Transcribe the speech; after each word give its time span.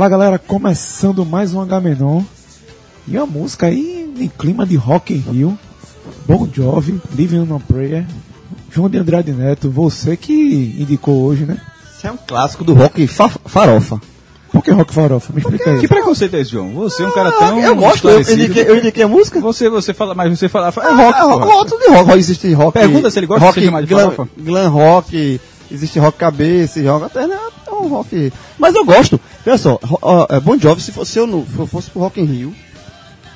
Olá 0.00 0.08
galera, 0.08 0.38
começando 0.38 1.26
mais 1.26 1.52
um 1.52 1.60
H-Menon. 1.60 2.22
E 3.06 3.18
a 3.18 3.26
música 3.26 3.66
aí 3.66 4.10
em 4.18 4.28
clima 4.28 4.64
de 4.64 4.74
Rock 4.74 5.12
in 5.12 5.18
Rio. 5.18 5.58
Bon 6.26 6.48
Jovi, 6.50 6.98
Living 7.14 7.40
on 7.40 7.56
a 7.56 7.60
Prayer. 7.60 8.06
João 8.70 8.88
de 8.88 8.96
Andrade 8.96 9.30
Neto, 9.30 9.68
você 9.68 10.16
que 10.16 10.74
indicou 10.78 11.22
hoje, 11.22 11.44
né? 11.44 11.58
Isso 11.94 12.06
é 12.06 12.10
um 12.12 12.16
clássico 12.16 12.64
do 12.64 12.72
rock 12.72 13.06
fa 13.06 13.28
farofa. 13.28 14.00
Por 14.50 14.64
que 14.64 14.70
Rock 14.70 14.94
Farofa? 14.94 15.34
Me 15.34 15.40
explica 15.42 15.64
Que 15.64 15.80
aí. 15.84 15.88
preconceito 15.88 16.34
é 16.34 16.40
esse, 16.40 16.52
João? 16.52 16.70
Você 16.70 17.02
é 17.02 17.06
um 17.06 17.12
cara 17.12 17.30
tão. 17.32 17.58
Ah, 17.58 17.60
eu 17.60 17.76
gosto, 17.76 18.08
eu 18.08 18.20
indiquei, 18.22 18.62
eu 18.70 18.78
indiquei 18.78 19.02
a 19.04 19.08
música. 19.08 19.38
Você, 19.38 19.68
você 19.68 19.92
fala, 19.92 20.14
mas 20.14 20.30
você 20.38 20.48
fala. 20.48 20.68
É 20.68 20.92
rock, 20.94 21.18
Ah, 21.18 21.24
porra. 21.26 21.44
gosto 21.44 21.78
de 21.78 21.88
rock. 21.88 22.12
Existe 22.18 22.52
rock. 22.54 22.72
Pergunta 22.72 23.10
se 23.10 23.18
ele 23.18 23.26
gosta 23.26 23.40
de 23.60 23.66
rock, 23.68 23.82
de 23.82 23.86
glam, 23.86 24.10
farofa. 24.12 24.28
glam 24.38 24.70
rock, 24.70 25.38
existe 25.70 25.98
rock 25.98 26.16
cabeça, 26.16 26.80
rock 26.90 27.04
até 27.04 27.26
né, 27.26 27.34
é 27.34 27.59
um 27.80 27.88
rock. 27.88 28.32
Mas 28.58 28.74
eu 28.74 28.84
gosto. 28.84 29.20
Olha 29.46 29.58
só, 29.58 29.78
é, 30.28 30.40
Bon 30.40 30.58
Jovi, 30.58 30.80
se 30.82 30.92
fosse 30.92 31.18
eu 31.18 31.26
no, 31.26 31.46
se 31.46 31.58
eu 31.58 31.66
fosse 31.66 31.90
pro 31.90 32.00
Rock 32.00 32.20
in 32.20 32.24
Rio, 32.24 32.54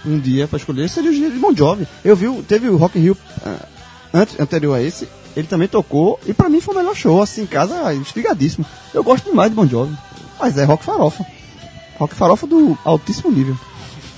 um 0.05 0.19
dia 0.19 0.47
pra 0.47 0.59
escolher, 0.59 0.89
seria 0.89 1.11
o 1.11 1.15
dia 1.15 1.31
de 1.31 1.39
Bon 1.39 1.55
Jovi. 1.55 1.87
Eu 2.05 2.15
vi, 2.15 2.31
teve 2.43 2.69
o 2.69 2.77
Rock 2.77 2.99
in 2.99 3.03
Rio 3.03 3.17
ah, 3.45 3.67
antes, 4.13 4.39
anterior 4.39 4.75
a 4.75 4.83
esse, 4.83 5.09
ele 5.37 5.47
também 5.47 5.67
tocou, 5.67 6.21
e 6.27 6.33
pra 6.33 6.49
mim 6.49 6.61
foi 6.61 6.75
o 6.75 6.79
melhor 6.79 6.95
show, 6.95 7.21
assim, 7.21 7.43
em 7.43 7.47
casa, 7.47 7.93
instigadíssimo. 7.95 8.65
Eu 8.93 9.03
gosto 9.03 9.29
demais 9.29 9.51
de 9.51 9.57
Bon 9.57 9.67
Jovi. 9.67 9.97
Mas 10.39 10.57
é 10.59 10.65
rock 10.65 10.85
farofa. 10.85 11.25
Rock 11.99 12.15
farofa 12.15 12.47
do 12.47 12.79
altíssimo 12.85 13.31
nível. 13.31 13.57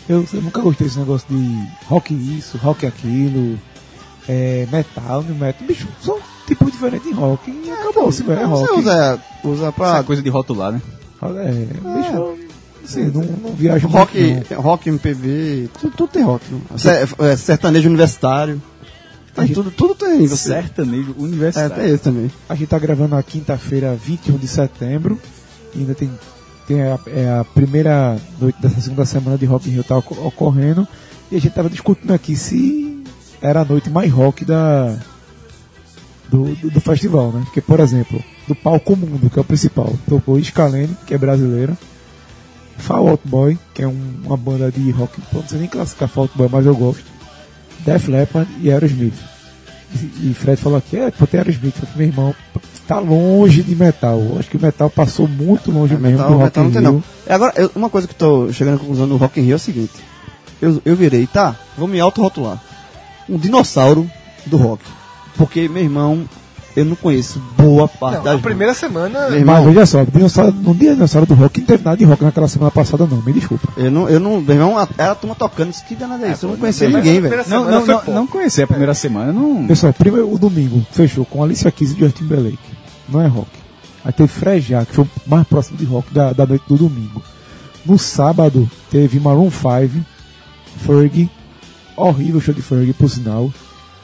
Eu, 0.09 0.27
eu 0.33 0.43
nunca 0.43 0.61
gostei 0.61 0.87
desse 0.87 0.99
negócio 0.99 1.27
de 1.29 1.69
rock 1.87 2.15
isso, 2.15 2.57
rock 2.59 2.87
aquilo, 2.87 3.59
é, 4.29 4.67
metal, 4.71 5.23
metal. 5.23 5.67
Bicho, 5.67 5.89
tipos 6.47 6.73
diferentes 6.73 7.07
de 7.09 7.13
rock. 7.15 7.51
E 7.51 7.71
acabou, 7.71 8.11
se 8.13 8.23
é 8.23 8.25
Você 8.37 8.45
rock. 8.45 8.79
usa, 8.81 9.21
usa 9.45 9.73
pra 9.73 9.89
Essa 9.97 10.05
coisa 10.05 10.23
de 10.23 10.29
rotular, 10.31 10.73
né? 10.73 10.81
É, 11.23 11.53
bicho, 11.53 12.35
assim, 12.85 13.05
não, 13.07 13.23
não 13.23 13.53
viajo 13.55 13.89
rock, 13.89 14.19
muito, 14.21 14.55
não. 14.55 14.61
rock 14.61 14.89
MPB, 14.89 15.69
tudo, 15.81 15.97
tudo 15.97 16.09
tem 16.11 16.23
rock. 16.23 16.45
né? 16.53 16.61
Ser- 16.77 17.09
é, 17.19 17.37
sertanejo 17.37 17.89
universitário. 17.89 18.61
Tem 19.35 19.49
tudo, 19.49 19.71
tudo 19.71 19.95
tem. 19.95 20.27
Você. 20.27 20.49
Sertanejo 20.51 21.15
É, 21.19 21.23
universitário. 21.23 21.75
tem 21.77 21.93
esse 21.95 22.03
também. 22.03 22.31
A 22.49 22.55
gente 22.55 22.69
tá 22.69 22.79
gravando 22.79 23.15
na 23.17 23.23
quinta-feira, 23.23 23.95
21 23.95 24.37
de 24.39 24.49
setembro. 24.49 25.19
E 25.75 25.81
ainda 25.81 25.95
tem, 25.95 26.11
tem 26.67 26.81
a, 26.83 26.99
é 27.09 27.39
a 27.41 27.45
primeira 27.45 28.17
noite 28.41 28.57
dessa 28.63 28.81
segunda 28.81 29.05
semana 29.05 29.37
de 29.37 29.45
Rock 29.45 29.69
in 29.69 29.73
Rio 29.73 29.85
tá 29.85 29.99
oco- 29.99 30.17
ocorrendo. 30.27 30.87
E 31.31 31.37
a 31.37 31.41
gente 31.41 31.53
tava 31.53 31.69
discutindo 31.69 32.15
aqui 32.15 32.35
se 32.37 33.03
era 33.43 33.61
a 33.61 33.65
noite 33.65 33.91
mais 33.91 34.11
rock 34.11 34.43
da, 34.45 34.97
do, 36.29 36.55
do, 36.57 36.71
do 36.71 36.81
festival, 36.81 37.31
né? 37.33 37.43
Porque, 37.45 37.61
por 37.61 37.81
exemplo, 37.81 38.23
do 38.49 38.55
palco 38.55 38.97
mundo, 38.97 39.31
que 39.31 39.39
é 39.39 39.43
o 39.43 39.45
principal, 39.45 39.93
tocou 40.09 40.43
Scalene, 40.43 40.97
que 41.07 41.15
é 41.15 41.19
brasileira. 41.19 41.77
Fall 42.79 43.09
Out 43.09 43.23
Boy, 43.27 43.59
que 43.75 43.83
é 43.83 43.89
um- 43.89 44.15
uma 44.25 44.37
banda 44.37 44.71
de 44.71 44.91
rock, 44.91 45.19
não 45.33 45.47
sei 45.49 45.61
nem 45.61 45.69
classificar 45.69 46.09
Fall 46.09 46.25
Out 46.25 46.37
Boy, 46.37 46.49
mas 46.51 46.67
eu 46.67 46.75
gosto. 46.77 47.05
Def 47.85 48.09
Leppard 48.09 48.51
e 48.61 48.71
Aerosmith. 48.71 49.15
E, 49.95 50.31
e 50.31 50.35
Fred 50.35 50.61
falou 50.61 50.77
aqui, 50.79 50.97
é, 50.97 51.11
pô, 51.11 51.27
tem 51.27 51.39
Aerosmith, 51.41 51.75
eu 51.81 51.87
falei, 51.87 52.07
meu 52.07 52.07
irmão, 52.09 52.35
tá 52.87 52.99
longe 52.99 53.63
de 53.63 53.75
metal. 53.75 54.21
Acho 54.39 54.51
que 54.51 54.57
o 54.57 54.61
metal 54.61 54.91
passou 54.91 55.27
muito 55.27 55.71
longe 55.71 55.95
mesmo 55.97 56.19
Metal, 56.19 56.29
do 56.29 56.35
Rock 56.35 56.45
metal 56.45 56.65
não 56.65 56.71
tem 56.73 56.81
Rio. 56.83 56.93
não. 56.93 57.05
É, 57.27 57.33
Agora, 57.35 57.53
eu- 57.57 57.71
uma 57.75 57.89
coisa 57.89 58.07
que 58.07 58.13
eu 58.15 58.19
tô 58.19 58.53
chegando 58.53 58.75
à 58.77 58.79
conclusão 58.79 59.09
do 59.09 59.17
Rock 59.17 59.41
in 59.41 59.45
Rio 59.45 59.53
é 59.53 59.57
o 59.57 59.59
seguinte. 59.61 59.93
Eu, 60.61 60.83
eu 60.85 60.97
virei, 60.97 61.27
tá, 61.27 61.57
vou 61.79 61.87
me 61.89 61.99
auto-rotular. 62.01 62.61
Um 63.29 63.39
dinossauro 63.39 64.09
do 64.45 64.57
rock. 64.57 64.83
Porque, 65.37 65.69
meu 65.69 65.83
irmão, 65.83 66.25
eu 66.75 66.85
não 66.85 66.97
conheço 66.97 67.41
boa 67.57 67.89
parte 67.89 68.19
Não, 68.19 68.25
das 68.25 68.35
a 68.37 68.39
primeira 68.39 68.75
semana. 68.75 69.21
Meu 69.31 69.31
Mas 69.31 69.39
irmão, 69.39 69.65
veja 69.65 69.87
só, 69.87 70.05
dinossauro, 70.05 70.53
no 70.53 70.75
dia 70.75 70.93
dinossauro 70.95 71.27
do 71.27 71.35
rock, 71.35 71.61
não 71.61 71.67
teve 71.67 71.85
nada 71.85 71.97
de 71.97 72.05
rock 72.05 72.23
naquela 72.25 72.49
semana 72.49 72.71
passada 72.71 73.07
não, 73.07 73.23
me 73.23 73.33
desculpa. 73.33 73.69
eu 73.77 73.91
não, 73.91 74.09
eu 74.09 74.21
não, 74.21 74.41
meu 74.41 74.55
irmão, 74.55 74.79
a- 74.79 74.89
era 74.99 75.13
a 75.13 75.15
turma 75.15 75.35
tocando, 75.35 75.71
isso 75.71 75.85
que 75.87 75.95
danada 75.95 76.27
é 76.27 76.33
isso? 76.33 76.45
Eu 76.47 76.51
não 76.51 76.57
conhecia 76.59 76.89
mas 76.91 77.03
ninguém, 77.05 77.21
velho. 77.21 77.45
Não, 77.49 77.65
não, 77.71 77.85
foi 77.87 77.95
não, 77.95 78.15
não 78.15 78.27
conheci 78.27 78.63
a 78.63 78.67
primeira 78.67 78.93
semana, 78.95 79.33
não. 79.33 79.67
Pessoal, 79.67 79.93
primeiro 79.93 80.31
o 80.33 80.39
domingo 80.39 80.85
fechou 80.93 81.25
com 81.25 81.43
Alicia 81.43 81.71
Keys 81.71 81.93
e 81.93 81.99
Justin 81.99 82.23
Timberlake. 82.25 82.59
Não 83.09 83.21
é 83.23 83.27
rock. 83.27 83.49
Aí 84.05 84.13
teve 84.13 84.29
Frejá, 84.29 84.85
que 84.85 84.95
foi 84.95 85.05
o 85.05 85.09
mais 85.27 85.47
próximo 85.47 85.77
de 85.79 85.85
rock 85.85 86.13
da, 86.13 86.33
da 86.33 86.47
noite 86.47 86.65
do 86.69 86.77
domingo. 86.77 87.23
No 87.85 87.99
sábado 87.99 88.69
teve 88.91 89.19
Maroon 89.19 89.51
5, 89.51 90.05
Fergie, 90.85 91.31
horrível 91.97 92.41
show 92.41 92.55
de 92.55 92.63
Fergie, 92.63 92.93
por 92.93 93.09
sinal. 93.09 93.51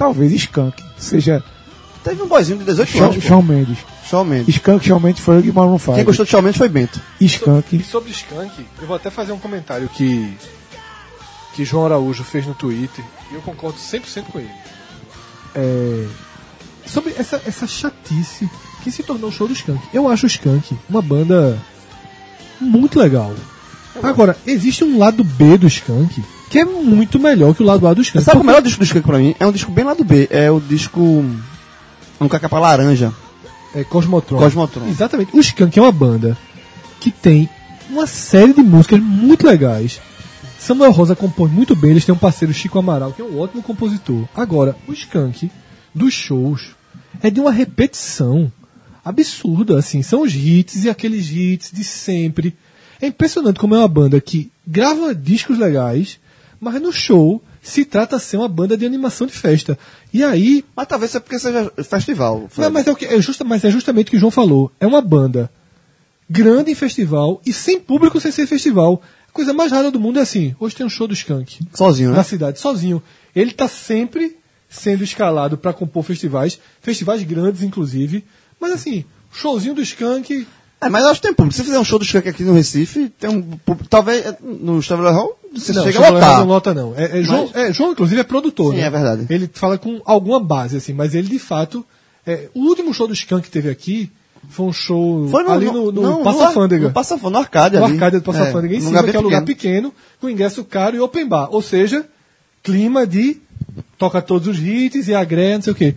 Talvez 0.02 0.32
Skunk, 0.32 0.82
seja 0.98 1.44
Teve 2.02 2.22
um 2.22 2.26
boyzinho 2.26 2.58
de 2.58 2.64
18 2.64 2.90
Shawn, 2.90 3.04
anos, 3.04 3.16
pô. 3.16 3.22
Shawn 3.22 3.42
Mendes. 3.42 3.78
Shawn 4.10 4.24
Mendes. 4.24 4.56
Skunk, 4.56 4.84
Shawn 4.84 4.98
Mendes, 4.98 5.24
Fergie 5.24 5.50
e 5.50 5.52
Maroon 5.52 5.78
5. 5.78 5.94
Quem 5.94 6.04
gostou 6.04 6.24
de 6.24 6.30
Shawn 6.32 6.42
Mendes 6.42 6.58
foi 6.58 6.68
Bento. 6.68 7.00
E 7.20 7.26
Skunk, 7.26 7.84
sobre 7.84 8.10
Skank, 8.10 8.66
eu 8.80 8.86
vou 8.88 8.96
até 8.96 9.10
fazer 9.10 9.30
um 9.30 9.38
comentário 9.38 9.88
que 9.88 10.36
que 11.54 11.64
João 11.64 11.84
Araújo 11.84 12.24
fez 12.24 12.44
no 12.44 12.54
Twitter 12.54 13.04
e 13.30 13.34
eu 13.34 13.42
concordo 13.42 13.78
100% 13.78 14.24
com 14.24 14.40
ele. 14.40 14.50
É, 15.54 16.06
sobre 16.84 17.14
essa, 17.16 17.40
essa 17.46 17.68
chatice 17.68 18.50
que 18.82 18.90
se 18.90 19.04
tornou 19.04 19.30
o 19.30 19.32
show 19.32 19.46
do 19.46 19.52
Skank. 19.52 19.80
Eu 19.94 20.08
acho 20.08 20.24
o 20.24 20.26
Skank 20.26 20.76
uma 20.90 21.00
banda 21.00 21.56
muito 22.60 22.98
legal. 22.98 23.32
Agora, 24.02 24.36
existe 24.44 24.82
um 24.82 24.98
lado 24.98 25.22
B 25.22 25.56
do 25.56 25.68
Skank 25.68 26.24
que 26.52 26.58
é 26.58 26.64
muito 26.66 27.18
melhor 27.18 27.54
que 27.54 27.62
o 27.62 27.66
lado 27.66 27.86
A 27.86 27.94
do 27.94 28.02
Skank. 28.02 28.22
Sabe 28.22 28.36
o 28.36 28.40
Porque- 28.40 28.46
melhor 28.46 28.62
disco 28.62 28.78
do 28.80 28.84
Skank 28.84 29.06
pra 29.06 29.16
mim? 29.18 29.34
É 29.40 29.46
um 29.46 29.52
disco 29.52 29.72
bem 29.72 29.86
lá 29.86 29.94
do 29.94 30.04
B. 30.04 30.28
É 30.30 30.50
o 30.50 30.60
disco. 30.60 31.00
Um 31.00 32.28
com 32.28 32.36
a 32.36 32.38
capa 32.38 32.58
laranja. 32.58 33.10
É 33.74 33.82
Cosmotron. 33.84 34.38
Cosmotron. 34.38 34.86
Exatamente. 34.86 35.34
O 35.34 35.40
Skank 35.40 35.78
é 35.78 35.80
uma 35.82 35.90
banda 35.90 36.36
que 37.00 37.10
tem 37.10 37.48
uma 37.88 38.06
série 38.06 38.52
de 38.52 38.62
músicas 38.62 39.00
muito 39.00 39.46
legais. 39.46 39.98
Samuel 40.58 40.92
Rosa 40.92 41.16
compõe 41.16 41.48
muito 41.48 41.74
bem, 41.74 41.92
eles 41.92 42.04
têm 42.04 42.14
um 42.14 42.18
parceiro 42.18 42.52
Chico 42.52 42.78
Amaral, 42.78 43.12
que 43.12 43.22
é 43.22 43.24
um 43.24 43.40
ótimo 43.40 43.62
compositor. 43.62 44.28
Agora, 44.36 44.76
o 44.86 44.92
Skank 44.92 45.50
dos 45.94 46.12
shows 46.12 46.76
é 47.22 47.30
de 47.30 47.40
uma 47.40 47.50
repetição 47.50 48.52
absurda, 49.02 49.78
assim, 49.78 50.02
são 50.02 50.20
os 50.22 50.34
hits 50.34 50.84
e 50.84 50.90
aqueles 50.90 51.30
hits 51.30 51.70
de 51.72 51.82
sempre. 51.82 52.54
É 53.00 53.06
impressionante 53.08 53.58
como 53.58 53.74
é 53.74 53.78
uma 53.78 53.88
banda 53.88 54.20
que 54.20 54.50
grava 54.66 55.12
discos 55.14 55.58
legais, 55.58 56.20
mas 56.62 56.80
no 56.80 56.92
show 56.92 57.42
se 57.60 57.84
trata 57.84 58.18
de 58.18 58.22
ser 58.22 58.36
uma 58.36 58.46
banda 58.46 58.76
de 58.76 58.86
animação 58.86 59.26
de 59.26 59.32
festa. 59.32 59.76
E 60.12 60.22
aí, 60.22 60.64
Mas 60.76 60.86
talvez 60.86 61.12
é 61.12 61.18
porque 61.18 61.36
seja 61.36 61.72
festival. 61.82 62.46
Fred. 62.48 62.60
não, 62.60 62.70
mas, 62.70 62.86
é 62.86 62.92
o 62.92 62.94
que, 62.94 63.04
é 63.04 63.20
justa, 63.20 63.42
mas 63.42 63.64
é 63.64 63.70
justamente 63.70 64.06
o 64.06 64.10
que 64.12 64.16
o 64.16 64.20
João 64.20 64.30
falou. 64.30 64.70
É 64.78 64.86
uma 64.86 65.00
banda 65.00 65.50
grande 66.30 66.70
em 66.70 66.74
festival 66.76 67.42
e 67.44 67.52
sem 67.52 67.80
público 67.80 68.20
sem 68.20 68.30
ser 68.30 68.46
festival. 68.46 69.02
A 69.28 69.32
coisa 69.32 69.52
mais 69.52 69.72
rara 69.72 69.90
do 69.90 69.98
mundo 69.98 70.20
é 70.20 70.22
assim: 70.22 70.54
hoje 70.60 70.76
tem 70.76 70.86
um 70.86 70.88
show 70.88 71.08
do 71.08 71.14
Skank 71.14 71.66
Sozinho, 71.74 72.10
né? 72.10 72.16
na 72.16 72.22
cidade, 72.22 72.60
sozinho. 72.60 73.02
Ele 73.34 73.50
está 73.50 73.66
sempre 73.66 74.36
sendo 74.68 75.02
escalado 75.02 75.58
para 75.58 75.72
compor 75.72 76.04
festivais, 76.04 76.60
festivais 76.80 77.24
grandes, 77.24 77.64
inclusive. 77.64 78.24
Mas 78.60 78.70
assim, 78.70 79.04
showzinho 79.32 79.74
do 79.74 79.82
Skank. 79.82 80.46
É, 80.80 80.88
mas 80.88 81.02
eu 81.02 81.10
acho 81.10 81.20
que 81.20 81.26
tem 81.26 81.34
público. 81.34 81.56
Se 81.56 81.64
fizer 81.64 81.78
um 81.78 81.84
show 81.84 81.98
do 81.98 82.04
Skank 82.04 82.28
aqui 82.28 82.44
no 82.44 82.54
Recife, 82.54 83.08
tem 83.18 83.30
um. 83.30 83.58
Talvez 83.90 84.36
no 84.40 84.80
Chevrolet 84.80 85.12
Hall 85.12 85.41
você 85.54 85.72
não, 85.72 85.82
chega 85.84 86.06
a 86.06 86.10
lotar. 86.10 86.38
não 86.40 86.46
lota, 86.46 86.74
não. 86.74 86.94
É, 86.96 87.20
é 87.20 87.22
João, 87.22 87.50
é, 87.54 87.72
João, 87.72 87.92
inclusive, 87.92 88.20
é 88.20 88.24
produtor. 88.24 88.72
Sim, 88.74 88.80
né? 88.80 88.86
é 88.86 88.90
verdade. 88.90 89.26
Ele 89.28 89.50
fala 89.52 89.78
com 89.78 90.00
alguma 90.04 90.40
base, 90.40 90.76
assim, 90.76 90.92
mas 90.92 91.14
ele 91.14 91.28
de 91.28 91.38
fato. 91.38 91.84
é, 92.26 92.48
o 92.54 92.60
último 92.60 92.92
show 92.94 93.06
do 93.06 93.14
Skank 93.14 93.42
que 93.44 93.50
teve 93.50 93.68
aqui 93.68 94.10
foi 94.48 94.66
um 94.66 94.72
show 94.72 95.28
Foi 95.28 95.42
no, 95.44 95.50
ali 95.50 95.66
no, 95.66 95.92
no, 95.92 96.02
não, 96.02 96.22
Passa 96.22 96.46
no, 96.46 96.52
Fândega. 96.52 96.88
No 96.88 96.92
Passa 96.92 97.16
no 97.16 97.84
arcade 97.84 98.18
do 98.18 98.22
Passa 98.24 98.44
É, 98.44 98.66
em 98.76 98.80
cima, 98.80 99.02
que 99.04 99.16
é 99.16 99.18
um 99.18 99.22
lugar 99.22 99.44
pequeno. 99.44 99.90
pequeno, 99.90 99.94
com 100.20 100.28
ingresso 100.28 100.64
caro 100.64 100.96
e 100.96 101.00
open 101.00 101.26
bar. 101.26 101.48
Ou 101.50 101.62
seja, 101.62 102.04
clima 102.62 103.06
de 103.06 103.40
toca 103.96 104.20
todos 104.20 104.48
os 104.48 104.58
hits 104.58 105.08
e 105.08 105.14
agrega, 105.14 105.56
não 105.56 105.62
sei 105.62 105.72
o 105.72 105.76
quê. 105.76 105.94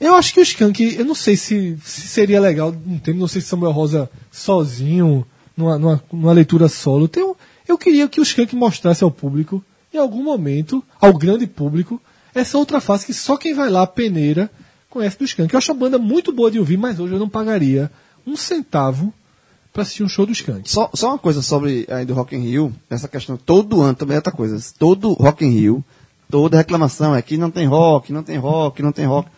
Eu 0.00 0.14
acho 0.16 0.34
que 0.34 0.40
o 0.40 0.42
Skank, 0.42 0.96
eu 0.98 1.04
não 1.04 1.14
sei 1.14 1.36
se, 1.36 1.78
se 1.84 2.02
seria 2.08 2.40
legal, 2.40 2.74
não, 2.84 2.98
tem, 2.98 3.14
não 3.14 3.28
sei 3.28 3.40
se 3.40 3.46
Samuel 3.48 3.72
Rosa 3.72 4.10
sozinho, 4.30 5.24
numa, 5.56 5.78
numa, 5.78 6.02
numa 6.12 6.32
leitura 6.32 6.68
solo. 6.68 7.06
Tem 7.08 7.22
um- 7.22 7.34
eu 7.66 7.78
queria 7.78 8.08
que 8.08 8.20
o 8.20 8.22
Skank 8.22 8.54
mostrasse 8.54 9.02
ao 9.02 9.10
público, 9.10 9.64
em 9.92 9.98
algum 9.98 10.22
momento, 10.22 10.82
ao 11.00 11.12
grande 11.12 11.46
público, 11.46 12.00
essa 12.34 12.58
outra 12.58 12.80
face 12.80 13.06
que 13.06 13.14
só 13.14 13.36
quem 13.36 13.54
vai 13.54 13.70
lá, 13.70 13.86
peneira, 13.86 14.50
conhece 14.90 15.18
do 15.18 15.24
Skank. 15.24 15.52
Eu 15.52 15.58
acho 15.58 15.70
a 15.70 15.74
banda 15.74 15.98
muito 15.98 16.32
boa 16.32 16.50
de 16.50 16.58
ouvir, 16.58 16.76
mas 16.76 16.98
hoje 16.98 17.14
eu 17.14 17.18
não 17.18 17.28
pagaria 17.28 17.90
um 18.26 18.36
centavo 18.36 19.12
pra 19.72 19.82
assistir 19.82 20.04
um 20.04 20.08
show 20.08 20.24
do 20.24 20.32
Skank. 20.32 20.70
Só, 20.70 20.88
só 20.94 21.08
uma 21.08 21.18
coisa 21.18 21.42
sobre 21.42 21.86
aí 21.90 22.04
do 22.04 22.14
Rock 22.14 22.36
in 22.36 22.40
Rio, 22.40 22.72
essa 22.88 23.08
questão, 23.08 23.36
todo 23.36 23.82
ano 23.82 23.94
também 23.94 24.14
é 24.14 24.18
outra 24.18 24.32
coisa. 24.32 24.56
Todo 24.78 25.12
Rock 25.14 25.44
in 25.44 25.50
Rio, 25.50 25.84
toda 26.30 26.56
reclamação 26.56 27.14
é 27.14 27.20
que 27.20 27.36
não 27.36 27.50
tem 27.50 27.66
rock, 27.66 28.12
não 28.12 28.22
tem 28.22 28.36
rock, 28.36 28.82
não 28.82 28.92
tem 28.92 29.04
rock. 29.04 29.28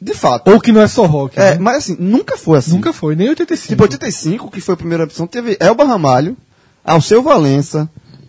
De 0.00 0.14
fato. 0.14 0.50
Ou 0.50 0.60
que 0.60 0.72
não 0.72 0.80
é 0.80 0.88
só 0.88 1.04
rock. 1.04 1.38
É, 1.38 1.52
né? 1.52 1.58
mas 1.60 1.78
assim, 1.78 1.96
nunca 1.98 2.36
foi 2.36 2.58
assim. 2.58 2.72
Nunca 2.72 2.92
foi, 2.92 3.14
nem 3.14 3.28
85. 3.28 3.68
Tipo, 3.68 3.82
85, 3.82 4.50
que 4.50 4.60
foi 4.60 4.74
a 4.74 4.76
primeira 4.76 5.04
opção, 5.04 5.26
teve 5.26 5.56
Elba 5.60 5.84
Ramalho, 5.84 6.36
Alceu 6.84 7.22
Valença, 7.22 7.88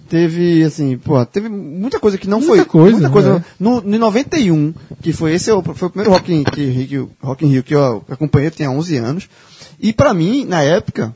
teve, 0.10 0.64
assim, 0.64 0.98
pô, 0.98 1.26
teve 1.26 1.48
muita 1.50 2.00
coisa 2.00 2.18
que 2.18 2.28
não 2.28 2.40
Muita 2.40 2.56
foi. 2.56 2.66
coisa, 2.66 2.92
Muita 2.98 3.10
coisa. 3.10 3.34
né? 3.36 3.46
No, 3.60 3.82
no 3.82 3.98
91, 3.98 4.74
que 5.02 5.14
foi 5.14 5.34
esse, 5.34 5.50
é 5.50 5.54
foi 5.62 5.88
o 5.88 5.92
primeiro 5.92 6.12
Rock 6.12 6.34
in, 6.34 6.44
que, 6.44 6.86
que, 6.88 7.08
Rock 7.22 7.46
in 7.46 7.50
Rio 7.50 7.64
que 7.64 7.74
eu 7.76 8.04
acompanhei, 8.10 8.48
eu 8.48 8.52
tinha 8.52 8.70
11 8.70 8.98
anos. 8.98 9.30
E 9.80 9.94
pra 9.94 10.14
mim, 10.14 10.46
na 10.46 10.62
época, 10.62 11.16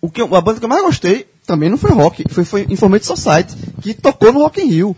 o 0.00 0.08
que, 0.10 0.20
eu- 0.22 0.34
a 0.34 0.40
banda 0.40 0.58
que 0.58 0.64
eu 0.64 0.68
mais 0.68 0.82
gostei 0.82 1.26
também 1.46 1.68
não 1.70 1.78
foi 1.78 1.90
rock, 1.92 2.24
foi, 2.30 2.44
foi 2.44 2.66
Informate 2.70 3.06
Society, 3.06 3.54
que 3.82 3.94
tocou 3.94 4.32
no 4.32 4.40
Rock 4.40 4.60
in 4.60 4.66
Rio. 4.68 4.96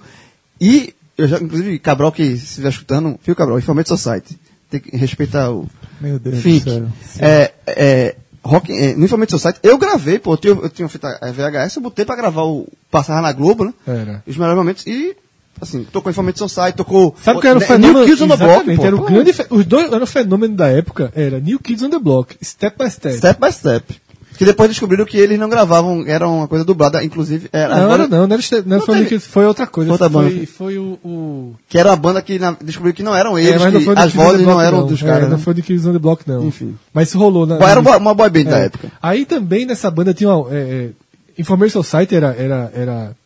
E, 0.60 0.94
eu 1.18 1.26
já, 1.28 1.38
inclusive, 1.38 1.78
Cabral 1.78 2.12
que 2.12 2.24
se 2.36 2.44
estiver 2.44 2.68
escutando, 2.70 3.18
viu 3.24 3.34
Cabral, 3.36 3.58
Informate 3.58 3.88
Society. 3.88 4.38
Tem 4.70 4.78
que 4.80 4.96
respeitar 4.96 5.50
o 5.50 5.68
Meu 6.00 6.18
Deus 6.18 6.38
Fink. 6.38 6.64
do 6.64 6.70
céu. 6.70 6.88
É, 7.20 7.52
é, 7.66 8.16
rock, 8.42 8.72
é, 8.72 8.94
no 8.94 9.04
Informate 9.04 9.32
Society, 9.32 9.60
eu 9.62 9.78
gravei, 9.78 10.19
pô, 10.19 10.32
eu 10.32 10.37
tinha, 10.37 10.54
eu 10.54 10.69
tinha 10.69 10.88
fita 10.88 11.19
VHS, 11.22 11.76
eu 11.76 11.82
botei 11.82 12.04
pra 12.04 12.16
gravar 12.16 12.42
o, 12.44 12.66
passava 12.90 13.20
na 13.20 13.32
Globo, 13.32 13.64
né? 13.64 13.75
Era. 13.87 14.22
Os 14.26 14.37
melhores 14.37 14.58
momentos, 14.58 14.87
e, 14.87 15.16
assim, 15.60 15.84
tocou 15.84 16.10
Informate 16.10 16.38
Society, 16.38 16.76
tocou... 16.76 17.14
Sabe 17.22 17.38
o 17.38 17.40
que 17.40 17.48
era 17.48 17.58
o 17.58 17.60
New 17.60 17.69
fenômeno? 17.69 18.04
Kids 18.06 18.20
on 18.22 18.28
the 18.28 18.37
Block, 18.37 18.76
pô. 18.76 18.84
era 18.84 18.96
o 18.96 19.02
grande 19.04 19.32
Os 19.50 19.64
dois 19.66 19.92
eram 19.92 20.04
o 20.04 20.06
fenômeno 20.06 20.56
da 20.56 20.69
época, 20.69 21.12
era 21.14 21.38
New 21.40 21.58
Kids 21.58 21.82
on 21.82 21.90
the 21.90 21.98
Block, 21.98 22.37
Step 22.42 22.82
by 22.82 22.90
Step. 22.90 23.16
Step 23.16 23.40
by 23.40 23.52
Step. 23.52 23.94
Que 24.40 24.46
depois 24.46 24.70
descobriram 24.70 25.04
que 25.04 25.19
eles 25.19 25.38
não 25.38 25.50
gravavam, 25.50 26.02
era 26.06 26.26
uma 26.26 26.48
coisa 26.48 26.64
dublada, 26.64 27.04
inclusive. 27.04 27.50
Era, 27.52 27.76
Não, 27.76 27.92
era 27.92 28.08
não, 28.08 28.26
não 28.26 28.34
era 28.37 28.42
não, 28.64 28.78
Não 28.78 28.81
foi, 28.87 29.04
teve- 29.04 29.19
foi 29.19 29.44
outra 29.44 29.66
coisa. 29.66 29.88
Foi 29.88 29.92
outra 29.92 30.08
foi, 30.08 30.31
banda. 30.34 30.46
foi 30.46 30.78
o, 30.78 30.98
o... 31.04 31.54
Que 31.69 31.76
era 31.76 31.90
uma 31.90 31.96
banda 31.96 32.22
que 32.22 32.38
na, 32.38 32.52
descobriu 32.52 32.94
que 32.94 33.02
não 33.02 33.14
eram 33.14 33.37
É, 33.37 33.42
eles, 33.44 33.60
mas 33.60 33.70
não 33.75 33.82
foi 33.82 33.94
as 33.98 34.14
vozes 34.14 34.46
não 34.46 34.58
eram 34.58 34.87
dos 34.87 35.02
É, 35.02 35.04
caras. 35.04 35.28
Não 35.28 35.37
né? 35.37 35.42
foi 35.44 35.52
do 35.52 35.62
Kids 35.62 35.84
on 35.84 35.92
the 35.92 35.98
Block, 35.98 36.22
não. 36.26 36.46
Enfim. 36.46 36.75
Mas 36.94 37.08
isso 37.10 37.19
rolou 37.19 37.44
na. 37.44 37.56
Era 37.56 37.82
na- 37.82 37.98
uma, 37.98 38.14
boy 38.14 38.31
band 38.31 38.44
da 38.44 38.60
É. 38.60 38.64
época. 38.64 38.90
Aí 39.02 39.26
também 39.26 39.66
nessa 39.66 39.90
banda 39.90 40.14
tinha 40.14 40.34
uma. 40.34 40.50
É, 40.50 40.56
é, 40.56 40.88
Information 41.38 41.82
Society 41.82 42.14
era, 42.14 42.28
era, 42.34 42.72
era 42.75 43.16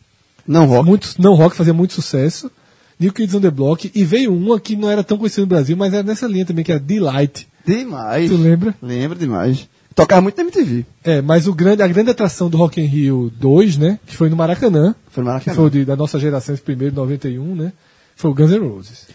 Não 0.49 0.67
rock. 0.67 0.85
muito, 0.85 1.15
não 1.21 1.35
rock, 1.35 1.55
fazia 1.55 1.73
muito 1.73 1.95
sucesso. 1.95 2.51
New 2.99 3.13
Kids 3.13 3.37
on 3.37 3.41
the 3.41 3.53
Block. 3.53 3.89
E 3.95 4.03
veio 4.05 4.35
uma 4.35 4.59
que 4.59 4.75
não 4.75 4.91
era 4.91 5.05
tão 5.05 5.17
conhecida 5.17 5.43
no 5.43 5.47
Brasil, 5.47 5.77
mas 5.77 5.95
era 5.95 6.03
nessa 6.03 6.27
linha 6.27 6.45
também, 6.45 6.65
que 6.65 6.73
era 6.73 6.81
Delight. 6.81 7.47
Demais. 7.65 8.29
Tu 8.29 8.37
lembra? 8.37 8.75
Lembro 8.83 9.17
demais. 9.17 9.69
Tocava 9.95 10.21
muito 10.21 10.37
na 10.37 10.43
MTV. 10.43 10.85
É, 11.05 11.23
mas 11.23 11.47
o 11.47 11.55
grande, 11.55 11.83
a 11.83 11.87
grande 11.87 12.11
atração 12.11 12.51
do 12.51 12.57
Rock 12.57 12.81
in 12.81 12.87
Rio 12.87 13.33
2, 13.39 13.77
né? 13.79 13.99
Que 14.07 14.17
foi 14.17 14.29
no 14.29 14.37
Maracanã. 14.37 14.95
Foi 15.11 15.23
no 15.23 15.29
Que 15.29 15.33
Maracanã. 15.33 15.55
foi 15.57 15.67
o 15.67 15.71
de- 15.71 15.85
da 15.85 15.95
nossa 15.95 16.19
geração, 16.19 16.53
esse 16.55 16.63
primeiro, 16.65 16.95
91, 16.95 17.55
né? 17.55 17.73
Foi 18.17 18.31
o 18.31 18.35
Guns 18.35 18.51
N' 18.51 18.59
Roses. 18.69 19.07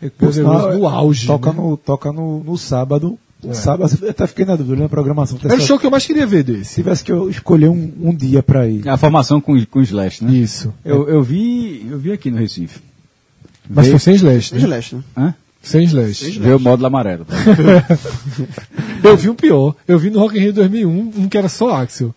E, 0.00 0.08
por 0.08 0.26
Guns 0.26 0.38
N' 0.38 0.44
Roses 0.46 0.78
no 0.78 0.88
auge. 0.88 1.26
Toca, 1.26 1.52
né? 1.52 1.56
no, 1.60 1.76
toca 1.76 2.12
no, 2.12 2.42
no 2.42 2.56
sábado. 2.56 3.18
É. 3.46 3.52
Sábado, 3.52 3.92
eu 4.00 4.08
até 4.08 4.26
fiquei 4.26 4.46
na 4.46 4.56
dúvida 4.56 4.76
na 4.82 4.88
programação. 4.88 5.38
Era 5.44 5.56
o 5.56 5.60
show 5.60 5.78
que 5.78 5.84
eu 5.84 5.90
mais 5.90 6.06
queria 6.06 6.26
ver 6.26 6.38
Se 6.46 6.52
desse. 6.52 6.74
tivesse 6.76 7.04
que 7.04 7.12
eu 7.12 7.28
escolher 7.28 7.68
um, 7.68 7.92
um 8.00 8.14
dia 8.14 8.42
pra 8.42 8.66
ir. 8.66 8.88
A 8.88 8.96
formação 8.96 9.38
com, 9.42 9.62
com 9.66 9.82
Slash, 9.82 10.24
né? 10.24 10.32
Isso. 10.32 10.72
Eu, 10.82 11.06
eu 11.10 11.22
vi, 11.22 11.86
eu 11.90 11.98
vi 11.98 12.10
aqui 12.12 12.30
no 12.30 12.38
Recife. 12.38 12.80
Mas 13.68 13.86
Veio- 13.86 13.98
foi 13.98 14.00
sem 14.00 14.14
Slash, 14.14 14.54
né? 14.54 14.60
Slash, 14.60 14.94
né? 14.96 15.02
Hã? 15.14 15.34
Sem 15.64 15.84
Slash. 15.84 16.14
Sem 16.14 16.28
slash. 16.30 16.38
Vê 16.38 16.54
o 16.54 16.60
módulo 16.60 16.86
amarelo. 16.86 17.26
eu 19.02 19.16
vi 19.16 19.30
um 19.30 19.34
pior. 19.34 19.74
Eu 19.88 19.98
vi 19.98 20.10
no 20.10 20.20
Rock 20.20 20.36
in 20.36 20.40
Rio 20.40 20.52
2001, 20.52 21.12
um 21.16 21.28
que 21.28 21.38
era 21.38 21.48
só 21.48 21.74
Axel. 21.74 22.14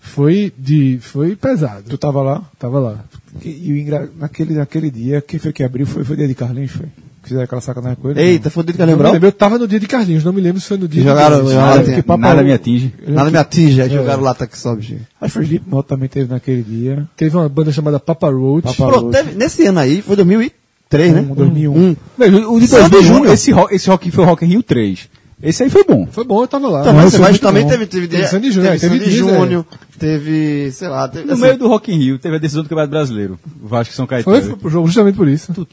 Foi 0.00 0.52
de, 0.56 0.98
foi 1.00 1.34
pesado. 1.34 1.84
Tu 1.88 1.98
tava 1.98 2.22
lá? 2.22 2.42
Tava 2.58 2.78
lá. 2.78 3.04
E, 3.42 3.48
e 3.48 3.84
naquele, 4.16 4.54
naquele 4.54 4.90
dia, 4.90 5.20
quem 5.20 5.40
foi 5.40 5.52
que 5.52 5.64
abriu? 5.64 5.86
Foi, 5.86 6.04
foi 6.04 6.14
o 6.14 6.16
dia 6.16 6.28
de 6.28 6.34
Carlinhos, 6.34 6.72
foi? 6.72 6.86
Fizeram 7.22 7.44
aquela 7.44 7.60
sacanagem 7.62 7.96
com 7.96 8.10
ele? 8.10 8.20
Eita, 8.20 8.44
não. 8.44 8.50
foi 8.50 8.62
o 8.62 8.66
dia 8.66 8.72
de 8.72 8.78
Carlinhos 8.78 9.22
Eu, 9.22 9.32
tava 9.32 9.58
no 9.58 9.66
dia 9.66 9.80
de 9.80 9.86
Carlinhos, 9.86 10.22
não 10.22 10.32
me 10.32 10.42
lembro 10.42 10.60
se 10.60 10.68
foi 10.68 10.76
no 10.76 10.86
dia 10.86 11.02
de 11.02 11.08
jogaram, 11.08 11.38
Jogaram, 11.38 11.76
nada, 11.76 12.02
que 12.02 12.18
nada 12.18 12.42
me 12.42 12.52
atinge. 12.52 12.94
Nada 13.08 13.30
me 13.30 13.38
atinge, 13.38 13.80
aí 13.80 13.88
é. 13.88 13.96
jogaram 13.96 14.22
lá, 14.22 14.34
tá 14.34 14.46
que 14.46 14.58
sobe, 14.58 14.82
gente. 14.82 15.02
Acho 15.18 15.32
que 15.32 15.40
o 15.40 15.42
Slipknot 15.42 15.88
também 15.88 16.08
teve 16.08 16.30
naquele 16.30 16.62
dia. 16.62 17.08
Teve 17.16 17.34
uma 17.34 17.48
banda 17.48 17.72
chamada 17.72 17.98
Papa 17.98 18.28
Roach. 18.30 18.64
Papa 18.64 18.86
Pronto, 18.86 19.04
Roach. 19.06 19.16
Teve, 19.16 19.34
nesse 19.36 19.66
ano 19.66 19.80
aí, 19.80 20.02
foi 20.02 20.16
2000 20.16 20.42
e 20.42 20.52
3, 20.88 21.12
né? 21.12 21.20
um, 21.20 21.24
né? 21.24 21.34
2001. 21.34 21.76
Um. 21.76 21.96
Não, 22.18 22.54
o 22.54 22.60
de 22.60 22.68
2001, 22.68 23.24
esse, 23.32 23.52
esse 23.70 23.90
rock 23.90 24.10
foi 24.10 24.24
o 24.24 24.26
Rock 24.26 24.44
in 24.44 24.48
Rio 24.48 24.62
3. 24.62 25.08
Esse 25.42 25.62
aí 25.62 25.70
foi 25.70 25.84
bom. 25.84 26.06
Foi 26.10 26.24
bom, 26.24 26.42
eu 26.42 26.48
tava 26.48 26.68
lá. 26.68 26.82
Tá, 26.82 26.92
mas, 26.92 27.18
mas 27.18 27.38
também 27.38 27.64
bom. 27.64 27.68
teve, 27.68 27.86
teve, 27.86 28.08
teve, 28.08 28.26
Sandy 28.26 28.50
Júnior, 28.50 28.72
teve, 28.72 28.86
Sandy 28.86 28.98
teve 29.00 29.10
Júnior, 29.10 29.66
teve, 29.98 30.70
sei 30.72 30.88
lá. 30.88 31.06
Teve, 31.06 31.26
no 31.26 31.32
assim, 31.34 31.42
meio 31.42 31.58
do 31.58 31.68
Rock 31.68 31.92
in 31.92 31.98
Rio, 31.98 32.18
teve 32.18 32.36
a 32.36 32.38
decisão 32.38 32.62
do 32.62 32.68
Campeonato 32.68 32.90
Brasileiro. 32.90 33.38
O 33.62 33.66
Vasco 33.66 33.92
São 33.92 34.06
Caetano. 34.06 34.40
Foi 34.40 34.56
pro 34.56 34.70
jogo 34.70 34.86
justamente 34.86 35.16
por 35.16 35.28
isso. 35.28 35.52
Tu, 35.52 35.68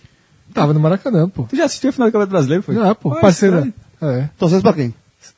tava 0.53 0.73
no 0.73 0.79
Maracanã, 0.79 1.29
pô. 1.29 1.43
Tu 1.43 1.55
já 1.55 1.65
assistiu 1.65 1.89
a 1.89 1.93
final 1.93 2.09
do 2.09 2.11
Campeonato 2.11 2.31
Brasileiro, 2.31 2.63
foi? 2.63 2.75
Já, 2.75 2.93
pô. 2.93 3.11
Parceiro. 3.15 3.73
É. 4.01 4.05
é. 4.05 4.29
Torcendo 4.37 4.61
pra 4.61 4.73
quem? 4.73 4.93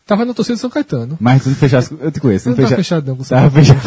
Tava 0.05 0.25
na 0.25 0.33
torcida 0.33 0.55
de 0.55 0.61
São 0.61 0.69
Caetano. 0.69 1.17
Mas 1.19 1.43
tu 1.43 1.49
não 1.49 1.55
fechasse. 1.55 1.95
Eu 1.99 2.11
te 2.11 2.19
conheço. 2.19 2.49
Eu 2.49 2.51
Não 2.51 2.57
não 2.61 2.63
fecha... 2.67 2.75
fechado 2.75 3.07
não. 3.07 3.15
com 3.15 3.23
São 3.23 3.37
Tava 3.37 3.51
fechado. 3.51 3.79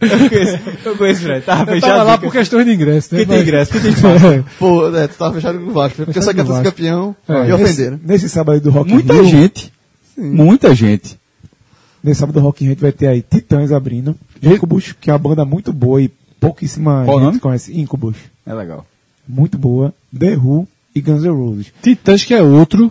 eu 0.00 0.28
conheço, 0.30 0.58
eu 0.84 0.96
conheço, 0.96 1.20
Fred. 1.22 1.44
Tava 1.44 1.62
Eu 1.70 1.74
fechado. 1.74 1.90
tava 1.90 2.02
lá 2.04 2.18
por 2.18 2.32
questões 2.32 2.64
de 2.64 2.72
ingresso, 2.72 3.14
né? 3.14 3.20
Quem 3.20 3.28
tem 3.28 3.42
ingresso? 3.42 3.72
Quem 3.72 3.80
tem 3.82 3.90
espaço? 3.92 4.44
Pô, 4.58 4.96
é, 4.96 5.06
tu 5.08 5.16
tava 5.18 5.34
fechado 5.34 5.58
com 5.58 5.66
o 5.66 5.72
Vasco, 5.72 6.00
né? 6.00 6.04
porque 6.06 6.22
só 6.22 6.32
que 6.32 6.42
Vasco. 6.42 6.64
campeão 6.64 7.14
É, 7.28 7.48
e 7.48 7.52
ofenderam. 7.52 7.96
Nesse, 8.02 8.06
nesse 8.06 8.28
sábado 8.30 8.60
do 8.60 8.70
Rock 8.70 8.90
in 8.90 8.94
Muita 8.94 9.12
Rio, 9.14 9.24
gente. 9.26 9.72
Muita 10.16 10.74
gente. 10.74 11.18
nesse 12.02 12.20
sábado 12.20 12.34
do 12.34 12.40
Rock 12.40 12.64
in 12.64 12.68
Rio 12.68 12.76
vai 12.80 12.92
ter 12.92 13.08
aí 13.08 13.22
Titãs 13.22 13.70
abrindo. 13.72 14.16
Incubus, 14.42 14.94
que 14.98 15.10
é 15.10 15.12
uma 15.12 15.18
banda 15.18 15.44
muito 15.44 15.72
boa 15.72 16.00
e 16.00 16.08
pouquíssima 16.40 17.02
Qual 17.04 17.18
gente 17.18 17.26
nome? 17.26 17.40
conhece. 17.40 17.78
Incubus. 17.78 18.16
É 18.46 18.54
legal. 18.54 18.86
Muito 19.28 19.58
boa. 19.58 19.92
The 20.18 20.36
Who 20.36 20.66
e 20.94 21.00
Guns 21.00 21.22
N' 21.24 21.28
Roses. 21.30 21.66
Titãs, 21.82 22.24
que 22.24 22.32
é 22.32 22.42
outro, 22.42 22.90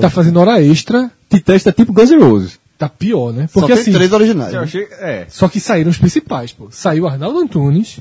tá 0.00 0.10
fazendo 0.10 0.38
hora 0.40 0.62
extra, 0.62 1.10
Titãs 1.30 1.62
tá 1.62 1.72
tipo 1.72 1.92
Guns 1.92 2.10
N' 2.10 2.18
Roses. 2.22 2.58
tá 2.78 2.88
pior, 2.88 3.32
né? 3.32 3.48
Só 3.52 3.60
Porque 3.60 3.72
tem 3.74 3.82
assim, 3.82 3.92
três 3.92 4.12
originais. 4.12 4.52
Né? 4.52 4.58
achei. 4.58 4.86
É. 5.00 5.26
só 5.28 5.48
que 5.48 5.60
saíram 5.60 5.90
os 5.90 5.98
principais, 5.98 6.52
pô. 6.52 6.68
Saiu 6.70 7.06
Arnaldo 7.06 7.38
Antunes, 7.38 8.00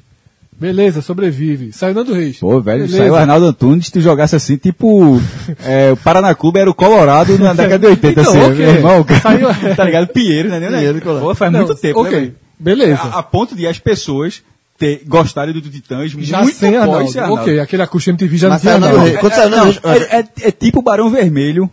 beleza, 0.59 1.01
sobrevive. 1.01 1.71
Saiu 1.71 1.93
Nando 1.93 2.13
Reis. 2.13 2.37
Pô, 2.37 2.59
velho, 2.61 2.79
beleza. 2.83 2.97
saiu 2.97 3.13
o 3.13 3.15
Arnaldo 3.15 3.45
Antunes, 3.47 3.85
se 3.87 3.91
tu 3.91 4.01
jogasse 4.01 4.35
assim, 4.35 4.57
tipo. 4.57 5.19
é, 5.63 5.91
o 5.91 5.97
Paraná 5.97 6.33
Clube 6.35 6.59
era 6.59 6.69
o 6.69 6.73
Colorado 6.73 7.37
na 7.39 7.53
década 7.53 7.79
de 7.79 7.85
80, 7.87 8.21
Então, 8.21 8.31
assim, 8.31 8.41
ok. 8.41 8.55
meu 8.57 8.69
irmão. 8.75 9.05
Saiu- 9.21 9.75
tá 9.75 9.83
ligado? 9.83 10.07
Pinheiro, 10.07 10.49
né? 10.49 10.59
Pinheiro, 10.59 10.93
né? 10.95 11.01
Colorado. 11.01 11.25
Pô, 11.25 11.35
faz 11.35 11.51
Não, 11.51 11.59
muito 11.61 11.75
tempo, 11.75 11.99
ok, 12.01 12.11
né, 12.11 12.19
velho? 12.19 12.35
beleza. 12.59 13.01
A, 13.01 13.19
a 13.19 13.23
ponto 13.23 13.55
de 13.55 13.65
as 13.67 13.79
pessoas 13.79 14.41
ter, 14.81 15.03
gostarem 15.05 15.53
do 15.53 15.61
Titãs 15.61 16.11
Já 16.11 16.41
muito 16.41 16.55
sem 16.57 16.69
após 16.75 16.81
Arnaldo. 16.89 17.09
esse 17.09 17.19
Arnaldo. 17.19 17.41
Ok, 17.43 17.59
aquele 17.59 17.81
acústico 17.83 18.11
MTV 18.11 18.37
já 18.37 18.49
Mas 18.49 18.63
não 18.63 18.79
tinha 18.79 18.89
Arnaldo. 18.89 19.17
Quando 19.19 19.31
É, 19.31 19.35
saiu 19.35 19.49
não, 19.51 19.63
Reis- 19.65 19.79
é, 19.83 20.19
é- 20.19 20.25
é 20.47 20.51
tipo 20.51 20.81
Barão 20.81 21.09
Vermelho. 21.09 21.69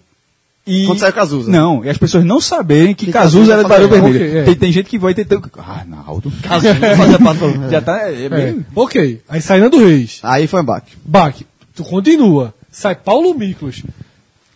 E... 0.67 0.85
Quando 0.87 0.99
saiu 0.99 1.13
Cazuza. 1.15 1.51
Não, 1.51 1.83
e 1.83 1.89
as 1.89 1.97
pessoas 1.97 2.25
não 2.27 2.39
saberem 2.43 2.95
que, 2.95 3.07
Que 3.07 3.13
Cazuza 3.13 3.39
Cazuza 3.39 3.53
era 3.55 3.63
do 3.63 3.69
Barão 3.71 3.89
Vermelho. 3.89 4.17
ok, 4.27 4.39
é. 4.41 4.45
tem, 4.45 4.55
tem 4.55 4.73
gente 4.73 4.91
que 4.91 4.99
vai 4.99 5.15
tentando. 5.15 5.51
Ah, 5.57 5.79
Arnaldo. 5.81 6.31
Cazuza 6.43 6.75
fazia 6.97 7.19
parte 7.19 7.39
do- 7.41 7.71
Já 7.71 7.81
tá. 7.81 8.11
É, 8.11 8.25
É. 8.25 8.29
bem- 8.29 8.67
Ok, 8.77 9.23
aí 9.29 9.41
sai 9.41 9.61
Nando 9.61 9.79
Reis. 9.79 10.21
Aí 10.23 10.47
foi 10.47 10.61
um 10.61 10.65
baque. 10.65 10.95
Bach, 11.03 11.35
tu 11.75 11.83
continua. 11.85 12.53
Sai 12.71 12.95
Paulo 12.95 13.33
Miklos. 13.35 13.83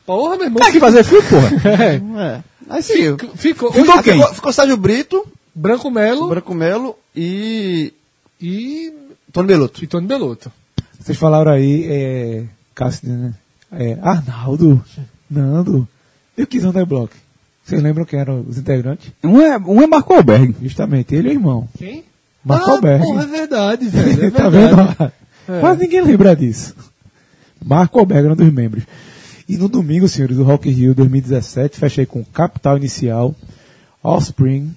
Porra, 0.04 0.36
meu 0.36 0.44
irmão. 0.46 0.62
Tem 0.62 0.72
que 0.72 0.80
fazer 0.80 1.02
fio, 1.04 1.22
porra. 1.22 1.50
É. 1.64 2.22
É. 2.36 2.40
Aí 2.68 2.82
seguiu. 2.82 3.16
Ficou, 3.16 3.30
ficou, 3.36 3.72
Ficou 3.72 4.02
quem? 4.02 4.14
Ficou, 4.18 4.34
ficou 4.34 4.52
Sérgio 4.52 4.76
Brito, 4.76 5.26
Branco 5.54 5.90
Melo 5.90 6.28
Branco 6.28 6.54
Melo 6.54 6.94
e 7.16 7.92
e, 8.42 8.92
Tony 9.32 9.48
Beloto. 9.48 9.84
e 9.84 9.86
Tony 9.86 10.06
Belotto. 10.06 10.52
Vocês 10.98 11.16
falaram 11.16 11.52
aí, 11.52 11.86
é. 11.88 12.44
Cássio, 12.74 13.08
né? 13.08 13.34
É, 13.70 13.98
Arnaldo, 14.02 14.84
Nando 15.30 15.88
e 16.36 16.42
o 16.42 16.46
Kizão 16.46 16.72
da 16.72 16.84
Block. 16.84 17.14
Vocês 17.64 17.82
lembram 17.82 18.04
quem 18.04 18.18
eram 18.18 18.44
os 18.46 18.58
integrantes? 18.58 19.12
Um 19.22 19.40
é, 19.40 19.56
um 19.56 19.80
é 19.80 19.86
Marco 19.86 20.12
Alberg. 20.12 20.54
Justamente, 20.60 21.14
ele 21.14 21.28
e 21.28 21.32
o 21.32 21.34
irmão. 21.34 21.68
Quem? 21.78 22.04
Marco 22.44 22.70
ah, 22.70 22.74
Alberg. 22.74 23.04
Porra, 23.04 23.22
é 23.22 23.26
verdade, 23.26 23.88
velho. 23.88 24.26
É 24.26 24.30
tá 24.30 24.48
verdade. 24.48 24.96
vendo? 24.98 25.12
É. 25.48 25.60
Quase 25.60 25.80
ninguém 25.80 26.02
lembra 26.02 26.34
disso. 26.34 26.74
Marco 27.64 27.98
Alberg 27.98 28.24
era 28.24 28.32
um 28.34 28.36
dos 28.36 28.52
membros. 28.52 28.84
E 29.48 29.56
no 29.56 29.68
domingo, 29.68 30.08
senhores, 30.08 30.36
do 30.36 30.44
Rock 30.44 30.70
Rio 30.70 30.94
2017, 30.94 31.78
fechei 31.78 32.06
com 32.06 32.24
Capital 32.24 32.76
Inicial, 32.76 33.34
Offspring, 34.02 34.74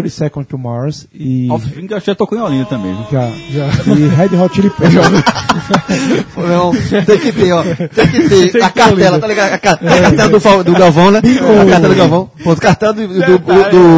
30 0.00 0.08
Seconds 0.08 0.46
to 0.48 0.56
Mars 0.56 1.06
e... 1.12 1.48
Eu 1.48 2.00
já 2.00 2.14
tocou 2.14 2.38
em 2.38 2.40
Olinda 2.40 2.64
também. 2.64 2.94
viu? 2.94 3.04
Já, 3.12 3.28
Já. 3.50 3.66
E 3.94 4.08
Red 4.08 4.36
Hot 4.42 4.54
Chili 4.54 4.70
Peppers. 4.70 4.94
Não, 6.36 6.72
tem 7.04 7.18
que 7.18 7.30
ter, 7.32 7.52
ó. 7.52 7.62
Tem 7.62 8.08
que 8.08 8.50
ter 8.50 8.62
a 8.64 8.70
cartela, 8.70 9.18
tá 9.18 9.26
ligado? 9.26 9.52
A, 9.52 9.58
ca- 9.58 9.72
a 9.72 10.16
cartela 10.16 10.28
do, 10.28 10.64
do 10.64 10.72
Galvão, 10.72 11.10
né? 11.10 11.18
A 11.18 11.66
cartela 11.70 11.88
do 11.88 11.94
Galvão. 11.94 12.30
Pô, 12.42 12.56
cartela 12.56 12.92
do, 12.94 13.06
do, 13.06 13.38
do, 13.38 13.38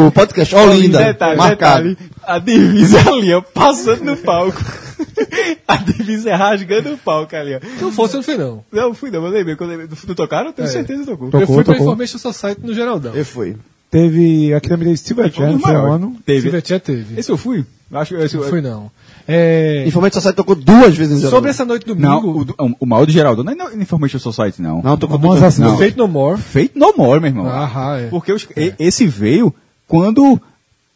do 0.05 0.11
podcast, 0.11 0.53
Olinda. 0.55 1.03
Detalhe, 1.03 1.37
marcado. 1.37 1.89
detalhe. 1.89 1.97
A 2.27 2.39
divisa 2.39 2.99
ali, 3.09 3.33
ó, 3.33 3.41
passando 3.41 4.03
no 4.03 4.17
palco. 4.17 4.61
A 5.67 5.77
divisa 5.77 6.29
é 6.29 6.35
rasgando 6.35 6.93
o 6.93 6.97
palco 6.97 7.35
ali, 7.35 7.55
ó. 7.55 7.59
Se 7.59 7.83
não 7.83 7.91
fosse, 7.91 8.15
eu 8.15 8.17
não 8.17 8.23
fui, 8.23 8.37
não. 8.37 8.63
Não, 8.71 8.93
fui 8.93 9.11
não, 9.11 9.25
eu 9.25 9.31
lembrei. 9.31 9.55
Quando 9.55 9.71
eu 9.71 9.77
lembrei. 9.79 9.97
Tu 10.05 10.15
tocaram? 10.15 10.51
Tenho 10.51 10.67
É. 10.67 10.71
certeza 10.71 11.01
que 11.03 11.05
tocou. 11.11 11.27
Tocou, 11.27 11.41
eu 11.41 11.47
fui 11.47 11.63
pra 11.63 11.73
tocou. 11.73 11.87
Information 11.87 12.17
Society 12.17 12.61
no 12.63 12.73
Geraldão. 12.73 13.13
Eu 13.15 13.25
fui. 13.25 13.55
Teve, 13.95 14.53
aqui 14.53 14.67
também 14.67 14.87
teve 14.87 14.97
Silverchair, 14.97 15.57
maiores. 15.59 15.93
ano. 15.95 16.15
Teve. 16.25 16.41
Silverchair 16.41 16.81
teve. 16.81 17.19
Esse 17.19 17.31
eu 17.31 17.37
fui? 17.37 17.65
Acho 17.93 18.15
que 18.15 18.21
esse 18.21 18.35
Não 18.35 18.43
eu 18.43 18.49
fui, 18.49 18.61
não. 18.61 18.91
É, 19.27 19.85
Information 19.87 20.15
Society 20.15 20.35
tocou 20.35 20.53
duas 20.55 20.95
vezes 20.97 21.23
em 21.23 21.29
sobre 21.29 21.49
essa 21.49 21.63
noite 21.63 21.85
domingo, 21.85 22.07
Não, 22.07 22.29
o, 22.37 22.43
do- 22.45 22.55
o 22.79 22.85
mal 22.85 23.05
do 23.05 23.11
Geraldo 23.11 23.43
não 23.43 23.53
é 23.53 23.55
no 23.55 23.81
Information 23.81 24.19
Society, 24.19 24.61
não. 24.61 24.81
Não, 24.81 24.97
tocou 24.97 25.17
duas 25.17 25.41
assim, 25.41 25.61
vezes. 25.61 25.71
Não. 25.71 25.77
Fate 25.77 25.97
No 25.97 26.07
More. 26.07 26.41
Feito 26.41 26.77
no 26.77 26.93
more, 26.97 27.21
meu 27.21 27.29
irmão. 27.29 27.47
Ah, 27.47 27.97
é. 27.99 28.07
Porque 28.07 28.33
os- 28.33 28.45
e- 28.57 28.73
esse 28.77 29.07
veio 29.07 29.53
quando 29.87 30.39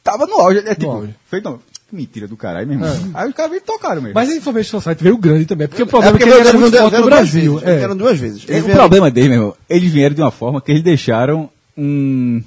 tava 0.04 0.26
no 0.26 0.36
auge. 0.42 0.60
É 0.66 0.76
tipo, 0.76 0.92
auge. 0.92 1.16
feito 1.30 1.50
no 1.50 1.60
Mentira 1.92 2.28
do 2.28 2.38
caralho, 2.38 2.68
meu 2.68 2.76
irmão. 2.78 2.90
É. 2.92 3.00
Aí 3.22 3.30
os 3.30 3.34
caras 3.36 3.50
veio 3.52 3.62
e 3.62 3.66
tocaram 3.66 4.00
mesmo. 4.02 4.14
Mas 4.14 4.30
a 4.30 4.36
Information 4.36 4.80
Society 4.80 5.04
veio 5.04 5.18
grande 5.18 5.46
também, 5.46 5.68
porque 5.68 5.82
o 5.82 5.86
É 5.86 5.88
problema 5.88 6.10
é, 6.10 6.12
porque 6.20 6.24
que 6.26 6.30
ele 6.30 6.36
era 6.40 6.44
vieram 6.44 6.60
muito 6.60 6.72
duas- 6.72 6.82
forte 6.84 6.94
no 6.98 7.02
vieram 7.04 7.10
duas 7.20 7.32
Brasil. 7.32 7.54
vezes, 7.56 7.68
É. 7.68 7.78
Vieram 7.78 7.98
duas 7.98 8.20
vezes. 8.20 8.44
É, 8.48 8.52
Eles 8.52 8.62
o 8.62 8.66
vieram- 8.66 8.80
problema 8.82 9.10
deles, 9.10 9.30
meu 9.30 9.40
irmão, 9.40 9.56
eles 9.70 9.92
vieram 9.92 10.14
de 10.16 10.22
uma 10.22 10.30
forma 10.32 10.62
que 10.62 10.72
eles 10.72 10.84
deixaram 10.84 11.50
um. 11.78 12.44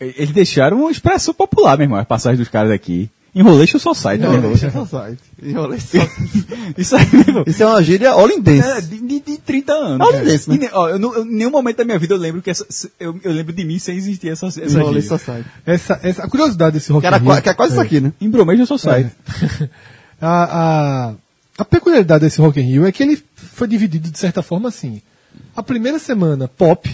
Eles 0.00 0.30
deixaram 0.30 0.78
uma 0.80 0.90
expressão 0.90 1.34
popular, 1.34 1.76
meu 1.76 1.84
irmão, 1.84 1.98
as 1.98 2.06
passagens 2.06 2.38
dos 2.38 2.48
caras 2.48 2.70
aqui. 2.70 3.10
Enrolation 3.34 3.78
Society, 3.78 4.18
né? 4.26 4.34
Enrolation 4.36 4.70
Society. 4.70 5.22
Enrolation 5.42 6.00
Society. 6.00 6.46
Isso 6.78 6.96
aí, 6.96 7.06
meu 7.12 7.20
irmão. 7.20 7.44
Isso 7.46 7.62
é 7.62 7.66
uma 7.66 7.82
gíria 7.82 8.16
holindense. 8.16 8.66
É, 8.68 8.80
de, 8.80 8.98
de, 9.00 9.20
de 9.20 9.38
30 9.38 9.72
anos. 9.72 10.08
Holindense, 10.08 10.48
né? 10.50 10.56
E 10.56 10.58
ne- 10.60 10.70
ó, 10.72 10.88
eu, 10.88 10.98
não- 10.98 11.14
eu- 11.14 11.24
em 11.24 11.34
nenhum 11.34 11.50
momento 11.50 11.76
da 11.76 11.84
minha 11.84 11.98
vida 11.98 12.14
eu 12.14 12.18
lembro 12.18 12.40
que 12.40 12.50
essa, 12.50 12.66
eu, 12.98 13.20
eu 13.22 13.32
lembro 13.32 13.52
de 13.52 13.64
mim 13.64 13.78
sem 13.78 13.96
existir 13.96 14.28
essa, 14.30 14.46
essa 14.46 14.60
Enrolation. 14.64 15.18
Society. 15.18 15.48
Essa, 15.66 16.00
essa, 16.02 16.24
a 16.24 16.28
curiosidade 16.28 16.72
desse 16.74 16.90
Rock 16.90 17.02
Que, 17.02 17.06
era 17.06 17.16
Rio- 17.18 17.42
que 17.42 17.48
é 17.50 17.54
quase 17.54 17.72
isso 17.74 17.80
aqui, 17.82 18.00
né? 18.00 18.12
Embromation 18.20 18.66
Society. 18.66 19.10
a, 20.20 21.08
a, 21.08 21.14
a 21.58 21.64
peculiaridade 21.64 22.24
desse 22.24 22.40
Rock 22.40 22.58
in 22.60 22.64
Rio 22.64 22.86
é 22.86 22.92
que 22.92 23.02
ele 23.02 23.22
foi 23.36 23.68
dividido 23.68 24.10
de 24.10 24.18
certa 24.18 24.42
forma 24.42 24.68
assim. 24.68 25.02
A 25.54 25.62
primeira 25.62 25.98
semana, 25.98 26.48
pop, 26.48 26.88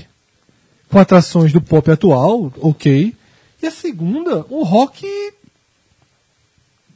com 0.95 1.01
atrações 1.01 1.53
do 1.53 1.61
pop 1.61 1.91
atual, 1.91 2.53
ok. 2.61 3.13
E 3.61 3.67
a 3.67 3.71
segunda, 3.73 4.47
um 4.49 4.63
rock 4.63 5.05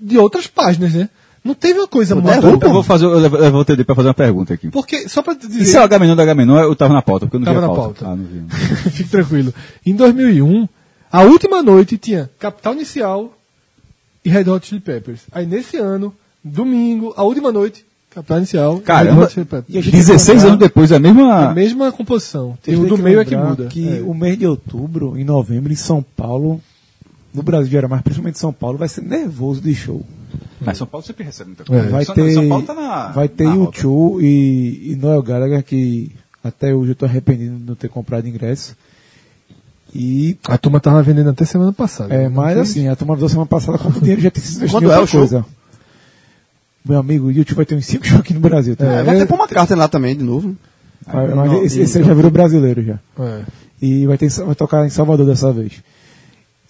de 0.00 0.17
outras 0.17 0.47
páginas, 0.47 0.95
né? 0.95 1.09
Não 1.43 1.52
teve 1.52 1.81
uma 1.81 1.88
coisa 1.88 2.14
muito... 2.14 2.28
Eu 2.31 2.73
vou 2.73 2.83
fazer, 2.85 3.07
eu 3.07 3.64
ter 3.64 3.83
pra 3.85 3.97
fazer 3.97 4.07
uma 4.07 4.14
pergunta 4.14 4.55
aqui. 4.55 4.71
Porque, 4.71 5.09
só 5.09 5.21
E 5.21 5.35
dizer... 5.35 5.64
se 5.64 5.76
é 5.76 5.81
o 5.81 5.83
Agamenon 5.83 6.14
da 6.14 6.23
Agamenon, 6.23 6.61
eu 6.61 6.76
tava 6.76 6.95
na 6.95 7.02
pauta, 7.02 7.26
porque 7.26 7.38
eu 7.38 7.40
não 7.40 7.47
Tava 7.47 7.59
vi 7.59 7.64
a 7.64 7.69
na 7.69 7.75
pauta. 7.75 8.05
pauta. 8.05 8.12
Ah, 8.12 8.14
não 8.17 8.25
vi. 8.25 8.45
Fique 8.93 9.11
tranquilo. 9.11 9.52
Em 9.85 9.97
2001, 9.97 10.69
a 11.11 11.23
última 11.23 11.61
noite 11.61 11.99
tinha 11.99 12.31
Capital 12.38 12.75
Inicial 12.75 13.37
e 14.25 14.28
Red 14.28 14.49
Hot 14.49 14.64
Chili 14.64 14.81
Peppers. 14.81 15.23
Aí 15.33 15.45
nesse 15.45 15.76
ano, 15.76 16.14
domingo, 16.45 17.12
a 17.17 17.25
última 17.25 17.50
noite, 17.50 17.85
Capital 18.11 18.38
Inicial 18.38 18.81
Caramba. 18.81 19.29
E 19.69 19.79
a 19.79 19.81
gente 19.81 19.91
tem 19.91 20.00
que 20.00 20.07
16 20.07 20.29
lembrar- 20.29 20.49
anos 20.49 20.59
depois, 20.61 20.93
a 20.93 20.99
mesma... 20.99 21.50
A 21.50 21.55
mesma 21.55 21.93
composição. 21.93 22.57
Tem 22.62 22.75
o 22.77 22.87
do 22.87 22.97
que 22.97 23.03
meio 23.03 23.21
é 23.21 23.25
que 23.25 23.37
muda. 23.37 23.67
Que 23.67 23.99
É. 23.99 24.03
o 24.03 24.15
mês 24.15 24.38
de 24.38 24.47
outubro, 24.47 25.17
em 25.19 25.25
novembro, 25.25 25.73
em 25.73 25.77
São 25.77 26.05
Paulo, 26.17 26.61
no 27.35 27.43
Brasil 27.43 27.79
era, 27.79 27.87
mas 27.87 28.00
principalmente 28.03 28.38
São 28.38 28.53
Paulo, 28.53 28.79
vai 28.79 28.88
ser 28.88 29.03
nervoso 29.03 29.61
de 29.61 29.75
show. 29.75 30.05
Mas 30.61 30.79
São 30.79 30.87
Paulo 30.87 31.07
sempre 31.07 31.23
recebe 31.25 31.50
muita 31.50 31.65
coisa. 31.65 31.87
É. 31.87 31.88
Vai 31.91 32.05
São, 32.05 32.15
ter, 32.15 32.33
São 32.33 32.49
Paulo 32.49 32.65
tá 32.65 32.75
na. 32.75 33.09
vai 33.12 33.29
ter 33.29 33.45
na 33.45 33.53
rota. 33.53 33.79
U2 33.83 34.23
e, 34.23 34.93
e 34.93 34.97
Noel 34.97 35.23
Gallagher, 35.23 35.62
que 35.62 36.11
até 36.43 36.75
hoje 36.75 36.93
eu 36.93 36.97
tô 36.97 37.05
arrependido 37.07 37.57
de 37.57 37.62
não 37.65 37.75
ter 37.75 37.88
comprado 37.88 38.27
ingresso. 38.27 38.75
E, 39.95 40.37
A 40.47 40.59
turma 40.59 40.81
tava 40.81 41.03
vendendo 41.03 41.31
até 41.31 41.45
semana 41.45 41.73
passada. 41.73 42.12
é, 42.15 42.29
mas 42.29 42.59
assim, 42.59 42.88
a 42.88 42.97
turma 42.97 43.17
da 43.17 43.29
semana 43.29 43.47
passada 43.47 43.79
com 43.79 43.88
o 43.88 43.93
dinheiro 43.93 44.21
já 44.21 44.31
tem 44.31 44.43
se 44.43 44.57
investido 44.57 44.67
em 44.67 44.71
Quando 44.71 44.93
é 44.93 44.99
outra 44.99 45.05
o 45.21 45.27
show? 45.29 45.45
Meu 46.88 46.99
amigo, 46.99 47.28
o 47.28 47.30
U2 47.33 47.54
vai 47.54 47.66
ter 47.66 47.75
uns 47.75 47.87
5 47.87 48.07
shows 48.07 48.21
aqui 48.23 48.33
no 48.35 48.40
Brasil. 48.40 48.75
Tá? 48.76 48.85
É, 48.87 49.02
vai 49.02 49.16
ter 49.18 49.26
Paul 49.26 49.40
McCartney 49.40 49.78
lá 49.78 49.88
também, 49.88 50.16
de 50.16 50.25
novo. 50.25 50.57
Vai- 51.07 51.28
mas 51.35 51.52
esse, 51.64 51.80
esse 51.80 52.02
já 52.02 52.14
virou 52.14 52.30
brasileiro 52.30 52.83
já. 52.83 52.99
É. 53.18 53.42
E 53.80 54.07
vai, 54.07 54.18
ter, 54.18 54.28
vai 54.30 54.54
tocar 54.54 54.85
em 54.87 54.90
Salvador 54.90 55.26
dessa 55.26 55.52
vez. 55.52 55.75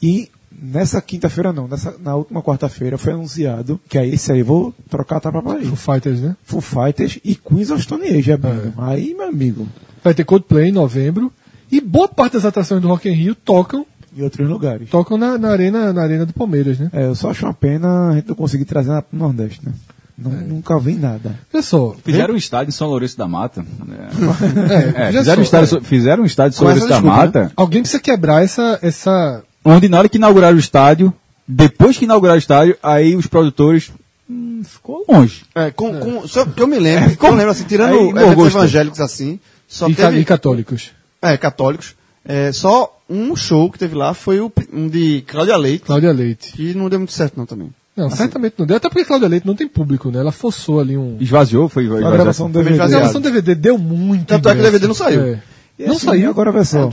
E 0.02 0.28
nessa 0.60 1.00
quinta-feira 1.00 1.52
não, 1.52 1.66
nessa, 1.68 1.94
na 2.02 2.14
última 2.16 2.42
quarta-feira 2.42 2.98
foi 2.98 3.12
anunciado 3.12 3.80
que 3.88 3.96
aí 3.96 4.12
esse 4.14 4.30
aí 4.32 4.42
vou 4.42 4.75
trocar 4.88 5.16
a 5.16 5.20
tapa 5.20 5.40
pra 5.42 5.54
aí. 5.54 5.64
Foo 5.66 5.76
Fighters, 5.76 6.20
né? 6.20 6.37
Full 6.44 6.60
Fighters 6.60 7.18
e 7.25 7.34
Queens 7.34 7.70
of 7.70 7.82
Stone 7.82 8.04
Age 8.06 8.32
abrindo. 8.32 8.75
Aí, 8.78 9.14
meu 9.14 9.28
amigo, 9.28 9.66
Vai 10.02 10.14
ter 10.14 10.25
Coldplay 10.25 10.68
em 10.68 10.72
novembro. 10.72 11.32
E 11.70 11.80
boa 11.80 12.08
parte 12.08 12.34
das 12.34 12.44
atrações 12.44 12.80
do 12.80 12.88
Rock 12.88 13.08
in 13.08 13.12
Rio 13.12 13.34
tocam, 13.34 13.84
em 14.16 14.22
outros 14.22 14.48
lugares. 14.48 14.88
tocam 14.88 15.18
na, 15.18 15.37
na 15.37 15.50
arena, 15.50 15.92
na 15.92 16.02
arena 16.02 16.25
do 16.25 16.32
Palmeiras, 16.32 16.78
né? 16.78 16.88
É, 16.92 17.04
eu 17.06 17.14
só 17.14 17.30
acho 17.30 17.44
uma 17.44 17.52
pena 17.52 18.10
a 18.10 18.14
gente 18.14 18.28
não 18.28 18.34
conseguir 18.34 18.64
trazer 18.64 18.88
na, 18.90 19.02
pro 19.02 19.18
Nordeste, 19.18 19.60
né? 19.66 19.72
Nu- 20.18 20.30
Nunca 20.30 20.76
vi 20.80 20.94
nada. 20.94 21.38
Só. 21.62 21.94
Fizeram 22.04 22.34
um 22.34 22.37
estádio 22.37 22.70
em 22.70 22.72
São 22.72 22.88
Lourenço 22.88 23.16
da 23.16 23.28
Mata. 23.28 23.64
É, 24.98 25.08
É, 25.08 25.12
fizeram, 25.12 25.40
um 25.40 25.44
estádio, 25.44 25.78
é. 25.78 25.80
fizeram 25.82 26.22
um 26.25 26.26
estádio 26.26 26.56
em 26.56 26.58
São 26.58 26.66
Lourenço 26.66 26.88
da 26.88 26.94
desculpa, 26.96 27.16
Mata, 27.16 27.52
Alguém 27.56 27.82
precisa 27.82 28.02
quebrar 28.02 28.42
essa, 28.42 28.78
essa 28.82 29.42
onde 29.64 29.88
na 29.88 29.98
hora 29.98 30.08
que 30.08 30.16
inauguraram 30.18 30.56
o 30.56 30.60
estádio, 30.60 31.12
depois 31.46 31.96
que 31.96 32.04
inauguraram 32.04 32.37
o 32.37 32.40
estádio, 32.40 32.76
aí 32.82 33.14
os 33.14 33.26
produtores. 33.26 33.90
Hum, 34.28 34.62
ficou 34.64 35.04
longe. 35.08 35.42
É, 35.54 35.70
com, 35.70 35.98
com, 36.00 36.26
só 36.28 36.44
que 36.44 36.60
eu 36.60 36.66
me 36.66 36.78
lembro, 36.78 37.16
que 37.16 37.25
eu 37.25 37.30
lembro 37.34 37.50
assim, 37.50 37.64
tirando 37.64 37.94
Aí, 37.94 38.08
eventos 38.08 38.46
evangélicos 38.46 39.00
assim, 39.00 39.38
só 39.66 39.88
e, 39.88 39.94
teve, 39.94 40.18
e 40.18 40.25
católicos. 40.25 40.90
é, 41.22 41.37
católicos, 41.38 41.94
é, 42.26 42.52
só 42.52 42.94
um 43.08 43.34
show 43.34 43.70
que 43.70 43.78
teve 43.78 43.94
lá 43.94 44.12
foi 44.12 44.38
o, 44.40 44.52
um 44.70 44.87
de 44.87 45.22
Cláudia 45.26 45.56
Leite, 45.56 45.84
Cláudia 45.87 46.12
Leite. 46.12 46.52
que 46.52 46.75
não 46.75 46.90
deu 46.90 46.98
muito 46.98 47.12
certo 47.14 47.38
não 47.38 47.46
também. 47.46 47.70
Não, 47.99 48.11
certamente 48.11 48.55
não 48.59 48.67
deu. 48.67 48.76
Até 48.76 48.88
porque 48.88 49.05
Cláudia 49.05 49.28
Leite 49.28 49.47
não 49.47 49.55
tem 49.55 49.67
público, 49.67 50.11
né? 50.11 50.21
Ela 50.21 50.33
forçou 50.33 50.81
ali 50.81 50.97
um. 50.97 51.17
Esvaziou, 51.21 51.69
foi. 51.69 51.83
A 51.83 51.87
esvaziou. 51.87 52.12
gravação 52.12 52.50
do 52.50 52.59
DVD. 52.62 52.81
A 52.83 52.87
gravação 52.88 53.21
do 53.21 53.25
DVD 53.25 53.55
deu 53.55 53.76
muito. 53.76 54.26
Tanto 54.26 54.49
é 54.49 54.55
que 54.55 54.61
o. 54.61 54.62
DVD 54.62 54.87
não 54.87 54.95
saiu. 54.95 55.23
É. 55.23 55.38
E 55.78 55.87
Não 55.87 55.97
assim, 55.97 56.07
saiu. 56.07 56.31
Agora 56.31 56.50
vai 56.52 56.64
só. 56.64 56.88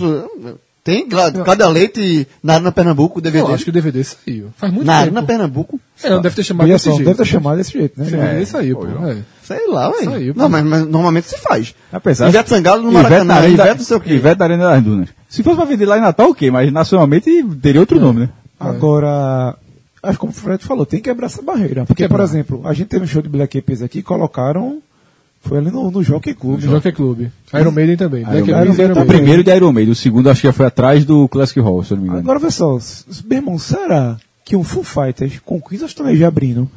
Tem 0.83 1.09
Clá- 1.09 1.31
Cláudia 1.31 1.67
Leite 1.67 2.27
na 2.43 2.53
Arena 2.53 2.71
Pernambuco, 2.71 3.17
o 3.17 3.21
DVD. 3.21 3.43
Eu 3.43 3.55
acho 3.55 3.63
que 3.63 3.71
o 3.71 3.73
DVD 3.73 4.03
saiu. 4.03 4.49
Faz 4.55 4.71
muito 4.71 4.85
na 4.85 4.93
tempo. 4.93 5.03
Arena 5.17 5.23
Pernambuco? 5.23 5.79
É, 6.03 6.09
não 6.11 6.21
deve 6.21 6.35
ter 6.35 6.43
chamado 6.43 6.67
desse 6.67 6.83
só, 6.85 6.91
jeito. 6.91 7.05
deve 7.05 7.17
ter 7.17 7.25
chamado 7.25 7.57
desse 7.57 7.71
jeito, 7.71 7.99
né? 7.99 8.05
Esse 8.05 8.15
DVD 8.15 8.45
saiu, 8.45 8.77
pô. 8.77 8.85
É. 9.07 9.17
Sei 9.43 9.67
lá, 9.67 9.89
velho. 9.89 10.11
Saiu, 10.11 10.33
Não, 10.35 10.47
mas, 10.47 10.63
mas 10.63 10.85
normalmente 10.87 11.27
se 11.27 11.39
faz. 11.39 11.73
Apesar 11.91 12.29
Ivete 12.29 12.49
Sangalo 12.49 12.83
no 12.83 12.91
Maracanã, 12.91 13.23
na 13.23 13.47
Ivete 13.47 13.77
não 13.79 13.85
sei 13.85 13.97
o 13.97 13.99
quê. 13.99 14.13
Ivete 14.13 14.37
da 14.37 14.45
Arena 14.45 14.69
das 14.69 14.83
Dunas. 14.83 15.09
Se 15.27 15.41
fosse 15.41 15.55
pra 15.55 15.65
vender 15.65 15.87
lá 15.87 15.97
em 15.97 16.01
Natal, 16.01 16.29
ok, 16.29 16.51
mas 16.51 16.71
nacionalmente 16.71 17.43
teria 17.59 17.81
outro 17.81 17.99
nome, 17.99 18.19
né? 18.21 18.29
Agora, 18.59 19.55
acho 20.05 20.13
que 20.13 20.17
como 20.19 20.31
o 20.31 20.35
Fred 20.35 20.63
falou, 20.63 20.85
tem 20.85 20.99
que 20.99 21.09
quebrar 21.09 21.27
essa 21.27 21.41
barreira. 21.41 21.85
Porque, 21.85 22.03
por 22.03 22.09
quebrar. 22.09 22.23
exemplo, 22.23 22.61
a 22.65 22.73
gente 22.73 22.87
teve 22.87 23.03
um 23.03 23.07
show 23.07 23.21
de 23.21 23.29
Black 23.29 23.57
Eyed 23.57 23.65
Peas 23.65 23.81
aqui, 23.81 24.01
colocaram. 24.01 24.79
Foi 25.41 25.59
ali 25.59 25.69
no, 25.69 25.91
no 25.91 26.01
Jockey 26.01 26.33
Club. 26.33 26.55
No 26.63 26.71
Jockey 26.71 26.91
Club. 26.91 27.27
Iron 27.53 27.71
Maiden 27.71 27.97
também. 27.97 28.23
Black 28.23 28.49
Iron 28.49 28.63
e 28.63 28.67
Maiden 28.67 28.85
Iron 28.85 28.93
O. 28.93 28.95
Maiden. 28.97 29.05
primeiro 29.17 29.43
de 29.43 29.55
Iron 29.55 29.71
Maiden, 29.71 29.91
o 29.91 29.95
segundo 29.95 30.27
acho 30.29 30.41
que 30.41 30.51
foi 30.51 30.65
atrás 30.65 31.05
do 31.05 31.27
Classic 31.27 31.59
Hall, 31.59 31.83
se 31.83 31.91
eu 31.91 31.97
não 31.97 32.03
me 32.03 32.09
engano. 32.09 32.23
Agora, 32.23 32.39
s- 32.77 33.05
meu 33.27 33.37
irmão, 33.37 33.59
será 33.59 34.17
que 34.43 34.55
um 34.55 34.63
Full 34.63 34.83
Fighters 34.83 35.39
com 35.45 35.61
Queens 35.61 35.83
of 35.83 35.91
Stone 35.91 36.09
Age 36.11 36.25
abrindo, 36.25 36.67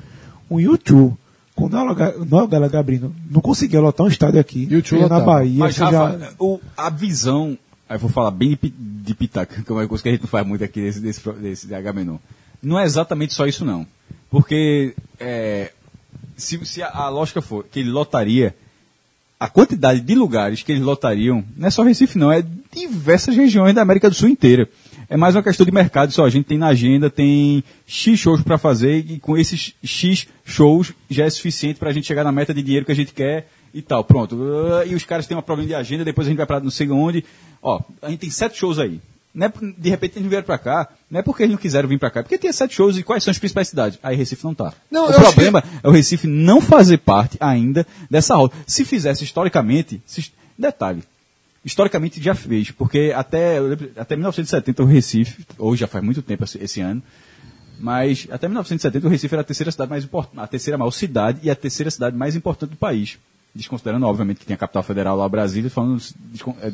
um 0.50 0.60
YouTube 0.60 1.14
com 1.54 1.64
o 1.64 1.68
Noel 1.70 1.94
Ga- 1.94 2.14
Noel 2.28 2.46
Gallagher 2.46 2.78
abrindo, 2.78 3.14
não 3.30 3.40
conseguia 3.40 3.80
lotar 3.80 4.04
um 4.06 4.08
estádio 4.10 4.38
aqui, 4.38 4.66
U2 4.66 4.86
seja 4.86 5.08
na. 5.08 5.20
Bahia, 5.20 5.58
Mas. 5.60 5.76
Rafa, 5.78 6.34
o- 6.38 6.60
a 6.76 6.90
visão, 6.90 7.56
aí 7.88 7.96
eu 7.96 8.00
vou 8.00 8.10
falar 8.10 8.30
bem 8.30 8.50
de, 8.62 8.68
de 8.70 9.14
pitaca, 9.14 9.60
que 9.64 9.72
é 9.72 9.74
uma 9.74 9.86
coisa 9.88 10.02
que 10.02 10.08
a 10.10 10.12
gente 10.12 10.20
não 10.20 10.28
faz 10.28 10.46
muito 10.46 10.62
aqui 10.62 10.82
desse, 10.82 11.00
desse, 11.00 11.32
desse 11.40 11.66
de 11.66 11.74
H-Menon. 11.74 12.18
Não 12.62 12.78
é 12.78 12.84
exatamente 12.84 13.34
só 13.34 13.46
isso, 13.46 13.64
não. 13.64 13.86
Porque 14.30 14.94
é, 15.18 15.72
se, 16.36 16.64
se 16.66 16.82
a, 16.82 16.88
a 16.88 17.08
lógica 17.08 17.40
for 17.40 17.64
que 17.70 17.80
ele 17.80 17.90
lotaria, 17.90 18.54
a 19.38 19.48
quantidade 19.48 20.00
de 20.00 20.14
lugares 20.14 20.62
que 20.62 20.72
eles 20.72 20.82
lotariam, 20.82 21.44
não 21.56 21.68
é 21.68 21.70
só 21.70 21.82
Recife, 21.82 22.18
não, 22.18 22.32
é 22.32 22.44
diversas 22.72 23.36
regiões 23.36 23.74
da 23.74 23.82
América 23.82 24.08
do 24.08 24.14
Sul 24.14 24.28
inteira. 24.28 24.68
É 25.08 25.16
mais 25.16 25.34
uma 25.34 25.42
questão 25.42 25.64
de 25.64 25.72
mercado, 25.72 26.12
só 26.12 26.26
a 26.26 26.30
gente 26.30 26.44
tem 26.44 26.58
na 26.58 26.66
agenda, 26.66 27.08
tem 27.08 27.64
X 27.86 28.18
shows 28.18 28.42
para 28.42 28.58
fazer, 28.58 29.06
e 29.08 29.18
com 29.18 29.38
esses 29.38 29.74
X 29.82 30.26
shows 30.44 30.92
já 31.08 31.24
é 31.24 31.30
suficiente 31.30 31.78
para 31.78 31.88
a 31.88 31.92
gente 31.92 32.06
chegar 32.06 32.24
na 32.24 32.32
meta 32.32 32.52
de 32.52 32.62
dinheiro 32.62 32.84
que 32.84 32.92
a 32.92 32.96
gente 32.96 33.14
quer 33.14 33.48
e 33.72 33.80
tal. 33.80 34.04
Pronto. 34.04 34.36
E 34.86 34.94
os 34.94 35.04
caras 35.04 35.26
têm 35.26 35.36
um 35.36 35.40
problema 35.40 35.68
de 35.68 35.74
agenda, 35.74 36.04
depois 36.04 36.26
a 36.26 36.30
gente 36.30 36.36
vai 36.36 36.46
para 36.46 36.60
não 36.60 36.70
sei 36.70 36.90
onde. 36.90 37.24
Ó, 37.62 37.80
a 38.02 38.10
gente 38.10 38.20
tem 38.20 38.30
sete 38.30 38.58
shows 38.58 38.78
aí. 38.78 39.00
Não 39.38 39.46
é, 39.46 39.48
por- 39.48 39.72
de 39.72 39.88
repente 39.88 40.18
eles 40.18 40.28
vieram 40.28 40.44
para 40.44 40.58
cá, 40.58 40.88
não 41.08 41.20
é 41.20 41.22
porque 41.22 41.44
eles 41.44 41.52
não 41.52 41.60
quiseram 41.60 41.88
vir 41.88 41.96
para 41.98 42.10
cá, 42.10 42.20
é 42.20 42.22
porque 42.24 42.36
tem 42.36 42.52
sete 42.52 42.74
shows 42.74 42.96
e 42.98 43.04
quais 43.04 43.22
são 43.22 43.30
as 43.30 43.38
principais 43.38 43.68
cidades? 43.68 43.96
Aí 44.02 44.16
Recife 44.16 44.42
não 44.44 44.52
tá. 44.52 44.72
Não, 44.90 45.08
o 45.08 45.12
problema 45.14 45.62
é 45.80 45.86
o 45.88 45.92
Recife 45.92 46.26
não 46.26 46.60
fazer 46.60 46.98
parte 46.98 47.36
ainda 47.38 47.86
dessa 48.10 48.34
rota. 48.34 48.56
Se 48.66 48.84
fizesse 48.84 49.22
historicamente, 49.22 50.02
se- 50.04 50.32
detalhe, 50.58 51.04
historicamente 51.64 52.20
já 52.20 52.34
fez, 52.34 52.72
porque 52.72 53.12
até, 53.14 53.58
até 53.96 54.16
1970 54.16 54.82
o 54.82 54.86
Recife, 54.86 55.44
hoje 55.56 55.80
já 55.82 55.86
faz 55.86 56.02
muito 56.04 56.20
tempo 56.20 56.42
esse, 56.42 56.58
esse 56.58 56.80
ano, 56.80 57.00
mas 57.78 58.26
até 58.30 58.48
1970 58.48 59.06
o 59.06 59.10
Recife 59.10 59.34
era 59.34 59.42
a 59.42 59.44
terceira 59.44 59.70
cidade 59.70 59.88
mais 59.90 60.02
importante, 60.04 60.40
a 60.42 60.46
terceira 60.48 60.76
maior 60.76 60.90
cidade 60.90 61.38
e 61.44 61.50
a 61.50 61.54
terceira 61.54 61.90
cidade 61.92 62.16
mais 62.16 62.34
importante 62.34 62.70
do 62.70 62.76
país. 62.76 63.18
Desconsiderando, 63.58 64.06
obviamente, 64.06 64.38
que 64.38 64.46
tem 64.46 64.54
a 64.54 64.58
capital 64.58 64.84
federal 64.84 65.16
lá, 65.16 65.28
Brasília, 65.28 65.68
falando, 65.68 66.00
é, 66.62 66.72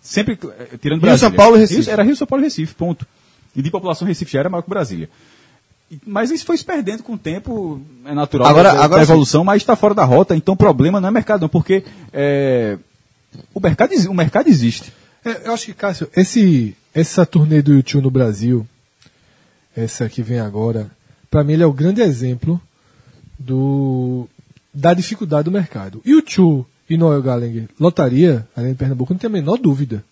sempre 0.00 0.32
é, 0.58 0.76
tirando 0.76 0.98
Rio, 0.98 1.00
Brasília. 1.02 1.18
São 1.18 1.32
Paulo 1.32 1.56
e 1.56 1.60
Recife. 1.60 1.82
Rio- 1.82 1.90
era 1.92 2.02
Rio, 2.02 2.16
São 2.16 2.26
Paulo 2.26 2.42
e 2.42 2.46
Recife, 2.46 2.74
ponto. 2.74 3.06
E 3.54 3.62
de 3.62 3.70
população 3.70 4.08
Recife 4.08 4.32
já 4.32 4.40
era 4.40 4.48
maior 4.48 4.62
que 4.62 4.68
Brasília. 4.68 5.08
Mas 6.04 6.30
isso 6.32 6.44
foi 6.44 6.56
se 6.56 6.64
perdendo 6.64 7.02
com 7.04 7.12
o 7.14 7.18
tempo, 7.18 7.80
é 8.04 8.12
natural 8.12 8.48
Agora- 8.48 8.70
da, 8.72 8.78
da 8.78 8.84
agora 8.84 9.04
sim. 9.06 9.10
evolução, 9.12 9.44
mas 9.44 9.62
está 9.62 9.76
fora 9.76 9.94
da 9.94 10.04
rota, 10.04 10.34
então 10.36 10.54
o 10.54 10.56
problema 10.56 11.00
não 11.00 11.08
é 11.08 11.12
mercado, 11.12 11.42
não, 11.42 11.48
porque 11.48 11.84
é, 12.12 12.76
o, 13.54 13.60
mercado, 13.60 13.92
o 14.08 14.14
mercado 14.14 14.48
existe. 14.48 14.92
É, 15.24 15.46
eu 15.48 15.52
acho 15.54 15.66
que, 15.66 15.74
Cássio, 15.74 16.08
esse, 16.16 16.76
essa 16.92 17.24
turnê 17.24 17.62
do 17.62 17.72
YouTube 17.74 18.02
no 18.02 18.10
Brasil, 18.10 18.66
essa 19.76 20.08
que 20.08 20.22
vem 20.22 20.40
agora, 20.40 20.90
pra 21.30 21.44
mim 21.44 21.52
ele 21.52 21.62
é 21.62 21.66
o 21.66 21.72
grande 21.72 22.00
exemplo 22.00 22.60
do, 23.38 24.28
da 24.72 24.94
dificuldade 24.94 25.44
do 25.44 25.50
mercado. 25.50 26.00
YouTube 26.04 26.66
e 26.88 26.96
Noel 26.96 27.22
Gallagher 27.22 27.68
lotaria, 27.78 28.48
além 28.56 28.72
de 28.72 28.78
Pernambuco, 28.78 29.12
não 29.12 29.18
tem 29.18 29.28
a 29.28 29.32
menor 29.32 29.56
dúvida. 29.56 30.04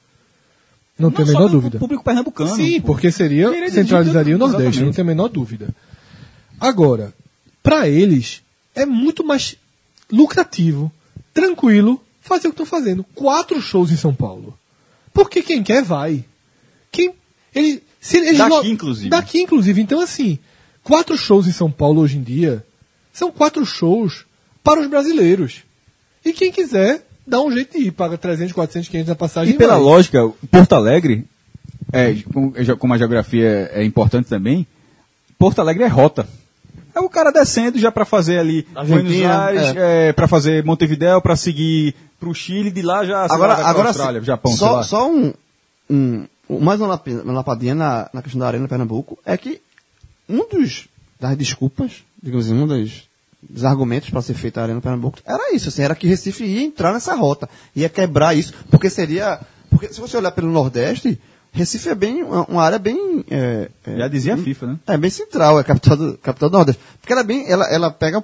Não, 0.98 1.10
tem 1.10 1.24
a 1.24 1.28
menor 1.28 1.48
dúvida. 1.48 1.78
público 1.78 2.02
pernambucano. 2.02 2.56
Sim, 2.56 2.80
porque 2.80 3.12
seria 3.12 3.48
centralizaria 3.70 4.34
o 4.34 4.38
Nordeste, 4.38 4.62
exatamente. 4.62 4.84
não 4.86 4.92
tem 4.92 5.02
a 5.02 5.06
menor 5.06 5.28
dúvida. 5.28 5.68
Agora, 6.58 7.14
para 7.62 7.88
eles 7.88 8.42
é 8.74 8.84
muito 8.84 9.22
mais 9.24 9.54
lucrativo, 10.10 10.90
tranquilo 11.32 12.02
fazer 12.20 12.48
o 12.48 12.50
que 12.50 12.60
estão 12.60 12.66
fazendo. 12.66 13.04
Quatro 13.14 13.60
shows 13.62 13.92
em 13.92 13.96
São 13.96 14.12
Paulo. 14.12 14.58
Porque 15.12 15.40
quem 15.40 15.62
quer 15.62 15.82
vai. 15.84 16.24
Quem 16.90 17.12
ele 17.54 17.82
Se 18.00 18.16
eles 18.18 18.38
Daqui, 18.38 18.50
lo- 18.50 18.66
inclusive. 18.66 19.08
Daqui, 19.08 19.40
inclusive. 19.40 19.80
Então, 19.80 20.00
assim, 20.00 20.38
quatro 20.82 21.16
shows 21.16 21.46
em 21.46 21.52
São 21.52 21.70
Paulo 21.70 22.00
hoje 22.00 22.16
em 22.18 22.22
dia 22.22 22.64
são 23.12 23.30
quatro 23.30 23.64
shows 23.64 24.24
para 24.62 24.80
os 24.80 24.86
brasileiros. 24.86 25.62
E 26.24 26.32
quem 26.32 26.52
quiser, 26.52 27.02
dá 27.26 27.40
um 27.40 27.50
jeito 27.50 27.78
de 27.78 27.86
ir, 27.86 27.90
paga 27.92 28.18
300, 28.18 28.52
400, 28.52 28.88
500 28.88 29.08
na 29.08 29.14
passagem. 29.14 29.54
E 29.54 29.56
pela 29.56 29.74
vai. 29.74 29.82
lógica, 29.82 30.28
Porto 30.50 30.74
Alegre, 30.74 31.24
é, 31.92 32.14
como, 32.78 32.94
a 32.94 32.98
geografia 32.98 33.70
é 33.72 33.84
importante 33.84 34.28
também, 34.28 34.66
Porto 35.38 35.60
Alegre 35.60 35.84
é 35.84 35.88
rota. 35.88 36.28
É 36.94 37.00
o 37.00 37.08
cara 37.08 37.30
descendo 37.30 37.78
já 37.78 37.92
para 37.92 38.04
fazer 38.04 38.38
ali 38.38 38.62
Buenos 38.72 38.92
Argentina, 38.92 39.44
Aires, 39.44 39.76
é. 39.76 40.12
para 40.12 40.26
fazer 40.26 40.64
Montevideo, 40.64 41.20
para 41.22 41.36
seguir 41.36 41.94
pro 42.18 42.34
Chile, 42.34 42.70
de 42.70 42.82
lá 42.82 43.04
já 43.04 43.24
Agora, 43.24 43.56
lá, 43.56 43.68
agora 43.68 43.88
Austrália, 43.88 44.20
sim, 44.20 44.26
Japão, 44.26 44.50
sei 44.50 44.58
só, 44.58 44.72
lá. 44.72 44.82
só 44.82 45.08
um, 45.08 45.32
um, 45.88 46.26
mais 46.60 46.80
uma 46.80 47.00
uma 47.06 47.32
lapadinha 47.32 47.74
na, 47.74 48.10
na 48.12 48.20
questão 48.20 48.40
da 48.40 48.48
Arena 48.48 48.66
Pernambuco 48.66 49.16
é 49.24 49.36
que 49.36 49.60
um 50.28 50.48
dos 50.48 50.88
das 51.20 51.36
desculpas, 51.36 52.04
digamos 52.22 52.46
assim, 52.46 52.54
um 52.54 52.66
dos, 52.66 53.07
dos 53.42 53.64
argumentos 53.64 54.10
para 54.10 54.20
ser 54.22 54.34
feita 54.34 54.60
a 54.60 54.64
Arena 54.64 54.80
Pernambuco 54.80 55.18
era 55.24 55.54
isso, 55.54 55.68
assim, 55.68 55.82
era 55.82 55.94
que 55.94 56.06
Recife 56.08 56.44
ia 56.44 56.62
entrar 56.62 56.92
nessa 56.92 57.14
rota, 57.14 57.48
ia 57.74 57.88
quebrar 57.88 58.34
isso, 58.36 58.52
porque 58.70 58.90
seria, 58.90 59.40
porque 59.70 59.92
se 59.92 60.00
você 60.00 60.16
olhar 60.16 60.32
pelo 60.32 60.50
Nordeste, 60.50 61.18
Recife 61.52 61.88
é 61.88 61.94
bem 61.94 62.22
uma, 62.24 62.62
área 62.62 62.78
bem 62.78 63.24
é, 63.30 63.70
é, 63.86 63.96
Já 63.96 64.08
dizia 64.08 64.34
a 64.34 64.36
FIFA, 64.36 64.66
né? 64.66 64.78
é 64.86 64.96
bem 64.98 65.10
central, 65.10 65.58
é 65.58 65.64
capital 65.64 65.96
do, 65.96 66.18
capital 66.18 66.50
do 66.50 66.56
Nordeste. 66.56 66.80
Porque 67.00 67.12
ela 67.12 67.22
é 67.22 67.24
bem, 67.24 67.50
ela, 67.50 67.64
ela 67.72 67.90
pega, 67.90 68.22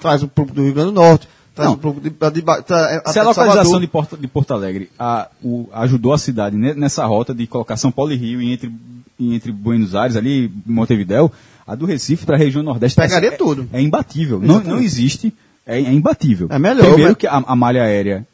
traz 0.00 0.22
o 0.22 0.28
público 0.28 0.56
do 0.56 0.64
Rio 0.64 0.74
Grande 0.74 0.90
do 0.90 0.94
Norte, 1.00 1.26
traz 1.54 1.70
Não. 1.70 1.76
o 1.76 1.78
público 1.78 2.02
de, 2.02 2.10
de, 2.10 2.42
de, 2.42 2.62
tra- 2.64 3.02
Se 3.06 3.18
a 3.18 3.22
de 3.22 3.28
localização 3.28 3.80
de 3.80 3.86
Porto, 3.86 4.16
de 4.16 4.28
Porto 4.28 4.52
Alegre 4.52 4.90
a- 4.98 5.28
o- 5.42 5.68
ajudou 5.72 6.12
a 6.12 6.18
cidade 6.18 6.54
ne- 6.56 6.74
nessa 6.74 7.06
rota 7.06 7.34
de 7.34 7.46
colocar 7.46 7.76
São 7.78 7.90
Paulo 7.90 8.12
e 8.12 8.16
Rio 8.16 8.42
e 8.42 8.52
entre, 8.52 8.70
e 9.18 9.34
entre 9.34 9.50
Buenos 9.52 9.94
Aires, 9.94 10.14
ali, 10.16 10.52
Montevidéu, 10.66 11.32
a 11.66 11.74
do 11.74 11.84
Recife 11.86 12.24
para 12.24 12.36
a 12.36 12.38
região 12.38 12.62
Nordeste 12.62 13.00
Pegaria 13.00 13.30
é, 13.30 13.32
tudo. 13.32 13.68
É, 13.72 13.80
imbatível. 13.80 14.38
Não, 14.40 14.60
não 14.60 14.78
existe. 14.78 15.34
É, 15.66 15.78
é 15.78 15.92
imbatível. 15.92 16.46
É 16.50 16.58
melhor, 16.58 16.86
Primeiro 16.86 17.10
mas- 17.10 17.16
que 17.18 17.26
a, 17.26 17.36
a 17.44 17.56
malha 17.56 17.82
aérea 17.82 18.26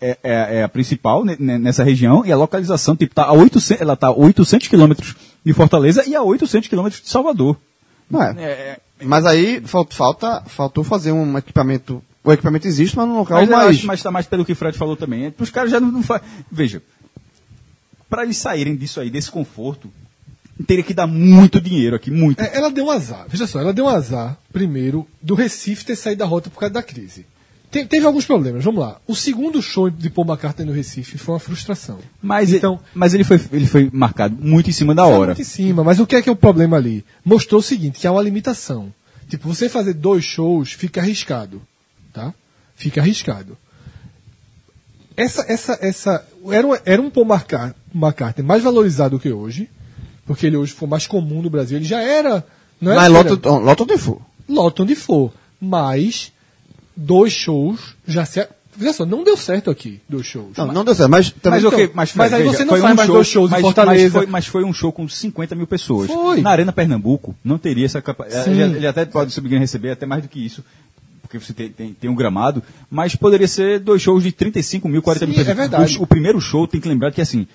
é, 0.00 0.16
é- 0.22 0.56
é 0.58 0.62
a 0.62 0.68
principal 0.68 1.24
ne- 1.24 1.36
ne- 1.38 1.58
nessa 1.58 1.82
região 1.82 2.24
e 2.24 2.30
a 2.30 2.36
localização 2.36 2.94
tipo, 2.94 3.14
tá 3.14 3.24
a 3.24 3.32
800, 3.32 3.80
ela 3.80 3.94
está 3.94 4.06
a 4.08 4.12
800 4.16 4.68
quilômetros 4.68 5.16
de 5.44 5.52
Fortaleza 5.52 6.04
e 6.08 6.14
a 6.14 6.22
800 6.22 6.68
quilômetros 6.68 7.02
de 7.02 7.08
Salvador. 7.08 7.56
Não 8.08 8.22
é. 8.22 8.34
É, 8.38 8.78
Mas 9.04 9.26
aí 9.26 9.60
fal- 9.64 9.86
falta, 9.90 10.42
faltou 10.46 10.84
fazer 10.84 11.10
um 11.10 11.36
equipamento. 11.36 12.02
O 12.22 12.32
equipamento 12.32 12.66
existe, 12.68 12.96
mas 12.96 13.06
num 13.08 13.18
local 13.18 13.40
Mas 13.40 13.48
mais. 13.50 13.68
acho, 13.76 13.86
mas 13.86 13.98
está 13.98 14.10
mais 14.10 14.26
pelo 14.26 14.44
que 14.44 14.52
o 14.52 14.56
Fred 14.56 14.78
falou 14.78 14.96
também. 14.96 15.26
É, 15.26 15.32
Os 15.38 15.50
caras 15.50 15.70
já 15.70 15.80
não, 15.80 15.90
não 15.90 16.02
fazem. 16.02 16.26
Veja, 16.50 16.80
para 18.08 18.22
eles 18.22 18.36
saírem 18.36 18.76
disso 18.76 19.00
aí, 19.00 19.10
desse 19.10 19.30
conforto, 19.30 19.90
teria 20.66 20.84
que 20.84 20.94
dar 20.94 21.06
muito 21.06 21.60
dinheiro 21.60 21.96
aqui, 21.96 22.10
muito. 22.10 22.40
É, 22.40 22.56
ela 22.56 22.70
deu 22.70 22.86
um 22.86 22.90
azar. 22.90 23.26
Veja 23.28 23.46
só, 23.46 23.60
ela 23.60 23.72
deu 23.72 23.86
um 23.86 23.88
azar, 23.88 24.38
primeiro, 24.52 25.06
do 25.20 25.34
Recife 25.34 25.84
ter 25.84 25.96
saído 25.96 26.20
da 26.20 26.24
rota 26.24 26.50
por 26.50 26.60
causa 26.60 26.72
da 26.74 26.82
crise. 26.82 27.26
Te- 27.70 27.84
teve 27.86 28.06
alguns 28.06 28.24
problemas, 28.24 28.62
vamos 28.62 28.80
lá. 28.80 29.00
O 29.06 29.16
segundo 29.16 29.60
show 29.60 29.90
de 29.90 30.08
Paul 30.08 30.26
McCartney 30.28 30.64
no 30.66 30.72
Recife 30.72 31.18
foi 31.18 31.34
uma 31.34 31.40
frustração. 31.40 31.98
Mas, 32.22 32.52
então, 32.52 32.74
ele, 32.74 32.82
mas 32.94 33.14
ele, 33.14 33.24
foi, 33.24 33.40
ele 33.52 33.66
foi 33.66 33.90
marcado 33.92 34.36
muito 34.40 34.70
em 34.70 34.72
cima 34.72 34.94
da 34.94 35.04
hora. 35.04 35.26
muito 35.34 35.40
em 35.40 35.44
cima, 35.44 35.82
mas 35.82 35.98
o 35.98 36.06
que 36.06 36.14
é 36.14 36.22
que 36.22 36.28
é 36.28 36.32
o 36.32 36.36
problema 36.36 36.76
ali? 36.76 37.04
Mostrou 37.24 37.58
o 37.58 37.62
seguinte, 37.62 37.98
que 37.98 38.06
há 38.06 38.12
uma 38.12 38.22
limitação. 38.22 38.92
Tipo, 39.28 39.48
você 39.48 39.68
fazer 39.68 39.94
dois 39.94 40.24
shows 40.24 40.72
fica 40.72 41.00
arriscado, 41.00 41.60
tá? 42.12 42.32
Fica 42.76 43.00
arriscado. 43.00 43.56
Essa, 45.16 45.44
essa, 45.48 45.78
essa, 45.80 46.24
era, 46.50 46.66
um- 46.66 46.76
era 46.84 47.00
um 47.02 47.10
Paul 47.10 47.26
McCartney 47.26 48.44
mais 48.46 48.62
valorizado 48.62 49.18
que 49.18 49.30
hoje, 49.30 49.68
porque 50.26 50.46
ele 50.46 50.56
hoje 50.56 50.72
foi 50.72 50.88
mais 50.88 51.06
comum 51.06 51.42
no 51.42 51.50
Brasil. 51.50 51.76
Ele 51.78 51.84
já 51.84 52.00
era, 52.00 52.44
não 52.80 52.92
é? 52.92 52.94
Mas 52.96 53.08
que 53.08 53.16
era- 53.16 53.30
lota, 53.30 53.50
lota 53.50 53.82
onde 53.82 53.98
for. 53.98 54.20
lota 54.48 54.82
onde 54.82 54.94
for. 54.94 55.32
Mas 55.60 56.32
dois 56.96 57.32
shows 57.32 57.94
já 58.06 58.24
se. 58.24 58.46
Veja 58.76 58.92
só, 58.92 59.06
não 59.06 59.22
deu 59.22 59.36
certo 59.36 59.70
aqui, 59.70 60.00
dois 60.08 60.26
shows. 60.26 60.56
Não, 60.56 60.66
não 60.66 60.84
deu 60.84 60.96
certo, 60.96 61.08
mas 61.08 61.30
também. 61.30 61.60
Mas, 61.62 61.72
ok, 61.72 61.84
então, 61.84 61.94
mas, 61.94 62.14
mas 62.14 62.32
aí 62.32 62.42
veja, 62.42 62.56
você 62.56 62.64
não 62.64 62.70
foi 62.70 62.80
faz 62.80 62.92
um 62.92 62.96
mais 62.96 63.06
show, 63.06 63.14
dois 63.14 63.28
shows 63.28 63.50
em 63.50 63.52
mas, 63.52 63.62
Fortaleza. 63.62 64.02
Mas 64.02 64.12
foi, 64.12 64.26
mas 64.26 64.46
foi 64.46 64.64
um 64.64 64.72
show 64.72 64.92
com 64.92 65.08
50 65.08 65.54
mil 65.54 65.66
pessoas. 65.66 66.08
Foi. 66.10 66.40
Na 66.40 66.50
Arena 66.50 66.72
Pernambuco, 66.72 67.36
não 67.44 67.56
teria 67.56 67.86
essa 67.86 68.02
capacidade. 68.02 68.46
Sim. 68.46 68.60
Ele, 68.60 68.76
ele 68.78 68.86
até 68.88 69.04
pode, 69.04 69.38
engano, 69.38 69.60
receber 69.60 69.92
até 69.92 70.06
mais 70.06 70.22
do 70.24 70.28
que 70.28 70.44
isso, 70.44 70.64
porque 71.22 71.38
você 71.38 71.52
tem, 71.52 71.68
tem, 71.70 71.92
tem 71.92 72.10
um 72.10 72.16
gramado, 72.16 72.64
mas 72.90 73.14
poderia 73.14 73.46
ser 73.46 73.78
dois 73.78 74.02
shows 74.02 74.24
de 74.24 74.32
35 74.32 74.88
mil, 74.88 75.00
40 75.00 75.24
mil 75.26 75.34
Sim, 75.36 75.40
pessoas. 75.40 75.56
é 75.56 75.60
verdade. 75.60 75.98
O, 75.98 76.02
o 76.02 76.06
primeiro 76.08 76.40
show, 76.40 76.66
tem 76.66 76.80
que 76.80 76.88
lembrar 76.88 77.12
que, 77.12 77.20
assim, 77.20 77.46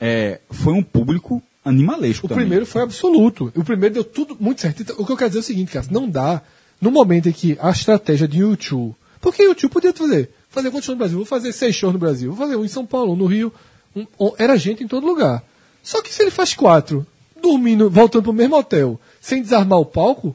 é, 0.00 0.40
foi 0.50 0.72
um 0.72 0.82
público 0.82 1.40
animalesco 1.68 2.26
O 2.26 2.28
também. 2.28 2.44
primeiro 2.44 2.64
foi 2.66 2.82
absoluto. 2.82 3.52
O 3.54 3.64
primeiro 3.64 3.94
deu 3.94 4.04
tudo 4.04 4.36
muito 4.38 4.60
certo. 4.60 4.82
Então, 4.82 4.96
o 4.98 5.04
que 5.04 5.12
eu 5.12 5.16
quero 5.16 5.30
dizer 5.30 5.40
é 5.40 5.42
o 5.42 5.44
seguinte, 5.44 5.72
cara, 5.72 5.86
não 5.90 6.08
dá, 6.08 6.40
no 6.80 6.90
momento 6.90 7.28
em 7.28 7.32
que 7.32 7.58
a 7.60 7.70
estratégia 7.70 8.26
de 8.28 8.38
YouTube, 8.38 8.94
porque 9.20 9.42
YouTube 9.42 9.72
podia 9.72 9.92
fazer, 9.92 10.30
fazer 10.48 10.70
quantos 10.70 10.86
shows 10.86 10.94
no 10.96 10.98
Brasil? 10.98 11.16
Vou 11.18 11.26
fazer 11.26 11.52
seis 11.52 11.74
shows 11.74 11.92
no 11.92 11.98
Brasil, 11.98 12.30
vou 12.32 12.38
fazer 12.46 12.56
um 12.56 12.64
em 12.64 12.68
São 12.68 12.86
Paulo, 12.86 13.12
um 13.12 13.16
no 13.16 13.26
Rio, 13.26 13.52
um- 13.94 14.06
um- 14.20 14.32
era 14.38 14.56
gente 14.56 14.84
em 14.84 14.88
todo 14.88 15.06
lugar. 15.06 15.42
Só 15.82 16.00
que 16.02 16.12
se 16.12 16.22
ele 16.22 16.30
faz 16.30 16.54
quatro, 16.54 17.06
dormindo, 17.40 17.90
voltando 17.90 18.22
pro 18.24 18.32
mesmo 18.32 18.56
hotel, 18.56 19.00
sem 19.20 19.42
desarmar 19.42 19.78
o 19.78 19.84
palco, 19.86 20.34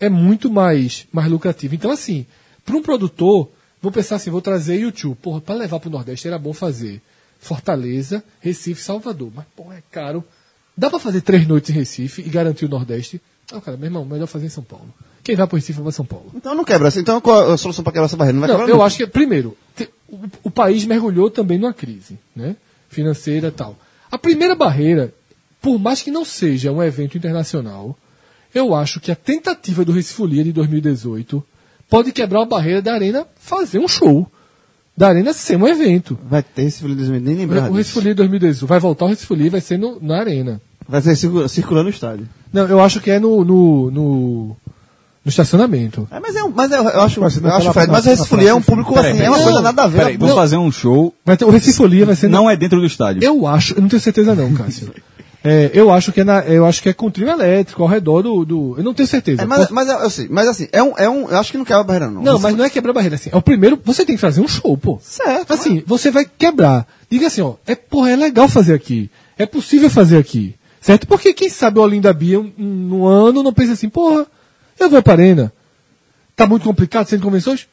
é 0.00 0.08
muito 0.08 0.50
mais, 0.50 1.06
mais 1.12 1.30
lucrativo. 1.30 1.74
Então, 1.74 1.90
assim, 1.90 2.26
para 2.64 2.76
um 2.76 2.82
produtor, 2.82 3.50
vou 3.80 3.92
pensar 3.92 4.16
assim, 4.16 4.30
vou 4.30 4.40
trazer 4.42 4.78
YouTube. 4.80 5.16
Porra, 5.16 5.40
para 5.40 5.54
levar 5.54 5.78
para 5.80 5.88
o 5.88 5.92
Nordeste 5.92 6.26
era 6.26 6.38
bom 6.38 6.52
fazer 6.52 7.00
Fortaleza, 7.44 8.24
Recife, 8.40 8.80
Salvador. 8.82 9.30
Mas, 9.34 9.44
porra, 9.54 9.76
é 9.76 9.82
caro. 9.90 10.24
Dá 10.76 10.90
para 10.90 10.98
fazer 10.98 11.20
três 11.20 11.46
noites 11.46 11.70
em 11.70 11.74
Recife 11.74 12.22
e 12.22 12.28
garantir 12.28 12.64
o 12.64 12.68
Nordeste? 12.68 13.20
Ah, 13.52 13.60
cara, 13.60 13.76
meu 13.76 13.86
irmão, 13.86 14.04
melhor 14.04 14.26
fazer 14.26 14.46
em 14.46 14.50
São 14.50 14.64
Paulo. 14.64 14.88
Quem 15.22 15.36
vai 15.36 15.46
para 15.46 15.56
Recife 15.58 15.74
vai 15.74 15.84
para 15.84 15.92
São 15.92 16.04
Paulo. 16.04 16.32
Então 16.34 16.54
não 16.54 16.64
quebra. 16.64 16.88
Então 16.96 17.20
qual 17.20 17.52
a 17.52 17.56
solução 17.56 17.84
para 17.84 17.92
quebrar 17.92 18.06
essa 18.06 18.16
barreira? 18.16 18.34
Não 18.34 18.40
vai 18.40 18.48
Não, 18.48 18.56
quebrar 18.56 18.70
eu 18.70 18.76
nunca. 18.76 18.86
acho 18.86 18.96
que, 18.96 19.06
primeiro, 19.06 19.56
o, 20.08 20.18
o 20.44 20.50
país 20.50 20.84
mergulhou 20.84 21.30
também 21.30 21.58
numa 21.58 21.72
crise, 21.74 22.18
né? 22.34 22.56
Financeira 22.88 23.48
e 23.48 23.50
tal. 23.50 23.76
A 24.10 24.18
primeira 24.18 24.54
barreira, 24.54 25.12
por 25.60 25.78
mais 25.78 26.02
que 26.02 26.10
não 26.10 26.24
seja 26.24 26.72
um 26.72 26.82
evento 26.82 27.16
internacional, 27.16 27.96
eu 28.54 28.74
acho 28.74 29.00
que 29.00 29.10
a 29.12 29.16
tentativa 29.16 29.84
do 29.84 29.92
Recifolia 29.92 30.42
de 30.44 30.52
2018 30.52 31.44
pode 31.88 32.12
quebrar 32.12 32.42
a 32.42 32.46
barreira 32.46 32.80
da 32.82 32.94
Arena 32.94 33.26
fazer 33.36 33.78
um 33.78 33.88
show. 33.88 34.30
Da 34.96 35.08
Arena 35.08 35.32
ser 35.32 35.56
um 35.56 35.66
evento. 35.66 36.16
Vai 36.28 36.42
ter 36.42 36.62
esse 36.62 36.82
de 36.84 36.94
2000, 36.94 37.20
nem 37.20 37.34
lembrar. 37.36 37.70
O. 37.70 37.74
Recifolia 37.74 38.10
de 38.14 38.18
2018 38.18 38.66
vai 38.66 38.78
voltar 38.78 39.06
o 39.06 39.08
Recifolia 39.08 39.50
vai 39.50 39.60
ser 39.60 39.76
no, 39.78 39.98
na 40.00 40.20
Arena. 40.20 40.60
Vai 40.88 41.02
ser 41.02 41.16
circu- 41.16 41.48
circulando 41.48 41.88
o 41.88 41.90
estádio. 41.90 42.28
Não, 42.52 42.66
eu 42.68 42.80
acho 42.80 43.00
que 43.00 43.10
é 43.10 43.18
no, 43.18 43.44
no, 43.44 43.90
no, 43.90 44.46
no 45.24 45.28
estacionamento. 45.28 46.06
É, 46.12 46.20
mas 46.20 46.36
é 46.36 46.44
um, 46.44 46.50
mas 46.54 46.70
é, 46.70 46.76
eu 46.78 47.00
acho, 47.02 47.20
Vai 47.20 47.30
ser 47.30 47.42
eu 47.44 47.48
acho 47.52 47.72
Fred, 47.72 47.90
mas 47.90 48.02
praça- 48.04 48.12
esse 48.12 48.28
folia 48.28 48.50
é 48.50 48.54
um 48.54 48.62
público 48.62 48.92
Peraí, 48.94 49.10
assim, 49.10 49.18
peraí, 49.18 49.26
é 49.26 49.30
uma 49.30 49.38
não, 49.38 49.44
coisa 49.44 49.62
nada 49.62 49.82
a 49.82 49.86
ver. 49.88 49.98
Peraí, 49.98 50.18
Não. 50.18 50.34
fazer 50.34 50.56
um 50.58 50.70
show. 50.70 51.12
Vai 51.24 51.36
ter, 51.36 51.44
o 51.44 51.50
Recifolia 51.50 52.06
vai 52.06 52.14
ser 52.14 52.28
na- 52.28 52.38
Não 52.38 52.48
é 52.48 52.54
dentro 52.56 52.78
do 52.78 52.86
estádio. 52.86 53.24
Eu 53.24 53.46
acho, 53.48 53.74
eu 53.74 53.80
não 53.82 53.88
tenho 53.88 54.00
certeza 54.00 54.34
não, 54.34 54.52
Cássio. 54.54 54.92
É, 55.46 55.70
eu 55.74 55.92
acho 55.92 56.10
que 56.10 56.22
é 56.22 56.24
na, 56.24 56.40
eu 56.40 56.64
acho 56.64 56.82
que 56.82 56.88
é 56.88 56.94
com 56.94 57.10
trio 57.10 57.28
elétrico 57.28 57.82
ao 57.82 57.88
redor 57.88 58.22
do, 58.22 58.46
do 58.46 58.74
eu 58.78 58.82
não 58.82 58.94
tenho 58.94 59.06
certeza. 59.06 59.42
É, 59.42 59.44
mas, 59.44 59.68
mas 59.68 59.88
eu, 59.90 59.98
eu 59.98 60.08
sei, 60.08 60.26
mas 60.30 60.48
assim, 60.48 60.66
é 60.72 60.82
um, 60.82 60.94
é 60.96 61.06
um, 61.06 61.28
eu 61.28 61.36
acho 61.38 61.52
que 61.52 61.58
não 61.58 61.66
quebra 61.66 61.82
a 61.82 61.84
barreira 61.84 62.06
não. 62.10 62.22
não, 62.22 62.32
Você- 62.38 62.42
mas 62.44 62.56
não 62.56 62.64
é 62.64 62.70
quebrar 62.70 62.94
barreira 62.94 63.16
assim. 63.16 63.28
É 63.30 63.36
o 63.36 63.42
primeiro, 63.42 63.78
você 63.84 64.06
tem 64.06 64.16
que 64.16 64.20
fazer 64.22 64.40
um 64.40 64.48
show, 64.48 64.74
pô. 64.78 64.98
Certo. 65.02 65.52
Assim, 65.52 65.82
você 65.86 66.10
vai 66.10 66.24
quebrar. 66.24 66.86
Diga 67.10 67.26
assim, 67.26 67.42
ó, 67.42 67.56
é 67.66 67.74
porra, 67.74 68.12
é 68.12 68.16
legal 68.16 68.48
fazer 68.48 68.72
aqui. 68.72 69.10
É 69.36 69.44
possível 69.44 69.90
fazer 69.90 70.16
aqui. 70.16 70.54
Certo? 70.80 71.06
Porque 71.06 71.34
quem 71.34 71.50
sabe 71.50 71.78
o 71.78 71.82
Olinda 71.82 72.12
Bia 72.14 72.40
um- 72.40 72.52
no 72.58 73.06
ano 73.06 73.42
não 73.42 73.52
pensa 73.52 73.72
assim, 73.74 73.90
porra, 73.90 74.26
eu 74.80 74.88
vou 74.88 75.02
pra 75.02 75.12
arena. 75.12 75.52
Tá 76.34 76.46
muito 76.46 76.64
complicado 76.64 77.06
sem 77.06 77.18
convenções? 77.20 77.66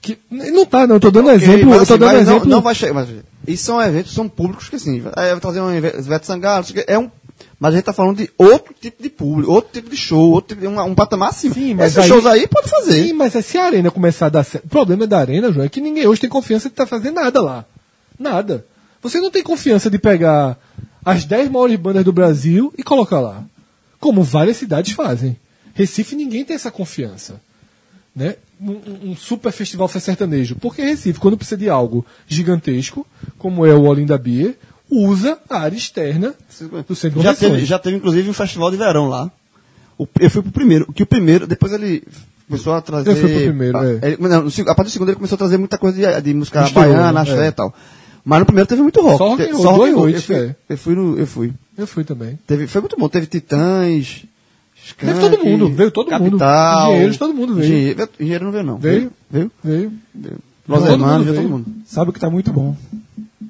Que, 0.00 0.16
não 0.30 0.64
tá, 0.64 0.86
não. 0.86 0.96
Eu 0.96 1.00
tô 1.00 1.10
dando 1.10 1.26
Ok, 1.28 1.36
exemplo. 1.42 1.70
mas 1.70 1.80
eu 1.80 1.86
tô 1.86 1.92
assim, 1.94 2.00
dando 2.00 2.12
mas 2.14 2.26
não- 2.26 2.32
exemplo. 2.32 2.48
Não, 2.48 2.60
vai 2.62 2.74
chegar. 2.74 2.94
Mas, 2.94 3.08
isso 3.46 3.64
são 3.64 3.82
eventos, 3.82 4.12
são 4.14 4.28
públicos 4.28 4.68
que 4.68 4.76
assim. 4.76 5.02
Aí 5.16 5.30
vai 5.32 5.40
trazer 5.40 5.60
um 5.60 5.74
Ivete 5.74 6.24
Sangalo, 6.26 6.64
é 6.86 6.98
um. 6.98 7.10
Mas 7.58 7.72
a 7.72 7.76
gente 7.76 7.84
tá 7.84 7.92
falando 7.92 8.18
de 8.18 8.30
outro 8.38 8.74
tipo 8.80 9.02
de 9.02 9.08
público, 9.10 9.50
outro 9.52 9.72
tipo 9.72 9.90
de 9.90 9.96
show, 9.96 10.30
outro 10.30 10.48
tipo 10.56 10.60
de, 10.60 10.66
um, 10.68 10.80
um 10.80 10.94
patamar 10.94 11.30
acima. 11.30 11.54
Sim, 11.54 11.74
mas 11.74 11.86
Esses 11.92 11.98
aí- 11.98 12.08
shows 12.08 12.26
aí 12.26 12.46
pode 12.46 12.68
fazer. 12.68 13.02
Sim, 13.04 13.12
mas 13.12 13.32
se 13.44 13.58
a 13.58 13.64
arena 13.64 13.90
começar 13.90 14.26
a 14.26 14.28
dar 14.28 14.44
certo. 14.44 14.64
O 14.66 14.68
problema 14.68 15.06
da 15.06 15.18
arena, 15.18 15.52
João, 15.52 15.66
é 15.66 15.68
que 15.68 15.80
ninguém 15.80 16.06
hoje 16.06 16.20
tem 16.20 16.30
confiança 16.30 16.68
de 16.68 16.72
estar 16.74 16.86
fazendo 16.86 17.14
nada 17.16 17.40
lá. 17.42 17.64
Nada. 18.18 18.64
Você 19.02 19.20
não 19.20 19.30
tem 19.30 19.42
confiança 19.42 19.88
de 19.90 19.98
pegar 19.98 20.58
as 21.04 21.24
10 21.24 21.50
maiores 21.50 21.76
bandas 21.78 22.04
do 22.04 22.12
Brasil 22.12 22.72
e 22.76 22.82
colocar 22.82 23.20
lá. 23.20 23.44
Como 24.00 24.22
várias 24.22 24.56
cidades 24.56 24.92
fazem. 24.92 25.36
Recife 25.74 26.14
ninguém 26.16 26.44
tem 26.44 26.54
essa 26.56 26.70
confiança. 26.70 27.40
Né? 28.14 28.36
Um, 28.60 28.72
um- 28.72 29.10
um 29.10 29.16
super 29.16 29.52
festival 29.52 29.88
sertanejo. 29.88 30.56
Porque 30.56 30.82
Recife, 30.82 31.20
quando 31.20 31.36
precisa 31.36 31.56
de 31.56 31.68
algo 31.70 32.04
gigantesco, 32.26 33.06
como 33.38 33.64
é 33.64 33.72
o 33.72 33.82
Olinda 33.84 34.18
Beer, 34.18 34.56
usa 34.90 35.38
a 35.48 35.58
área 35.58 35.76
externa 35.76 36.34
do 36.88 36.94
centro 36.96 37.20
Já 37.22 37.34
teve, 37.34 37.64
já 37.64 37.78
teve 37.78 37.96
inclusive 37.96 38.28
um 38.28 38.32
festival 38.32 38.70
de 38.70 38.76
verão 38.76 39.08
lá. 39.08 39.30
O- 39.98 40.06
eu 40.20 40.30
fui 40.30 40.42
pro 40.42 40.52
primeiro, 40.52 40.92
que 40.92 41.02
o 41.02 41.06
primeiro, 41.06 41.46
depois 41.46 41.72
ele 41.72 42.02
começou 42.48 42.72
a 42.72 42.80
trazer. 42.80 43.10
Eu 43.10 43.16
fui 43.16 43.28
pro 43.28 43.38
primeiro, 43.42 43.76
a, 43.78 43.84
é. 43.86 43.98
ele- 44.02 44.16
não, 44.20 44.46
a 44.46 44.74
partir 44.74 44.84
do 44.84 44.90
segundo 44.90 45.08
ele 45.08 45.16
começou 45.16 45.36
a 45.36 45.38
trazer 45.38 45.58
muita 45.58 45.76
coisa 45.78 45.96
de, 45.96 46.22
de 46.22 46.34
música 46.34 46.62
Misturou, 46.62 46.88
baiana, 46.92 47.20
axé 47.20 47.44
É. 47.44 47.48
e 47.48 47.52
tal. 47.52 47.74
Mas 48.24 48.40
no 48.40 48.46
primeiro 48.46 48.68
teve 48.68 48.82
muito 48.82 49.00
rock. 49.00 49.18
Só 49.18 49.28
rock 49.30 49.52
roll, 49.52 49.76
rock 49.76 49.90
noites, 49.92 50.28
eu, 50.28 50.36
fui, 50.36 50.46
é. 50.46 50.56
eu 50.68 50.78
fui 50.78 50.94
no, 50.94 51.18
eu 51.18 51.26
fui. 51.26 51.52
Eu 51.76 51.86
fui 51.86 52.04
também. 52.04 52.38
Teve, 52.46 52.66
foi 52.66 52.80
muito 52.80 52.96
bom. 52.98 53.08
Teve 53.08 53.26
Titãs. 53.26 54.24
Veio 55.00 55.16
Skank, 55.16 55.20
todo 55.20 55.44
mundo, 55.44 55.68
veio 55.74 55.90
todo 55.90 56.10
mundo. 56.12 56.38
Capital, 56.38 56.90
Engenheiros, 56.92 57.16
todo 57.18 57.34
mundo 57.34 57.54
veio. 57.54 57.66
Engenheiro, 57.66 58.08
engenheiro 58.18 58.44
não 58.44 58.52
veio, 58.52 58.64
não. 58.64 58.78
Veio. 58.78 59.12
Veio? 59.30 59.50
Veio. 59.62 59.92
Los 60.68 60.80
Todo 60.80 60.90
Hermanos, 60.92 60.98
mundo 61.18 61.24
veio 61.24 61.34
todo 61.34 61.34
veio. 61.36 61.48
mundo. 61.48 61.66
Sabe 61.86 62.12
que 62.12 62.20
tá 62.20 62.30
muito 62.30 62.52
bom. 62.52 62.76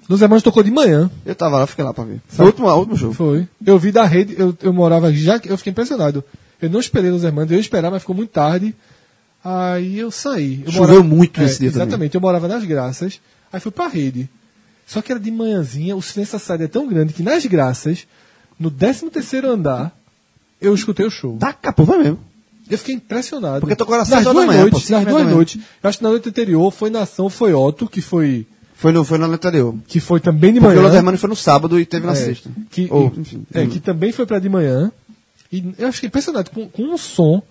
Los 0.08 0.22
Hermanos 0.22 0.42
tocou 0.42 0.62
de 0.62 0.70
manhã. 0.70 1.10
Eu 1.24 1.34
tava 1.34 1.58
lá, 1.58 1.66
fiquei 1.66 1.84
lá 1.84 1.92
pra 1.92 2.04
ver. 2.04 2.20
Foi 2.28 2.46
o 2.46 2.48
último, 2.48 2.72
último 2.72 2.96
show. 2.96 3.12
Foi. 3.12 3.46
Eu 3.64 3.78
vi 3.78 3.92
da 3.92 4.04
rede, 4.04 4.34
eu, 4.38 4.56
eu 4.62 4.72
morava 4.72 5.12
já, 5.12 5.40
eu 5.44 5.58
fiquei 5.58 5.70
impressionado. 5.70 6.24
Eu 6.60 6.70
não 6.70 6.80
esperei 6.80 7.10
Los 7.10 7.24
Hermanos, 7.24 7.50
eu 7.50 7.56
ia 7.56 7.60
esperar, 7.60 7.90
mas 7.90 8.02
ficou 8.02 8.16
muito 8.16 8.30
tarde. 8.30 8.74
Aí 9.44 9.98
eu 9.98 10.10
saí. 10.10 10.62
Eu 10.64 10.72
Choveu 10.72 11.04
muito 11.04 11.40
é, 11.40 11.44
esse 11.44 11.60
dia 11.60 11.70
também. 11.70 11.86
Exatamente, 11.86 12.14
eu 12.14 12.20
morava 12.20 12.48
nas 12.48 12.64
Graças, 12.64 13.20
aí 13.52 13.60
fui 13.60 13.70
pra 13.70 13.86
rede. 13.86 14.28
Só 14.86 15.02
que 15.02 15.12
era 15.12 15.20
de 15.20 15.30
manhãzinha, 15.30 15.94
o 15.94 16.02
silêncio 16.02 16.32
da 16.32 16.38
cidade 16.38 16.64
é 16.64 16.68
tão 16.68 16.88
grande 16.88 17.12
que 17.12 17.22
nas 17.22 17.44
Graças, 17.44 18.06
no 18.58 18.70
13 18.70 19.10
terceiro 19.10 19.50
andar, 19.50 19.96
eu 20.60 20.74
escutei 20.74 21.06
o 21.06 21.10
show. 21.10 21.36
Daqui 21.36 21.68
a 21.68 21.72
pouco 21.72 21.92
vai 21.92 22.02
mesmo. 22.02 22.18
Eu 22.70 22.76
fiquei 22.78 22.94
impressionado. 22.94 23.60
Porque 23.60 23.76
tocou 23.76 23.94
às 23.94 24.08
nas 24.08 24.24
duas 24.24 24.36
da 24.36 24.46
manhã, 24.46 24.64
pô, 24.64 24.70
noites, 24.70 24.82
cinco 24.82 24.92
nas 24.92 25.04
duas 25.04 25.16
da 25.16 25.24
manhã. 25.24 25.34
noites. 25.34 25.62
Eu 25.82 25.88
acho 25.88 25.98
que 25.98 26.04
na 26.04 26.10
noite 26.10 26.28
anterior 26.28 26.70
foi 26.70 26.90
Nação, 26.90 27.30
foi 27.30 27.54
Otto, 27.54 27.88
que 27.88 28.00
foi, 28.00 28.46
Foi 28.78 28.92
no, 28.92 29.04
foi 29.04 29.18
no 29.18 29.26
anterior. 29.26 29.74
que 29.88 29.98
foi 30.00 30.20
também 30.20 30.52
de 30.52 30.60
Porque 30.60 30.72
o 30.72 30.76
manhã. 30.76 30.86
Los 30.88 30.96
Hermanos 30.96 31.20
foi 31.20 31.28
no 31.28 31.34
sábado 31.36 31.78
e 31.80 31.84
teve 31.84 32.06
na 32.06 32.12
É, 32.12 32.14
sexta. 32.14 32.48
Que, 32.70 32.86
Ou, 32.90 33.12
enfim. 33.16 33.44
é, 33.52 33.66
que 33.66 33.80
também 33.80 34.12
foi 34.12 34.24
pra 34.24 34.38
de 34.38 34.48
manhã. 34.48 34.92
E 35.52 35.74
eu 35.78 35.92
fiquei 35.92 36.06
impressionado 36.06 36.50
com, 36.50 36.68
com 36.68 36.94
o 36.94 36.96
som. 36.98 37.42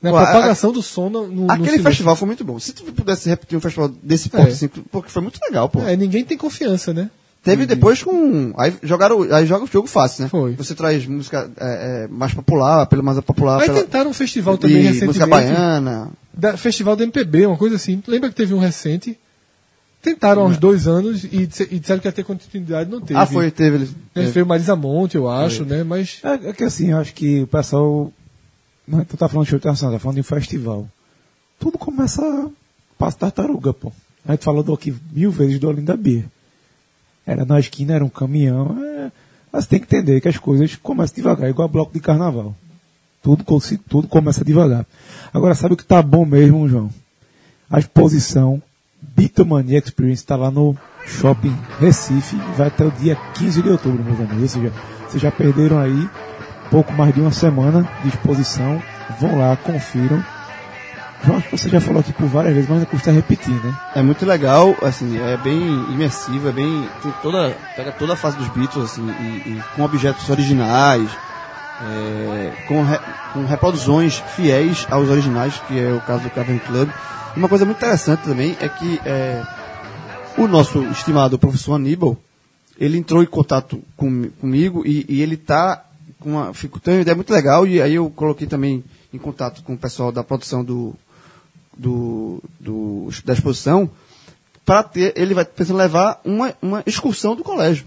Né, 0.00 0.08
a 0.10 0.12
Pô, 0.12 0.18
a- 0.18 0.26
propagação 0.26 0.72
do 0.72 0.82
som 0.82 1.08
no, 1.10 1.26
no 1.28 1.34
no 1.44 1.44
Aquele 1.50 1.66
silêncio. 1.66 1.84
festival 1.84 2.16
foi 2.16 2.26
muito 2.26 2.42
bom. 2.44 2.58
Se 2.58 2.72
tu 2.72 2.82
pudesse 2.92 3.28
repetir 3.28 3.56
um 3.56 3.60
festival 3.60 3.88
desse 4.02 4.28
porte, 4.30 4.48
É. 4.48 4.52
assim, 4.52 4.68
porque 4.68 5.10
foi 5.10 5.22
muito 5.22 5.38
legal, 5.46 5.68
pô. 5.68 5.80
É, 5.82 5.94
ninguém 5.96 6.24
tem 6.24 6.36
confiança, 6.38 6.92
né? 6.94 7.10
Teve 7.44 7.66
depois 7.66 8.02
com. 8.02 8.54
Aí 8.56 8.72
jogaram. 8.84 9.22
Aí 9.34 9.44
joga 9.46 9.64
o 9.64 9.68
jogo 9.68 9.86
fácil, 9.88 10.22
né? 10.22 10.28
Foi. 10.30 10.54
Você 10.54 10.74
traz 10.76 11.04
música 11.06 11.50
é, 11.58 12.04
é, 12.04 12.08
mais 12.08 12.32
popular, 12.32 12.86
pelo 12.86 13.02
mais 13.02 13.20
popular. 13.20 13.60
Aí 13.60 13.66
pela, 13.66 13.80
tentaram 13.82 14.10
um 14.10 14.14
festival 14.14 14.56
também 14.56 14.76
recentemente. 14.78 15.06
música 15.08 15.26
baiana. 15.26 16.08
Da, 16.32 16.56
festival 16.56 16.94
do 16.96 17.02
MPB, 17.02 17.46
uma 17.46 17.56
coisa 17.58 17.76
assim. 17.76 18.00
Lembra 18.06 18.28
que 18.30 18.34
teve 18.36 18.54
um 18.54 18.58
recente? 18.60 19.18
Tentaram 20.02 20.42
há 20.42 20.46
uns 20.46 20.58
dois 20.58 20.88
anos 20.88 21.22
e, 21.22 21.46
disse- 21.46 21.68
e 21.70 21.78
disseram 21.78 22.00
que 22.00 22.08
ia 22.08 22.12
ter 22.12 22.24
continuidade, 22.24 22.90
não 22.90 23.00
teve. 23.00 23.18
Ah, 23.18 23.24
foi, 23.24 23.50
teve. 23.52 23.76
Ele, 23.76 23.84
Né, 23.84 23.92
teve. 24.14 24.30
Veio 24.32 24.46
Marisa 24.46 24.74
Monte, 24.74 25.14
eu 25.16 25.28
acho, 25.30 25.64
né? 25.64 25.84
Mas. 25.84 26.18
É, 26.24 26.48
é 26.48 26.52
que 26.52 26.64
assim, 26.64 26.90
eu 26.90 26.98
acho 26.98 27.14
que 27.14 27.42
o 27.42 27.46
pessoal. 27.46 28.12
Não 28.86 28.98
é 29.00 29.04
que 29.04 29.10
tu 29.10 29.16
tá 29.16 29.28
falando 29.28 29.44
de 29.44 29.50
show 29.50 29.56
internacional, 29.58 29.94
tá 29.94 30.00
falando 30.00 30.16
de 30.16 30.20
um 30.22 30.24
festival. 30.24 30.88
Tudo 31.58 31.78
começa. 31.78 32.50
Passa 32.98 33.16
tartaruga, 33.16 33.72
pô. 33.72 33.92
A 34.26 34.32
gente 34.32 34.44
falou 34.44 34.62
do 34.64 34.72
aqui 34.72 34.92
mil 35.12 35.30
vezes 35.30 35.58
do 35.60 35.68
Olinda 35.68 35.96
Beer. 35.96 36.24
Era 37.24 37.44
na 37.44 37.60
esquina, 37.60 37.94
era 37.94 38.04
um 38.04 38.08
caminhão. 38.08 38.76
É... 38.84 39.12
Mas 39.52 39.66
tem 39.66 39.78
que 39.78 39.84
entender 39.86 40.20
que 40.20 40.28
as 40.28 40.36
coisas 40.36 40.74
começam 40.76 41.14
devagar, 41.14 41.48
igual 41.48 41.68
bloco 41.68 41.92
de 41.92 42.00
carnaval. 42.00 42.56
Tudo, 43.22 43.44
tudo 43.88 44.08
começa 44.08 44.44
devagar. 44.44 44.84
Agora, 45.32 45.54
sabe 45.54 45.74
o 45.74 45.76
que 45.76 45.84
tá 45.84 46.02
bom 46.02 46.24
mesmo, 46.24 46.68
João? 46.68 46.90
A 47.70 47.78
exposição 47.78 48.60
Beatlemania 49.22 49.78
Experience 49.78 50.22
está 50.22 50.34
lá 50.36 50.50
no 50.50 50.76
Shopping 51.06 51.56
Recife. 51.80 52.36
Vai 52.56 52.66
até 52.68 52.84
o 52.84 52.90
dia 52.90 53.16
15 53.34 53.62
de 53.62 53.68
outubro, 53.68 54.02
meus 54.02 54.18
amigos. 54.18 54.42
Ou 54.56 54.62
seja, 54.62 54.72
vocês 55.08 55.22
já 55.22 55.30
perderam 55.30 55.78
aí 55.78 56.08
pouco 56.70 56.92
mais 56.92 57.14
de 57.14 57.20
uma 57.20 57.30
semana 57.30 57.88
de 58.02 58.08
exposição. 58.08 58.82
Vão 59.20 59.38
lá, 59.38 59.56
confiram. 59.56 60.22
João, 61.24 61.38
acho 61.38 61.48
que 61.50 61.56
você 61.58 61.68
já 61.68 61.80
falou 61.80 62.00
aqui 62.00 62.12
por 62.12 62.26
várias 62.26 62.52
vezes, 62.54 62.68
mas 62.68 62.80
não 62.80 62.86
custa 62.86 63.12
repetir, 63.12 63.54
né? 63.64 63.72
É 63.94 64.02
muito 64.02 64.26
legal, 64.26 64.74
assim, 64.82 65.16
é 65.20 65.36
bem 65.36 65.56
imersivo, 65.92 66.48
é 66.48 66.52
bem. 66.52 66.88
Tem 67.00 67.14
toda, 67.22 67.56
pega 67.76 67.92
toda 67.92 68.14
a 68.14 68.16
fase 68.16 68.36
dos 68.38 68.48
Beatles, 68.48 68.90
assim, 68.90 69.08
e, 69.08 69.50
e 69.50 69.62
com 69.76 69.82
objetos 69.84 70.28
originais, 70.28 71.08
é, 71.80 72.52
com, 72.66 72.82
re- 72.82 72.98
com 73.32 73.44
reproduções 73.46 74.20
fiéis 74.34 74.84
aos 74.90 75.08
originais, 75.08 75.62
que 75.68 75.78
é 75.78 75.92
o 75.92 76.00
caso 76.00 76.24
do 76.24 76.30
Cavern 76.30 76.58
Club. 76.58 76.88
Uma 77.36 77.48
coisa 77.48 77.64
muito 77.64 77.78
interessante 77.78 78.20
também 78.24 78.56
é 78.60 78.68
que 78.68 79.00
é, 79.06 79.42
o 80.36 80.46
nosso 80.46 80.82
estimado 80.90 81.38
professor 81.38 81.74
Aníbal, 81.74 82.16
ele 82.78 82.98
entrou 82.98 83.22
em 83.22 83.26
contato 83.26 83.82
com, 83.96 84.28
comigo 84.40 84.82
e, 84.86 85.06
e 85.08 85.22
ele 85.22 85.36
tá 85.36 85.84
com 86.20 86.30
uma, 86.32 86.52
ficou, 86.54 86.78
tem 86.80 86.94
uma 86.94 87.00
ideia 87.00 87.14
muito 87.14 87.32
legal 87.32 87.66
e 87.66 87.80
aí 87.80 87.94
eu 87.94 88.10
coloquei 88.10 88.46
também 88.46 88.84
em 89.12 89.18
contato 89.18 89.62
com 89.62 89.72
o 89.74 89.78
pessoal 89.78 90.12
da 90.12 90.22
produção 90.22 90.62
do, 90.64 90.94
do, 91.76 92.42
do- 92.60 93.08
da 93.24 93.32
exposição 93.32 93.90
para 94.64 94.82
ter, 94.82 95.12
ele 95.16 95.34
vai 95.34 95.44
pensando 95.44 95.76
levar 95.78 96.20
uma, 96.24 96.54
uma 96.62 96.82
excursão 96.86 97.34
do 97.34 97.42
colégio. 97.42 97.84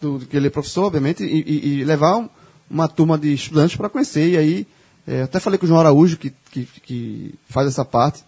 Do, 0.00 0.20
que 0.20 0.36
ele 0.36 0.46
é 0.46 0.50
professor, 0.50 0.84
obviamente, 0.84 1.24
e, 1.24 1.26
e- 1.40 1.80
e 1.80 1.84
levar 1.84 2.16
um- 2.18 2.28
uma 2.70 2.86
turma 2.86 3.18
de 3.18 3.32
estudantes 3.34 3.76
para 3.76 3.88
conhecer. 3.88 4.28
E 4.30 4.36
aí, 4.36 4.66
é, 5.06 5.22
até 5.22 5.40
falei 5.40 5.58
com 5.58 5.64
o 5.64 5.68
João 5.68 5.80
Araújo, 5.80 6.16
que, 6.16 6.32
que, 6.50 6.64
que 6.84 7.34
faz 7.48 7.66
essa 7.66 7.84
parte, 7.84 8.22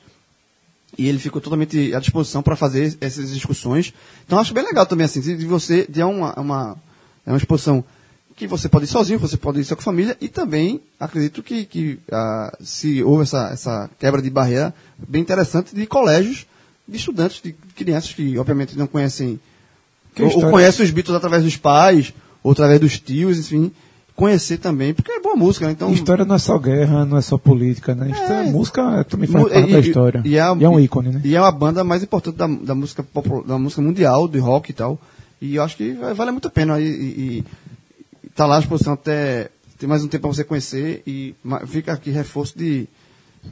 e 0.96 1.08
ele 1.08 1.18
ficou 1.18 1.40
totalmente 1.40 1.94
à 1.94 2.00
disposição 2.00 2.42
para 2.42 2.56
fazer 2.56 2.96
essas 3.00 3.32
discussões. 3.32 3.92
Então 4.26 4.38
acho 4.38 4.54
bem 4.54 4.64
legal 4.64 4.86
também 4.86 5.04
assim, 5.04 5.20
de 5.20 5.46
você 5.46 5.86
de 5.88 6.02
uma, 6.02 6.38
uma 6.38 6.76
é 7.26 7.30
uma 7.30 7.38
exposição 7.38 7.84
que 8.36 8.46
você 8.46 8.68
pode 8.68 8.84
ir 8.84 8.88
sozinho, 8.88 9.18
você 9.18 9.36
pode 9.36 9.60
ir 9.60 9.64
só 9.64 9.74
com 9.74 9.80
a 9.80 9.84
família. 9.84 10.16
E 10.20 10.28
também 10.28 10.80
acredito 10.98 11.42
que, 11.42 11.64
que 11.64 11.98
ah, 12.10 12.56
se 12.60 13.02
houve 13.02 13.22
essa, 13.22 13.50
essa 13.50 13.90
quebra 13.98 14.20
de 14.20 14.28
barreira 14.28 14.74
bem 15.08 15.22
interessante 15.22 15.74
de 15.74 15.86
colégios, 15.86 16.46
de 16.86 16.96
estudantes, 16.96 17.40
de 17.42 17.52
crianças 17.76 18.12
que 18.12 18.36
obviamente 18.38 18.76
não 18.76 18.86
conhecem 18.86 19.40
ou, 20.18 20.44
ou 20.44 20.50
conhecem 20.50 20.84
os 20.84 20.90
Beatles 20.90 21.16
através 21.16 21.42
dos 21.42 21.56
pais 21.56 22.12
ou 22.42 22.52
através 22.52 22.78
dos 22.78 22.98
tios, 22.98 23.38
enfim, 23.38 23.72
conhecer 24.16 24.58
também, 24.58 24.94
porque 24.94 25.10
é 25.10 25.20
boa 25.20 25.34
música, 25.34 25.66
né? 25.66 25.72
Então 25.72 25.90
História 25.92 26.24
não 26.24 26.36
é 26.36 26.38
só 26.38 26.56
guerra, 26.58 27.04
não 27.04 27.16
é 27.16 27.20
só 27.22 27.36
política, 27.36 27.94
né? 27.94 28.10
História, 28.10 28.48
É. 28.48 28.50
música 28.50 29.04
também 29.04 29.28
faz 29.28 29.48
parte 29.48 29.72
da 29.72 29.80
história. 29.80 30.22
E, 30.24 30.36
é, 30.36 30.50
um 30.50 30.78
ícone, 30.78 31.10
né? 31.10 31.20
E 31.24 31.34
é 31.34 31.40
uma 31.40 31.50
banda 31.50 31.82
mais 31.82 32.02
importante 32.02 32.36
da, 32.36 32.46
da 32.46 32.74
música 32.74 33.02
popular, 33.02 33.42
da 33.44 33.58
música 33.58 33.82
mundial, 33.82 34.28
de 34.28 34.38
rock 34.38 34.70
e 34.70 34.74
tal. 34.74 35.00
E 35.40 35.56
eu 35.56 35.62
acho 35.62 35.76
que 35.76 35.92
vale 36.16 36.30
muito 36.30 36.46
a 36.46 36.50
pena. 36.50 36.80
E, 36.80 36.84
e, 36.84 37.44
e 38.24 38.28
tá 38.34 38.46
lá 38.46 38.56
a 38.56 38.60
exposição 38.60 38.92
até. 38.92 39.50
Tem 39.78 39.88
mais 39.88 40.04
um 40.04 40.08
tempo 40.08 40.22
para 40.28 40.34
você 40.34 40.44
conhecer. 40.44 41.02
E 41.06 41.34
fica 41.66 41.92
aqui 41.92 42.10
reforço 42.10 42.56
de, 42.56 42.86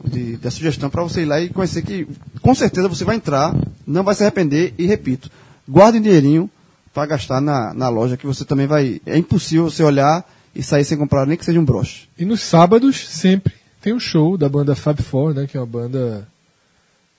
de- 0.04 0.36
da 0.36 0.50
sugestão 0.50 0.88
para 0.88 1.02
você 1.02 1.22
ir 1.22 1.26
lá 1.26 1.40
e 1.40 1.48
conhecer 1.48 1.82
que 1.82 2.06
com 2.40 2.54
certeza 2.54 2.88
você 2.88 3.04
vai 3.04 3.16
entrar, 3.16 3.52
não 3.86 4.04
vai 4.04 4.14
se 4.14 4.22
arrepender. 4.22 4.72
E 4.78 4.86
repito, 4.86 5.28
guarde 5.68 5.98
um 5.98 6.02
dinheirinho 6.02 6.48
para 6.94 7.04
gastar 7.06 7.40
na, 7.40 7.74
na 7.74 7.88
loja, 7.88 8.16
que 8.16 8.26
você 8.26 8.44
também 8.44 8.66
vai. 8.68 9.00
É 9.04 9.18
impossível 9.18 9.68
você 9.68 9.82
olhar 9.82 10.24
e 10.54 10.62
sair 10.62 10.84
sem 10.84 10.98
comprar 10.98 11.26
nem 11.26 11.36
que 11.36 11.44
seja 11.44 11.58
um 11.60 11.64
broche. 11.64 12.08
E 12.18 12.24
nos 12.24 12.40
sábados, 12.40 13.08
sempre, 13.08 13.54
tem 13.80 13.92
um 13.92 14.00
show 14.00 14.36
da 14.36 14.48
banda 14.48 14.74
Fab 14.74 15.00
Four, 15.02 15.34
né? 15.34 15.46
Que 15.46 15.56
é 15.56 15.60
uma 15.60 15.66
banda 15.66 16.26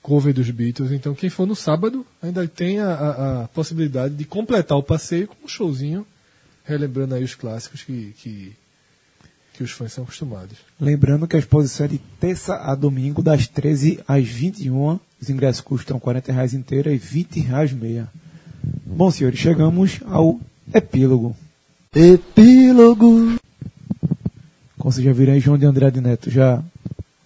cover 0.02 0.32
dos 0.34 0.50
Beatles. 0.50 0.92
Então, 0.92 1.14
quem 1.14 1.30
for 1.30 1.46
no 1.46 1.56
sábado, 1.56 2.06
ainda 2.22 2.46
tem 2.46 2.78
a, 2.80 2.88
a- 2.92 3.42
a 3.44 3.48
possibilidade 3.48 4.14
de 4.14 4.24
completar 4.24 4.76
o 4.78 4.82
passeio 4.82 5.26
com 5.28 5.44
um 5.44 5.48
showzinho, 5.48 6.06
relembrando 6.64 7.14
aí 7.14 7.24
os 7.24 7.34
clássicos 7.34 7.82
que, 7.82 8.14
que, 8.18 8.52
que 9.54 9.62
os 9.64 9.70
fãs 9.70 9.92
são 9.92 10.04
acostumados. 10.04 10.58
Lembrando 10.80 11.26
que 11.26 11.36
a 11.36 11.38
exposição 11.38 11.86
é 11.86 11.88
de 11.88 11.98
terça 12.20 12.54
a 12.56 12.74
domingo, 12.74 13.22
das 13.22 13.48
13 13.48 14.00
às 14.06 14.26
21. 14.26 15.00
Os 15.20 15.30
ingressos 15.30 15.62
custam 15.62 15.98
40 15.98 16.32
reais 16.32 16.52
inteira 16.54 16.92
e 16.92 16.98
20 16.98 17.40
reais 17.40 17.72
meia. 17.72 18.06
Bom, 18.86 19.10
senhores, 19.10 19.38
chegamos 19.38 20.00
ao 20.06 20.38
epílogo. 20.72 21.34
Epílogo. 21.94 23.36
Como 24.78 24.92
vocês 24.92 25.04
já 25.04 25.12
viram 25.12 25.32
aí, 25.32 25.40
João 25.40 25.56
de 25.56 25.64
Andrade 25.66 26.00
Neto 26.00 26.30
já 26.30 26.62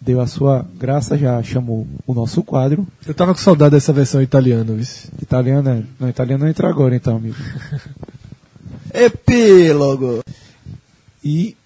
deu 0.00 0.20
a 0.20 0.26
sua 0.26 0.64
graça, 0.78 1.18
já 1.18 1.42
chamou 1.42 1.87
o 2.07 2.14
nosso 2.14 2.42
quadro. 2.42 2.87
Eu 3.07 3.14
tava 3.14 3.35
com 3.35 3.40
saudade 3.40 3.72
dessa 3.74 3.92
versão 3.92 4.22
italiana, 4.22 4.72
vice. 4.74 5.09
Italiano, 5.20 5.68
é- 5.68 5.83
não, 5.98 6.09
italiano 6.09 6.44
não 6.44 6.50
entra 6.50 6.68
agora 6.68 6.94
então, 6.94 7.16
amigo. 7.16 7.37
Epílogo. 8.94 10.20
E 11.24 11.57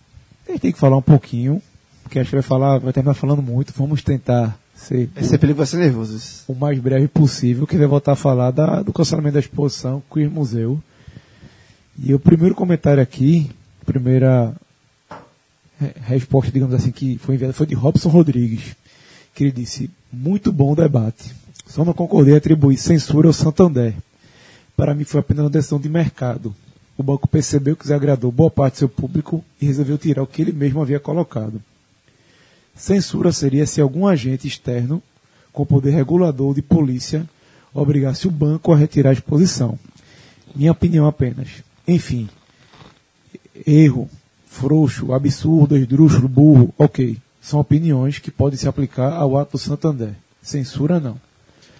a 0.48 0.52
gente 0.52 0.60
tem 0.62 0.72
que 0.72 0.78
falar 0.78 0.96
um 0.96 1.02
pouquinho, 1.02 1.60
porque 2.02 2.18
acho 2.18 2.30
que 2.30 2.36
vai 2.36 2.42
falar, 2.42 2.78
vai 2.78 2.92
terminar 2.92 3.14
falando 3.14 3.42
muito. 3.42 3.72
Vamos 3.76 4.02
tentar 4.02 4.58
ser 4.74 5.08
Esse 5.16 5.34
epílogo 5.34 5.58
vai 5.58 5.66
ser 5.66 5.76
nervoso. 5.76 6.18
o 6.48 6.54
mais 6.54 6.78
breve 6.78 7.06
possível, 7.06 7.66
que 7.66 7.76
vai 7.76 7.86
voltar 7.86 8.12
a 8.12 8.16
falar 8.16 8.50
da- 8.50 8.82
do 8.82 8.92
cancelamento 8.92 9.34
da 9.34 9.40
exposição 9.40 10.02
Queer 10.12 10.30
Museu. 10.30 10.80
E 11.98 12.14
o 12.14 12.18
primeiro 12.18 12.54
comentário 12.54 13.02
aqui, 13.02 13.50
primeira 13.84 14.54
re- 15.78 15.94
resposta, 16.02 16.50
digamos 16.50 16.74
assim, 16.74 16.90
que 16.90 17.18
foi 17.18 17.34
enviada 17.34 17.52
foi 17.52 17.66
de 17.66 17.74
Robson 17.74 18.08
Rodrigues, 18.08 18.74
que 19.34 19.44
ele 19.44 19.52
disse, 19.52 19.90
muito 20.12 20.52
bom 20.52 20.74
debate. 20.74 21.34
Só 21.66 21.84
não 21.84 21.92
concordei 21.92 22.36
atribuir 22.36 22.76
censura 22.76 23.28
ao 23.28 23.32
Santander. 23.32 23.94
Para 24.76 24.94
mim 24.94 25.04
foi 25.04 25.20
apenas 25.20 25.44
uma 25.44 25.50
decisão 25.50 25.78
de 25.78 25.88
mercado. 25.88 26.54
O 26.96 27.02
banco 27.02 27.28
percebeu 27.28 27.76
que 27.76 27.84
desagradou 27.84 28.30
boa 28.30 28.50
parte 28.50 28.74
do 28.74 28.78
seu 28.78 28.88
público 28.88 29.44
e 29.60 29.66
resolveu 29.66 29.96
tirar 29.96 30.22
o 30.22 30.26
que 30.26 30.42
ele 30.42 30.52
mesmo 30.52 30.82
havia 30.82 31.00
colocado. 31.00 31.62
Censura 32.74 33.32
seria 33.32 33.66
se 33.66 33.80
algum 33.80 34.06
agente 34.06 34.46
externo, 34.48 35.02
com 35.52 35.64
poder 35.64 35.90
regulador 35.90 36.54
de 36.54 36.62
polícia, 36.62 37.28
obrigasse 37.72 38.26
o 38.26 38.30
banco 38.30 38.72
a 38.72 38.76
retirar 38.76 39.10
a 39.10 39.14
exposição. 39.14 39.78
Minha 40.54 40.72
opinião 40.72 41.06
apenas. 41.06 41.48
Enfim, 41.86 42.28
erro, 43.66 44.08
frouxo, 44.46 45.12
absurdo, 45.12 45.76
esdrúxulo, 45.76 46.28
burro, 46.28 46.74
ok. 46.78 47.18
São 47.40 47.58
opiniões 47.58 48.18
que 48.18 48.30
podem 48.30 48.58
se 48.58 48.68
aplicar 48.68 49.12
ao 49.14 49.36
ato 49.36 49.52
do 49.52 49.58
Santander. 49.58 50.14
Censura 50.40 51.00
não. 51.00 51.20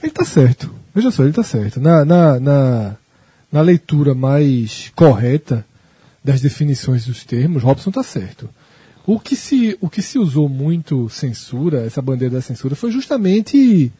Ele 0.03 0.13
tá 0.13 0.25
certo. 0.25 0.75
Veja 0.95 1.11
só, 1.11 1.23
ele 1.23 1.33
tá 1.33 1.45
certo. 1.45 1.81
Na, 1.81 2.05
na, 2.05 2.41
na, 2.41 2.97
na 3.51 3.61
leitura 3.61 4.15
mais 4.15 4.91
correta 4.97 5.65
das 6.23 6.41
definições 6.41 7.07
dos 7.07 7.25
termos, 7.25 7.63
Robson 7.63 7.91
tá 7.91 8.03
certo. 8.03 8.49
O 9.07 9.19
que 9.19 9.35
se, 9.35 9.77
o 9.81 9.89
que 9.89 10.03
se 10.03 10.19
usou 10.19 10.49
muito 10.49 11.09
censura, 11.09 11.85
essa 11.85 12.01
bandeira 12.03 12.37
da 12.37 12.41
censura, 12.41 12.77
foi 12.77 12.91
justamente, 12.93 13.93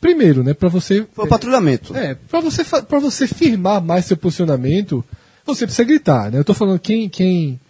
primeiro, 0.00 0.44
né, 0.44 0.54
para 0.54 0.68
você 0.68 1.04
Foi 1.12 1.24
o 1.26 1.28
patrulhamento. 1.28 1.96
é, 1.96 2.14
pra 2.14 2.40
você, 2.40 2.64
pra 2.64 3.00
você 3.00 3.26
firmar 3.26 3.80
mais 3.82 4.04
seu 4.04 4.16
posicionamento, 4.16 5.04
você 5.44 5.66
precisa 5.66 5.86
gritar, 5.86 6.30
né? 6.30 6.38
Eu 6.38 6.44
tô 6.44 6.54
falando 6.54 6.78
quem, 6.78 7.08
quem, 7.08 7.60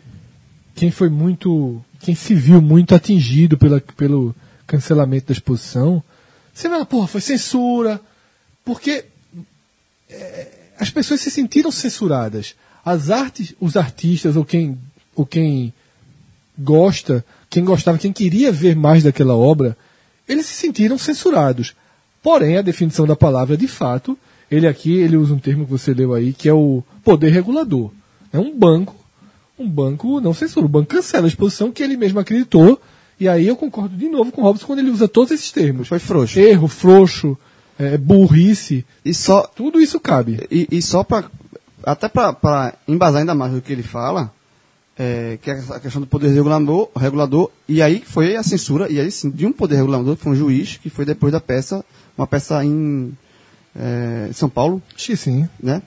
quem 0.74 0.90
foi 0.90 1.08
muito, 1.08 1.82
quem 2.00 2.14
se 2.14 2.34
viu 2.34 2.60
muito 2.60 2.94
atingido 2.94 3.58
pela, 3.58 3.80
pelo 3.96 4.34
cancelamento 4.66 5.26
da 5.26 5.32
exposição, 5.32 6.02
você 6.52 6.68
vai, 6.68 6.84
porra, 6.84 7.08
foi 7.08 7.20
censura, 7.20 8.00
porque 8.64 9.04
é, 10.08 10.48
as 10.78 10.90
pessoas 10.90 11.20
se 11.20 11.30
sentiram 11.30 11.70
censuradas. 11.70 12.54
As 12.84 13.10
artes, 13.10 13.54
os 13.60 13.76
artistas 13.76 14.36
ou 14.36 14.44
quem, 14.44 14.78
ou 15.14 15.26
quem 15.26 15.72
gosta, 16.56 17.24
quem 17.50 17.64
gostava, 17.64 17.98
quem 17.98 18.12
queria 18.12 18.52
ver 18.52 18.76
mais 18.76 19.02
daquela 19.02 19.36
obra, 19.36 19.76
eles 20.28 20.46
se 20.46 20.54
sentiram 20.54 20.96
censurados. 20.96 21.74
Porém, 22.22 22.56
a 22.56 22.62
definição 22.62 23.06
da 23.06 23.16
palavra, 23.16 23.56
de 23.56 23.66
fato, 23.68 24.16
ele 24.50 24.66
aqui, 24.66 24.92
ele 24.94 25.16
usa 25.16 25.34
um 25.34 25.38
termo 25.38 25.64
que 25.64 25.70
você 25.70 25.92
leu 25.92 26.14
aí, 26.14 26.32
que 26.32 26.48
é 26.48 26.52
o 26.52 26.82
poder 27.04 27.30
regulador. 27.30 27.90
É 28.32 28.38
um 28.38 28.56
banco, 28.56 28.96
um 29.58 29.68
banco 29.68 30.20
não 30.20 30.34
censura, 30.34 30.66
o 30.66 30.68
banco 30.68 30.88
cancela 30.88 31.26
a 31.26 31.28
exposição 31.28 31.70
que 31.70 31.82
ele 31.82 31.96
mesmo 31.96 32.18
acreditou, 32.18 32.80
e 33.20 33.28
aí 33.28 33.46
eu 33.46 33.56
concordo 33.56 33.96
de 33.96 34.08
novo 34.08 34.32
com 34.32 34.40
o 34.40 34.44
Robson 34.44 34.66
quando 34.66 34.80
ele 34.80 34.90
usa 34.90 35.06
todos 35.06 35.30
esses 35.30 35.52
termos. 35.52 35.86
Foi 35.86 36.00
frouxo. 36.00 36.38
Erro, 36.40 36.66
frouxo, 36.66 37.38
é, 37.78 37.96
burrice, 37.96 38.84
E 39.04 39.14
só, 39.14 39.42
tudo 39.42 39.80
isso 39.80 40.00
cabe. 40.00 40.46
e, 40.50 40.66
e 40.70 40.82
só 40.82 41.04
para 41.04 41.30
até 41.86 42.08
para 42.08 42.74
embasar 42.88 43.20
ainda 43.20 43.34
mais 43.34 43.52
do 43.52 43.60
que 43.60 43.72
ele 43.72 43.82
fala, 43.82 44.32
é, 44.98 45.38
que 45.42 45.50
é 45.50 45.62
a 45.70 45.80
questão 45.80 46.00
do 46.00 46.06
poder 46.06 46.28
regulador, 46.28 46.88
regulador, 46.96 47.50
e 47.68 47.82
aí 47.82 48.02
foi 48.04 48.36
a 48.36 48.42
censura, 48.42 48.90
e 48.90 48.98
aí 48.98 49.10
sim, 49.10 49.30
de 49.30 49.46
um 49.46 49.52
poder 49.52 49.76
regulador, 49.76 50.16
que 50.16 50.22
foi 50.22 50.32
um 50.32 50.36
juiz, 50.36 50.76
que 50.76 50.88
foi 50.88 51.04
depois 51.04 51.32
da 51.32 51.40
peça, 51.40 51.84
uma 52.16 52.26
peça 52.26 52.64
em 52.64 53.12
é, 53.76 54.30
São 54.32 54.48
Paulo, 54.48 54.82
que 54.96 55.16
sim. 55.16 55.48
né? 55.62 55.82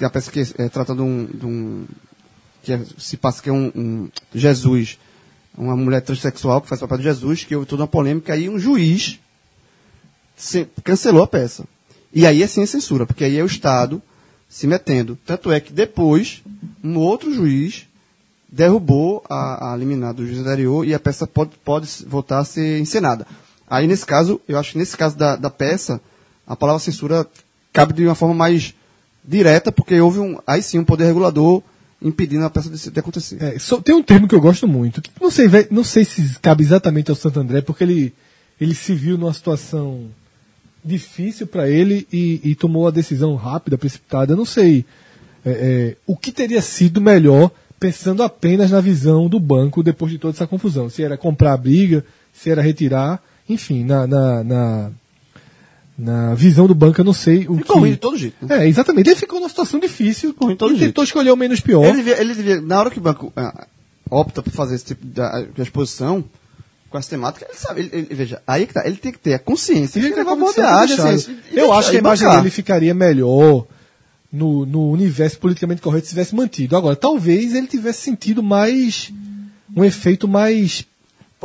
É 0.00 0.04
a 0.04 0.10
peça 0.10 0.30
que 0.30 0.40
é, 0.40 0.68
trata 0.68 0.94
de 0.94 1.02
um, 1.02 1.26
de 1.26 1.46
um 1.46 1.84
que 2.62 2.72
é- 2.72 2.84
se 2.96 3.16
passa 3.16 3.42
que 3.42 3.48
é 3.50 3.52
um, 3.52 3.72
um 3.74 4.08
Jesus, 4.34 4.98
uma 5.58 5.76
mulher 5.76 6.00
transexual 6.00 6.60
que 6.60 6.68
faz 6.68 6.80
o 6.80 6.84
papel 6.84 6.98
de 6.98 7.04
Jesus, 7.04 7.44
que 7.44 7.54
houve 7.56 7.66
toda 7.66 7.82
uma 7.82 7.88
polêmica, 7.88 8.32
aí 8.32 8.48
um 8.48 8.58
juiz 8.58 9.18
se- 10.36 10.68
cancelou 10.84 11.22
a 11.22 11.26
peça. 11.26 11.64
E 12.12 12.26
aí 12.26 12.42
é 12.42 12.46
sim 12.46 12.64
censura, 12.66 13.04
porque 13.06 13.24
aí 13.24 13.36
é 13.36 13.42
o 13.42 13.46
Estado 13.46 14.00
se 14.48 14.66
metendo. 14.66 15.18
Tanto 15.26 15.50
é 15.50 15.58
que 15.60 15.72
depois, 15.72 16.42
um 16.84 16.96
outro 16.98 17.32
juiz 17.34 17.86
derrubou 18.48 19.24
a, 19.28 19.72
a 19.72 19.76
liminar 19.76 20.12
do 20.12 20.26
juiz 20.26 20.38
anterior 20.38 20.86
e 20.86 20.94
a 20.94 21.00
peça 21.00 21.26
pode, 21.26 21.52
pode 21.64 21.88
voltar 22.06 22.38
a 22.38 22.44
ser 22.44 22.78
encenada. 22.78 23.26
Aí, 23.66 23.86
nesse 23.86 24.04
caso, 24.04 24.40
eu 24.46 24.58
acho 24.58 24.72
que 24.72 24.78
nesse 24.78 24.94
caso 24.96 25.16
da, 25.16 25.36
da 25.36 25.48
peça, 25.48 26.00
a 26.46 26.54
palavra 26.54 26.78
censura 26.78 27.26
cabe 27.72 27.94
de 27.94 28.04
uma 28.04 28.14
forma 28.14 28.34
mais 28.34 28.74
direta, 29.24 29.70
porque 29.70 30.00
houve 30.00 30.18
um, 30.18 30.38
aí 30.46 30.62
sim 30.62 30.78
um 30.78 30.84
poder 30.84 31.04
regulador 31.06 31.62
impedindo 32.00 32.44
a 32.44 32.50
peça 32.50 32.68
de, 32.68 32.90
de 32.90 33.00
acontecer. 33.00 33.40
É, 33.42 33.58
só- 33.58 33.80
tem 33.80 33.94
um 33.94 34.02
termo 34.02 34.26
que 34.26 34.34
eu 34.34 34.40
gosto 34.40 34.66
muito, 34.66 35.00
que 35.00 35.10
não 35.20 35.30
sei, 35.30 35.46
não 35.70 35.84
sei 35.84 36.04
se 36.04 36.38
cabe 36.40 36.64
exatamente 36.64 37.10
ao 37.10 37.16
Santo 37.16 37.38
André, 37.38 37.60
porque 37.60 37.84
ele, 37.84 38.12
ele 38.60 38.74
se 38.74 38.92
viu 38.94 39.16
numa 39.16 39.32
situação 39.32 40.06
difícil 40.84 41.46
para 41.46 41.68
ele 41.68 42.06
e, 42.12 42.40
e 42.42 42.54
tomou 42.54 42.88
a 42.88 42.90
decisão 42.90 43.36
rápida, 43.36 43.78
precipitada. 43.78 44.32
Eu 44.32 44.36
não 44.36 44.44
sei 44.44 44.84
é, 45.44 45.50
é, 45.50 45.96
o 46.06 46.16
que 46.16 46.32
teria 46.32 46.60
sido 46.60 47.00
melhor 47.00 47.50
pensando 47.78 48.22
apenas 48.22 48.70
na 48.70 48.80
visão 48.80 49.28
do 49.28 49.38
banco 49.40 49.82
depois 49.82 50.10
de 50.12 50.18
toda 50.18 50.34
essa 50.34 50.46
confusão. 50.46 50.88
Se 50.90 51.02
era 51.02 51.16
comprar 51.16 51.52
a 51.52 51.56
briga, 51.56 52.04
se 52.32 52.50
era 52.50 52.62
retirar, 52.62 53.22
enfim, 53.48 53.84
na, 53.84 54.06
na, 54.06 54.44
na, 54.44 54.90
na 56.04 56.34
visão 56.34 56.66
do 56.66 56.74
banco 56.74 57.00
eu 57.00 57.04
não 57.04 57.12
sei 57.12 57.46
o 57.48 57.56
Ficou 57.58 57.76
que... 57.76 57.80
ruim 57.80 57.90
de 57.92 57.96
todo 57.96 58.16
jeito. 58.18 58.34
né? 58.44 58.64
É, 58.64 58.68
exatamente. 58.68 59.08
Ele 59.08 59.16
ficou 59.16 59.38
numa 59.38 59.48
situação 59.48 59.78
difícil 59.78 60.34
ruim 60.40 60.52
de 60.52 60.58
todo 60.58 60.72
e 60.74 60.76
jeito. 60.76 60.88
tentou 60.90 61.04
escolher 61.04 61.30
o 61.30 61.36
menos 61.36 61.60
pior. 61.60 61.84
Ele 61.84 61.98
devia, 61.98 62.20
ele 62.20 62.34
devia- 62.34 62.60
na 62.60 62.80
hora 62.80 62.90
que 62.90 62.98
o 62.98 63.02
banco 63.02 63.32
ah, 63.36 63.66
opta 64.10 64.42
por 64.42 64.52
fazer 64.52 64.74
esse 64.74 64.86
tipo 64.86 65.06
de, 65.06 65.20
de 65.54 65.62
exposição 65.62 66.24
com 66.90 66.98
essa 66.98 67.08
temática, 67.10 67.46
ele 67.48 67.56
sabe, 67.58 67.80
ele, 67.80 67.90
ele- 67.92 68.14
veja, 68.14 68.42
aí 68.46 68.66
que 68.66 68.74
tá, 68.74 68.82
ele 68.86 68.96
tem 68.96 69.12
que 69.12 69.18
ter 69.18 69.32
a 69.34 69.38
consciência 69.38 69.98
Ele 69.98 70.08
de 70.08 70.14
que 70.14 70.20
de 70.24 70.54
viagem, 70.54 70.96
deixar. 70.96 71.08
assim, 71.10 71.32
Eu 71.50 71.54
deixar- 71.54 71.78
acho 71.78 71.90
que 71.90 71.96
a 71.96 72.00
imagem 72.00 72.26
bancar. 72.26 72.42
dele 72.42 72.50
ficaria 72.50 72.92
melhor 72.94 73.66
no, 74.30 74.66
no 74.66 74.90
universo 74.90 75.38
politicamente 75.38 75.80
correto 75.80 76.04
se 76.06 76.10
tivesse 76.10 76.34
mantido. 76.34 76.76
Agora, 76.76 76.94
talvez 76.96 77.54
ele 77.54 77.66
tivesse 77.66 78.00
sentido 78.02 78.42
mais 78.42 79.10
um 79.74 79.84
efeito 79.84 80.26
mais 80.28 80.84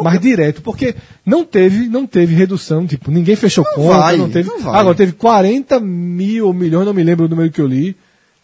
mais 0.03 0.19
direto, 0.19 0.61
porque 0.61 0.95
não 1.25 1.43
teve, 1.43 1.87
não 1.87 2.05
teve 2.05 2.35
redução, 2.35 2.85
tipo, 2.85 3.11
ninguém 3.11 3.35
fechou 3.35 3.63
conta, 3.63 3.97
vai, 3.97 4.17
não 4.17 4.29
teve. 4.29 4.49
não 4.49 4.59
vai. 4.59 4.79
Agora, 4.79 4.95
teve 4.95 5.13
40 5.13 5.79
mil 5.79 6.47
ou 6.47 6.53
milhões, 6.53 6.85
não 6.85 6.93
me 6.93 7.03
lembro 7.03 7.25
o 7.25 7.29
número 7.29 7.51
que 7.51 7.61
eu 7.61 7.67
li, 7.67 7.95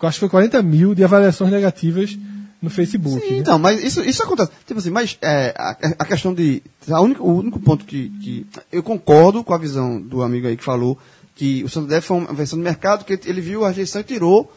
eu 0.01 0.09
acho 0.09 0.17
que 0.17 0.21
foi 0.21 0.29
40 0.29 0.61
mil 0.61 0.93
de 0.93 1.03
avaliações 1.03 1.49
negativas 1.49 2.17
no 2.61 2.69
Facebook. 2.69 3.19
Sim, 3.25 3.33
né? 3.33 3.37
então, 3.39 3.57
mas 3.57 3.83
isso, 3.83 4.01
isso 4.01 4.23
acontece. 4.23 4.51
Tipo 4.65 4.79
assim, 4.79 4.89
mas 4.89 5.17
é, 5.21 5.53
a, 5.57 5.71
a 5.99 6.05
questão 6.05 6.33
de. 6.33 6.63
A 6.89 7.01
única, 7.01 7.23
o 7.23 7.39
único 7.39 7.59
ponto 7.59 7.85
que, 7.85 8.09
que. 8.21 8.45
Eu 8.71 8.83
concordo 8.83 9.43
com 9.43 9.53
a 9.53 9.57
visão 9.57 10.01
do 10.01 10.21
amigo 10.21 10.47
aí 10.47 10.57
que 10.57 10.63
falou 10.63 10.97
que 11.35 11.63
o 11.63 11.69
Santander 11.69 12.01
foi 12.01 12.17
uma 12.17 12.33
versão 12.33 12.59
do 12.59 12.63
mercado, 12.63 13.05
que 13.05 13.19
ele 13.25 13.41
viu 13.41 13.65
a 13.65 13.69
rejeição 13.69 14.01
e 14.01 14.03
tirou, 14.03 14.51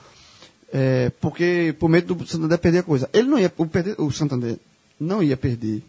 é, 0.72 1.10
porque 1.20 1.74
por 1.78 1.88
medo 1.88 2.14
do 2.14 2.26
Santander 2.26 2.58
perder 2.58 2.78
a 2.78 2.82
coisa. 2.84 3.10
Ele 3.12 3.28
não 3.28 3.38
ia. 3.38 3.52
O, 3.56 3.66
perder, 3.66 3.94
o 3.98 4.10
Santander 4.10 4.56
não 5.00 5.22
ia 5.22 5.36
perder. 5.36 5.82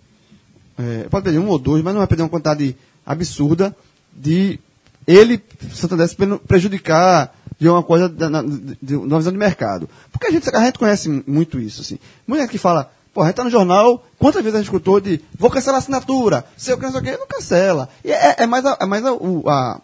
É, 0.78 1.04
pode 1.10 1.24
perder 1.24 1.40
um 1.40 1.48
ou 1.48 1.58
dois, 1.60 1.84
mas 1.84 1.94
não 1.94 2.00
vai 2.02 2.08
perder 2.08 2.24
uma 2.24 2.30
quantidade 2.30 2.76
absurda 3.06 3.76
de 4.14 4.60
ele, 5.06 5.42
Santander, 5.74 6.08
se 6.08 6.16
pre- 6.16 6.38
prejudicar 6.40 7.34
de 7.60 7.68
uma 7.70 7.82
coisa, 7.82 8.08
na, 8.30 8.42
de, 8.44 8.78
de 8.82 8.96
uma 8.96 9.18
visão 9.18 9.32
de 9.32 9.38
mercado. 9.40 9.90
Porque 10.12 10.28
a 10.28 10.32
gente, 10.32 10.50
a 10.56 10.64
gente 10.66 10.78
conhece 10.78 11.24
muito 11.26 11.60
isso, 11.60 11.82
assim. 11.82 11.98
Muita 12.28 12.48
que 12.48 12.58
fala, 12.58 12.92
pô, 13.14 13.22
a 13.24 13.28
gente 13.28 13.36
tá 13.36 13.44
no 13.44 13.50
jornal, 13.50 14.06
quantas 14.20 14.44
vezes 14.44 14.56
a 14.56 14.58
gente 14.60 14.68
escutou 14.68 15.00
de, 15.00 15.22
vou 15.40 15.50
cancelar 15.50 15.78
a 15.78 15.80
assinatura, 15.80 16.46
sei 16.58 16.74
o 16.74 16.78
que, 16.78 16.86
não 16.90 17.28
cancela. 17.28 17.90
E 18.04 18.12
é, 18.12 18.36
é 18.40 18.46
mais, 18.46 18.66
a, 18.66 18.78
é 18.82 18.86
mais 18.86 19.04
a, 19.06 19.12
a- 19.12 19.82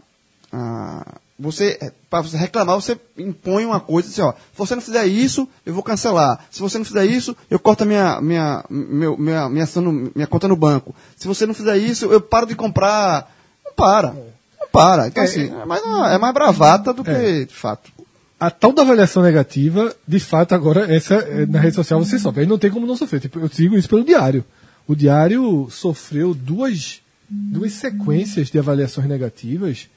a- 0.52 1.06
você, 1.40 1.92
para 2.10 2.22
você 2.22 2.38
reclamar, 2.38 2.76
você 2.76 2.98
impõe 3.18 3.66
uma 3.66 3.80
coisa 3.80 4.08
assim, 4.08 4.22
ó, 4.22 4.32
se 4.34 4.58
você 4.58 4.76
não 4.76 4.82
fizer 4.82 5.06
isso, 5.08 5.48
eu 5.66 5.74
vou 5.74 5.82
cancelar. 5.84 6.46
Se 6.52 6.62
você 6.62 6.78
não 6.78 6.86
fizer 6.86 7.06
isso, 7.06 7.36
eu 7.50 7.58
corto 7.60 7.84
a 7.84 7.86
minha, 7.88 8.22
minha, 8.22 8.64
meu, 8.70 9.18
minha, 9.18 9.50
minha, 9.50 9.68
no- 9.76 10.12
minha 10.16 10.28
conta 10.28 10.48
no 10.48 10.56
banco. 10.56 10.96
Se 11.18 11.28
você 11.28 11.46
não 11.46 11.54
fizer 11.54 11.78
isso, 11.78 12.06
eu 12.06 12.22
paro 12.22 12.46
de 12.46 12.56
comprar. 12.56 13.34
Não 13.66 13.74
para. 13.74 14.10
Não 14.14 14.68
para. 14.72 15.08
Então, 15.08 15.24
É, 15.24 15.26
assim, 15.26 15.52
é 15.52 15.66
mais, 15.66 15.84
uma- 15.84 16.14
é 16.14 16.18
mais 16.18 16.34
bravata 16.34 16.94
do 16.94 17.04
que 17.04 17.46
de 17.46 17.54
fato. 17.54 17.92
a 18.40 18.52
tal 18.52 18.72
da 18.72 18.84
avaliação 18.84 19.24
negativa, 19.24 19.94
de 20.08 20.20
fato, 20.20 20.54
agora, 20.54 20.94
essa 20.94 21.16
é, 21.16 21.46
na 21.48 21.60
rede 21.60 21.76
social 21.76 22.00
você 22.04 22.20
sofre. 22.20 22.42
Aí 22.42 22.48
não 22.48 22.60
tem 22.60 22.70
como 22.70 22.86
não 22.86 22.96
sofrer. 22.96 23.20
Tipo, 23.22 23.40
eu 23.40 23.50
sigo 23.50 23.76
isso 23.76 23.90
pelo 23.90 24.04
diário. 24.06 24.46
O 24.88 24.94
diário 24.96 25.68
sofreu 25.72 26.34
duas, 26.34 27.00
duas 27.30 27.72
sequências 27.74 28.50
de 28.50 28.60
avaliações 28.60 29.08
negativas 29.08 29.88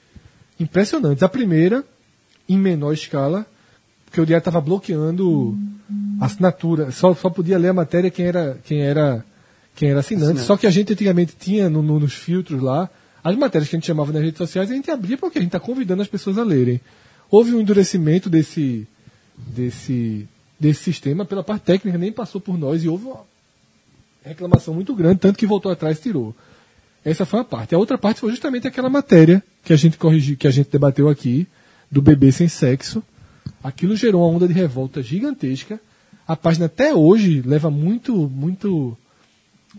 impressionantes. 0.59 1.23
A 1.23 1.29
primeira, 1.29 1.83
em 2.47 2.57
menor 2.57 2.93
escala, 2.93 3.45
porque 4.05 4.21
o 4.21 4.25
diário 4.25 4.41
estava 4.41 4.61
bloqueando 4.61 5.57
a 6.19 6.25
assinatura. 6.25 6.91
Só, 6.91 7.13
só 7.13 7.29
podia 7.29 7.57
ler 7.57 7.69
a 7.69 7.73
matéria 7.73 8.09
quem 8.09 8.25
era, 8.25 8.57
quem 8.65 8.81
era, 8.81 9.25
quem 9.75 9.89
era 9.89 9.99
assinante. 9.99 10.25
Assinante. 10.25 10.45
Só 10.47 10.57
que 10.57 10.65
a 10.67 10.71
gente 10.71 10.93
antigamente 10.93 11.35
tinha 11.39 11.69
no- 11.69 11.83
no- 11.83 11.99
nos 11.99 12.13
filtros 12.13 12.61
lá 12.61 12.89
as 13.23 13.35
matérias 13.35 13.69
que 13.69 13.75
a 13.75 13.79
gente 13.79 13.87
chamava 13.87 14.13
nas 14.13 14.21
redes 14.21 14.37
sociais, 14.37 14.71
a 14.71 14.73
gente 14.73 14.89
abria 14.89 15.17
porque 15.17 15.37
a 15.37 15.41
gente 15.41 15.49
está 15.49 15.59
convidando 15.59 16.01
as 16.01 16.07
pessoas 16.07 16.37
a 16.37 16.43
lerem. 16.43 16.79
Houve 17.29 17.53
um 17.53 17.59
endurecimento 17.59 18.29
desse, 18.29 18.87
desse, 19.37 20.25
desse 20.57 20.81
sistema 20.83 21.25
pela 21.25 21.43
parte 21.43 21.63
técnica, 21.63 21.97
nem 21.97 22.11
passou 22.11 22.39
por 22.39 22.57
nós 22.57 22.83
e 22.83 22.87
houve 22.87 23.05
uma 23.05 23.19
reclamação 24.23 24.73
muito 24.73 24.95
grande, 24.95 25.19
tanto 25.19 25.37
que 25.37 25.45
voltou 25.45 25.69
atrás 25.71 25.97
e 25.97 26.01
tirou. 26.01 26.33
Essa 27.07 27.25
foi 27.25 27.39
uma 27.39 27.45
parte. 27.45 27.73
A 27.73 27.77
outra 27.77 27.97
parte 27.97 28.19
foi 28.19 28.31
justamente 28.31 28.67
aquela 28.67 28.89
matéria 28.89 29.41
que 29.63 29.71
a 29.71 29.77
gente 29.77 29.97
corrigiu, 29.97 30.35
que 30.35 30.45
a 30.45 30.51
gente 30.51 30.69
debateu 30.69 31.07
aqui, 31.07 31.47
do 31.89 32.01
bebê 32.01 32.33
sem 32.33 32.49
sexo. 32.49 33.01
Aquilo 33.63 33.95
gerou 33.95 34.23
uma 34.23 34.35
onda 34.35 34.45
de 34.45 34.53
revolta 34.53 35.01
gigantesca. 35.01 35.79
A 36.27 36.35
página 36.35 36.65
até 36.65 36.93
hoje 36.93 37.41
leva 37.45 37.71
muito, 37.71 38.13
muito, 38.13 38.97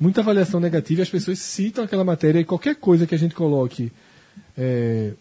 muita 0.01 0.23
avaliação 0.23 0.59
negativa. 0.59 1.03
e 1.03 1.03
As 1.03 1.11
pessoas 1.11 1.38
citam 1.38 1.85
aquela 1.85 2.03
matéria 2.03 2.41
e 2.41 2.47
qualquer 2.47 2.77
coisa 2.77 3.07
que 3.07 3.14
a 3.14 3.19
gente 3.19 3.35
coloque 3.35 3.93
é, 4.57 5.12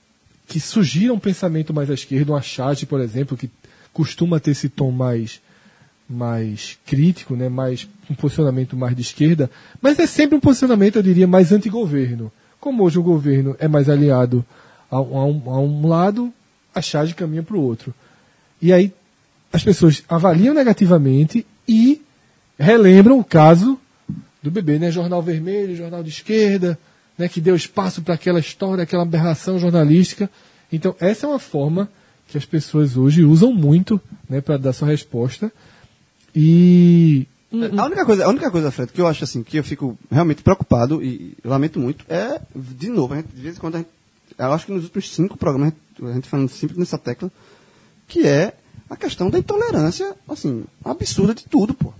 que 0.47 0.61
sugira 0.61 1.13
um 1.13 1.19
pensamento 1.19 1.73
mais 1.73 1.91
à 1.91 1.93
esquerda, 1.93 2.31
uma 2.31 2.41
charge, 2.41 2.85
por 2.85 3.01
exemplo, 3.01 3.35
que 3.35 3.51
costuma 3.91 4.39
ter 4.39 4.51
esse 4.51 4.69
tom 4.69 4.91
mais 4.91 5.41
mais 6.09 6.77
crítico, 6.85 7.35
né, 7.35 7.49
mais 7.49 7.87
um 8.09 8.15
posicionamento 8.15 8.75
mais 8.75 8.95
de 8.95 9.01
esquerda, 9.01 9.49
mas 9.81 9.99
é 9.99 10.07
sempre 10.07 10.37
um 10.37 10.39
posicionamento, 10.39 10.95
eu 10.95 11.03
diria, 11.03 11.27
mais 11.27 11.51
antigoverno. 11.51 12.31
Como 12.59 12.83
hoje 12.83 12.97
o 12.97 13.03
governo 13.03 13.55
é 13.59 13.67
mais 13.67 13.89
aliado 13.89 14.45
a, 14.89 14.95
a 14.95 15.01
um, 15.01 15.41
a 15.47 15.59
um 15.59 15.87
lado, 15.87 16.33
a 16.73 16.81
charge 16.81 17.13
caminha 17.13 17.43
para 17.43 17.57
o 17.57 17.61
outro. 17.61 17.93
E 18.61 18.71
aí 18.71 18.93
as 19.51 19.63
pessoas 19.63 20.03
avaliam 20.07 20.53
negativamente 20.53 21.45
e 21.67 22.01
relembram 22.57 23.19
o 23.19 23.23
caso 23.23 23.79
do 24.41 24.51
bebê, 24.51 24.79
né? 24.79 24.91
Jornal 24.91 25.21
Vermelho, 25.21 25.75
jornal 25.75 26.03
de 26.03 26.09
esquerda, 26.09 26.77
né? 27.17 27.27
que 27.27 27.41
deu 27.41 27.55
espaço 27.55 28.01
para 28.01 28.13
aquela 28.13 28.39
história, 28.39 28.83
aquela 28.83 29.03
aberração 29.03 29.59
jornalística. 29.59 30.29
Então, 30.71 30.95
essa 30.99 31.25
é 31.25 31.29
uma 31.29 31.39
forma 31.39 31.89
que 32.27 32.37
as 32.37 32.45
pessoas 32.45 32.97
hoje 32.97 33.23
usam 33.23 33.53
muito 33.53 33.99
né, 34.29 34.41
para 34.41 34.57
dar 34.57 34.73
sua 34.73 34.89
resposta. 34.89 35.51
E. 36.39 37.27
um- 37.51 37.79
A 37.81 37.85
única 37.85 38.05
coisa, 38.05 38.25
a 38.25 38.29
única 38.29 38.51
coisa, 38.51 38.69
Fred, 38.71 38.91
que 38.91 39.01
eu 39.01 39.07
acho 39.07 39.23
assim, 39.23 39.41
que 39.41 39.57
eu 39.57 39.63
fico 39.63 39.97
realmente 40.11 40.43
preocupado 40.43 41.01
e 41.03 41.35
lamento 41.43 41.79
muito, 41.79 42.05
é, 42.07 42.39
de 42.55 42.89
novo, 42.89 43.15
gente, 43.15 43.27
de 43.33 43.41
vez 43.41 43.57
em 43.57 43.59
quando, 43.59 43.77
gente, 43.77 43.89
eu 44.37 44.51
acho 44.53 44.65
que 44.67 44.71
nos 44.71 44.83
últimos 44.83 45.09
cinco 45.13 45.35
programas, 45.37 45.69
a 45.73 46.01
gente, 46.01 46.11
a 46.11 46.13
gente 46.13 46.29
falando 46.29 46.49
sempre 46.49 46.77
nessa 46.77 46.97
tecla, 46.97 47.31
que 48.07 48.27
é 48.27 48.53
a 48.89 48.95
questão 48.95 49.29
da 49.31 49.39
intolerância, 49.39 50.15
assim, 50.29 50.63
absurda 50.85 51.33
de 51.33 51.45
tudo, 51.45 51.73
pô. 51.73 51.91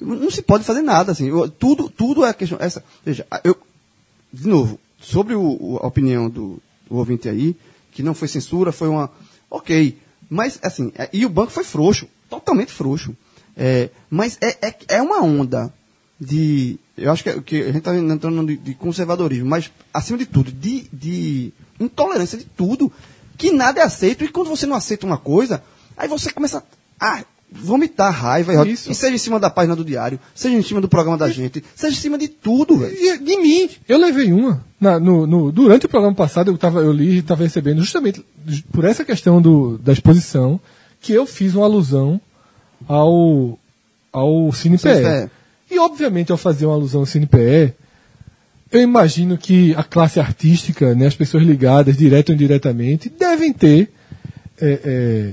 Não 0.00 0.16
não 0.16 0.30
se 0.30 0.42
pode 0.42 0.62
fazer 0.64 0.82
nada, 0.82 1.10
assim, 1.12 1.28
eu- 1.28 1.48
tudo, 1.50 1.88
tudo 1.90 2.24
é 2.24 2.32
questão, 2.32 2.58
essa, 2.60 2.84
veja, 3.04 3.26
eu, 3.42 3.56
de 4.32 4.46
novo, 4.48 4.78
sobre 5.00 5.34
o, 5.34 5.42
o- 5.42 5.78
a 5.82 5.86
opinião 5.88 6.30
do, 6.30 6.62
do 6.88 6.96
ouvinte 6.96 7.28
aí, 7.28 7.56
que 7.90 8.02
não 8.02 8.14
foi 8.14 8.28
censura, 8.28 8.70
foi 8.72 8.88
uma, 8.88 9.10
ok, 9.50 9.98
mas, 10.30 10.58
assim, 10.62 10.92
é- 10.96 11.10
e 11.12 11.26
o 11.26 11.28
banco 11.28 11.50
foi 11.50 11.64
frouxo, 11.64 12.06
totalmente 12.30 12.72
frouxo, 12.72 13.14
é, 13.56 13.90
mas 14.10 14.38
é, 14.40 14.68
é, 14.68 14.74
é 14.96 15.02
uma 15.02 15.22
onda 15.22 15.72
de, 16.20 16.78
eu 16.96 17.10
acho 17.10 17.22
que, 17.22 17.28
é- 17.30 17.40
que 17.40 17.60
a 17.62 17.66
gente 17.66 17.78
está 17.78 17.96
entrando 17.96 18.46
de, 18.46 18.56
de 18.56 18.74
conservadorismo, 18.74 19.48
mas, 19.48 19.70
acima 19.92 20.18
de 20.18 20.26
tudo, 20.26 20.52
de, 20.52 20.86
de 20.92 21.52
intolerância 21.80 22.38
de 22.38 22.44
tudo, 22.44 22.92
que 23.36 23.50
nada 23.50 23.80
é 23.80 23.84
aceito, 23.84 24.24
e 24.24 24.28
quando 24.28 24.48
você 24.48 24.66
não 24.66 24.76
aceita 24.76 25.04
uma 25.06 25.18
coisa, 25.18 25.62
aí 25.96 26.06
você 26.08 26.30
começa 26.30 26.62
a 27.00 27.24
vomitar 27.54 28.12
raiva, 28.14 28.66
e 28.66 28.72
Isso. 28.72 28.90
e 28.90 28.94
seja 28.94 29.14
em 29.14 29.18
cima 29.18 29.38
da 29.38 29.50
página 29.50 29.76
do 29.76 29.84
diário, 29.84 30.18
seja 30.34 30.56
em 30.56 30.62
cima 30.62 30.80
do 30.80 30.88
programa 30.88 31.18
da 31.18 31.28
gente, 31.28 31.62
seja 31.74 31.94
em 31.94 32.00
cima 32.00 32.16
de 32.16 32.28
tudo, 32.28 32.78
velho. 32.78 32.94
E 32.96 33.18
de 33.18 33.36
mim, 33.38 33.68
eu 33.88 33.98
levei 33.98 34.32
uma. 34.32 34.64
Na- 34.80 34.98
no, 34.98 35.26
no- 35.26 35.52
durante 35.52 35.84
o 35.86 35.88
programa 35.88 36.14
passado, 36.14 36.50
eu, 36.50 36.56
tava, 36.56 36.80
eu 36.80 36.90
li 36.92 37.16
e 37.16 37.18
estava 37.18 37.42
recebendo 37.42 37.80
justamente 37.82 38.24
por 38.72 38.84
essa 38.84 39.04
questão 39.04 39.42
do, 39.42 39.76
da 39.78 39.92
exposição 39.92 40.58
que 41.00 41.12
eu 41.12 41.26
fiz 41.26 41.54
uma 41.54 41.66
alusão 41.66 42.18
ao, 42.88 43.58
ao 44.12 44.52
CinePE. 44.52 45.30
E, 45.70 45.78
obviamente, 45.78 46.30
ao 46.32 46.38
fazer 46.38 46.66
uma 46.66 46.74
alusão 46.74 47.00
ao 47.00 47.06
CinePE, 47.06 47.74
eu 48.70 48.80
imagino 48.80 49.36
que 49.36 49.74
a 49.74 49.84
classe 49.84 50.18
artística, 50.18 50.94
né, 50.94 51.06
as 51.06 51.14
pessoas 51.14 51.42
ligadas, 51.42 51.96
direto 51.96 52.30
ou 52.30 52.34
indiretamente, 52.34 53.08
devem 53.10 53.52
ter 53.52 53.90
é, 54.60 54.80
é, 54.84 55.32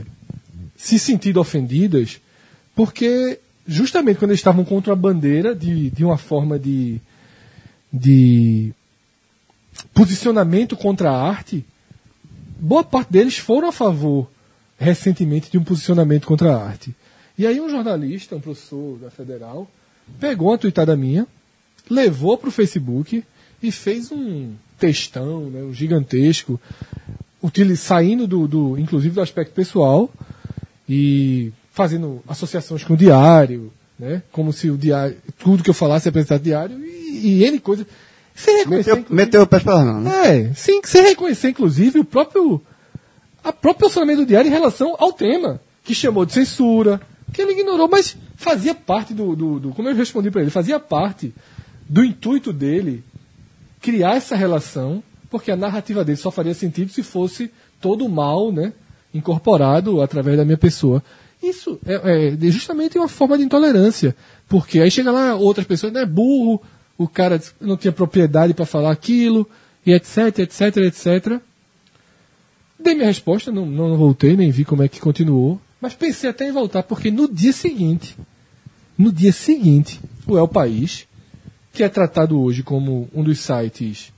se 0.76 1.00
sentido 1.00 1.40
ofendidas, 1.40 2.20
porque 2.76 3.40
justamente 3.68 4.18
quando 4.18 4.32
eles 4.32 4.40
estavam 4.40 4.66
contra 4.66 4.94
a 4.94 4.96
bandeira 4.96 5.56
de, 5.56 5.90
de 5.90 6.04
uma 6.04 6.18
forma 6.18 6.58
de, 6.58 7.00
de 7.94 8.74
posicionamento 9.94 10.76
contra 10.76 11.12
a 11.12 11.30
arte, 11.30 11.66
boa 12.60 12.84
parte 12.84 13.12
deles 13.12 13.38
foram 13.38 13.70
a 13.70 13.72
favor 13.72 14.30
recentemente 14.78 15.52
de 15.52 15.58
um 15.58 15.64
posicionamento 15.64 16.26
contra 16.26 16.56
a 16.56 16.66
arte. 16.66 16.96
E 17.40 17.48
aí 17.48 17.62
um 17.62 17.70
jornalista, 17.70 18.36
um 18.36 18.42
professor 18.42 18.98
da 18.98 19.10
Federal, 19.10 19.66
pegou 20.20 20.50
uma 20.50 20.58
tweetada 20.58 20.94
minha, 20.98 21.26
levou 21.90 22.38
para 22.38 22.50
o 22.50 22.52
Facebook 22.52 23.24
e 23.64 23.72
fez 23.72 24.12
um 24.12 24.52
textão, 24.78 25.50
né, 25.50 25.62
um 25.64 25.74
gigantesco, 25.74 26.60
saindo 27.78 28.28
do, 28.28 28.46
do, 28.46 28.78
inclusive 28.78 29.16
do 29.16 29.22
aspecto 29.22 29.54
pessoal 29.54 30.12
e 30.88 31.54
fazendo 31.72 32.22
associações 32.28 32.84
com 32.84 32.94
o 32.94 32.98
diário, 32.98 33.72
né, 33.98 34.22
como 34.34 34.52
se 34.52 34.70
o 34.70 34.78
diário, 34.78 35.16
tudo 35.38 35.64
que 35.64 35.70
eu 35.70 35.74
falasse 35.74 36.10
representasse 36.10 36.44
diário 36.44 36.78
e, 36.84 37.38
e 37.40 37.46
N 37.46 37.58
coisas. 37.62 37.88
Sem 38.36 38.58
reconhecer, 38.58 38.96
Meteu, 38.96 39.16
meteu 39.16 39.42
o 39.44 39.48
pé 39.48 39.62
pelas 39.62 39.86
mãos, 39.86 40.04
né? 40.04 40.50
é, 40.50 40.54
sim, 40.54 40.82
sem 40.84 41.04
reconhecer, 41.04 41.52
inclusive, 41.52 42.00
o 42.00 42.06
próprio. 42.06 42.62
A 43.42 43.54
próprio 43.54 43.84
posicionamento 43.84 44.18
do 44.18 44.26
diário 44.26 44.50
em 44.50 44.52
relação 44.52 44.98
ao 45.00 45.14
tema, 45.14 45.62
que 45.86 45.96
chamou 45.96 46.26
de 46.26 46.34
censura, 46.34 47.00
que 47.34 47.42
ele 47.42 47.52
ignorou, 47.54 47.88
mas 47.88 48.16
fazia 48.36 48.74
parte 48.76 49.14
do. 49.14 49.36
do, 49.36 49.60
do- 49.60 49.70
como 49.74 49.90
eu 49.90 49.96
respondi 49.96 50.30
para 50.32 50.42
ele, 50.42 50.50
fazia 50.50 50.80
parte 50.80 51.34
do 51.88 52.04
intuito 52.04 52.52
dele 52.54 53.04
criar 53.82 54.16
essa 54.16 54.36
relação, 54.36 55.02
porque 55.30 55.52
a 55.52 55.56
narrativa 55.56 56.04
dele 56.04 56.18
só 56.18 56.30
faria 56.32 56.54
sentido 56.54 56.92
se 56.92 57.02
fosse 57.04 57.50
todo 57.82 58.06
o 58.06 58.10
mal, 58.10 58.52
né, 58.52 58.74
incorporado 59.14 60.02
através 60.02 60.38
da 60.38 60.44
minha 60.46 60.58
pessoa. 60.58 61.04
Isso 61.42 61.80
é, 61.86 62.36
é 62.36 62.52
justamente 62.52 62.98
uma 62.98 63.08
forma 63.08 63.38
de 63.38 63.44
intolerância, 63.46 64.16
porque 64.48 64.80
aí 64.82 64.92
chega 64.92 65.12
lá 65.12 65.36
outras 65.36 65.66
pessoas, 65.66 65.94
né, 65.94 66.06
burro, 66.06 66.62
o 66.98 67.08
cara 67.08 67.42
não 67.62 67.78
tinha 67.78 67.94
propriedade 67.94 68.54
para 68.54 68.66
falar 68.66 68.92
aquilo, 68.92 69.50
e 69.86 69.94
etc, 69.94 70.40
etc, 70.40 70.78
etc. 70.78 71.40
Dei 72.78 72.94
minha 72.94 73.08
resposta, 73.08 73.52
não, 73.52 73.66
não 73.66 73.96
voltei, 73.98 74.36
nem 74.36 74.52
vi 74.52 74.66
como 74.66 74.84
é 74.84 74.88
que 74.90 75.00
continuou, 75.00 75.60
mas 75.82 75.94
pensei 75.94 76.30
até 76.30 76.48
em 76.48 76.52
voltar, 76.52 76.84
porque 76.84 77.10
no 77.12 77.28
dia 77.32 77.54
seguinte, 77.54 78.16
no 78.98 79.12
dia 79.12 79.32
seguinte, 79.32 80.00
o 80.28 80.38
El 80.38 80.48
País, 80.48 81.08
que 81.74 81.84
é 81.84 81.90
tratado 81.90 82.40
hoje 82.42 82.64
como 82.64 83.08
um 83.14 83.24
dos 83.24 83.40
sites 83.40 84.12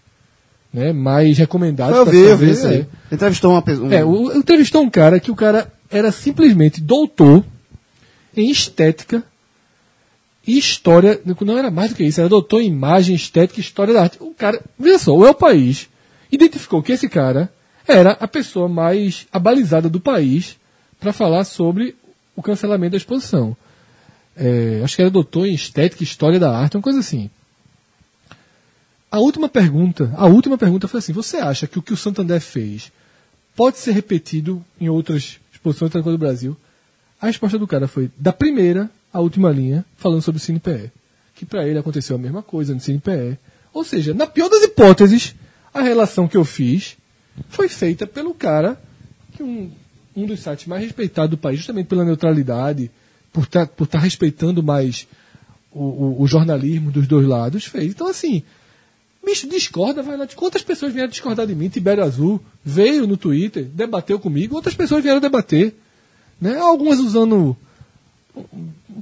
né, 0.74 0.92
mais 0.94 1.38
recomendados 1.38 1.98
Eu 1.98 2.04
pra 2.04 2.12
vi, 2.14 2.20
eu 2.20 2.38
vi 2.38 2.52
aí. 2.66 2.88
é, 3.12 3.14
Entrevistou 3.16 3.52
uma 3.52 3.62
pessoa. 3.62 3.88
um- 3.88 3.92
é, 3.94 4.04
o, 4.06 4.32
entrevistou 4.38 4.82
um 4.82 4.90
cara 4.90 5.20
que 5.20 5.30
o 5.30 5.36
cara 5.36 5.72
era 5.90 6.12
simplesmente 6.12 6.80
doutor 6.82 7.44
em 8.36 8.50
estética 8.50 9.22
e 10.48 10.58
história. 10.58 11.20
Não 11.42 11.58
era 11.58 11.70
mais 11.70 11.90
do 11.92 11.96
que 11.98 12.04
isso, 12.04 12.20
era 12.22 12.30
doutor 12.30 12.62
em 12.62 12.68
imagem, 12.68 13.16
estética 13.16 13.60
e 13.60 13.64
história 13.64 13.94
da 13.94 14.04
arte. 14.04 14.18
O 14.22 14.34
cara, 14.34 14.62
veja 14.80 14.98
só, 15.00 15.16
o 15.16 15.26
El 15.26 15.34
País 15.36 15.90
identificou 16.32 16.82
que 16.82 16.94
esse 16.94 17.10
cara 17.10 17.52
era 17.88 18.12
a 18.12 18.28
pessoa 18.28 18.70
mais 18.70 19.28
abalizada 19.32 19.90
do 19.90 20.00
país 20.00 20.56
para 21.02 21.12
falar 21.12 21.44
sobre 21.44 21.96
o 22.36 22.44
cancelamento 22.44 22.92
da 22.92 22.98
exposição. 22.98 23.58
É, 24.38 24.82
acho 24.84 24.96
que 24.96 25.02
era 25.02 25.12
doutor 25.12 25.48
em 25.48 25.54
estética 25.54 26.02
e 26.02 26.06
história 26.06 26.40
da 26.40 26.56
arte, 26.56 26.78
uma 26.78 26.84
coisa 26.84 27.00
assim. 27.00 27.30
A 29.12 29.20
última 29.20 29.50
pergunta, 29.50 30.14
a 30.16 30.28
última 30.28 30.58
pergunta 30.58 30.88
foi 30.88 31.00
assim: 31.00 31.12
você 31.12 31.38
acha 31.38 31.68
que 31.68 31.78
o 31.78 31.82
que 31.82 31.92
o 31.92 31.98
Santander 31.98 32.40
fez 32.40 32.92
pode 33.56 33.80
ser 33.80 33.92
repetido 33.92 34.64
em 34.80 34.88
outras 34.88 35.40
exposições 35.52 35.92
do 35.92 36.18
Brasil? 36.18 36.56
A 37.20 37.26
resposta 37.26 37.58
do 37.58 37.68
cara 37.68 37.88
foi 37.88 38.10
da 38.18 38.32
primeira 38.32 38.90
à 39.12 39.20
última 39.20 39.52
linha, 39.52 39.84
falando 39.98 40.22
sobre 40.22 40.38
o 40.40 40.42
CinePE. 40.42 40.92
Que 41.36 41.46
para 41.46 41.68
ele 41.68 41.80
aconteceu 41.80 42.16
a 42.16 42.20
mesma 42.20 42.42
coisa 42.42 42.74
no 42.74 42.80
CinePE. 42.80 43.38
Ou 43.74 43.84
seja, 43.84 44.14
na 44.14 44.28
pior 44.28 44.50
das 44.50 44.64
hipóteses, 44.64 45.36
a 45.74 45.82
relação 45.82 46.28
que 46.28 46.38
eu 46.38 46.46
fiz 46.46 46.96
foi 47.50 47.68
feita 47.68 48.06
pelo 48.06 48.34
cara 48.34 48.80
que 49.34 49.44
um, 49.44 49.72
um 50.16 50.26
dos 50.26 50.40
sites 50.42 50.68
mais 50.68 50.84
respeitados 50.84 51.32
do 51.32 51.38
país, 51.38 51.58
justamente 51.58 51.88
pela 51.88 52.04
neutralidade, 52.06 52.92
por 53.32 53.44
estar 53.44 53.68
por 53.68 53.88
tá 53.88 54.00
respeitando 54.00 54.62
mais 54.62 55.08
o, 55.72 55.84
o- 55.84 56.22
o 56.22 56.28
jornalismo 56.28 56.92
dos 56.92 57.08
dois 57.08 57.26
lados, 57.28 57.66
fez. 57.66 57.92
Então, 57.92 58.08
assim, 58.08 58.44
Bicho, 59.24 59.48
discorda, 59.48 60.02
vai 60.02 60.18
lá. 60.18 60.28
Quantas 60.36 60.64
pessoas 60.64 60.92
vieram 60.92 61.08
discordar 61.10 61.46
de 61.46 61.54
mim? 61.54 61.70
Tibério 61.70 62.04
Azul 62.04 62.42
veio 62.66 63.06
no 63.06 63.16
Twitter, 63.16 63.66
debateu 63.66 64.20
comigo, 64.20 64.56
outras 64.56 64.74
pessoas 64.74 65.04
vieram 65.04 65.20
debater. 65.22 65.76
Né? 66.42 66.58
Algumas 66.58 66.98
usando 67.00 67.56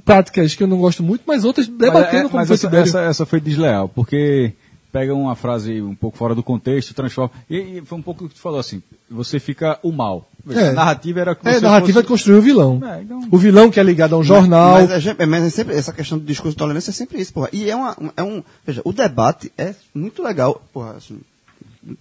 práticas 0.04 0.54
que 0.54 0.62
eu 0.62 0.66
não 0.66 0.78
gosto 0.78 1.02
muito, 1.02 1.22
mas 1.26 1.44
outras 1.44 1.66
debatendo 1.66 2.28
mas, 2.32 2.32
é- 2.32 2.36
mas 2.36 2.50
essa, 2.50 2.68
essa, 2.98 3.00
essa 3.00 3.26
foi 3.26 3.40
desleal, 3.40 3.88
porque 3.88 4.52
pega 4.92 5.14
uma 5.14 5.34
frase 5.34 5.80
um 5.80 5.94
pouco 5.94 6.16
fora 6.18 6.34
do 6.34 6.42
contexto, 6.42 6.94
transforma. 6.94 7.32
E, 7.48 7.78
e 7.78 7.82
foi 7.84 7.98
um 7.98 8.02
pouco 8.02 8.24
o 8.24 8.28
que 8.28 8.34
tu 8.34 8.40
falou 8.40 8.58
assim: 8.60 8.82
você 9.10 9.38
fica 9.40 9.78
o 9.82 9.90
mal. 9.92 10.29
É. 10.48 10.68
A 10.68 10.72
narrativa 10.72 11.20
era 11.20 11.34
que 11.34 11.46
É, 11.48 11.56
a 11.56 11.60
narrativa 11.60 11.92
fosse- 11.94 12.02
de 12.02 12.08
construir 12.08 12.36
o 12.36 12.42
vilão. 12.42 12.80
É, 12.84 13.02
então- 13.02 13.28
O 13.30 13.36
vilão 13.38 13.70
que 13.70 13.78
é 13.78 13.82
ligado 13.82 14.14
a 14.14 14.18
um 14.18 14.24
jornal. 14.24 14.72
Mas, 14.74 14.90
é, 14.90 15.00
ge- 15.00 15.26
mas 15.26 15.44
é 15.44 15.50
sempre, 15.50 15.74
essa 15.76 15.92
questão 15.92 16.18
do 16.18 16.24
discurso 16.24 16.52
de 16.52 16.56
tolerância 16.58 16.90
é 16.90 16.94
sempre 16.94 17.20
isso, 17.20 17.32
porra. 17.32 17.48
E 17.52 17.68
é, 17.70 17.76
uma, 17.76 17.96
é 18.16 18.22
um. 18.22 18.42
Veja, 18.66 18.80
o 18.84 18.92
debate 18.92 19.52
é 19.58 19.74
muito 19.94 20.22
legal, 20.22 20.62
porra, 20.72 20.92
assim, 20.96 21.18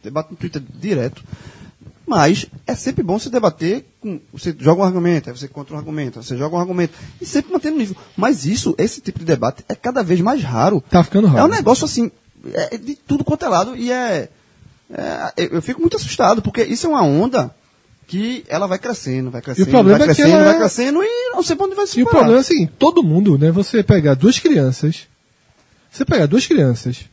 debate 0.04 0.32
no 0.32 0.38
Twitter 0.38 0.62
direto. 0.80 1.24
Mas 2.08 2.48
é 2.66 2.74
sempre 2.74 3.04
bom 3.04 3.20
se 3.20 3.30
debater 3.30 3.86
com. 4.02 4.20
Você 4.34 4.56
joga 4.60 4.82
um 4.82 4.86
argumento, 4.86 5.30
aí 5.30 5.38
você 5.38 5.48
contra 5.48 5.76
um 5.76 5.78
argumento, 5.78 6.18
aí 6.18 6.26
você 6.26 6.36
joga 6.36 6.56
um 6.56 6.60
argumento. 6.60 6.94
E 7.22 7.26
sempre 7.26 7.52
mantendo 7.54 7.76
o 7.76 7.80
nível. 7.80 7.96
Mas 8.18 8.46
isso, 8.46 8.74
esse 8.80 9.00
tipo 9.00 9.20
de 9.20 9.26
debate, 9.26 9.64
é 9.70 9.76
cada 9.76 10.02
vez 10.02 10.20
mais 10.20 10.42
raro. 10.42 10.84
Tá 10.90 11.04
ficando 11.04 11.28
raro. 11.28 11.40
É 11.40 11.44
um 11.44 11.48
negócio 11.48 11.86
assim, 11.86 12.10
é 12.54 12.78
de 12.78 12.96
tudo 12.96 13.24
quanto 13.24 13.46
é 13.46 13.48
lado. 13.50 13.76
E 13.76 13.92
é, 13.92 14.28
é- 14.92 15.34
eu- 15.38 15.50
Eu 15.52 15.62
fico 15.62 15.82
muito 15.82 15.98
assustado, 15.98 16.42
porque 16.42 16.64
isso 16.64 16.88
é 16.88 16.90
uma 16.90 17.04
onda 17.04 17.54
que 18.10 18.44
ela 18.50 18.66
vai 18.66 18.80
crescendo, 18.80 19.30
vai 19.30 19.40
crescendo, 19.40 19.72
vai 19.84 19.94
é 19.94 20.00
crescendo, 20.00 20.30
ela 20.30 20.44
vai 20.44 20.56
é- 20.56 20.58
crescendo, 20.58 21.04
e 21.04 21.32
não 21.32 21.44
sei 21.44 21.56
pra 21.56 21.68
onde 21.68 21.76
vai 21.76 21.86
se 21.86 22.00
E 22.00 22.02
o 22.02 22.06
parar. 22.06 22.18
problema 22.18 22.40
é 22.40 22.42
o 22.42 22.44
seguinte, 22.44 22.72
todo 22.80 23.04
mundo, 23.04 23.38
né? 23.38 23.52
Você 23.52 23.84
pegar 23.84 24.16
duas 24.16 24.40
crianças, 24.40 25.08
você 25.92 26.04
pegar 26.04 26.26
duas 26.26 26.48
crianças 26.48 27.06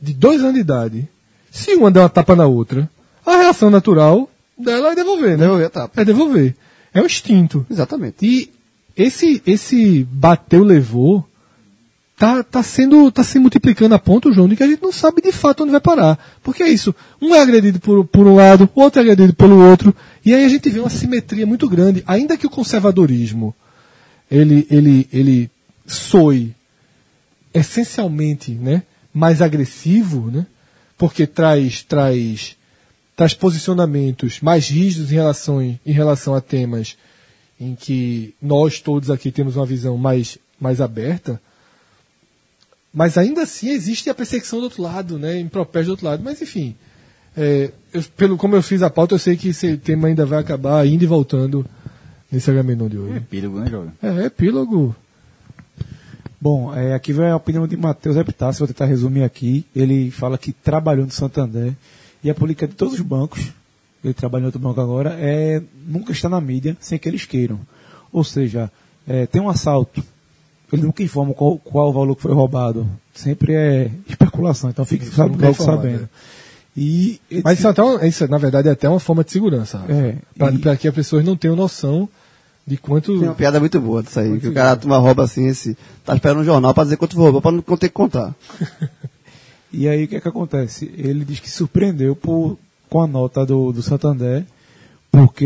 de 0.00 0.14
dois 0.14 0.40
anos 0.40 0.54
de 0.54 0.60
idade, 0.60 1.08
se 1.50 1.74
uma 1.74 1.90
der 1.90 2.00
uma 2.00 2.08
tapa 2.08 2.34
na 2.34 2.46
outra, 2.46 2.88
a 3.26 3.36
reação 3.36 3.68
natural 3.68 4.28
dela 4.56 4.92
é 4.92 4.94
devolver, 4.94 5.32
né? 5.36 5.44
Devolver 5.44 5.66
a 5.66 5.70
tapa. 5.70 6.00
É 6.00 6.04
devolver. 6.04 6.56
É 6.94 7.02
um 7.02 7.06
instinto. 7.06 7.66
Exatamente. 7.70 8.16
E 8.22 8.50
esse, 8.96 9.42
esse 9.46 10.02
bateu, 10.10 10.64
levou, 10.64 11.28
tá, 12.18 12.42
tá, 12.42 12.62
sendo, 12.62 13.10
tá 13.12 13.22
se 13.22 13.38
multiplicando 13.38 13.94
a 13.94 13.98
ponto, 13.98 14.32
João, 14.32 14.48
de 14.48 14.56
que 14.56 14.62
a 14.62 14.66
gente 14.66 14.82
não 14.82 14.92
sabe 14.92 15.22
de 15.22 15.30
fato 15.30 15.62
onde 15.62 15.70
vai 15.72 15.80
parar. 15.80 16.18
Porque 16.42 16.62
é 16.62 16.68
isso. 16.68 16.94
Um 17.22 17.34
é 17.34 17.40
agredido 17.40 17.78
por, 17.78 18.04
por 18.04 18.26
um 18.26 18.34
lado, 18.34 18.68
o 18.74 18.82
outro 18.82 19.00
é 19.00 19.02
agredido 19.02 19.34
pelo 19.34 19.58
outro. 19.58 19.94
E 20.24 20.34
aí 20.34 20.44
a 20.44 20.48
gente 20.48 20.68
vê 20.68 20.80
uma 20.80 20.90
simetria 20.90 21.46
muito 21.46 21.68
grande. 21.68 22.02
Ainda 22.06 22.36
que 22.36 22.46
o 22.46 22.50
conservadorismo 22.50 23.54
ele, 24.30 24.66
ele, 24.68 25.08
ele 25.12 25.50
soe 25.86 26.54
essencialmente 27.54 28.50
né, 28.50 28.82
mais 29.14 29.40
agressivo, 29.40 30.30
né, 30.30 30.44
porque 30.98 31.26
traz, 31.26 31.82
traz, 31.82 32.56
traz 33.16 33.32
posicionamentos 33.32 34.40
mais 34.40 34.68
rígidos 34.68 35.12
em 35.12 35.14
relação, 35.14 35.62
em 35.62 35.92
relação 35.92 36.34
a 36.34 36.40
temas 36.40 36.96
em 37.60 37.74
que 37.74 38.34
nós 38.40 38.80
todos 38.80 39.10
aqui 39.10 39.30
temos 39.30 39.56
uma 39.56 39.66
visão 39.66 39.96
mais, 39.96 40.38
mais 40.60 40.80
aberta, 40.80 41.40
mas 42.92 43.16
ainda 43.18 43.42
assim 43.42 43.70
existe 43.70 44.08
a 44.10 44.14
perseguição 44.14 44.58
do 44.58 44.64
outro 44.64 44.82
lado, 44.82 45.18
né, 45.18 45.38
impropério 45.38 45.86
do 45.86 45.90
outro 45.92 46.06
lado. 46.06 46.22
Mas 46.24 46.40
enfim, 46.42 46.74
é, 47.36 47.70
eu- 47.92 48.02
pelo 48.16 48.36
como 48.36 48.56
eu 48.56 48.62
fiz 48.62 48.82
a 48.82 48.90
pauta, 48.90 49.14
eu 49.14 49.18
sei 49.18 49.36
que 49.36 49.48
esse 49.48 49.76
tema 49.76 50.08
ainda 50.08 50.24
vai 50.26 50.38
acabar 50.40 50.86
indo 50.86 51.02
e 51.04 51.06
voltando 51.06 51.64
nesse 52.30 52.50
Agamenon 52.50 52.88
de 52.88 52.98
hoje. 52.98 53.16
Epílogo, 53.16 53.58
né, 53.60 53.70
Jovem? 53.70 53.92
É, 54.02 54.26
epílogo. 54.26 54.94
Bom, 56.40 56.72
é, 56.74 56.94
aqui 56.94 57.12
vai 57.12 57.30
a 57.30 57.36
opinião 57.36 57.66
de 57.66 57.76
Matheus 57.76 58.16
Epitácio, 58.16 58.60
vou 58.60 58.68
tentar 58.68 58.86
resumir 58.86 59.24
aqui. 59.24 59.66
Ele 59.74 60.10
fala 60.10 60.38
que 60.38 60.52
trabalhou 60.52 61.04
no 61.04 61.10
Santander 61.10 61.72
e 62.22 62.30
a 62.30 62.34
política 62.34 62.66
de 62.68 62.74
todos 62.74 62.94
os 62.94 63.00
bancos, 63.00 63.48
ele 64.04 64.14
trabalha 64.14 64.42
em 64.42 64.46
outro 64.46 64.60
banco 64.60 64.80
agora, 64.80 65.16
é 65.18 65.60
nunca 65.86 66.12
está 66.12 66.28
na 66.28 66.40
mídia 66.40 66.76
sem 66.80 66.96
que 66.98 67.08
eles 67.08 67.24
queiram. 67.24 67.58
Ou 68.12 68.22
seja, 68.22 68.70
é, 69.06 69.26
tem 69.26 69.42
um 69.42 69.48
assalto, 69.48 70.02
ele 70.72 70.82
nunca 70.82 71.02
informa 71.02 71.32
qual, 71.34 71.58
qual 71.58 71.90
o 71.90 71.92
valor 71.92 72.14
que 72.16 72.22
foi 72.22 72.32
roubado. 72.32 72.86
Sempre 73.14 73.54
é 73.54 73.90
especulação, 74.08 74.70
então 74.70 74.84
fique 74.84 75.04
sabe, 75.06 75.36
logo 75.42 75.54
sabendo. 75.54 76.04
é. 76.04 76.08
E, 76.80 77.20
Mas 77.42 77.58
isso, 77.58 77.66
é 77.66 77.70
até 77.70 77.82
uma- 77.82 78.06
isso, 78.06 78.28
na 78.28 78.38
verdade, 78.38 78.68
é 78.68 78.72
até 78.72 78.88
uma 78.88 79.00
forma 79.00 79.24
de 79.24 79.32
segurança. 79.32 79.82
É, 79.88 80.14
Para 80.38 80.76
que 80.76 80.86
as 80.86 80.94
pessoas 80.94 81.24
não 81.24 81.36
tenham 81.36 81.56
noção 81.56 82.08
de 82.64 82.76
quanto. 82.76 83.18
Tem 83.18 83.28
uma 83.28 83.34
piada 83.34 83.58
muito 83.58 83.80
boa 83.80 84.00
disso 84.02 84.20
aí, 84.20 84.38
que 84.38 84.46
o 84.48 84.52
cara 84.54 84.76
toma 84.76 84.96
rouba 84.98 85.24
assim, 85.24 85.46
esse, 85.48 85.76
tá 86.04 86.14
esperando 86.14 86.40
um 86.40 86.44
jornal 86.44 86.72
pra 86.72 86.84
dizer 86.84 86.96
quanto 86.96 87.16
roubou, 87.16 87.40
pra 87.42 87.50
não 87.50 87.62
ter 87.62 87.88
que 87.88 87.94
contar. 87.94 88.34
E 89.70 89.86
aí 89.86 90.04
o 90.04 90.08
que 90.08 90.16
é 90.16 90.20
que 90.20 90.28
acontece? 90.28 90.90
Ele 90.96 91.26
diz 91.26 91.40
que 91.40 91.50
surpreendeu 91.50 92.16
por, 92.16 92.58
com 92.88 93.02
a 93.02 93.06
nota 93.06 93.44
do, 93.44 93.70
do 93.70 93.82
Santander, 93.82 94.42
porque 95.12 95.44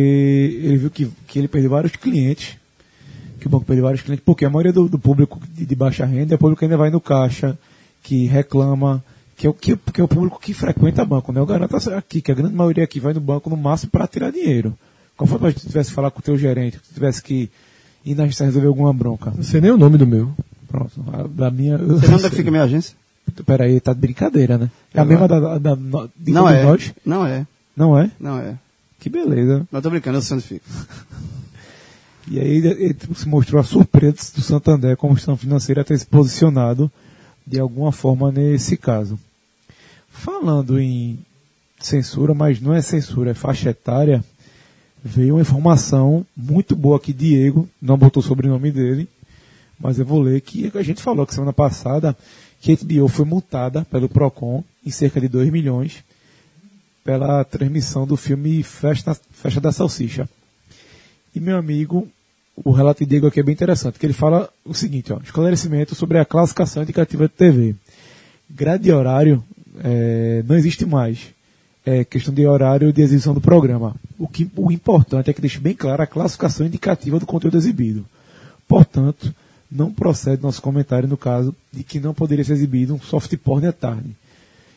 ele 0.62 0.76
viu 0.76 0.90
que, 0.90 1.10
que 1.26 1.40
ele 1.40 1.48
perdeu 1.48 1.70
vários 1.70 1.96
clientes, 1.96 2.56
que 3.42 3.48
o 3.48 3.50
banco 3.50 3.64
perdeu 3.66 3.84
vários 3.84 4.02
clientes, 4.02 4.24
porque 4.24 4.44
a 4.44 4.50
maioria 4.50 4.72
do, 4.72 4.88
do 4.88 4.98
público 4.98 5.40
de, 5.54 5.66
de 5.66 5.74
baixa 5.74 6.04
renda 6.06 6.34
é 6.34 6.36
o 6.36 6.38
público 6.38 6.60
que 6.60 6.64
ainda 6.64 6.76
vai 6.76 6.90
no 6.90 7.00
caixa, 7.00 7.58
que 8.02 8.26
reclama, 8.26 9.02
que 9.36 9.46
é 9.46 9.50
o, 9.50 9.52
que, 9.54 9.76
que 9.76 10.00
é 10.00 10.04
o 10.04 10.08
público 10.08 10.40
que 10.40 10.54
frequenta 10.54 11.04
banco, 11.04 11.32
né? 11.32 11.40
Eu 11.40 11.46
garanto 11.46 11.76
aqui 11.94 12.20
que 12.22 12.30
a 12.32 12.34
grande 12.34 12.54
maioria 12.54 12.84
aqui 12.84 13.00
vai 13.00 13.12
no 13.12 13.20
banco 13.20 13.50
no 13.50 13.56
máximo 13.56 13.90
para 13.90 14.06
tirar 14.06 14.30
dinheiro. 14.30 14.72
Conforme 15.16 15.50
se 15.52 15.60
tu 15.60 15.66
tivesse 15.68 15.90
que 15.90 15.94
falar 15.94 16.10
com 16.10 16.20
o 16.20 16.22
teu 16.22 16.38
gerente, 16.38 16.78
que 16.78 16.88
tu 16.88 16.94
tivesse 16.94 17.22
que 17.22 17.50
ir 18.04 18.14
na 18.14 18.24
agência 18.24 18.46
resolver 18.46 18.68
alguma 18.68 18.92
bronca. 18.92 19.32
Não 19.36 19.42
sei 19.42 19.60
nem 19.60 19.70
o 19.70 19.76
nome 19.76 19.98
do 19.98 20.06
meu. 20.06 20.32
Pronto, 20.68 20.92
a, 21.12 21.24
da 21.28 21.50
minha... 21.50 21.76
Você 21.78 22.06
não 22.08 22.14
onde 22.14 22.26
é 22.26 22.30
que 22.30 22.36
fica 22.36 22.48
a 22.48 22.52
minha 22.52 22.64
agência? 22.64 22.94
Peraí, 23.46 23.80
tá 23.80 23.92
de 23.92 24.00
brincadeira, 24.00 24.56
né? 24.58 24.70
É 24.94 25.00
a 25.00 25.04
mesma 25.04 25.28
da, 25.28 25.58
da, 25.58 25.74
da- 25.74 26.08
de 26.16 26.32
Não 26.32 26.48
é. 26.48 26.62
nós? 26.64 26.92
Não 27.04 27.26
é. 27.26 27.46
Não 27.76 27.98
é? 27.98 28.10
Não 28.18 28.38
é. 28.38 28.56
Que 28.98 29.08
beleza. 29.10 29.66
Não 29.70 29.80
tô 29.82 29.90
brincando, 29.90 30.18
eu 30.18 30.22
sei 30.22 30.36
onde 30.36 30.46
fica. 30.46 30.64
E 32.28 32.38
aí 32.38 32.56
ele, 32.56 32.96
se 33.14 33.28
mostrou 33.28 33.60
a 33.60 33.64
surpresa 33.64 34.32
do 34.34 34.40
Santander 34.40 34.96
como 34.96 35.12
instituição 35.12 35.36
financeira 35.36 35.84
ter 35.84 35.98
se 35.98 36.06
posicionado 36.06 36.90
de 37.46 37.58
alguma 37.58 37.90
forma 37.90 38.30
nesse 38.30 38.76
caso. 38.76 39.18
Falando 40.08 40.78
em 40.78 41.18
censura, 41.80 42.32
mas 42.34 42.60
não 42.60 42.72
é 42.72 42.80
censura, 42.80 43.32
é 43.32 43.34
faixa 43.34 43.70
etária, 43.70 44.24
veio 45.02 45.34
uma 45.34 45.40
informação 45.40 46.24
muito 46.36 46.76
boa 46.76 46.96
aqui, 46.96 47.12
Diego, 47.12 47.68
não 47.80 47.98
botou 47.98 48.22
o 48.22 48.26
sobrenome 48.26 48.70
dele, 48.70 49.08
mas 49.78 49.98
eu 49.98 50.06
vou 50.06 50.20
ler 50.20 50.40
que 50.40 50.70
a 50.74 50.82
gente 50.82 51.02
falou 51.02 51.26
que 51.26 51.34
semana 51.34 51.52
passada 51.52 52.16
que 52.60 52.76
HBO 52.76 53.08
foi 53.08 53.24
multada 53.24 53.84
pelo 53.90 54.08
PROCON 54.08 54.62
em 54.86 54.90
cerca 54.90 55.20
de 55.20 55.26
2 55.26 55.50
milhões 55.50 56.04
pela 57.02 57.42
transmissão 57.44 58.06
do 58.06 58.16
filme 58.16 58.62
Festa, 58.62 59.16
Festa 59.32 59.60
da 59.60 59.72
Salsicha. 59.72 60.28
E 61.34 61.40
meu 61.40 61.56
amigo, 61.56 62.08
o 62.56 62.70
relato 62.70 63.00
de 63.00 63.06
Diego 63.06 63.26
aqui 63.26 63.40
é 63.40 63.42
bem 63.42 63.54
interessante, 63.54 63.98
que 63.98 64.04
ele 64.04 64.12
fala 64.12 64.50
o 64.64 64.74
seguinte, 64.74 65.12
ó, 65.12 65.18
esclarecimento 65.18 65.94
sobre 65.94 66.18
a 66.18 66.24
classificação 66.24 66.82
indicativa 66.82 67.26
de 67.26 67.34
TV. 67.34 67.74
Grade 68.50 68.84
de 68.84 68.92
horário 68.92 69.42
eh, 69.82 70.44
não 70.46 70.56
existe 70.56 70.84
mais. 70.84 71.30
É 71.84 72.04
questão 72.04 72.32
de 72.32 72.46
horário 72.46 72.92
de 72.92 73.02
exibição 73.02 73.34
do 73.34 73.40
programa. 73.40 73.96
O, 74.18 74.28
que, 74.28 74.48
o 74.54 74.70
importante 74.70 75.30
é 75.30 75.32
que 75.32 75.40
deixe 75.40 75.58
bem 75.58 75.74
clara 75.74 76.04
a 76.04 76.06
classificação 76.06 76.66
indicativa 76.66 77.18
do 77.18 77.26
conteúdo 77.26 77.56
exibido. 77.56 78.04
Portanto, 78.68 79.34
não 79.70 79.90
procede 79.90 80.42
nosso 80.42 80.62
comentário 80.62 81.08
no 81.08 81.16
caso 81.16 81.54
de 81.72 81.82
que 81.82 81.98
não 81.98 82.14
poderia 82.14 82.44
ser 82.44 82.52
exibido 82.52 82.94
um 82.94 83.00
soft 83.00 83.34
porn 83.38 83.66
à 83.66 83.72
tarde. 83.72 84.14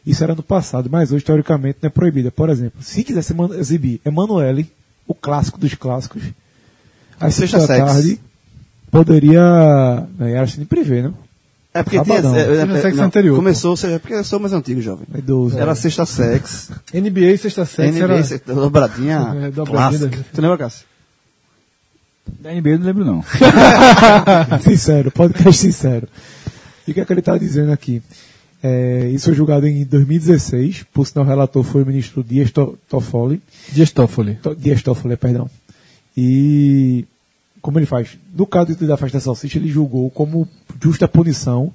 Isso 0.05 0.23
era 0.23 0.33
no 0.33 0.41
passado, 0.41 0.89
mas 0.89 1.11
hoje, 1.11 1.25
teoricamente, 1.25 1.79
não 1.81 1.87
é 1.87 1.89
proibida. 1.89 2.31
Por 2.31 2.49
exemplo, 2.49 2.81
se 2.81 3.03
quisesse 3.03 3.33
exibir 3.59 3.99
Emanuele, 4.05 4.71
o 5.07 5.13
clássico 5.13 5.59
dos 5.59 5.73
clássicos, 5.73 6.23
às 7.19 7.35
Sexta 7.35 7.59
sexta 7.59 7.77
da 7.77 7.87
Sex. 7.87 7.93
tarde, 7.93 8.19
poderia. 8.91 10.07
né, 10.19 10.31
Era 10.31 10.43
assim 10.43 10.65
privê, 10.65 11.01
não? 11.01 11.13
É 11.73 11.83
porque 11.83 11.99
tinha, 12.01 12.21
Sabadão. 12.21 12.35
é, 12.37 12.39
é, 12.41 12.77
é, 12.77 12.81
sexo 12.81 12.97
não, 12.99 13.03
anterior, 13.05 13.35
Começou, 13.35 13.71
ou 13.71 13.77
seja, 13.77 13.99
porque 13.99 14.13
eu 14.13 14.23
sou 14.23 14.39
mais 14.39 14.53
antigo, 14.53 14.79
jovem. 14.81 15.05
É 15.13 15.19
12. 15.19 15.59
Era 15.59 15.75
sexta 15.75 16.05
sex, 16.05 16.71
NBA 16.93 17.37
Sexta 17.37 17.65
Sexta 17.65 17.83
NBA, 17.91 18.03
era... 18.03 18.23
sexta- 18.23 18.53
dobradinha, 18.53 19.35
É, 19.47 19.51
dobradinha 19.51 20.09
Tu 20.33 20.41
lembra, 20.41 20.57
Cássio? 20.57 20.85
Da 22.39 22.51
NBA 22.53 22.69
eu 22.69 22.79
não 22.79 22.85
lembro, 22.85 23.05
não. 23.05 23.23
sincero, 24.63 25.11
podcast 25.11 25.59
sincero. 25.61 26.07
E 26.87 26.91
o 26.91 26.93
que 26.93 27.01
é 27.01 27.05
que 27.05 27.11
ele 27.13 27.19
está 27.19 27.37
dizendo 27.37 27.71
aqui? 27.71 28.01
É, 28.63 29.09
isso 29.13 29.25
foi 29.25 29.33
julgado 29.35 29.67
em 29.67 29.83
2016, 29.83 30.85
por 30.93 31.05
sinal 31.05 31.25
o 31.25 31.27
relator 31.27 31.63
foi 31.63 31.83
o 31.83 31.85
ministro 31.85 32.23
Dias 32.23 32.51
To- 32.51 32.77
Toffoli, 32.89 33.41
Dias 33.71 33.91
Toffoli. 33.91 34.35
To- 34.35 34.55
Dias 34.55 34.81
Toffoli, 34.81 35.15
perdão. 35.17 35.49
E 36.15 37.05
como 37.61 37.79
ele 37.79 37.85
faz? 37.85 38.17
No 38.35 38.45
caso 38.45 38.75
da 38.85 38.97
festa 38.97 39.17
da 39.17 39.23
salsicha, 39.23 39.57
ele 39.57 39.69
julgou 39.69 40.09
como 40.11 40.47
justa 40.81 41.07
punição, 41.07 41.71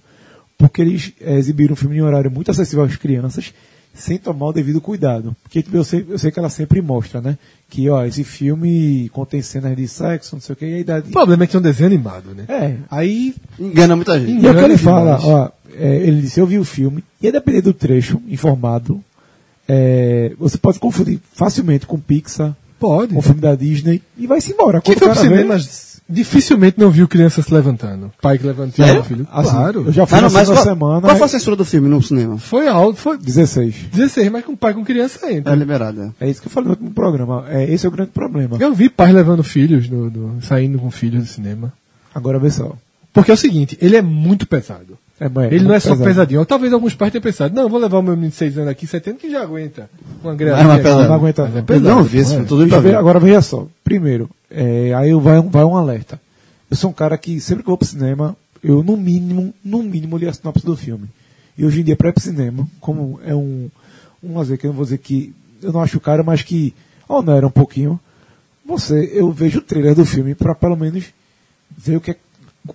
porque 0.57 0.81
eles 0.83 1.13
eh, 1.21 1.37
exibiram 1.37 1.73
um 1.73 1.77
filme 1.77 1.97
em 1.97 2.03
horário 2.03 2.31
muito 2.31 2.51
acessível 2.51 2.85
às 2.85 2.97
crianças, 2.97 3.53
sem 3.93 4.17
tomar 4.19 4.47
o 4.47 4.53
devido 4.53 4.81
cuidado. 4.81 5.35
Porque 5.43 5.63
tipo, 5.63 5.77
eu 5.77 5.83
sei, 5.83 6.07
eu 6.09 6.19
sei 6.19 6.31
que 6.31 6.39
ela 6.39 6.49
sempre 6.49 6.81
mostra, 6.81 7.21
né? 7.21 7.37
Que 7.69 7.89
ó, 7.91 8.05
esse 8.05 8.23
filme 8.23 9.09
contém 9.13 9.43
cenas 9.43 9.77
de 9.77 9.89
sexo, 9.89 10.37
não 10.37 10.41
sei 10.41 10.53
o 10.53 10.57
que, 10.57 10.65
e 10.65 10.75
a 10.75 10.79
idade. 10.79 11.09
O 11.09 11.13
problema 11.13 11.43
é 11.45 11.47
que 11.47 11.57
é 11.57 11.59
um 11.59 11.63
desenho 11.63 11.89
animado, 11.89 12.35
né? 12.35 12.45
É, 12.49 12.77
Aí 12.91 13.35
Engana 13.59 13.97
muita 13.97 14.19
gente. 14.19 14.31
e 14.31 14.35
é 14.35 14.39
o 14.39 14.41
que 14.41 14.49
Engana 14.49 14.67
ele 14.69 14.79
fala, 14.79 15.17
demais. 15.19 15.25
ó, 15.25 15.53
é, 15.77 15.97
ele 15.97 16.21
disse, 16.21 16.39
eu 16.39 16.47
vi 16.47 16.59
o 16.59 16.65
filme, 16.65 17.03
e 17.21 17.27
a 17.29 17.33
depender 17.33 17.63
do 17.63 17.73
trecho 17.75 18.23
informado, 18.29 19.03
é, 19.69 20.33
você 20.39 20.57
pode 20.57 20.79
confundir 20.79 21.19
facilmente 21.33 21.85
com 21.87 21.99
Pixar, 21.99 22.57
pode. 22.81 23.13
com 23.13 23.19
o 23.21 23.23
filme 23.23 23.41
da 23.41 23.55
Disney, 23.55 24.03
e 24.19 24.27
vai-se 24.27 24.53
embora. 24.53 24.81
Quem 24.81 24.97
foi 24.97 25.09
pro 25.09 25.21
cinema 25.21 25.57
dificilmente 26.09 26.79
não 26.79 26.91
viu 26.91 27.07
criança 27.07 27.41
se 27.41 27.55
levantando. 27.55 28.11
Pai 28.21 28.37
que 28.37 28.45
levantou 28.45 28.85
Sério? 28.85 29.01
o 29.01 29.05
filho. 29.05 29.29
Assim, 29.31 29.51
claro. 29.51 29.85
Eu 29.87 29.93
já 29.93 30.07
fui 30.07 30.17
na 30.17 30.23
não, 30.23 30.31
mas 30.33 30.49
segunda 30.49 30.65
qual, 30.65 30.75
semana. 30.77 31.01
qual 31.03 31.17
foi 31.17 31.25
a 31.27 31.29
censura 31.29 31.55
do 31.57 31.65
filme 31.65 31.89
no 31.89 32.03
cinema? 32.03 32.37
Foi 32.39 32.67
alto, 32.67 32.99
foi 32.99 33.17
16. 33.17 33.75
16, 33.93 34.29
mas 34.31 34.45
com 34.45 34.57
pai 34.57 34.75
com 34.75 34.85
criança 34.85 35.33
entra. 35.33 35.53
É 35.53 35.57
liberada. 35.57 36.13
É 36.21 36.29
isso 36.29 36.41
que 36.43 36.49
eu 36.49 36.51
falei 36.51 36.67
no 36.67 36.71
último 36.73 36.91
programa. 36.91 37.45
É, 37.49 37.73
esse 37.73 37.87
é 37.87 37.89
o 37.89 37.93
grande 37.93 38.11
problema. 38.11 38.57
Eu 38.59 38.75
vi 38.75 38.89
pais 38.89 39.15
levando 39.15 39.45
filhos, 39.45 39.89
no, 39.89 40.11
no- 40.11 40.43
saindo 40.43 40.79
com 40.81 40.91
filhos 40.91 41.23
do 41.23 41.29
cinema. 41.29 41.73
Agora 42.13 42.41
vê 42.41 42.51
só. 42.51 42.73
Porque 43.13 43.31
é 43.31 43.35
o 43.35 43.37
seguinte, 43.37 43.79
ele 43.81 43.97
é 43.97 44.03
muito 44.03 44.47
pesado. 44.47 44.99
É, 45.21 45.29
mas 45.29 45.53
ele 45.53 45.65
não 45.65 45.75
é 45.75 45.79
só 45.79 45.91
pesado. 45.91 46.09
pesadinho. 46.09 46.47
Talvez 46.47 46.73
alguns 46.73 46.95
pais 46.95 47.13
tenham 47.13 47.23
pensado, 47.23 47.55
não, 47.55 47.69
vou 47.69 47.79
levar 47.79 47.99
o 47.99 48.03
meu 48.03 48.15
menino 48.15 48.31
de 48.31 48.37
6 48.37 48.57
anos 48.57 48.71
aqui, 48.71 48.87
70, 48.87 49.19
que 49.19 49.31
já 49.31 49.43
aguenta. 49.43 49.91
Uma 50.25 50.35
grelha. 50.35 50.57
mas, 50.65 50.83
pera, 50.83 51.07
Não 51.07 51.15
aguenta. 51.15 51.43
Mas 51.43 51.57
é 51.57 51.59
Eu 51.59 51.65
pesado, 51.65 51.89
não 51.89 52.03
vi 52.03 52.19
esse 52.19 52.35
é. 52.35 52.95
agora 52.95 53.21
veja 53.21 53.43
só. 53.43 53.67
Primeiro, 53.85 54.31
é, 54.51 54.95
aí 54.95 55.13
vai 55.13 55.39
um, 55.39 55.51
vai 55.51 55.63
um 55.63 55.77
alerta. 55.77 56.19
Eu 56.71 56.77
sou 56.77 56.89
um 56.89 56.95
cara 56.95 57.19
que 57.19 57.39
sempre 57.39 57.63
que 57.63 57.69
vou 57.69 57.77
pro 57.77 57.87
cinema, 57.87 58.35
eu 58.65 58.83
no 58.83 58.97
mínimo, 58.97 59.53
no 59.63 59.83
mínimo 59.83 60.17
li 60.17 60.27
a 60.27 60.33
sinopse 60.33 60.65
do 60.65 60.75
filme. 60.75 61.07
E 61.59 61.67
hoje 61.67 61.83
em 61.83 61.85
dia, 61.85 61.97
para 61.97 62.09
ir 62.09 62.13
pro 62.13 62.23
cinema, 62.23 62.67
como 62.81 63.21
é 63.23 63.35
um, 63.35 63.69
um 64.25 64.39
lazer 64.39 64.57
que 64.57 64.67
eu 64.67 64.69
não 64.69 64.77
vou 64.77 64.85
dizer 64.85 64.99
que 64.99 65.35
eu 65.63 65.71
não 65.71 65.83
acho 65.83 65.99
o 65.99 66.01
cara, 66.01 66.23
mas 66.23 66.41
que 66.43 66.75
onera 67.07 67.47
um 67.47 67.51
pouquinho, 67.51 68.01
você, 68.65 69.11
eu 69.13 69.31
vejo 69.31 69.59
o 69.59 69.63
trailer 69.63 69.95
do 69.95 70.07
filme 70.07 70.35
para 70.35 70.55
pelo 70.55 70.77
menos 70.77 71.07
ver 71.77 71.97
o 71.97 72.01
que 72.01 72.13
é, 72.13 72.17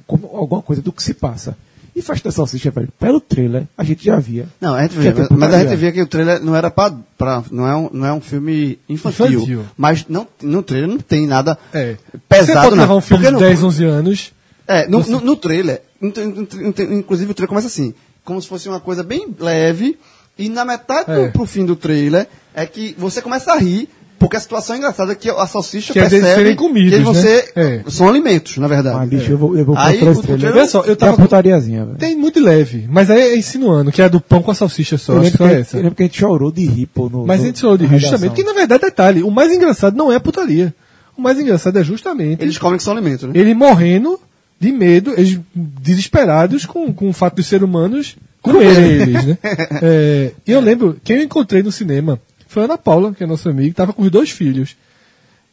como, 0.06 0.28
alguma 0.28 0.62
coisa 0.62 0.82
do 0.82 0.92
que 0.92 1.02
se 1.02 1.14
passa. 1.14 1.58
E 1.96 2.02
Festa 2.02 2.28
da 2.28 2.32
Salsicha, 2.34 2.70
velho, 2.72 2.90
pelo 3.00 3.22
trailer, 3.22 3.64
a 3.78 3.84
gente 3.84 4.04
já 4.04 4.20
via. 4.20 4.48
Não, 4.60 4.74
a 4.74 4.82
gente 4.82 4.98
vê, 4.98 5.08
é 5.08 5.14
mas, 5.14 5.30
mas 5.30 5.54
a 5.54 5.60
gente 5.64 5.76
vê 5.78 5.92
que 5.94 6.02
o 6.02 6.08
trailer 6.08 6.44
não 6.44 6.54
era 6.54 6.70
pra. 6.70 6.92
pra 7.18 7.42
não, 7.50 7.66
é 7.66 7.74
um, 7.76 7.90
não 7.94 8.06
é 8.06 8.12
um 8.12 8.20
filme 8.20 8.78
infantil. 8.90 9.28
Infantil. 9.28 9.66
Mas 9.78 10.06
não, 10.10 10.28
no 10.42 10.62
trailer 10.62 10.90
não 10.90 10.98
tem 10.98 11.26
nada 11.26 11.58
É. 11.74 11.96
pesado. 12.28 12.48
Você 12.48 12.54
pode 12.54 12.76
não. 12.76 12.82
levar 12.84 12.96
um 12.96 13.02
Porque 13.02 13.26
de 13.28 13.32
no- 13.32 13.40
10, 13.40 13.64
11 13.64 13.84
anos. 13.86 14.34
É, 14.68 14.88
no, 14.88 15.00
no, 15.08 15.22
no 15.22 15.36
trailer, 15.38 15.82
inclusive 16.02 17.32
o 17.32 17.34
trailer 17.34 17.48
começa 17.50 17.68
assim, 17.68 17.94
como 18.24 18.42
se 18.42 18.48
fosse 18.48 18.68
uma 18.68 18.80
coisa 18.80 19.04
bem 19.04 19.28
leve, 19.40 19.98
e 20.38 20.50
na 20.50 20.66
metade 20.66 21.10
É. 21.12 21.28
do, 21.28 21.32
pro 21.32 21.46
fim 21.46 21.66
do 21.66 21.76
trailer 21.76 22.28
é 22.54 22.66
que 22.66 22.96
você 22.98 23.22
começa 23.22 23.54
a 23.54 23.58
rir, 23.58 23.88
porque 24.20 24.38
a 24.38 24.40
situação 24.40 24.76
é 24.76 24.80
engraçada 24.80 25.14
que 25.16 25.30
a 25.30 25.46
salsicha 25.48 25.94
Que 25.94 26.00
é 26.00 26.10
percebe 26.10 26.36
serem 26.36 26.56
comidos, 26.56 26.90
que 26.90 26.96
eles 26.96 27.06
vão 27.06 27.14
né? 27.14 27.22
ser, 27.22 27.52
É. 27.56 27.82
são 27.90 28.08
alimentos, 28.08 28.58
na 28.58 28.68
verdade. 28.68 28.98
Mas, 28.98 29.10
bicho, 29.10 29.32
eu 29.32 29.38
vou, 29.38 29.58
eu 29.58 29.66
vou 29.66 29.78
Aí, 29.78 29.98
trailer. 30.00 30.18
trailer- 30.24 30.52
Olha 30.54 30.68
só, 30.68 30.82
eu 30.84 30.96
tava. 30.96 31.18
putariazinha, 31.18 31.86
velho. 31.86 31.98
Tem 31.98 32.16
muito 32.16 32.40
leve, 32.40 32.88
mas 32.90 33.10
aí 33.10 33.20
é 33.22 33.38
insinuando 33.38 33.92
que 33.92 34.02
é 34.02 34.10
do 34.10 34.20
pão 34.22 34.42
com 34.42 34.52
a 34.52 34.56
salsicha 34.56 34.98
só. 34.98 35.14
Eu 35.14 35.18
Acho 35.20 35.26
lembro, 35.26 35.38
que 35.38 35.44
que, 35.48 35.54
é 35.54 35.58
eu 35.58 35.62
essa. 35.62 35.78
lembro 35.78 35.96
que 35.96 36.04
a 36.04 36.06
gente 36.06 36.20
chorou 36.20 36.52
de 36.52 36.66
rir, 36.66 36.86
pô. 36.88 37.10
No, 37.10 37.26
Mas 37.26 37.40
no- 37.40 37.44
a 37.44 37.48
gente 37.48 37.62
falou 37.62 37.78
de 37.78 37.86
rir 37.86 38.00
justamente, 38.00 38.34
que 38.34 38.44
na 38.44 38.54
verdade, 38.54 38.82
detalhe, 38.84 39.22
o 39.24 39.30
mais 39.32 39.52
engraçado 39.52 39.96
não 39.98 40.12
é 40.12 40.16
a 40.16 40.20
putaria. 40.20 40.74
O 41.18 41.22
mais 41.22 41.40
engraçado 41.40 41.78
é 41.80 41.84
justamente 41.84 42.42
Eles 42.44 42.58
comem 42.58 42.78
que 42.78 42.84
são 42.84 42.94
alimentos, 42.94 43.24
né? 43.30 43.32
ele 43.40 43.54
morrendo 43.54 44.20
de 44.60 44.72
medo, 44.72 45.14
eles 45.18 45.40
desesperados 45.86 46.66
com, 46.66 46.92
com 46.94 47.10
o 47.10 47.14
fato 47.14 47.36
dos 47.36 47.48
seres 47.48 47.64
humanos 47.64 48.16
comerem 48.42 48.86
eles, 49.02 49.24
né? 49.26 49.38
É, 49.82 50.32
e 50.46 50.52
eu 50.52 50.60
lembro, 50.60 50.98
quem 51.04 51.18
eu 51.18 51.24
encontrei 51.24 51.62
no 51.64 51.72
cinema 51.72 52.20
foi 52.56 52.62
a 52.64 52.66
Ana 52.68 52.78
Paula, 52.78 53.14
que 53.14 53.22
é 53.22 53.28
nossa 53.28 53.50
amiga, 53.50 53.68
estava 53.70 53.92
com 53.92 54.02
os 54.02 54.10
dois 54.10 54.32
filhos. 54.32 54.78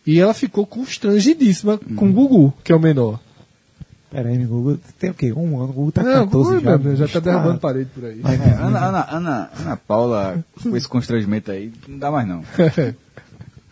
E 0.06 0.20
ela 0.20 0.32
ficou 0.32 0.64
constrangidíssima 0.64 1.76
com 1.96 2.08
o 2.08 2.12
Gugu, 2.12 2.54
que 2.62 2.70
é 2.70 2.76
o 2.76 2.80
menor. 2.80 3.18
Pera 4.08 4.28
aí, 4.28 4.38
meu 4.38 4.46
Google 4.46 4.78
tem 5.00 5.10
o 5.10 5.14
quê? 5.14 5.32
Um 5.32 5.56
ano, 5.60 5.70
o 5.70 5.72
Google 5.72 5.90
tá 5.92 6.02
Não, 6.04 6.26
14 6.26 6.30
Gugu, 6.30 6.60
já. 6.60 6.78
meu, 6.78 6.96
já 6.96 7.04
bicho, 7.06 7.20
tá 7.20 7.20
derrubando 7.20 7.58
parede 7.58 7.90
por 7.92 8.04
aí. 8.04 8.20
Vai, 8.20 8.36
É. 8.36 8.52
Ana, 8.52 8.86
Ana, 8.86 9.06
Ana, 9.10 9.50
Ana 9.58 9.76
Paula, 9.76 10.44
com 10.62 10.76
esse 10.76 10.86
constrangimento 10.86 11.50
aí, 11.50 11.72
não 11.88 11.98
dá 11.98 12.10
mais 12.10 12.28
não. 12.28 12.42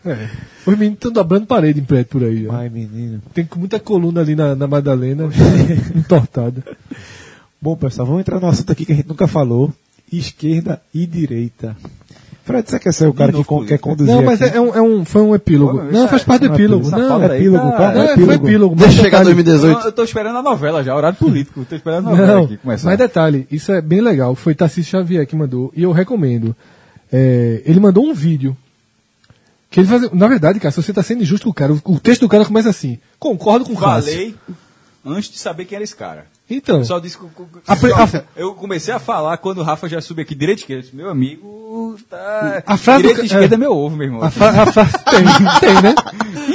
É. 0.03 0.29
Os 0.65 0.73
meninos 0.73 0.95
estão 0.95 1.11
dobrando 1.11 1.45
parede 1.45 1.79
em 1.79 1.83
prédio 1.83 2.07
por 2.07 2.23
aí. 2.23 2.47
ó. 2.47 2.53
Vai, 2.53 2.69
menino. 2.69 3.21
Tem 3.35 3.47
muita 3.55 3.79
coluna 3.79 4.21
ali 4.21 4.35
na, 4.35 4.55
na 4.55 4.65
Madalena 4.67 5.29
entortada. 5.95 6.63
Bom, 7.61 7.75
pessoal, 7.75 8.07
vamos 8.07 8.21
entrar 8.21 8.39
no 8.39 8.47
assunto 8.47 8.71
aqui 8.71 8.83
que 8.83 8.93
a 8.93 8.95
gente 8.95 9.07
nunca 9.07 9.27
falou. 9.27 9.71
Esquerda 10.11 10.81
e 10.91 11.05
direita. 11.05 11.77
Fred, 12.43 12.67
você 12.69 12.79
quer 12.79 12.91
ser 12.93 13.07
o 13.07 13.13
cara 13.13 13.31
que 13.31 13.43
con- 13.43 13.57
quer 13.65 13.77
política. 13.77 13.77
conduzir 13.77 14.15
Não, 14.15 14.23
mas 14.23 14.41
aqui? 14.41 14.53
é, 14.55 14.57
é 14.57 14.61
um, 14.61 14.75
é 14.75 14.81
um- 14.81 15.05
foi 15.05 15.21
um 15.21 15.35
epílogo. 15.35 15.77
Pô, 15.77 15.83
não, 15.85 16.07
faz 16.07 16.23
é- 16.23 16.25
parte 16.25 16.47
do 16.47 16.53
epílogo. 16.55 16.89
Não, 16.89 17.23
é 17.23 17.37
epílogo, 17.37 17.71
tá- 17.71 17.77
cara. 17.77 17.93
não, 17.93 18.01
É 18.03 18.13
é, 18.13 18.17
foi 18.17 18.35
epílogo. 18.35 18.75
Deixa 18.75 18.91
chegar 19.03 19.19
detalhe- 19.19 19.25
2018. 19.43 19.85
Eu, 19.87 19.91
tô 19.91 20.03
esperando 20.03 20.37
a 20.39 20.41
novela 20.41 20.83
já, 20.83 20.95
horário 20.95 21.17
político. 21.19 21.63
Tô 21.69 21.75
esperando 21.75 22.07
a 22.07 22.11
novela 22.11 22.27
Não, 22.35 22.43
aqui 22.45 22.57
começar. 22.57 22.87
mas 22.89 22.97
detalhe, 22.97 23.47
isso 23.51 23.71
é 23.71 23.79
bem 23.79 24.01
legal. 24.01 24.33
Foi 24.33 24.55
Tarcísio 24.55 24.89
Xavier 24.89 25.25
que 25.27 25.35
mandou, 25.35 25.71
e 25.75 25.83
eu 25.83 25.91
recomendo. 25.91 26.55
É, 27.13 27.61
ele 27.65 27.79
mandou 27.79 28.03
um 28.05 28.13
vídeo. 28.13 28.57
Que 29.69 29.79
ele 29.79 29.87
faz, 29.87 30.11
na 30.11 30.27
verdade, 30.27 30.59
cara, 30.59 30.71
se 30.71 30.81
você 30.81 30.91
tá 30.91 31.01
sendo 31.03 31.21
injusto 31.21 31.45
com 31.45 31.51
o 31.51 31.53
cara, 31.53 31.71
o, 31.73 31.79
o 31.85 31.99
texto 31.99 32.21
do 32.21 32.27
cara 32.29 32.43
começa 32.43 32.69
assim: 32.69 32.97
concordo 33.19 33.65
com 33.65 33.73
o 33.73 33.77
Cássio. 33.77 34.11
Falei 34.11 34.35
antes 35.05 35.29
de 35.29 35.37
saber 35.39 35.65
quem 35.65 35.75
era 35.77 35.83
esse 35.83 35.95
cara. 35.95 36.25
Então, 36.55 36.77
Eu 36.79 36.85
só 36.85 36.99
disse 36.99 37.17
que, 37.17 37.25
que- 37.25 37.43
A 37.67 37.75
pre- 37.75 37.89
só- 37.91 38.17
a- 38.17 38.23
eu 38.35 38.53
comecei 38.53 38.93
a 38.93 38.99
falar 38.99 39.37
quando 39.37 39.59
o 39.59 39.63
Rafa 39.63 39.87
já 39.87 40.01
subiu 40.01 40.23
aqui 40.23 40.35
direita 40.35 40.61
e 40.61 40.63
esquerda. 40.63 40.87
Meu 40.93 41.09
amigo, 41.09 41.95
tá. 42.09 42.61
A 42.65 42.77
frase 42.77 43.01
direita 43.03 43.21
e 43.21 43.25
esquerda 43.25 43.55
é. 43.55 43.57
é 43.57 43.57
meu 43.57 43.71
ovo, 43.75 43.95
meu 43.95 44.07
irmão. 44.07 44.23
a, 44.23 44.29
fra 44.29 44.49
a 44.63 44.65
frase 44.71 44.91
tem, 45.09 45.23
tem, 45.73 45.81
né? 45.81 45.95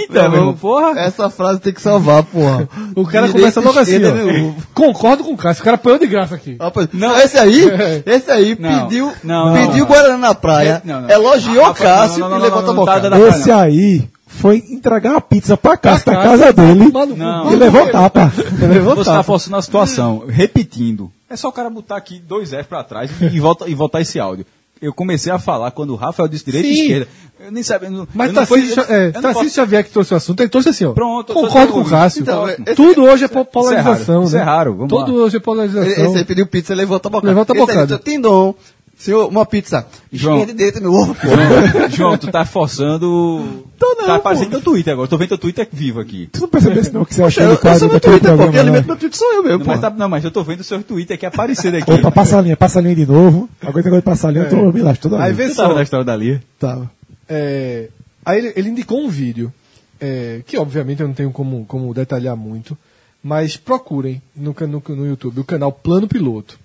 Então, 0.08 0.30
meu 0.30 0.40
irmão, 0.40 0.54
porra. 0.54 0.98
Essa 1.00 1.30
frase 1.30 1.60
tem 1.60 1.72
que 1.72 1.80
salvar, 1.80 2.22
porra. 2.22 2.68
O 2.94 3.04
cara 3.06 3.26
Direita 3.28 3.32
começa 3.32 3.60
logo 3.60 3.78
assim: 3.78 3.96
é 3.96 4.54
concordo 4.74 5.24
com 5.24 5.32
o 5.32 5.36
Cássio. 5.36 5.62
O 5.62 5.64
cara 5.64 5.76
apanhou 5.76 5.98
de 5.98 6.06
graça 6.06 6.34
aqui. 6.34 6.56
Rapaz, 6.60 6.88
Não. 6.92 7.16
esse 7.18 7.38
aí, 7.38 7.64
esse 8.06 8.30
aí 8.30 8.56
Não. 8.58 8.82
pediu, 8.84 9.12
Não, 9.24 9.52
pediu 9.54 9.78
não. 9.84 9.86
Guaraná 9.86 10.18
na 10.18 10.34
praia, 10.34 10.82
Não, 10.84 11.00
não. 11.02 11.10
elogiou 11.10 11.64
Rafa, 11.64 11.82
Cássio 11.84 12.20
não, 12.20 12.30
não, 12.30 12.36
e 12.38 12.50
não, 12.50 12.58
a 12.58 12.86
tá 12.86 12.98
dando- 12.98 13.26
Esse 13.28 13.50
aí 13.50 14.08
foi 14.36 14.58
entregar 14.70 15.10
uma 15.12 15.20
pizza 15.20 15.56
pra 15.56 15.76
casa, 15.76 16.04
da 16.04 16.12
casa, 16.14 16.28
casa 16.44 16.52
dele. 16.52 16.92
Não. 17.16 17.52
E 17.52 17.56
levou 17.56 17.86
tapa. 17.88 18.26
Você 18.28 19.00
está 19.00 19.22
forçando 19.22 19.56
a 19.56 19.62
situação, 19.62 20.24
repetindo. 20.28 21.10
É 21.28 21.36
só 21.36 21.48
o 21.48 21.52
cara 21.52 21.68
botar 21.68 21.96
aqui 21.96 22.18
dois 22.20 22.52
F 22.52 22.68
pra 22.68 22.84
trás 22.84 23.10
e, 23.20 23.40
volta, 23.40 23.68
e 23.68 23.74
voltar 23.74 24.00
esse 24.00 24.18
áudio. 24.20 24.46
Eu 24.80 24.92
comecei 24.92 25.32
a 25.32 25.38
falar 25.38 25.70
quando 25.70 25.90
o 25.94 25.96
Rafael 25.96 26.28
disse 26.28 26.44
direita 26.44 26.68
e 26.68 26.80
esquerda. 26.80 27.08
Eu 27.40 27.50
nem 27.50 27.62
sabia. 27.62 27.90
Mas 28.14 28.32
Tarcísio, 28.32 28.82
é, 28.88 29.06
não 29.06 29.12
Tarcísio 29.22 29.32
posso- 29.44 29.54
Xavier 29.54 29.84
que 29.84 29.90
trouxe 29.90 30.12
o 30.12 30.16
assunto, 30.18 30.40
ele 30.40 30.48
trouxe 30.50 30.68
assim, 30.68 30.84
ó. 30.84 30.92
Pronto, 30.92 31.30
eu 31.30 31.34
tô 31.34 31.40
concordo 31.42 31.72
com 31.72 31.80
o 31.80 31.84
Cássio. 31.88 32.20
Então, 32.22 32.46
esse- 32.48 32.62
Tudo 32.74 33.02
hoje 33.04 33.24
é 33.24 33.26
Isso 33.26 33.34
é 33.34 33.36
raro, 33.38 33.46
polarização, 33.50 34.24
isso 34.24 34.34
né? 34.36 34.40
é 34.40 34.44
raro, 34.44 34.74
vamos 34.74 34.88
Tudo 34.90 35.16
lá. 35.16 35.24
hoje 35.24 35.36
é 35.36 35.40
polarização. 35.40 35.90
Esse 36.06 36.18
aí 36.18 36.24
pediu 36.24 36.46
pizza 36.46 36.72
e 36.74 36.76
levou 36.76 36.96
a 36.96 36.98
bocada. 36.98 37.26
Levou 37.26 37.40
a 37.40 37.44
Esse 37.44 37.52
aí 37.52 37.58
bocada. 37.58 37.86
disse, 37.86 37.98
Tem 38.00 38.20
dom. 38.20 38.54
Senhor, 38.98 39.28
uma 39.28 39.44
pizza. 39.44 39.86
João. 40.10 40.36
Esquerda 40.38 40.52
e 40.52 40.56
direita, 40.56 40.80
meu 40.80 40.92
ovo, 40.92 41.14
pô. 41.14 41.28
João, 41.28 41.90
João, 41.90 42.18
tu 42.18 42.30
tá 42.30 42.46
forçando. 42.46 43.64
Tô 43.78 43.94
não, 43.98 44.06
Tá 44.06 44.14
aparecendo 44.14 44.50
teu 44.50 44.62
Twitter 44.62 44.92
agora. 44.94 45.06
Tô 45.06 45.18
vendo 45.18 45.28
teu 45.28 45.38
Twitter 45.38 45.68
vivo 45.70 46.00
aqui. 46.00 46.28
Tu 46.32 46.40
não 46.40 46.48
percebesse 46.48 46.92
não 46.94 47.04
que 47.04 47.14
você 47.14 47.22
achou 47.22 47.44
eu, 47.44 47.50
o 47.50 47.68
eu 47.68 47.78
sou 47.78 47.88
meu 47.90 48.00
Twitter, 48.00 48.30
pô. 48.36 48.44
Quem 48.44 48.52
lá. 48.54 48.60
alimenta 48.60 48.86
meu 48.86 48.96
Twitter 48.96 49.18
sou 49.18 49.34
eu 49.34 49.42
mesmo, 49.42 49.58
Não, 49.58 49.66
mas, 49.66 49.80
tá- 49.80 49.90
não, 49.90 50.08
mas 50.08 50.24
eu 50.24 50.30
tô 50.30 50.42
vendo 50.42 50.60
o 50.60 50.64
seu 50.64 50.82
Twitter 50.82 51.14
aqui 51.14 51.26
aparecendo 51.26 51.76
aqui. 51.76 51.92
Opa, 51.92 52.10
passa 52.10 52.38
a 52.38 52.40
linha, 52.40 52.56
passa 52.56 52.78
a 52.78 52.82
linha 52.82 52.96
de 52.96 53.04
novo. 53.06 53.50
Agora 53.60 53.74
tem 53.82 53.92
negócio 53.92 54.00
de 54.00 54.04
passar 54.04 54.28
a 54.28 54.30
linha, 54.30 54.44
eu 54.44 54.50
tô 54.50 54.72
me 54.72 54.80
lasco 54.80 55.02
toda 55.02 55.22
Aí 55.22 55.32
vez. 55.32 55.48
vê 55.48 55.54
Você 55.54 55.60
tava 55.62 55.74
na 55.74 55.82
história 55.82 56.04
da 56.04 56.16
Lia? 56.16 56.42
Tava. 56.58 56.90
É, 57.28 57.88
aí 58.24 58.38
ele, 58.38 58.52
ele 58.56 58.68
indicou 58.70 58.98
um 59.04 59.08
vídeo, 59.10 59.52
é, 60.00 60.40
que 60.46 60.56
obviamente 60.56 61.02
eu 61.02 61.06
não 61.06 61.14
tenho 61.14 61.30
como, 61.30 61.66
como 61.66 61.92
detalhar 61.92 62.34
muito, 62.34 62.76
mas 63.22 63.58
procurem 63.58 64.22
no, 64.34 64.54
no, 64.58 64.82
no 64.96 65.06
YouTube 65.06 65.40
o 65.40 65.44
canal 65.44 65.70
Plano 65.70 66.08
Piloto. 66.08 66.58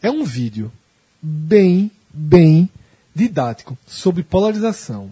É 0.00 0.08
um 0.10 0.22
vídeo 0.24 0.70
bem, 1.22 1.90
bem 2.12 2.68
didático 3.14 3.76
sobre 3.86 4.22
polarização. 4.22 5.10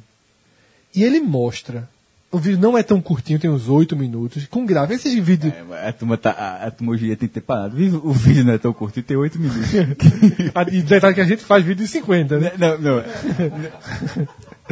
E 0.95 1.05
ele 1.05 1.21
mostra. 1.21 1.89
O 2.33 2.39
vídeo 2.39 2.61
não 2.61 2.79
é 2.79 2.83
tão 2.83 3.01
curtinho, 3.01 3.41
tem 3.41 3.51
uns 3.51 3.69
8 3.69 3.97
minutos, 3.97 4.47
com 4.47 4.65
grave. 4.65 4.95
Esses 4.95 5.13
vídeos. 5.19 5.53
É, 5.53 5.89
a 5.89 5.93
turma, 5.93 6.17
tá, 6.17 6.31
a, 6.31 6.67
a 6.67 6.71
turma 6.71 6.93
hoje 6.93 7.07
tem 7.17 7.29
que 7.29 7.35
ter 7.35 7.41
parado. 7.41 7.77
O 8.05 8.13
vídeo 8.13 8.45
não 8.45 8.53
é 8.55 8.59
tão 8.59 8.73
curto, 8.73 9.03
tem 9.03 9.17
oito 9.17 9.39
minutos. 9.39 9.69
E 10.71 10.83
detalhe 10.83 11.15
que 11.15 11.21
a 11.21 11.25
gente 11.25 11.43
faz 11.43 11.65
vídeo 11.65 11.85
de 11.85 11.91
50, 11.91 12.39
né? 12.39 12.53
não, 12.57 12.79
não. 12.79 13.05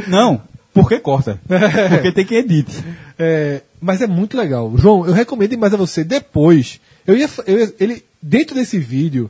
Não, 0.07 0.43
porque 0.73 0.99
corta. 1.01 1.41
Porque 1.91 2.13
tem 2.13 2.25
que 2.25 2.35
edite. 2.37 2.77
É, 3.21 3.63
mas 3.81 4.01
é 4.01 4.07
muito 4.07 4.37
legal. 4.37 4.73
João, 4.79 5.05
eu 5.05 5.13
recomendo 5.13 5.59
mais 5.59 5.75
a 5.75 5.77
você 5.77 6.05
depois. 6.05 6.81
Eu 7.05 7.17
ia, 7.17 7.29
eu 7.49 7.59
ia- 7.59 7.75
ele 7.81 8.05
dentro 8.23 8.55
desse 8.55 8.79
vídeo, 8.79 9.29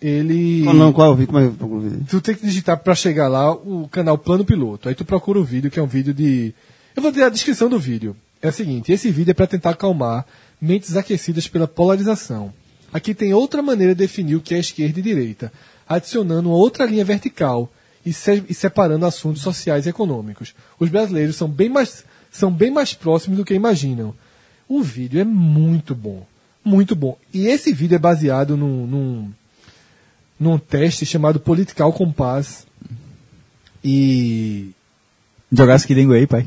ele 0.00 0.62
Qual 0.64 0.74
não, 0.74 0.92
qual 0.92 1.10
eu 1.10 1.16
vi? 1.16 1.26
Como 1.26 1.38
é 1.38 1.50
que 1.50 1.62
eu 1.62 1.72
o 1.72 1.80
vídeo? 1.80 2.00
tu 2.08 2.20
tem 2.20 2.34
que 2.34 2.46
digitar 2.46 2.78
para 2.78 2.94
chegar 2.94 3.28
lá 3.28 3.52
o 3.52 3.88
canal 3.90 4.16
Plano 4.18 4.44
Piloto. 4.44 4.88
Aí 4.88 4.94
tu 4.94 5.04
procura 5.04 5.38
o 5.38 5.44
vídeo, 5.44 5.70
que 5.70 5.78
é 5.78 5.82
um 5.82 5.86
vídeo 5.86 6.14
de 6.14 6.54
Eu 6.96 7.02
vou 7.02 7.12
ter 7.12 7.22
a 7.22 7.28
descrição 7.28 7.68
do 7.68 7.78
vídeo. 7.78 8.16
É 8.40 8.48
o 8.48 8.52
seguinte, 8.52 8.92
esse 8.92 9.10
vídeo 9.10 9.32
é 9.32 9.34
para 9.34 9.46
tentar 9.48 9.70
acalmar 9.70 10.24
mentes 10.60 10.96
aquecidas 10.96 11.48
pela 11.48 11.66
polarização. 11.66 12.52
Aqui 12.92 13.12
tem 13.14 13.34
outra 13.34 13.60
maneira 13.62 13.94
de 13.94 13.98
definir 13.98 14.36
o 14.36 14.40
que 14.40 14.54
é 14.54 14.58
esquerda 14.58 14.98
e 14.98 15.02
direita, 15.02 15.52
adicionando 15.88 16.48
uma 16.48 16.56
outra 16.56 16.86
linha 16.86 17.04
vertical 17.04 17.70
e, 18.06 18.12
se- 18.12 18.44
e 18.48 18.54
separando 18.54 19.04
assuntos 19.04 19.42
sociais 19.42 19.86
e 19.86 19.88
econômicos. 19.90 20.54
Os 20.78 20.88
brasileiros 20.88 21.36
são 21.36 21.48
bem 21.48 21.68
mais, 21.68 22.04
são 22.30 22.50
bem 22.52 22.70
mais 22.70 22.94
próximos 22.94 23.36
do 23.38 23.44
que 23.44 23.52
imaginam. 23.54 24.14
O 24.68 24.82
vídeo 24.82 25.20
é 25.20 25.24
muito 25.24 25.94
bom. 25.94 26.24
Muito 26.64 26.94
bom. 26.94 27.16
E 27.34 27.46
esse 27.46 27.72
vídeo 27.72 27.96
é 27.96 27.98
baseado 27.98 28.56
num, 28.56 28.86
num, 28.86 29.30
num 30.38 30.58
teste 30.58 31.04
chamado 31.06 31.40
Political 31.40 31.92
Compass. 31.92 32.66
E 33.84 34.70
Jogasse 35.52 35.86
que 35.86 35.94
dengue 35.94 36.14
aí, 36.14 36.26
pai. 36.26 36.46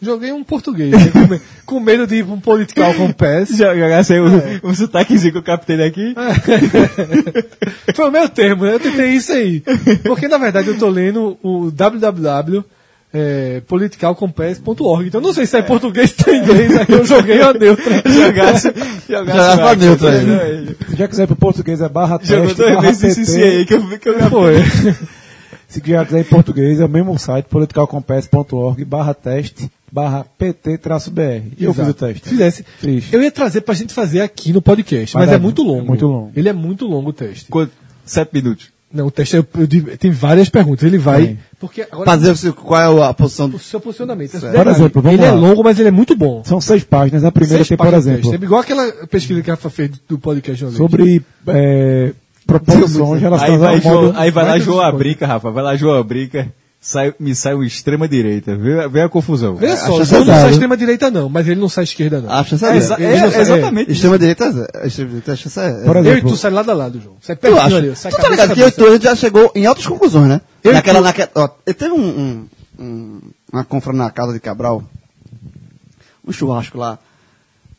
joguei 0.00 0.32
um 0.32 0.42
português, 0.44 0.90
né, 0.92 1.10
com, 1.12 1.26
me- 1.26 1.40
com 1.66 1.80
medo 1.80 2.06
de 2.06 2.16
ir 2.16 2.24
um 2.24 2.40
Political 2.40 2.94
Compass. 2.94 3.50
Jogasse 3.56 4.14
aí 4.14 4.20
o, 4.20 4.26
o 4.68 4.74
sotaquezinho 4.74 5.32
que 5.32 5.38
eu 5.38 5.42
captei 5.42 5.76
daqui. 5.76 6.14
Foi 7.94 8.08
o 8.08 8.12
meu 8.12 8.28
termo, 8.28 8.64
né? 8.64 8.74
Eu 8.74 8.80
tentei 8.80 9.10
isso 9.10 9.32
aí. 9.32 9.62
Porque, 10.04 10.28
na 10.28 10.38
verdade, 10.38 10.68
eu 10.68 10.78
tô 10.78 10.88
lendo 10.88 11.36
o 11.42 11.70
www 11.70 12.64
é, 13.12 13.62
politicalcompass.org. 13.66 15.06
Então, 15.08 15.20
não 15.20 15.32
sei 15.32 15.46
se 15.46 15.56
é 15.56 15.60
em 15.60 15.64
português 15.64 16.14
ou 16.26 16.32
em 16.34 16.38
inglês. 16.42 16.76
Aí 16.76 16.86
eu 16.88 17.04
joguei 17.06 17.40
a 17.40 17.52
neutra. 17.52 18.02
Jogasse, 18.10 18.72
Jogasse 19.08 19.56
pra 19.56 19.74
neutra 19.76 20.10
aí. 20.10 20.76
já 20.96 21.08
quiser 21.08 21.24
ir 21.24 21.26
pro 21.28 21.36
português 21.36 21.80
é 21.80 21.88
barra 21.88 22.18
Jogou 22.22 22.46
teste, 22.46 22.60
dois 22.62 22.74
barra 22.74 22.92
CC 22.94 23.42
aí 23.42 23.64
pt. 23.64 23.66
que 23.66 23.74
eu, 23.74 23.98
que 23.98 24.08
eu 24.24 24.30
Foi. 24.30 24.54
Se 25.68 25.82
já 25.84 26.02
quiser 26.02 26.20
em 26.20 26.24
português 26.24 26.80
é 26.80 26.86
o 26.86 26.88
mesmo 26.88 27.18
site, 27.18 27.44
politicalcompass.org 27.44 28.82
barra 28.86 29.12
teste, 29.12 29.70
barra 29.92 30.24
pt 30.38 30.78
traço 30.78 31.10
br. 31.10 31.42
E 31.58 31.64
eu 31.64 31.74
fiz 31.74 31.88
o 31.88 31.92
teste. 31.94 32.26
Fizesse. 32.26 32.64
Fiz. 32.78 33.12
Eu 33.12 33.22
ia 33.22 33.30
trazer 33.30 33.60
pra 33.60 33.74
gente 33.74 33.92
fazer 33.92 34.22
aqui 34.22 34.50
no 34.50 34.62
podcast, 34.62 35.14
mas 35.14 35.26
Mas 35.26 35.32
é 35.32 35.36
é 35.36 35.38
muito 35.38 35.62
longo. 35.62 35.84
muito 35.86 36.06
longo. 36.06 36.32
Ele 36.34 36.48
é 36.48 36.54
muito 36.54 36.86
longo 36.86 37.10
o 37.10 37.12
teste. 37.12 37.50
Quanto? 37.50 37.72
Sete 38.02 38.30
minutos. 38.32 38.70
Não, 38.92 39.06
o 39.06 39.10
teste 39.10 39.36
é, 39.36 39.42
tem 39.98 40.10
várias 40.10 40.48
perguntas. 40.48 40.82
Ele 40.84 40.96
vai. 40.96 41.26
Tem. 41.26 41.38
Porque 41.60 41.82
agora. 41.82 42.06
Fazer 42.06 42.30
o 42.30 42.36
seu- 42.36 42.54
qual 42.54 43.02
é 43.02 43.06
a 43.08 43.12
posição 43.12 43.48
do. 43.48 43.56
o 43.56 43.60
seu 43.60 43.78
posicionamento. 43.80 44.30
Certo. 44.30 44.54
Por 44.54 44.66
exemplo, 44.66 45.02
vamos 45.02 45.18
ele 45.18 45.28
é 45.28 45.30
lá. 45.30 45.36
longo, 45.36 45.62
mas 45.62 45.78
ele 45.78 45.88
é 45.88 45.92
muito 45.92 46.16
bom. 46.16 46.42
São 46.44 46.60
seis 46.60 46.84
páginas. 46.84 47.22
A 47.22 47.30
primeira 47.30 47.58
Seis 47.64 47.68
tem, 47.68 47.76
por 47.76 47.92
exemplo. 47.92 48.32
É 48.32 48.36
igual 48.36 48.60
aquela 48.62 48.90
pesquisa 49.06 49.42
que 49.42 49.50
a 49.50 49.54
Rafa 49.54 49.68
fez 49.68 49.90
do 50.08 50.18
podcast 50.18 50.70
sobre 50.72 51.22
é, 51.48 52.12
proposições 52.46 53.14
Aí 53.16 53.20
relacionadas 53.20 53.60
vai, 53.60 53.92
ao 53.92 54.02
modo... 54.02 54.18
aí 54.18 54.30
vai 54.30 54.44
lá 54.46 54.58
João. 54.58 54.80
Abrica, 54.80 55.26
Rafa. 55.26 55.50
Vai 55.50 55.62
lá 55.64 55.76
João 55.76 55.98
Abrica. 55.98 56.50
Sai, 56.80 57.12
me 57.18 57.34
sai 57.34 57.54
uma 57.54 57.66
extrema 57.66 58.06
direita. 58.06 58.54
Vê, 58.56 58.86
vê 58.88 59.00
a 59.02 59.08
confusão. 59.08 59.56
Veja 59.56 59.72
É, 59.72 59.76
só, 59.76 59.82
acho 59.86 59.92
o 60.00 60.04
João 60.04 60.20
não 60.20 60.26
verdade. 60.26 60.40
sai 60.42 60.50
extrema-direita, 60.52 61.10
não, 61.10 61.28
mas 61.28 61.48
ele 61.48 61.60
não 61.60 61.68
sai 61.68 61.82
esquerda, 61.84 62.20
não. 62.20 62.30
A 62.30 62.44
chance 62.44 62.64
É, 62.64 62.68
é, 62.68 62.76
exa- 62.76 62.96
não 62.96 63.04
é, 63.08 63.30
sai- 63.30 63.40
exatamente. 63.40 63.90
Extrema 63.92 64.18
direita 64.18 64.44
é 64.44 64.52
zero. 64.52 64.68
Extrema 64.86 65.08
direita, 65.10 65.32
a 65.32 65.36
chance 65.36 65.60
é. 65.60 65.70
Por 65.84 65.96
é. 65.96 65.98
Eu 65.98 66.04
e 66.04 66.08
exemplo, 66.08 66.30
tu 66.30 66.36
sai 66.36 66.50
lado 66.52 66.70
a 66.70 66.74
lado, 66.74 67.00
João. 67.00 67.16
Sai 67.20 67.34
pertinho 67.34 67.62
acho. 67.62 67.76
ali. 67.76 67.96
Sai 67.96 68.12
Tu 68.12 68.16
tá 68.20 68.28
ligado 68.28 68.52
a 68.52 68.54
que 68.54 68.62
eu 68.62 68.94
e 68.94 68.98
tu 68.98 69.02
já 69.04 69.16
chegou 69.16 69.50
em 69.56 69.66
altas 69.66 69.86
conclusões, 69.86 70.28
né? 70.28 70.40
Eu 70.62 70.70
e 70.70 70.74
naquela, 70.74 71.00
tu- 71.00 71.04
naquela, 71.04 71.30
ó, 71.34 71.48
eu 71.66 71.74
teve 71.74 71.90
um, 71.92 71.98
um, 72.00 72.48
um- 72.78 73.20
uma 73.52 73.64
confra 73.64 73.92
na 73.92 74.08
casa 74.10 74.32
de 74.32 74.38
Cabral, 74.38 74.84
um 76.26 76.32
churrasco 76.32 76.78
lá. 76.78 76.96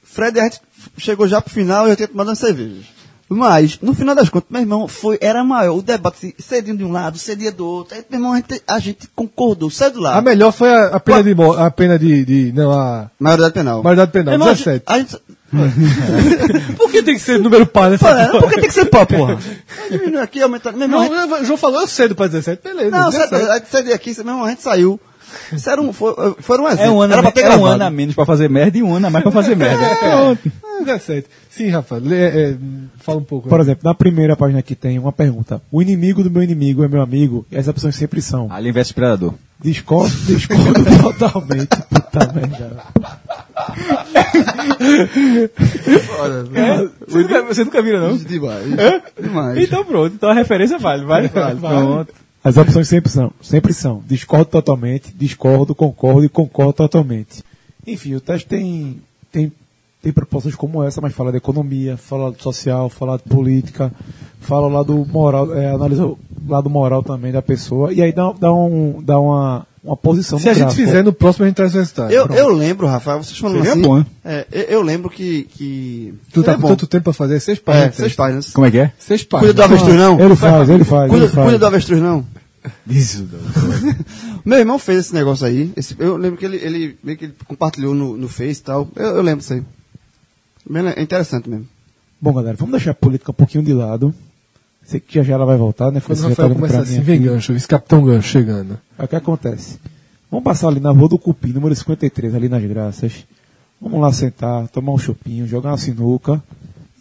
Fred, 0.04 0.39
a 0.39 0.43
gente 0.43 0.60
chegou 0.97 1.26
já 1.26 1.39
pro 1.39 1.54
final 1.54 1.88
e 1.88 1.91
eu 1.91 1.95
tinha 1.95 2.08
tomado 2.08 2.28
umas 2.28 2.39
cervejas. 2.39 2.84
Mas, 3.32 3.77
no 3.80 3.93
final 3.93 4.15
das 4.15 4.27
contas, 4.27 4.49
meu 4.49 4.61
irmão, 4.61 4.88
foi, 4.88 5.19
era 5.21 5.43
maior 5.43 5.77
o 5.77 5.82
debate, 5.84 6.34
cedinho 6.39 6.75
de 6.75 6.84
um 6.84 6.91
lado, 6.91 7.17
cedinho 7.19 7.51
do 7.53 7.63
outro. 7.65 7.95
Aí, 7.95 8.03
meu 8.09 8.19
irmão, 8.19 8.34
a 8.34 8.38
gente, 8.38 8.61
a 8.67 8.80
gente 8.80 9.07
concordou, 9.15 9.69
sai 9.69 9.91
do 9.91 9.99
lado. 9.99 10.17
A 10.17 10.21
melhor 10.21 10.51
foi 10.51 10.69
a, 10.73 10.88
a 10.95 10.99
pena 10.99 11.23
de. 11.23 11.36
A 11.57 11.69
pena 11.71 11.99
de, 11.99 12.25
de- 12.25 12.51
Não, 12.53 12.71
a. 12.71 13.11
Maioridade 13.19 13.53
penal. 13.53 13.84
Maioridade 13.84 14.11
penal, 14.11 14.34
irmão, 14.34 14.47
17. 14.47 14.84
A 14.88 14.97
gente, 14.97 15.15
Por 16.77 16.91
que 16.91 17.03
tem 17.03 17.15
que 17.15 17.21
ser 17.21 17.39
número 17.39 17.65
par 17.65 17.89
nessa 17.89 18.09
é, 18.09 18.27
por 18.39 18.49
que 18.49 18.55
tem 18.61 18.67
que 18.69 18.73
ser 18.73 18.86
pau, 18.86 19.05
porra? 19.05 19.38
Aí 19.84 19.97
Diminui 19.97 20.21
aqui, 20.21 20.41
aumenta. 20.41 20.71
Meu 20.71 20.84
irmão, 20.84 21.07
Não, 21.09 21.27
gente- 21.30 21.41
o 21.41 21.45
João 21.45 21.57
falou, 21.57 21.82
eu 21.82 21.88
cedo 21.88 22.15
pra 22.15 22.27
17. 22.27 22.61
Beleza. 22.63 22.91
Não, 22.91 23.09
17. 23.09 23.30
sério, 23.30 23.51
a 23.51 23.55
gente 23.57 23.69
saiu 23.69 23.86
daqui, 23.89 24.13
meu 24.23 24.27
irmão, 24.34 24.45
a 24.45 24.49
gente 24.49 24.61
saiu. 24.61 24.99
Isso 25.53 25.69
era 25.69 25.82
um, 25.82 25.93
foi, 25.93 26.13
foi 26.39 26.59
um 26.59 26.67
exemplo. 26.67 26.86
É 26.86 26.91
um, 26.91 27.01
ano, 27.01 27.13
era 27.13 27.21
pra 27.21 27.32
ter 27.32 27.45
é 27.45 27.55
um 27.55 27.65
ano 27.65 27.84
a 27.84 27.89
menos 27.89 28.15
pra 28.15 28.25
fazer 28.25 28.49
merda 28.49 28.77
e 28.77 28.84
um 28.84 28.95
ano 28.95 29.07
a 29.07 29.09
mais 29.09 29.23
pra 29.23 29.32
fazer 29.32 29.55
merda. 29.55 29.84
Pronto. 29.97 30.51
Ah, 30.63 30.84
17. 30.84 31.27
Sim, 31.49 31.69
Rafa, 31.69 31.97
lê, 31.97 32.17
é, 32.17 32.57
fala 32.99 33.19
um 33.19 33.23
pouco. 33.23 33.49
por 33.49 33.59
exemplo, 33.59 33.82
na 33.84 33.93
primeira 33.93 34.36
página 34.36 34.59
aqui 34.59 34.75
tem 34.75 34.97
uma 34.97 35.11
pergunta. 35.11 35.61
O 35.71 35.82
inimigo 35.82 36.23
do 36.23 36.32
meu 36.32 36.41
inimigo 36.41 36.84
é 36.84 36.88
meu 36.88 37.01
amigo? 37.01 37.45
E 37.51 37.57
as 37.57 37.67
opções 37.67 37.95
sempre 37.95 38.21
são. 38.21 38.51
Alien 38.51 38.73
vs 38.73 38.91
Predador. 38.91 39.34
Discordo, 39.61 40.15
discordo 40.25 40.86
totalmente. 41.03 41.75
Puta 41.89 42.34
merda. 42.34 42.84
Você 47.07 47.17
nunca, 47.17 47.43
você 47.43 47.63
nunca 47.65 47.82
viu, 47.82 47.99
não? 47.99 48.17
Demais. 48.17 48.65
Demais. 49.21 49.57
Então 49.59 49.84
pronto, 49.84 50.15
então 50.15 50.30
a 50.30 50.34
referência 50.34 50.77
vale, 50.77 51.03
vale, 51.05 51.27
vale. 51.27 51.59
Pronto. 51.59 52.13
As 52.44 52.58
opções 52.58 52.88
sempre 52.88 53.12
são, 53.12 53.32
sempre 53.42 53.74
são. 53.74 54.02
Discordo 54.08 54.46
totalmente, 54.46 55.14
discordo, 55.14 55.76
concordo 55.76 56.24
e 56.24 56.30
concordo 56.30 56.74
totalmente. 56.74 57.44
Enfim, 57.86 58.16
o 58.16 58.22
teste 58.22 58.48
tem, 58.48 59.02
tem, 59.32 59.52
tem 60.02 60.14
propostas 60.14 60.56
como 60.56 60.84
essa, 60.84 61.02
mas 61.02 61.14
fala 61.14 61.32
de 61.32 61.38
economia, 61.38 61.98
fala 61.98 62.32
de 62.32 62.42
social, 62.42 62.90
fala 62.90 63.18
de 63.18 63.24
política, 63.24 63.92
fala 64.40 64.68
lá 64.68 64.84
do 64.84 65.06
moral, 65.06 65.54
é, 65.54 65.72
analisa 65.72 66.06
o 66.06 66.18
lado 66.48 66.70
moral 66.70 67.04
também 67.04 67.32
da 67.32 67.42
pessoa, 67.42 67.92
e 67.92 68.02
aí 68.02 68.14
dá, 68.14 68.32
dá, 68.32 68.54
um, 68.54 69.02
dá 69.04 69.20
uma, 69.20 69.68
uma 69.84 69.95
posição 69.95 70.38
Se 70.38 70.49
a 70.49 70.53
gente 70.53 70.63
gráfico. 70.63 70.86
fizer 70.86 71.03
no 71.03 71.13
próximo, 71.13 71.45
a 71.45 71.47
gente 71.47 71.55
traz 71.55 71.73
o 71.73 71.77
resultado. 71.77 72.11
Eu, 72.11 72.25
eu 72.27 72.49
lembro, 72.49 72.86
Rafael, 72.88 73.23
vocês 73.23 73.38
falando 73.38 73.57
Seria 73.57 73.71
assim. 73.73 73.82
bom, 73.82 73.97
hein? 73.99 74.05
É, 74.25 74.45
eu, 74.51 74.61
eu 74.63 74.82
lembro 74.82 75.09
que. 75.09 75.43
que 75.51 76.13
Tu 76.34 76.41
tá 76.41 76.51
seria 76.51 76.55
com 76.55 76.61
bom. 76.63 76.67
tanto 76.69 76.88
tempo 76.88 77.03
pra 77.05 77.13
fazer? 77.13 77.39
Seis 77.39 77.57
É, 77.57 77.61
páginas. 77.61 77.95
seis 77.95 78.13
páginas. 78.13 78.49
Como 78.51 78.67
é 78.67 78.71
que 78.71 78.77
é? 78.80 78.93
Seis 78.99 79.21
Cuida 79.23 79.38
páginas. 79.39 79.55
do 79.55 79.61
avestruz, 79.63 79.95
não? 79.95 80.19
Ele 80.19 80.36
faz, 80.36 80.69
ele 80.69 80.84
faz, 80.84 81.09
Cuida, 81.09 81.25
ele 81.25 81.34
faz. 81.34 81.45
cuida 81.45 81.59
do 81.59 81.65
avestruz, 81.65 82.01
não? 82.01 82.25
Isso, 82.88 83.25
Meu 84.43 84.57
irmão 84.59 84.77
fez 84.77 84.99
esse 84.99 85.13
negócio 85.13 85.45
aí. 85.45 85.71
esse- 85.77 85.95
eu 85.97 86.17
lembro 86.17 86.38
que 86.38 86.45
ele, 86.45 86.57
ele 86.57 86.97
meio 87.03 87.17
que 87.17 87.25
ele 87.25 87.34
compartilhou 87.47 87.95
no, 87.95 88.17
no 88.17 88.27
Face 88.27 88.59
e 88.59 88.63
tal. 88.63 88.88
Eu, 88.95 89.15
eu 89.15 89.21
lembro 89.21 89.39
disso 89.39 89.53
aí. 89.53 89.63
É 90.95 91.01
interessante 91.01 91.49
mesmo. 91.49 91.67
Bom, 92.21 92.34
galera, 92.34 92.57
vamos 92.57 92.73
deixar 92.73 92.91
a 92.91 92.93
política 92.95 93.32
um 93.32 93.34
pouquinho 93.34 93.63
de 93.63 93.73
lado. 93.73 94.13
Sei 94.90 95.00
que 95.00 95.14
já 95.14 95.22
já 95.22 95.36
ela 95.36 95.46
vai 95.46 95.56
voltar, 95.56 95.92
né? 95.92 96.02
Quando 96.02 96.18
Você 96.18 96.26
o 96.26 96.30
tá 96.30 96.30
Rafael 96.30 96.48
olhando 96.48 96.62
começa 96.62 96.82
assim, 96.82 97.00
vem 97.02 97.22
gancho, 97.22 97.54
esse 97.54 97.68
Capitão 97.68 98.04
Gancho 98.04 98.28
chegando. 98.28 98.76
Aí 98.98 99.06
o 99.06 99.08
que 99.08 99.16
acontece? 99.16 99.80
Vamos 100.32 100.44
passar 100.44 100.68
ali 100.68 100.80
na 100.80 100.90
Rua 100.90 101.10
do 101.10 101.20
Cupim, 101.20 101.54
número 101.54 101.76
53, 101.76 102.34
ali 102.34 102.50
nas 102.50 102.64
Graças. 102.64 103.24
Vamos 103.80 104.02
lá 104.02 104.12
sentar, 104.12 104.68
tomar 104.70 104.92
um 104.92 104.98
chopinho, 104.98 105.46
jogar 105.46 105.70
uma 105.70 105.78
sinuca 105.78 106.42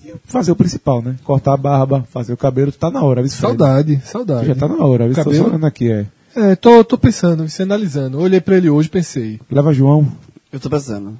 e 0.05 0.13
fazer 0.27 0.53
o 0.53 0.57
principal, 0.57 1.01
né? 1.01 1.17
Cortar 1.25 1.55
a 1.55 1.57
barba, 1.57 2.07
fazer 2.13 2.35
o 2.35 2.37
cabelo, 2.37 2.71
tá 2.73 2.91
na 2.91 3.03
hora, 3.03 3.23
viu? 3.23 3.31
Saudade, 3.31 4.03
saudade. 4.05 4.49
Já 4.49 4.55
tá 4.55 4.69
na 4.69 4.85
hora, 4.85 5.07
viu? 5.07 5.15
Tô 5.15 5.25
Cabelo? 5.25 5.47
olhando 5.47 5.65
aqui, 5.65 5.91
é. 5.91 6.07
É, 6.37 6.57
tô, 6.57 6.85
tô 6.85 6.99
pensando, 6.99 7.49
se 7.49 7.63
analisando. 7.63 8.21
Olhei 8.21 8.43
pra 8.43 8.59
ele 8.59 8.69
hoje 8.69 8.91
pensei. 8.91 9.41
Leva 9.51 9.73
João. 9.73 10.07
Eu 10.53 10.61
tô 10.61 10.69
precisando. 10.69 11.19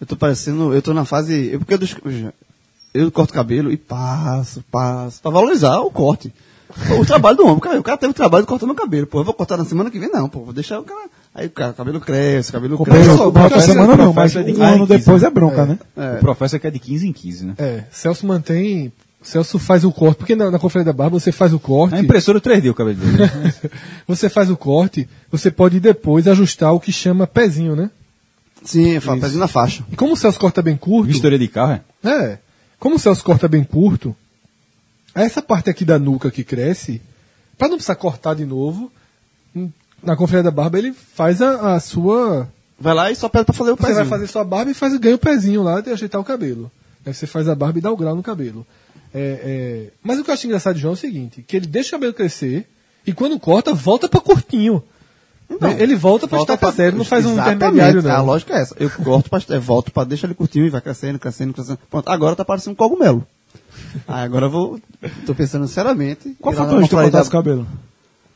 Eu 0.00 0.06
tô 0.06 0.16
parecendo. 0.16 0.72
Eu 0.72 0.80
tô 0.80 0.94
na 0.94 1.04
fase. 1.04 1.50
Eu, 1.52 1.58
porque 1.58 1.74
eu, 1.74 2.32
eu, 2.92 3.10
corto 3.10 3.32
cabelo 3.32 3.70
e 3.72 3.76
passo, 3.76 4.64
passo. 4.70 5.20
Pra 5.22 5.30
valorizar 5.30 5.78
o 5.80 5.90
corte. 5.90 6.32
O 7.00 7.04
trabalho 7.04 7.36
do 7.36 7.46
homem. 7.46 7.58
Cara, 7.58 7.80
o 7.80 7.82
cara 7.82 7.98
teve 7.98 8.12
o 8.12 8.14
trabalho 8.14 8.44
de 8.44 8.48
cortar 8.48 8.64
meu 8.66 8.74
cabelo. 8.76 9.06
Pô, 9.06 9.20
eu 9.20 9.24
vou 9.24 9.34
cortar 9.34 9.56
na 9.56 9.64
semana 9.64 9.90
que 9.90 9.98
vem, 9.98 10.08
não, 10.10 10.28
pô. 10.28 10.40
Vou 10.44 10.52
deixar 10.52 10.78
o 10.78 10.84
cara. 10.84 11.08
Aí 11.34 11.46
o 11.46 11.50
cara, 11.50 11.72
cabelo 11.72 12.00
cresce, 12.00 12.50
o 12.50 12.52
cabelo 12.52 12.76
Comprei 12.76 13.02
cresce. 13.02 13.20
o 13.20 13.28
o 13.28 13.32
professor- 13.32 13.60
semana 13.62 13.96
não, 13.96 14.12
mas 14.12 14.32
professor 14.32 14.40
é 14.40 14.52
de 14.52 14.60
um 14.60 14.62
ano 14.62 14.86
15, 14.86 14.98
depois 14.98 15.22
é 15.22 15.30
bronca, 15.30 15.66
né? 15.66 15.78
É. 15.96 16.16
O 16.16 16.20
professor 16.20 16.58
quer 16.60 16.70
de 16.70 16.78
15 16.78 17.08
em 17.08 17.12
15, 17.12 17.46
né? 17.46 17.54
É, 17.58 17.84
Celso 17.90 18.26
mantém. 18.26 18.92
Celso 19.22 19.58
faz 19.58 19.84
o 19.84 19.92
corte, 19.92 20.16
porque 20.18 20.34
na, 20.34 20.50
na 20.50 20.58
conferência 20.58 20.92
da 20.92 20.96
barba 20.96 21.18
você 21.18 21.30
faz 21.30 21.52
o 21.52 21.58
corte. 21.58 21.94
A 21.94 22.00
impressora 22.00 22.40
3D 22.40 22.70
o 22.70 22.74
cabelo 22.74 22.96
dele. 22.96 23.18
né? 23.18 23.52
você 24.08 24.28
faz 24.30 24.48
o 24.50 24.56
corte, 24.56 25.08
você 25.30 25.50
pode 25.50 25.78
depois 25.78 26.26
ajustar 26.26 26.72
o 26.72 26.80
que 26.80 26.90
chama 26.92 27.26
pezinho, 27.26 27.76
né? 27.76 27.90
Sim, 28.64 28.98
pezinho 29.20 29.40
na 29.40 29.48
faixa. 29.48 29.84
E 29.90 29.96
como 29.96 30.12
o 30.12 30.16
Celso 30.16 30.38
corta 30.38 30.62
bem 30.62 30.76
curto. 30.76 31.08
Vistoria 31.08 31.38
de 31.38 31.48
carro, 31.48 31.72
é? 31.72 32.08
É. 32.08 32.38
Como 32.80 32.96
o 32.96 32.98
Celso 32.98 33.22
corta 33.22 33.46
bem 33.46 33.62
curto, 33.62 34.16
essa 35.14 35.40
parte 35.42 35.70
aqui 35.70 35.84
da 35.84 35.98
nuca 35.98 36.30
que 36.30 36.42
cresce, 36.42 37.00
para 37.58 37.68
não 37.68 37.76
precisar 37.76 37.94
cortar 37.94 38.34
de 38.34 38.46
novo, 38.46 38.90
hum, 39.54 39.70
na 40.02 40.16
conferência 40.16 40.44
da 40.44 40.50
barba 40.50 40.78
ele 40.78 40.92
faz 40.92 41.42
a, 41.42 41.74
a 41.74 41.80
sua. 41.80 42.48
Vai 42.78 42.94
lá 42.94 43.10
e 43.10 43.14
só 43.14 43.28
pede 43.28 43.44
pra 43.44 43.54
fazer 43.54 43.70
o 43.72 43.76
Você 43.76 43.82
pezinho. 43.82 43.96
vai 43.96 44.06
fazer 44.06 44.26
sua 44.26 44.42
barba 44.42 44.70
e 44.70 44.74
faz, 44.74 44.96
ganha 44.96 45.14
o 45.14 45.18
pezinho 45.18 45.62
lá 45.62 45.80
de 45.82 45.90
ajeitar 45.90 46.20
o 46.20 46.24
cabelo. 46.24 46.72
Aí 47.04 47.12
você 47.12 47.26
faz 47.26 47.48
a 47.48 47.54
barba 47.54 47.78
e 47.78 47.82
dá 47.82 47.92
o 47.92 47.96
grau 47.96 48.16
no 48.16 48.22
cabelo. 48.22 48.66
É, 49.12 49.20
é, 49.44 49.90
Mas 50.02 50.18
o 50.18 50.24
que 50.24 50.30
eu 50.30 50.34
acho 50.34 50.46
engraçado 50.46 50.76
de 50.76 50.80
João 50.80 50.92
é 50.92 50.94
o 50.94 50.98
seguinte: 50.98 51.44
que 51.46 51.56
ele 51.56 51.66
deixa 51.66 51.90
o 51.90 51.92
cabelo 51.92 52.14
crescer 52.14 52.66
e 53.06 53.12
quando 53.12 53.38
corta, 53.38 53.74
volta 53.74 54.08
para 54.08 54.20
curtinho. 54.20 54.82
Então, 55.50 55.70
ele 55.72 55.96
volta 55.96 56.28
para 56.28 56.38
Volta 56.38 56.56
pra- 56.56 56.70
zero, 56.70 56.96
não 56.96 57.04
faz 57.04 57.26
um 57.26 57.32
intermediário, 57.32 58.00
não. 58.02 58.10
A 58.12 58.22
lógica 58.22 58.54
é 58.56 58.62
essa. 58.62 58.74
Eu 58.78 58.88
corto, 58.88 59.28
pra, 59.28 59.40
é, 59.50 59.58
volto 59.58 59.90
pra 59.90 60.04
deixar 60.04 60.28
ele 60.28 60.34
curtinho 60.34 60.64
e 60.66 60.70
vai 60.70 60.80
crescendo, 60.80 61.18
crescendo, 61.18 61.52
crescendo. 61.52 61.78
Pronto, 61.90 62.08
agora 62.08 62.36
tá 62.36 62.44
parecendo 62.44 62.72
um 62.72 62.76
cogumelo. 62.76 63.26
Aí 64.06 64.24
agora 64.24 64.46
eu 64.46 64.50
vou. 64.50 64.78
Tô 65.26 65.34
pensando 65.34 65.66
seriamente. 65.66 66.36
Qual 66.40 66.54
foi 66.54 66.62
lá 66.64 66.68
a 66.68 66.72
na 66.72 66.78
vez 66.78 66.88
que 66.88 66.90
tu 66.90 66.96
confraria 66.96 67.10
cortasse 67.10 67.28
o 67.28 67.32
da- 67.32 67.38
cabelo? 67.38 67.66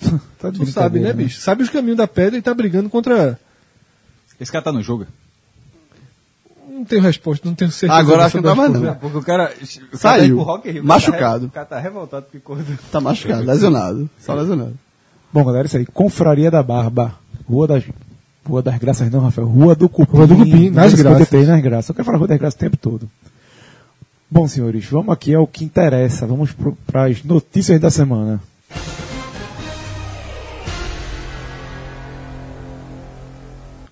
Tá 0.38 0.50
tu 0.50 0.64
sabe, 0.66 0.98
né, 0.98 1.12
brincadeira, 1.12 1.14
bicho? 1.14 1.40
Sabe 1.40 1.62
os 1.62 1.70
caminhos 1.70 1.96
da 1.98 2.08
pedra 2.08 2.38
e 2.38 2.42
tá 2.42 2.52
brigando 2.52 2.88
contra... 2.90 3.38
Esse 4.40 4.50
cara 4.50 4.64
tá 4.64 4.72
no 4.72 4.82
jogo. 4.82 5.06
Não 6.68 6.84
tenho 6.84 7.00
resposta, 7.02 7.46
não 7.48 7.54
tenho 7.54 7.70
certeza. 7.70 7.98
Agora 7.98 8.24
acho 8.26 8.36
que 8.36 8.42
não 8.42 8.50
tá 8.50 8.54
mais 8.54 8.72
não. 8.72 8.94
Porque 8.96 9.16
o 9.16 9.22
cara. 9.22 9.50
Saiu. 9.94 10.36
tá 10.36 10.42
Rock 10.42 10.80
Machucado. 10.82 11.20
Tá 11.22 11.38
re- 11.38 11.46
o 11.46 11.50
cara 11.50 11.66
tá 11.66 11.78
revoltado 11.80 12.26
porque 12.26 12.40
cortou. 12.40 12.76
Tá 12.92 13.00
machucado, 13.00 13.44
lesionado. 13.44 14.10
Só 14.20 14.34
lesionado. 14.34 14.78
Bom, 15.32 15.42
galera, 15.44 15.66
isso 15.66 15.78
aí. 15.78 15.86
Confraria 15.86 16.50
da 16.50 16.62
Barba. 16.62 17.14
Rua 17.48 17.66
das, 17.66 17.84
Rua 18.46 18.62
das 18.62 18.78
Graças 18.78 19.10
não, 19.10 19.20
Rafael. 19.20 19.48
Rua 19.48 19.74
do 19.74 19.88
Cupim. 19.88 20.16
Rua 20.16 20.26
do 20.26 20.36
Cupim, 20.36 20.70
nas 20.70 20.94
Graças. 20.94 21.28
53, 21.28 21.48
nas 21.48 21.62
Graças. 21.62 21.88
Eu 21.88 21.94
quero 21.94 22.06
falar 22.06 22.18
Rua 22.18 22.28
das 22.28 22.38
Graças 22.38 22.54
o 22.54 22.58
tempo 22.58 22.76
todo. 22.76 23.10
Bom, 24.30 24.46
senhores, 24.46 24.84
vamos 24.86 25.12
aqui 25.12 25.34
ao 25.34 25.46
que 25.46 25.64
interessa. 25.64 26.26
Vamos 26.26 26.54
para 26.86 27.06
as 27.06 27.22
notícias 27.24 27.80
da 27.80 27.90
semana. 27.90 28.40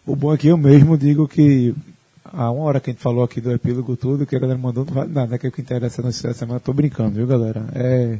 O 0.06 0.14
bom 0.14 0.34
é 0.34 0.36
que 0.36 0.48
eu 0.48 0.56
mesmo 0.56 0.98
digo 0.98 1.26
que 1.26 1.74
há 2.24 2.50
uma 2.50 2.64
hora 2.64 2.78
que 2.78 2.90
a 2.90 2.92
gente 2.92 3.02
falou 3.02 3.24
aqui 3.24 3.40
do 3.40 3.50
epílogo 3.52 3.96
todo, 3.96 4.26
que 4.26 4.36
a 4.36 4.38
galera 4.38 4.58
mandou, 4.58 4.84
não 4.84 4.92
vale 4.92 5.12
nada, 5.12 5.38
que 5.38 5.46
é 5.46 5.48
o 5.48 5.52
que 5.52 5.62
interessa 5.62 6.02
na 6.02 6.08
notícia 6.08 6.28
da 6.28 6.34
semana. 6.34 6.60
Tô 6.60 6.72
brincando, 6.72 7.16
viu, 7.16 7.26
galera? 7.26 7.64
É 7.74 8.18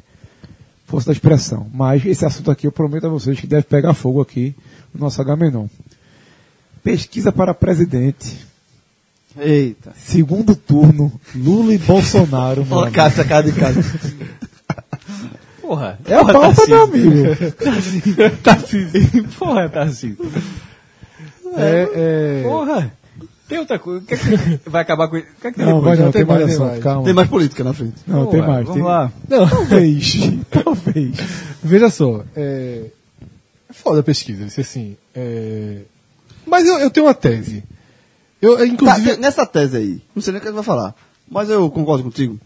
força 0.87 1.07
da 1.07 1.13
expressão. 1.13 1.67
Mas 1.73 2.05
esse 2.07 2.25
assunto 2.25 2.51
aqui 2.51 2.67
eu 2.67 2.73
prometo 2.73 3.07
a 3.07 3.11
vocês 3.11 3.39
que 3.39 3.47
deve 3.47 3.65
pegar 3.65 3.95
fogo 3.95 4.21
aqui 4.21 4.55
no 4.95 5.01
nosso 5.01 5.21
Agamenon. 5.21 5.67
Pesquisa 6.85 7.33
para 7.33 7.55
presidente. 7.55 8.47
Eita. 9.37 9.93
Segundo 9.97 10.55
turno, 10.55 11.11
Lula 11.35 11.75
e 11.75 11.79
Bolsonaro. 11.79 12.65
Colocar 12.67 13.07
essa 13.07 13.25
cara 13.25 13.43
de 13.51 13.59
casa. 13.59 13.81
Porra. 15.61 15.99
É 16.05 16.15
a 16.15 16.25
pauta, 16.25 16.67
meu 16.69 16.83
amigo. 16.85 17.11
Tá 18.45 18.53
assim. 18.53 18.83
Porra, 19.39 19.69
tá 19.69 19.83
assim. 19.83 20.17
É, 21.57 21.89
é... 21.95 22.43
Porra. 22.43 22.93
Tem 23.49 23.59
outra 23.59 23.79
coisa. 23.79 24.03
O 24.03 24.07
que 24.07 24.15
é 24.15 24.17
que 24.17 24.61
vai 24.71 24.83
acabar 24.83 25.09
com 25.09 25.17
isso? 25.17 25.27
O 25.39 25.41
que 25.41 25.47
é 25.47 25.51
que 25.53 25.57
tem 25.57 25.67
Não, 25.67 25.81
vai 25.81 25.97
depois? 25.97 25.99
não, 25.99 26.05
Não, 26.07 26.13
tem 26.13 26.25
tem 26.27 26.37
mais 26.37 26.59
mais, 26.59 26.73
tem 26.75 26.81
calma. 26.83 27.05
Tem 27.05 27.15
mais 27.15 27.29
política 27.29 27.65
na 27.65 27.73
frente. 27.73 27.95
Não, 28.07 28.19
Porra, 28.27 28.31
tem 28.31 28.41
mais. 28.43 28.67
Vamos 28.67 28.75
tem- 28.75 28.83
lá. 28.83 29.13
Não, 29.29 29.49
Talvez, 29.49 30.15
talvez. 30.51 31.17
Veja 31.63 31.91
só, 31.91 32.25
é, 32.37 32.85
é 33.69 33.73
foda 33.73 34.01
a 34.01 34.03
pesquisa, 34.03 34.45
isso 34.45 34.61
assim. 34.61 34.97
é, 35.15 35.79
Mas 36.47 36.67
eu, 36.67 36.79
eu 36.79 36.91
tenho 36.91 37.07
uma 37.07 37.15
tese. 37.15 37.63
Eu, 38.41 38.55
é, 38.57 38.59
Tá, 38.59 38.67
inclusive, 38.67 39.15
te- 39.15 39.21
nessa 39.21 39.47
tese 39.47 39.77
aí, 39.77 40.03
não 40.15 40.23
sei 40.23 40.33
nem 40.33 40.39
o 40.39 40.43
que 40.43 40.49
ele 40.49 40.55
vai 40.55 40.65
falar. 40.65 40.95
Mas 41.31 41.49
eu 41.49 41.71
concordo 41.71 42.05
contigo. 42.05 42.39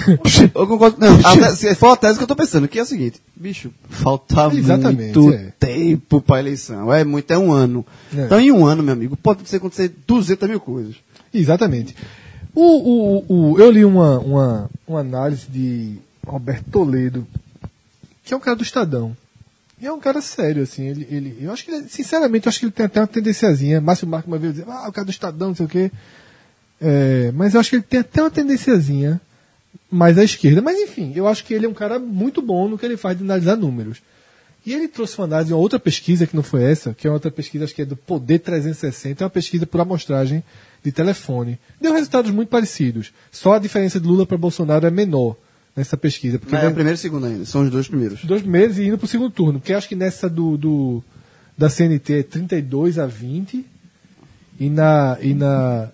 eu 0.54 0.66
concordo. 0.66 0.96
Não, 0.98 1.14
a 1.26 1.36
te- 1.50 1.56
se 1.56 1.74
for 1.74 1.88
a 1.92 1.96
tese 1.96 2.16
que 2.16 2.22
eu 2.24 2.26
tô 2.28 2.34
pensando, 2.34 2.66
que 2.66 2.78
é 2.78 2.82
a 2.82 2.86
seguinte, 2.86 3.20
bicho, 3.36 3.70
falta 3.90 4.50
Exatamente, 4.54 5.18
muito 5.18 5.34
é. 5.34 5.52
tempo 5.58 6.20
pra 6.22 6.38
eleição. 6.40 6.92
É 6.92 7.04
muito, 7.04 7.30
é 7.30 7.36
um 7.38 7.52
ano. 7.52 7.84
É. 8.16 8.24
Então, 8.24 8.40
em 8.40 8.50
um 8.50 8.64
ano, 8.64 8.82
meu 8.82 8.94
amigo, 8.94 9.16
pode 9.16 9.42
acontecer 9.54 9.92
200 10.06 10.48
mil 10.48 10.60
coisas. 10.60 10.94
exatamente. 11.32 11.94
O, 12.54 12.62
o, 12.62 13.52
o- 13.52 13.58
eu 13.58 13.70
li 13.70 13.84
uma, 13.84 14.18
uma, 14.18 14.70
uma 14.86 15.00
análise 15.00 15.46
de 15.48 15.96
Roberto 16.26 16.64
Toledo, 16.70 17.26
que 18.24 18.32
é 18.32 18.36
um 18.36 18.40
cara 18.40 18.56
do 18.56 18.62
Estadão. 18.62 19.14
E 19.82 19.86
é 19.86 19.92
um 19.92 19.98
cara 19.98 20.20
sério, 20.20 20.62
assim. 20.62 20.86
Ele, 20.86 21.08
ele, 21.10 21.38
eu 21.40 21.52
acho 21.52 21.64
que, 21.64 21.72
ele, 21.72 21.88
sinceramente, 21.88 22.46
eu 22.46 22.50
acho 22.50 22.60
que 22.60 22.66
ele 22.66 22.72
tem 22.72 22.86
até 22.86 23.00
uma 23.00 23.06
tendenciazinha. 23.08 23.80
Márcio 23.80 24.06
Marco 24.06 24.28
uma 24.28 24.38
vez 24.38 24.54
dizia, 24.54 24.72
ah, 24.72 24.88
o 24.88 24.92
cara 24.92 25.04
do 25.04 25.10
Estadão, 25.10 25.48
não 25.48 25.56
sei 25.56 25.66
o 25.66 25.68
quê. 25.68 25.90
É, 26.80 27.32
mas 27.34 27.54
eu 27.54 27.60
acho 27.60 27.70
que 27.70 27.76
ele 27.76 27.82
tem 27.82 27.98
até 27.98 28.22
uma 28.22 28.30
tendenciazinha 28.30 29.20
mais 29.90 30.16
à 30.18 30.22
esquerda. 30.22 30.62
Mas 30.62 30.78
enfim, 30.78 31.12
eu 31.16 31.26
acho 31.26 31.44
que 31.44 31.52
ele 31.52 31.66
é 31.66 31.68
um 31.68 31.74
cara 31.74 31.98
muito 31.98 32.40
bom 32.40 32.68
no 32.68 32.78
que 32.78 32.86
ele 32.86 32.96
faz 32.96 33.18
de 33.18 33.24
analisar 33.24 33.56
números. 33.56 34.00
E 34.64 34.72
ele 34.72 34.86
trouxe 34.86 35.18
uma 35.18 35.24
análise, 35.24 35.52
uma 35.52 35.58
outra 35.58 35.80
pesquisa 35.80 36.28
que 36.28 36.36
não 36.36 36.44
foi 36.44 36.62
essa, 36.62 36.94
que 36.94 37.08
é 37.08 37.10
outra 37.10 37.32
pesquisa, 37.32 37.64
acho 37.64 37.74
que 37.74 37.82
é 37.82 37.84
do 37.84 37.96
Poder 37.96 38.38
360, 38.38 39.20
é 39.20 39.24
uma 39.24 39.30
pesquisa 39.30 39.66
por 39.66 39.80
amostragem 39.80 40.44
de 40.84 40.92
telefone. 40.92 41.58
Deu 41.80 41.92
resultados 41.92 42.30
muito 42.30 42.50
parecidos. 42.50 43.12
Só 43.32 43.54
a 43.54 43.58
diferença 43.58 43.98
de 43.98 44.06
Lula 44.06 44.24
para 44.24 44.36
Bolsonaro 44.36 44.86
é 44.86 44.90
menor 44.92 45.36
nessa 45.76 45.96
pesquisa. 45.96 46.38
Porque 46.38 46.54
Mas 46.54 46.62
é 46.64 46.66
né, 46.66 46.70
o 46.72 46.74
primeiro 46.74 46.96
e 46.96 46.98
segundo 47.00 47.26
ainda, 47.26 47.44
são 47.44 47.62
os 47.62 47.70
dois 47.70 47.88
primeiros. 47.88 48.24
dois 48.24 48.42
meses 48.42 48.78
e 48.78 48.86
indo 48.88 48.98
para 48.98 49.04
o 49.06 49.08
segundo 49.08 49.30
turno. 49.30 49.58
Porque 49.60 49.72
acho 49.72 49.88
que 49.88 49.94
nessa 49.96 50.28
do, 50.28 50.56
do- 50.56 51.04
da 51.56 51.68
CNT 51.68 52.12
é 52.14 52.22
32 52.22 52.98
a 52.98 53.06
20 53.06 53.64
e 54.60 54.68
na, 54.70 55.16
e 55.20 55.34
na, 55.34 55.88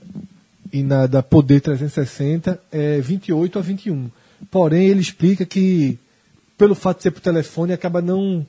e 0.72 0.82
na 0.82 1.06
da 1.06 1.22
Poder 1.22 1.60
360 1.60 2.60
é 2.72 3.00
28 3.00 3.58
a 3.58 3.62
21. 3.62 4.10
Porém, 4.50 4.86
ele 4.88 5.00
explica 5.00 5.44
que, 5.44 5.98
pelo 6.56 6.74
fato 6.74 6.98
de 6.98 7.02
ser 7.04 7.10
por 7.10 7.20
telefone, 7.20 7.72
acaba 7.72 8.00
não 8.00 8.46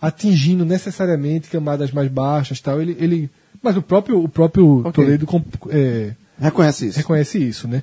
atingindo 0.00 0.64
necessariamente 0.64 1.48
camadas 1.48 1.90
mais 1.90 2.08
baixas 2.10 2.60
tal. 2.60 2.80
Ele, 2.80 2.96
ele, 3.00 3.30
mas 3.62 3.76
o 3.76 3.82
próprio, 3.82 4.22
o 4.22 4.28
próprio 4.28 4.80
Ok. 4.86 4.92
Toledo 4.92 5.26
é, 5.70 6.12
Reconhece 6.40 6.86
isso. 6.86 6.98
reconhece 6.98 7.38
isso, 7.38 7.66
né? 7.66 7.82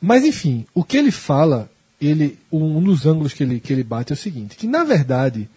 Mas 0.00 0.24
enfim, 0.24 0.66
o 0.74 0.84
que 0.84 0.96
ele 0.96 1.10
fala, 1.10 1.70
ele, 2.00 2.38
um 2.52 2.82
dos 2.82 3.06
ângulos 3.06 3.32
que 3.32 3.42
ele, 3.42 3.60
que 3.60 3.72
ele 3.72 3.82
bate 3.82 4.12
é 4.12 4.14
o 4.14 4.18
seguinte, 4.18 4.56
que 4.56 4.66
na 4.66 4.84
verdade 4.84 5.48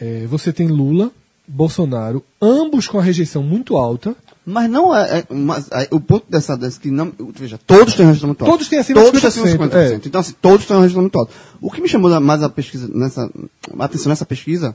é, 0.00 0.26
você 0.26 0.52
tem 0.52 0.66
Lula, 0.68 1.10
Bolsonaro, 1.46 2.24
ambos 2.40 2.86
com 2.86 2.98
a 2.98 3.02
rejeição 3.02 3.42
muito 3.42 3.76
alta, 3.76 4.14
Mas 4.44 4.70
não 4.70 4.94
é. 4.94 5.18
é- 5.20 5.34
mas, 5.34 5.68
é, 5.70 5.88
o 5.90 6.00
ponto 6.00 6.24
dessa, 6.30 6.56
dessa 6.56 6.78
que 6.80 6.90
não. 6.90 7.12
Veja, 7.34 7.58
todos 7.66 7.94
têm 7.94 8.04
registro 8.06 8.28
muito 8.28 8.42
alto. 8.42 8.50
Todos 8.52 8.68
têm 8.68 8.78
acima 8.78 9.00
de 9.00 9.06
todos 9.06 9.20
têm 9.20 9.28
acima 9.28 9.46
de 9.46 9.52
50%, 9.52 9.70
50%. 10.00 10.06
Então, 10.06 10.20
assim, 10.20 10.34
todos 10.40 10.66
têm 10.66 10.76
um 10.76 10.80
registro 10.80 11.00
muito 11.02 11.18
alto. 11.18 11.32
O 11.60 11.70
que 11.70 11.80
me 11.80 11.88
chamou 11.88 12.18
mais 12.20 12.42
a 12.42 12.48
pesquisa, 12.48 12.88
nessa, 12.92 13.30
a 13.78 13.84
atenção 13.84 14.08
nessa 14.10 14.24
pesquisa 14.26 14.74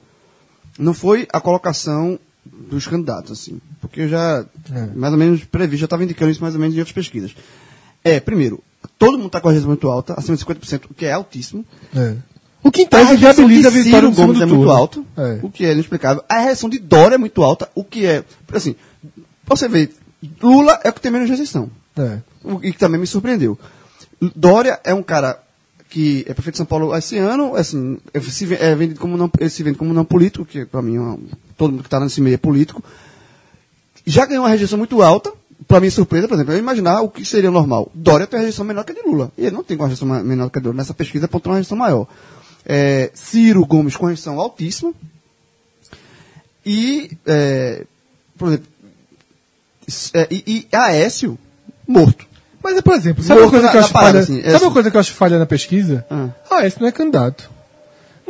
não 0.78 0.94
foi 0.94 1.28
a 1.32 1.40
colocação 1.42 2.20
dos 2.46 2.88
candidatos, 2.88 3.32
assim. 3.32 3.60
Porque 3.82 4.02
eu 4.02 4.10
já, 4.10 4.46
É. 4.74 4.86
mais 4.96 5.14
ou 5.14 5.20
menos, 5.20 5.44
previ, 5.46 5.78
já 5.78 5.86
estava 5.86 6.04
indicando 6.04 6.32
isso 6.32 6.42
mais 6.42 6.54
ou 6.56 6.60
menos 6.60 6.76
em 6.76 6.80
outras 6.80 6.94
pesquisas. 6.94 7.36
É, 8.04 8.20
primeiro, 8.20 8.64
todo 8.98 9.18
mundo 9.18 9.28
está 9.28 9.42
com 9.42 9.48
a 9.48 9.52
rejeição 9.52 9.70
muito 9.70 9.90
alta, 9.90 10.14
acima 10.18 10.36
de 10.38 10.44
50%, 10.46 10.86
o 10.90 10.94
que 10.94 11.06
é 11.06 11.12
altíssimo. 11.12 11.66
o 12.64 12.72
que 12.72 12.82
em 12.84 12.86
A 12.86 12.90
tese 12.90 13.18
viabiliza 13.18 13.68
a 13.68 13.72
vitória 13.72 14.10
segundo 14.10 14.16
Gomes 14.16 14.42
é 14.42 14.46
muito 14.46 14.70
alto, 14.72 15.06
É. 15.18 15.40
o 15.42 15.50
que 15.50 15.66
é 15.66 15.74
inexplicável. 15.74 16.24
A 16.30 16.40
rejeição 16.40 16.70
de 16.70 16.80
Dória 16.80 17.16
é 17.16 17.18
muito 17.18 17.44
alta, 17.44 17.70
o 17.76 17.84
que 17.84 18.06
é, 18.06 18.24
assim, 18.54 18.76
você 19.46 19.68
vê, 19.68 19.90
Lula 20.42 20.80
é 20.84 20.90
o 20.90 20.94
que 20.94 21.02
tem 21.02 21.12
menos 21.12 21.30
rejeição, 21.30 21.70
É. 21.98 22.20
o 22.44 22.60
e 22.64 22.72
que 22.72 22.78
também 22.80 23.00
me 23.00 23.08
surpreendeu. 23.08 23.58
Dória 24.36 24.80
é 24.84 24.94
um 24.94 25.04
cara 25.04 25.38
que 25.90 26.22
é 26.28 26.34
prefeito 26.34 26.54
de 26.54 26.58
São 26.58 26.66
Paulo 26.66 26.96
esse 26.96 27.18
ano, 27.18 27.56
assim, 27.56 28.00
é, 28.14 28.20
se 28.20 28.52
é 28.56 28.74
vendido 28.74 29.00
como 29.00 29.16
não, 29.18 29.30
ele 29.40 29.50
se 29.50 29.62
vende 29.62 29.78
como 29.78 29.94
não 29.94 30.04
político, 30.06 30.46
que 30.46 30.66
para 30.66 30.82
mim 30.82 30.96
é 30.98 31.18
todo 31.58 31.72
mundo 31.72 31.82
que 31.82 31.88
está 31.88 32.00
nesse 32.00 32.20
meio 32.22 32.34
é 32.34 32.38
político. 32.38 32.84
Já 34.06 34.26
ganhou 34.26 34.44
uma 34.44 34.50
rejeição 34.50 34.78
muito 34.78 35.02
alta, 35.02 35.32
para 35.68 35.80
mim 35.80 35.90
surpresa, 35.90 36.28
por 36.28 36.36
exemplo, 36.36 36.54
eu 36.54 36.60
imaginar 36.60 37.02
o 37.02 37.10
que 37.10 37.24
seria 37.26 37.50
normal. 37.52 37.92
Dória 37.94 38.28
tem 38.28 38.38
uma 38.40 38.46
rejeição 38.46 38.66
menor 38.66 38.84
que 38.84 38.92
a 38.92 38.96
de 38.96 39.02
Lula. 39.02 39.32
E 39.38 39.46
ele 39.46 39.56
não 39.56 39.64
tem 39.64 39.78
uma 39.78 39.88
rejeição 39.88 40.08
menor 40.08 40.50
que 40.50 40.58
a 40.60 40.62
de 40.62 40.68
Lula. 40.68 40.78
Nessa 40.78 40.94
pesquisa 40.94 41.26
apontou 41.26 41.52
uma 41.52 41.58
rejeição 41.58 41.78
maior. 41.78 42.08
É, 42.66 43.12
Ciro 43.14 43.66
Gomes 43.66 43.96
com 43.96 44.06
rejeição 44.06 44.40
altíssima. 44.40 44.94
E, 46.66 47.12
é, 47.26 47.86
por 48.38 48.48
exemplo, 48.50 48.68
é, 50.14 50.28
e, 50.32 50.68
e 50.72 50.76
Aécio 50.76 51.38
morto. 51.88 52.26
Mas, 52.64 52.80
por 52.80 52.94
exemplo, 52.96 53.22
sabe 53.24 53.42
uma 53.42 53.50
coisa 53.50 53.66
na- 53.66 53.72
que 53.72 53.78
eu 53.78 53.82
acho 53.82 53.92
parada, 53.94 54.12
falha? 54.14 54.24
assim, 54.24 54.42
sabe 54.42 54.56
assim. 54.56 54.66
uma 54.66 54.72
coisa 54.72 54.90
que 54.92 54.96
eu 54.96 55.02
acho 55.02 55.14
falha 55.14 55.38
na 55.38 55.46
pesquisa? 55.46 56.06
Ah. 56.10 56.66
Esse 56.66 56.80
não 56.80 56.88
é 56.88 56.92
candidato. 56.94 57.50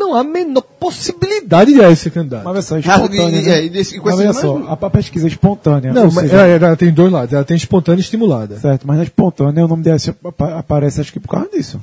Não 0.04 0.16
há 0.16 0.20
a 0.20 0.24
menor 0.24 0.62
possibilidade 0.62 1.74
de 1.74 1.80
esse 1.82 2.04
ser 2.04 2.10
candidato. 2.12 2.44
Mas 2.44 2.72
Ah, 2.72 2.80
espontânea. 2.80 3.40
e- 3.40 3.42
né? 3.44 3.64
e- 3.66 3.82
e 3.82 4.00
com 4.00 4.06
Mas 4.10 4.16
esse 4.20 4.28
veja 4.28 4.34
só, 4.34 4.58
a, 4.68 4.74
a 4.74 4.90
pesquisa 4.90 5.26
é 5.28 5.30
espontânea. 5.30 5.94
não, 5.94 6.06
mas 6.12 6.30
seja, 6.30 6.36
ela, 6.46 6.66
ela 6.68 6.76
tem 6.76 6.92
dois 6.92 7.12
lados. 7.12 7.34
Ela 7.34 7.46
tem 7.46 7.56
espontânea 7.56 8.00
e 8.00 8.04
estimulada. 8.04 8.58
Certo, 8.60 8.86
mas 8.86 8.98
na 8.98 9.04
espontânea 9.04 9.64
o 9.66 9.68
nome 9.68 9.84
desse 9.84 10.10
apa- 10.10 10.58
aparece 10.60 11.00
acho 11.02 11.12
que 11.14 11.20
por 11.20 11.30
causa 11.30 11.50
disso. 11.50 11.80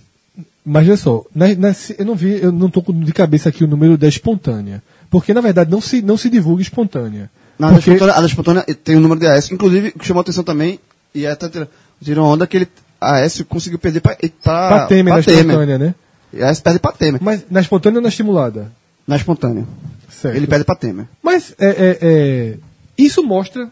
Mas 0.65 0.87
olha 0.87 0.97
só, 0.97 1.25
na- 1.35 1.55
na- 1.55 1.75
eu 1.99 2.05
não 2.05 2.15
vi, 2.15 2.39
eu 2.43 2.53
não 2.53 2.67
estou 2.67 2.83
de 2.93 3.13
cabeça 3.13 3.49
aqui 3.49 3.65
o 3.65 3.69
número 3.69 3.97
da 3.97 4.07
espontânea. 4.07 4.83
Porque, 5.11 5.33
na 5.35 5.41
verdade, 5.41 5.71
não 5.71 5.81
se, 5.81 6.03
não 6.03 6.17
se 6.17 6.29
divulga 6.29 6.63
espontânea. 6.63 7.31
Não, 7.59 7.69
a 7.69 7.71
da 7.73 7.77
porque, 7.79 7.91
espontânea, 7.91 8.15
a 8.17 8.21
da 8.21 8.27
espontânea 8.27 8.65
tem 8.85 8.97
o 8.97 9.01
número 9.01 9.19
de 9.19 9.27
AS. 9.27 9.51
Inclusive, 9.51 9.95
chamou 10.03 10.21
atenção 10.21 10.45
também, 10.45 10.79
e 11.15 11.27
até 11.27 11.49
tira- 11.49 11.69
tirou 12.03 12.27
onda, 12.27 12.47
que 12.47 12.57
ele, 12.59 12.69
a 13.01 13.15
Aécio 13.17 13.45
conseguiu 13.45 13.79
perder 13.79 14.01
Pra 14.01 14.87
Temer, 14.87 15.15
na 15.15 15.21
espontânea, 15.21 15.79
né? 15.79 15.95
E 16.33 16.43
a 16.43 16.49
Aécio 16.49 16.63
perde 16.63 16.79
pra 16.79 16.93
Temer. 16.93 17.21
Mas 17.23 17.45
na 17.51 17.61
espontânea 17.61 17.99
ou 17.99 18.03
na 18.03 18.09
estimulada? 18.09 18.71
Na 19.07 19.17
espontânea. 19.17 19.67
Certo. 20.09 20.37
Ele 20.37 20.47
perde 20.47 20.65
pra 20.65 20.75
Temer. 20.75 21.07
Mas 21.23 21.55
é, 21.59 21.67
é, 21.69 21.99
é, 22.01 22.57
isso 22.97 23.23
mostra 23.23 23.69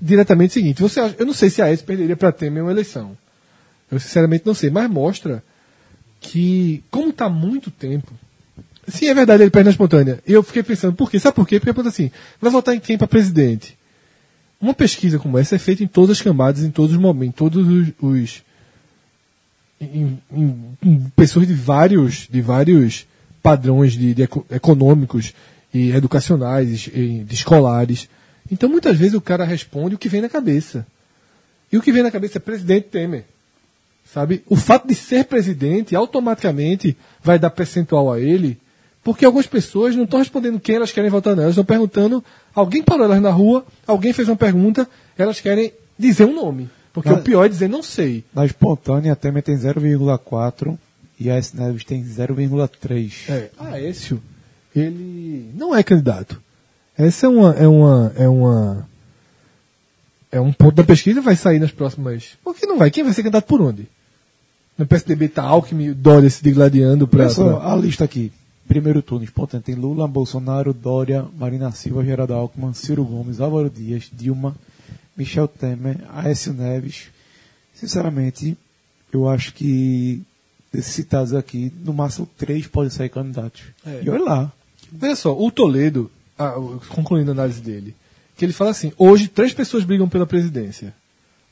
diretamente 0.00 0.50
o 0.50 0.54
seguinte: 0.54 0.82
você 0.82 1.00
acha- 1.00 1.16
eu 1.18 1.26
não 1.26 1.32
sei 1.32 1.48
se 1.50 1.62
a 1.62 1.66
Aécio 1.66 1.86
perderia 1.86 2.16
para 2.16 2.32
Temer 2.32 2.62
uma 2.62 2.72
eleição. 2.72 3.16
Eu 3.90 3.98
sinceramente 4.00 4.44
não 4.46 4.54
sei, 4.54 4.70
mas 4.70 4.90
mostra 4.90 5.42
que, 6.20 6.82
como 6.90 7.10
está 7.10 7.28
muito 7.28 7.70
tempo. 7.70 8.12
Sim, 8.88 9.06
é 9.06 9.14
verdade, 9.14 9.42
ele 9.42 9.50
perde 9.50 9.66
na 9.66 9.70
espontânea. 9.70 10.18
E 10.26 10.32
eu 10.32 10.42
fiquei 10.42 10.62
pensando, 10.62 10.94
por 10.94 11.10
quê? 11.10 11.18
Sabe 11.18 11.36
por 11.36 11.46
quê? 11.46 11.58
Porque 11.60 11.72
pergunta 11.72 11.88
assim: 11.88 12.10
vai 12.40 12.50
votar 12.50 12.74
em 12.74 12.80
quem 12.80 12.98
para 12.98 13.06
presidente? 13.06 13.76
Uma 14.60 14.74
pesquisa 14.74 15.18
como 15.18 15.38
essa 15.38 15.56
é 15.56 15.58
feita 15.58 15.82
em 15.82 15.86
todas 15.86 16.10
as 16.18 16.22
camadas, 16.22 16.62
em 16.62 16.70
todos 16.70 16.92
os 16.94 17.00
momentos, 17.00 17.28
em 17.34 17.36
todos 17.36 17.66
os. 17.68 17.88
os- 18.00 18.42
em, 19.84 20.18
em- 20.32 20.78
em 20.82 21.00
pessoas 21.16 21.46
de 21.46 21.54
vários, 21.54 22.28
de 22.30 22.40
vários 22.40 23.06
padrões 23.42 23.92
de, 23.94 24.14
de 24.14 24.22
eco- 24.22 24.46
econômicos 24.50 25.32
e 25.74 25.90
educacionais 25.90 26.88
e 26.92 27.24
de 27.26 27.34
escolares. 27.34 28.08
Então 28.50 28.68
muitas 28.68 28.96
vezes 28.96 29.14
o 29.14 29.20
cara 29.20 29.44
responde 29.44 29.94
o 29.94 29.98
que 29.98 30.08
vem 30.08 30.20
na 30.20 30.28
cabeça. 30.28 30.86
E 31.72 31.76
o 31.78 31.82
que 31.82 31.92
vem 31.92 32.02
na 32.02 32.10
cabeça 32.10 32.38
é 32.38 32.40
presidente 32.40 32.88
Temer. 32.88 33.24
Sabe? 34.12 34.42
O 34.48 34.56
fato 34.56 34.86
de 34.86 34.94
ser 34.94 35.24
presidente 35.24 35.96
automaticamente 35.96 36.96
vai 37.22 37.38
dar 37.38 37.50
percentual 37.50 38.12
a 38.12 38.20
ele, 38.20 38.58
porque 39.02 39.24
algumas 39.24 39.46
pessoas 39.46 39.96
não 39.96 40.04
estão 40.04 40.18
respondendo 40.18 40.60
quem 40.60 40.74
elas 40.76 40.92
querem 40.92 41.08
votar, 41.08 41.34
não. 41.34 41.42
Elas 41.44 41.54
estão 41.54 41.64
perguntando, 41.64 42.22
alguém 42.54 42.82
parou 42.82 43.04
elas 43.06 43.22
na 43.22 43.30
rua, 43.30 43.64
alguém 43.86 44.12
fez 44.12 44.28
uma 44.28 44.36
pergunta, 44.36 44.88
elas 45.16 45.40
querem 45.40 45.72
dizer 45.98 46.24
um 46.24 46.34
nome. 46.34 46.68
Porque 46.92 47.08
Mas- 47.08 47.20
o 47.20 47.22
pior 47.22 47.44
é 47.44 47.48
dizer 47.48 47.68
não 47.68 47.82
sei. 47.82 48.22
Na 48.34 48.44
espontânea, 48.44 49.12
a 49.12 49.16
Temer 49.16 49.42
tem 49.42 49.56
0,4 49.56 50.78
e 51.18 51.30
a 51.30 51.36
S. 51.36 51.56
Neves 51.56 51.84
tem 51.84 52.02
0,3. 52.04 53.28
É, 53.28 53.50
Aécio, 53.58 54.22
ele 54.76 55.50
não 55.54 55.74
é 55.74 55.82
candidato. 55.82 56.40
Essa 56.96 57.26
é 57.26 57.28
uma, 57.28 57.52
é 57.54 57.66
uma, 57.66 58.12
é 58.16 58.28
uma, 58.28 58.88
é 60.30 60.40
um 60.40 60.52
ponto 60.52 60.74
da 60.74 60.84
pesquisa 60.84 61.20
vai 61.22 61.36
sair 61.36 61.58
nas 61.58 61.70
próximas. 61.70 62.30
Por 62.44 62.54
que 62.54 62.66
não 62.66 62.78
vai? 62.78 62.90
Quem 62.90 63.02
vai 63.04 63.12
ser 63.14 63.22
candidato 63.22 63.46
por 63.46 63.60
onde? 63.62 63.88
No 64.76 64.86
PSDB 64.86 65.28
tá 65.28 65.42
Alckmin, 65.42 65.92
Dória 65.92 66.28
se 66.28 66.42
digladiando 66.42 67.08
só 67.30 67.58
pra- 67.58 67.72
a 67.72 67.76
lista 67.76 68.04
aqui. 68.04 68.32
Primeiro 68.68 69.02
turno, 69.02 69.24
espontâneo. 69.24 69.64
Tem 69.64 69.74
Lula, 69.74 70.06
Bolsonaro, 70.08 70.72
Dória, 70.72 71.24
Marina 71.38 71.70
Silva, 71.72 72.04
Geraldo 72.04 72.32
Alckmin, 72.34 72.72
Ciro 72.72 73.04
Gomes, 73.04 73.40
Álvaro 73.40 73.68
Dias, 73.68 74.08
Dilma, 74.12 74.54
Michel 75.16 75.48
Temer, 75.48 75.98
Aécio 76.10 76.52
Neves. 76.52 77.10
Sinceramente, 77.74 78.56
eu 79.12 79.28
acho 79.28 79.52
que 79.54 80.22
desses 80.72 80.94
citados 80.94 81.34
aqui, 81.34 81.72
no 81.84 81.92
máximo 81.92 82.28
três 82.38 82.66
podem 82.66 82.90
sair 82.90 83.10
candidatos. 83.10 83.62
É. 83.84 84.02
E 84.04 84.10
olha 84.10 84.24
lá. 84.24 84.52
Veja 84.90 85.16
só, 85.16 85.38
o 85.38 85.50
Toledo, 85.50 86.10
ah, 86.38 86.54
concluindo 86.88 87.30
a 87.30 87.34
análise 87.34 87.60
dele, 87.60 87.94
que 88.36 88.44
ele 88.44 88.52
fala 88.52 88.70
assim: 88.70 88.92
hoje 88.96 89.28
três 89.28 89.52
pessoas 89.52 89.84
brigam 89.84 90.08
pela 90.08 90.26
presidência: 90.26 90.94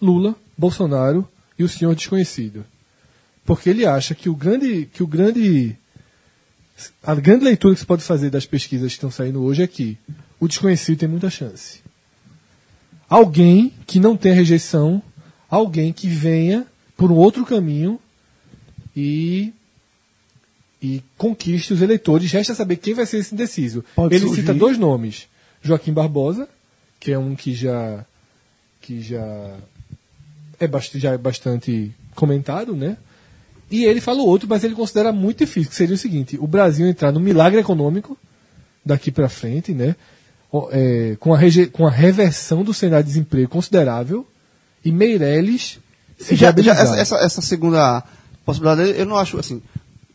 Lula, 0.00 0.34
Bolsonaro 0.56 1.28
e 1.58 1.64
o 1.64 1.68
senhor 1.68 1.94
desconhecido. 1.94 2.64
Porque 3.44 3.68
ele 3.68 3.86
acha 3.86 4.14
que 4.14 4.28
o 4.28 4.34
grande, 4.34 4.88
que 4.92 5.02
o 5.02 5.06
grande, 5.06 5.76
a 7.02 7.14
grande 7.14 7.44
leitura 7.44 7.74
que 7.74 7.80
se 7.80 7.86
pode 7.86 8.02
fazer 8.02 8.30
das 8.30 8.46
pesquisas 8.46 8.88
que 8.88 8.96
estão 8.96 9.10
saindo 9.10 9.42
hoje 9.42 9.62
é 9.62 9.66
que 9.66 9.98
o 10.38 10.48
desconhecido 10.48 10.98
tem 10.98 11.08
muita 11.08 11.28
chance. 11.28 11.80
Alguém 13.10 13.72
que 13.88 13.98
não 13.98 14.16
tenha 14.16 14.36
rejeição, 14.36 15.02
alguém 15.50 15.92
que 15.92 16.06
venha 16.06 16.64
por 16.96 17.10
um 17.10 17.16
outro 17.16 17.44
caminho 17.44 17.98
e 18.96 19.52
e 20.82 21.02
conquiste 21.18 21.74
os 21.74 21.82
eleitores. 21.82 22.30
Resta 22.30 22.54
saber 22.54 22.76
quem 22.76 22.94
vai 22.94 23.04
ser 23.04 23.18
esse 23.18 23.34
indeciso. 23.34 23.84
Pode 23.94 24.14
Ele 24.14 24.26
surgir. 24.26 24.42
cita 24.42 24.54
dois 24.54 24.78
nomes: 24.78 25.26
Joaquim 25.60 25.92
Barbosa, 25.92 26.48
que 26.98 27.10
é 27.12 27.18
um 27.18 27.34
que 27.34 27.52
já 27.52 28.04
que 28.80 29.02
já 29.02 29.56
é, 30.58 30.66
bast 30.66 30.98
já 30.98 31.12
é 31.12 31.18
bastante 31.18 31.92
comentado, 32.14 32.74
né? 32.74 32.96
E 33.70 33.84
ele 33.84 34.00
fala 34.00 34.20
o 34.20 34.26
outro, 34.26 34.48
mas 34.48 34.64
ele 34.64 34.74
considera 34.74 35.12
muito 35.12 35.38
difícil, 35.38 35.70
que 35.70 35.76
seria 35.76 35.94
o 35.94 35.98
seguinte: 35.98 36.38
o 36.40 36.46
Brasil 36.46 36.86
entrar 36.86 37.12
no 37.12 37.20
milagre 37.20 37.60
econômico 37.60 38.16
daqui 38.84 39.10
para 39.10 39.28
frente, 39.28 39.72
né? 39.72 39.96
É, 40.72 41.16
com, 41.20 41.32
a 41.32 41.38
reje- 41.38 41.66
com 41.68 41.86
a 41.86 41.90
reversão 41.90 42.64
do 42.64 42.74
cenário 42.74 43.04
de 43.04 43.10
desemprego 43.12 43.48
considerável 43.48 44.26
e 44.84 44.90
Meirelles 44.90 45.78
se 46.18 46.34
Já, 46.34 46.52
já 46.58 46.72
essa, 46.72 46.96
essa, 46.96 47.16
essa 47.18 47.40
segunda 47.40 48.02
possibilidade, 48.44 48.98
eu 48.98 49.06
não 49.06 49.16
acho 49.16 49.38
assim. 49.38 49.62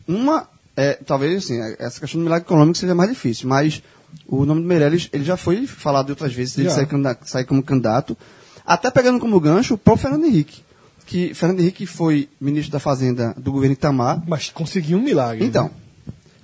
Uma, 0.06 0.46
é, 0.76 0.92
talvez 1.06 1.44
assim, 1.44 1.60
é, 1.60 1.76
essa 1.78 1.98
questão 2.00 2.20
do 2.20 2.24
milagre 2.24 2.46
econômico 2.46 2.76
seja 2.76 2.94
mais 2.94 3.08
difícil, 3.10 3.48
mas 3.48 3.82
o 4.28 4.44
nome 4.44 4.60
do 4.60 4.66
Meirelles, 4.68 5.08
ele 5.12 5.24
já 5.24 5.36
foi 5.36 5.66
falado 5.66 6.10
outras 6.10 6.32
vezes, 6.34 6.56
ele 6.58 6.68
candida- 6.86 7.18
sair 7.24 7.44
como 7.44 7.62
candidato, 7.62 8.16
até 8.64 8.90
pegando 8.90 9.18
como 9.18 9.40
gancho 9.40 9.74
o 9.74 9.78
próprio 9.78 10.02
Fernando 10.02 10.26
Henrique. 10.26 10.62
Que 11.06 11.32
Fernando 11.34 11.60
Henrique 11.60 11.86
foi 11.86 12.28
ministro 12.40 12.72
da 12.72 12.78
Fazenda 12.80 13.32
do 13.38 13.52
governo 13.52 13.72
Itamar, 13.74 14.22
Mas 14.26 14.50
conseguiu 14.50 14.98
um 14.98 15.02
milagre. 15.02 15.44
então, 15.44 15.64
né? 15.64 15.70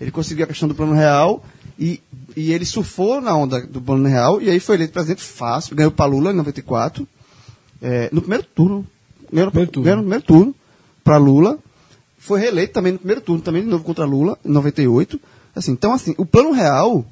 ele 0.01 0.11
conseguiu 0.11 0.45
a 0.45 0.49
questão 0.49 0.69
do 0.69 0.75
plano 0.75 0.93
real 0.95 1.45
e, 1.79 2.01
e 2.37 2.53
ele 2.53 2.65
surfou 2.65 3.21
na 3.21 3.37
onda 3.37 3.61
do 3.67 3.81
plano 3.81 4.09
real 4.09 4.41
e 4.41 4.51
aí 4.51 4.61
foi 4.61 4.77
eleito 4.77 4.93
presidente 4.93 5.23
fácil, 5.23 5.77
ganhou 5.77 5.91
para 5.91 6.07
Lula 6.07 6.33
em 6.33 6.37
94, 6.37 7.07
é, 7.81 8.09
no 8.13 8.21
primeiro 8.21 8.45
turno. 8.45 8.87
Ganhou, 9.33 9.51
Primeiro 9.51 9.73
turno. 9.73 9.85
ganhou 9.85 9.97
no 9.97 10.03
primeiro 10.03 10.25
turno 10.25 10.55
para 11.03 11.17
Lula. 11.17 11.59
Foi 12.19 12.39
reeleito 12.39 12.73
também 12.73 12.93
no 12.93 12.99
primeiro 12.99 13.21
turno, 13.21 13.43
também 13.43 13.63
de 13.63 13.69
novo 13.69 13.83
contra 13.83 14.05
Lula, 14.05 14.39
em 14.45 14.51
98. 14.51 15.21
Assim, 15.55 15.73
então, 15.73 15.93
assim, 15.93 16.15
o 16.17 16.25
plano 16.25 16.53
real 16.53 17.05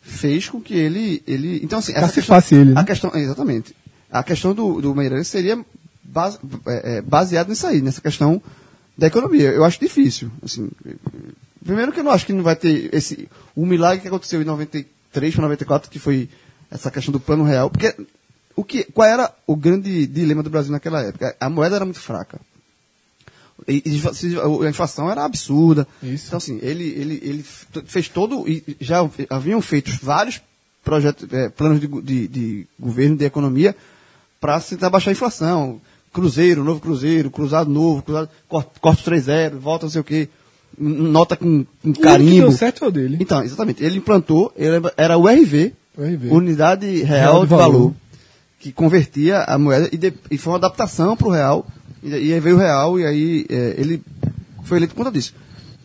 fez 0.00 0.48
com 0.48 0.60
que 0.60 0.74
ele. 0.74 1.22
ele 1.26 1.60
então, 1.62 1.78
assim, 1.78 1.92
essa 1.92 2.06
Cacifasse 2.06 2.54
ele, 2.54 2.72
né? 2.72 2.80
A 2.80 2.84
questão, 2.84 3.10
exatamente. 3.14 3.76
A 4.10 4.22
questão 4.22 4.54
do, 4.54 4.80
do 4.80 4.94
Meirelles 4.94 5.28
seria 5.28 5.62
base, 6.02 6.38
é, 6.66 6.96
é, 6.96 7.02
baseado 7.02 7.48
nisso 7.48 7.66
aí, 7.66 7.82
nessa 7.82 8.00
questão 8.00 8.42
da 8.96 9.06
economia. 9.06 9.50
Eu 9.50 9.64
acho 9.64 9.78
difícil. 9.78 10.30
Assim, 10.42 10.70
primeiro 11.64 11.92
que 11.92 12.00
eu 12.00 12.04
não 12.04 12.12
acho 12.12 12.26
que 12.26 12.32
não 12.32 12.42
vai 12.42 12.56
ter 12.56 12.94
esse 12.94 13.28
o 13.54 13.66
milagre 13.66 14.00
que 14.00 14.08
aconteceu 14.08 14.40
em 14.40 14.44
93 14.44 15.34
para 15.34 15.42
94, 15.42 15.90
que 15.90 15.98
foi 15.98 16.28
essa 16.70 16.90
questão 16.90 17.12
do 17.12 17.20
plano 17.20 17.44
real, 17.44 17.68
porque 17.68 17.94
o 18.54 18.64
que, 18.64 18.84
qual 18.84 19.08
era 19.08 19.32
o 19.46 19.56
grande 19.56 20.06
dilema 20.06 20.42
do 20.42 20.50
Brasil 20.50 20.70
naquela 20.72 21.02
época? 21.02 21.34
A 21.40 21.48
moeda 21.48 21.76
era 21.76 21.84
muito 21.84 22.00
fraca. 22.00 22.40
E, 23.66 23.82
e 23.86 24.66
a 24.66 24.70
inflação 24.70 25.10
era 25.10 25.24
absurda. 25.24 25.86
Isso. 26.02 26.26
Então, 26.26 26.36
assim, 26.38 26.58
ele, 26.62 26.84
ele, 26.84 27.20
ele 27.22 27.44
fez 27.86 28.08
todo. 28.08 28.48
E 28.48 28.76
já 28.80 28.98
haviam 29.28 29.60
feito 29.60 29.90
vários 30.02 30.40
projetos, 30.82 31.28
eh, 31.32 31.48
planos 31.50 31.80
de, 31.80 31.86
de, 31.86 32.28
de 32.28 32.66
governo, 32.78 33.16
de 33.16 33.24
economia, 33.24 33.76
para 34.40 34.60
tentar 34.60 34.90
baixar 34.90 35.10
a 35.10 35.12
inflação. 35.12 35.80
Cruzeiro, 36.12 36.64
novo 36.64 36.80
cruzeiro, 36.80 37.30
cruzado 37.30 37.70
novo, 37.70 38.02
cruzado, 38.02 38.28
corte 38.48 39.08
3-0, 39.08 39.58
volta 39.58 39.86
não 39.86 39.90
sei 39.90 40.00
o 40.00 40.04
quê. 40.04 40.28
Nota 40.78 41.36
com, 41.36 41.44
com 41.44 41.48
O 41.48 41.66
único 41.84 42.00
que 42.00 42.02
carimbo. 42.02 42.48
deu 42.48 42.52
certo 42.52 42.84
é 42.84 42.88
o 42.88 42.90
dele. 42.90 43.16
Então, 43.20 43.42
exatamente. 43.42 43.82
Ele 43.84 43.98
implantou, 43.98 44.52
ele 44.56 44.76
era 44.96 45.18
o 45.18 45.26
RV, 45.28 45.72
O 45.96 46.02
RV. 46.02 46.28
Unidade 46.30 46.86
Real, 47.02 47.32
Real 47.32 47.42
de 47.44 47.50
Valor, 47.50 47.72
Valor. 47.72 47.94
que 48.58 48.72
convertia 48.72 49.40
a 49.42 49.58
moeda 49.58 49.88
e, 49.92 49.96
de- 49.98 50.14
e 50.30 50.38
foi 50.38 50.52
uma 50.52 50.58
adaptação 50.58 51.16
para 51.16 51.28
o 51.28 51.30
Real. 51.30 51.66
E, 52.02 52.08
e 52.08 52.32
aí 52.32 52.40
veio 52.40 52.56
o 52.56 52.58
Real 52.58 52.98
e 52.98 53.04
aí 53.04 53.46
é, 53.50 53.74
ele 53.76 54.02
foi 54.64 54.78
eleito 54.78 54.94
por 54.94 55.04
conta 55.04 55.12
disso. 55.16 55.34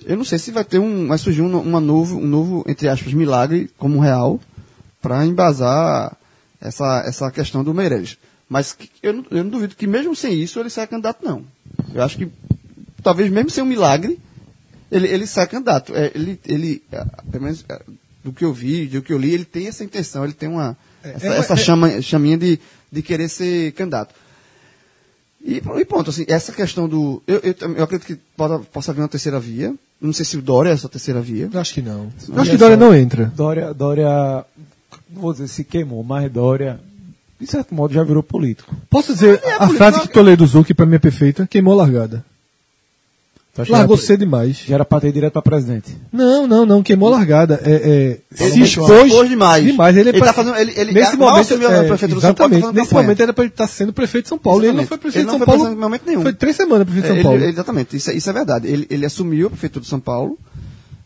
Eu 0.05 0.15
não 0.15 0.23
sei 0.23 0.37
se 0.37 0.51
vai 0.51 0.63
ter 0.63 0.77
um. 0.79 1.07
Vai 1.07 1.17
surgir 1.17 1.41
um, 1.41 1.59
uma 1.59 1.79
novo, 1.81 2.17
um 2.17 2.27
novo, 2.27 2.63
entre 2.67 2.87
aspas, 2.87 3.11
milagre 3.13 3.69
como 3.77 3.99
Real 3.99 4.39
para 5.01 5.25
embasar 5.25 6.15
essa, 6.61 7.03
essa 7.05 7.29
questão 7.31 7.63
do 7.63 7.73
Meirelles. 7.73 8.17
Mas 8.47 8.71
que- 8.71 8.89
eu, 9.03 9.13
não- 9.13 9.25
eu 9.31 9.43
não 9.43 9.49
duvido 9.51 9.75
que 9.75 9.87
mesmo 9.87 10.15
sem 10.15 10.39
isso 10.39 10.59
ele 10.59 10.69
saia 10.69 10.87
candidato, 10.87 11.25
não. 11.25 11.41
Eu 11.93 12.03
acho 12.03 12.17
que 12.17 12.27
talvez 13.03 13.29
mesmo 13.31 13.49
sem 13.49 13.63
um 13.63 13.67
milagre, 13.67 14.19
ele, 14.95 15.07
ele 15.07 15.27
sai 15.27 15.47
candidato. 15.47 15.93
É, 15.95 16.11
ele, 16.15 16.39
ele, 16.45 16.83
ah, 16.93 17.05
pelo 17.31 17.43
menos 17.43 17.65
ah, 17.69 17.81
do 18.23 18.31
que 18.31 18.45
eu 18.45 18.53
vi, 18.53 18.87
do 18.87 19.01
que 19.01 19.13
eu 19.13 19.17
li, 19.17 19.33
ele 19.33 19.45
tem 19.45 19.67
essa 19.67 19.83
intenção, 19.83 20.23
ele 20.23 20.33
tem 20.33 20.49
uma, 20.49 20.75
essa, 21.03 21.27
é- 21.27 21.37
essa 21.37 21.53
é- 21.53 21.57
chama, 21.57 22.01
chaminha 22.01 22.37
de, 22.37 22.59
de 22.91 23.01
querer 23.01 23.29
ser 23.29 23.71
candidato. 23.73 24.15
E, 25.43 25.57
e 25.57 25.85
ponto, 25.85 26.09
assim, 26.09 26.25
essa 26.27 26.51
questão 26.51 26.89
do. 26.89 27.21
Eu, 27.27 27.39
eu, 27.43 27.75
eu 27.75 27.83
acredito 27.83 28.07
que 28.07 28.15
possa, 28.35 28.59
possa 28.59 28.93
vir 28.93 29.01
uma 29.01 29.07
terceira 29.07 29.39
via. 29.39 29.75
Não 30.01 30.11
sei 30.11 30.25
se 30.25 30.37
o 30.37 30.41
Dória 30.41 30.69
é 30.71 30.73
essa 30.73 30.89
terceira 30.89 31.21
via. 31.21 31.49
Eu 31.51 31.59
acho 31.59 31.73
que 31.73 31.81
não. 31.81 32.11
Eu 32.27 32.41
acho 32.41 32.51
que 32.51 32.57
Dória 32.57 32.75
não 32.75 32.93
entra. 32.95 33.31
Dória, 33.35 33.73
Dória, 33.73 34.43
não 35.09 35.21
vou 35.21 35.33
dizer 35.33 35.47
se 35.47 35.63
queimou, 35.63 36.03
mas 36.03 36.31
Dória, 36.31 36.79
de 37.39 37.45
certo 37.45 37.75
modo, 37.75 37.93
já 37.93 38.03
virou 38.03 38.23
político. 38.23 38.75
Posso 38.89 39.13
dizer 39.13 39.39
é 39.43 39.53
a 39.53 39.57
político, 39.59 39.77
frase 39.77 40.01
que 40.01 40.07
Toledo 40.07 40.43
usou, 40.43 40.63
que 40.63 40.73
pra 40.73 40.85
mim 40.85 40.95
é 40.95 40.99
perfeita? 40.99 41.45
Queimou 41.47 41.73
a 41.73 41.77
largada. 41.77 42.25
Que 43.63 43.71
Largou 43.71 43.95
cedo 43.95 44.19
demais. 44.19 44.57
Já 44.67 44.75
era 44.75 44.83
pra 44.83 44.99
ter 44.99 45.13
direto 45.13 45.31
pra 45.31 45.41
presidente. 45.41 45.95
Não, 46.11 46.45
não, 46.45 46.65
não, 46.65 46.83
queimou 46.83 47.07
a 47.07 47.17
largada. 47.17 47.61
É, 47.63 47.71
é, 48.31 48.35
se 48.35 48.43
Ele 48.51 48.63
expôs 48.65 49.05
expôs 49.07 49.29
demais. 49.29 49.63
demais. 49.63 49.95
Ele, 49.95 50.09
é 50.09 50.11
Ele 50.11 50.17
pra- 50.17 50.27
tá 50.27 50.33
fazendo- 50.33 50.57
ele- 50.57 50.73
ele- 50.75 50.91
nesse 50.91 51.15
mal 51.15 51.29
momento, 51.29 51.45
assumiu 51.45 51.69
a 51.69 51.71
é, 51.71 51.87
prefeitura 51.87 52.19
de 52.19 52.25
São 52.27 52.33
Paulo, 52.33 52.35
tá 52.51 52.57
exatamente, 52.57 52.75
nesse 52.75 52.89
campanha. 52.89 53.03
momento 53.03 53.19
era 53.21 53.33
pra 53.33 53.43
ele 53.45 53.53
estar 53.53 53.67
sendo 53.67 53.93
prefeito 53.93 54.25
de 54.25 54.29
São 54.29 54.37
Paulo. 54.37 54.59
Ele 54.59 54.67
não 54.73 54.81
Exatamente. 54.81 54.89
foi 54.89 54.97
prefeito 54.97 55.23
Ele 55.23 55.25
de 55.31 55.37
São 55.37 55.45
Paulo. 55.45 55.61
prefeito 55.61 55.77
em 55.77 55.81
momento 55.81 56.01
nenhum. 56.05 56.21
Foi 56.21 56.33
três 56.33 56.55
semanas 56.57 56.85
prefeito 56.85 57.07
de 57.07 57.13
São 57.13 57.23
Paulo. 57.23 57.37
ele- 57.39 57.49
exatamente, 57.51 57.95
isso, 57.95 58.11
é- 58.11 58.13
isso 58.13 58.29
é 58.29 58.33
verdade. 58.33 58.67
Ele, 58.67 58.87
ele 58.89 59.05
assumiu 59.05 59.47
a 59.47 59.49
prefeitura 59.49 59.83
de 59.83 59.89
São 59.89 59.99
Paulo. 60.01 60.37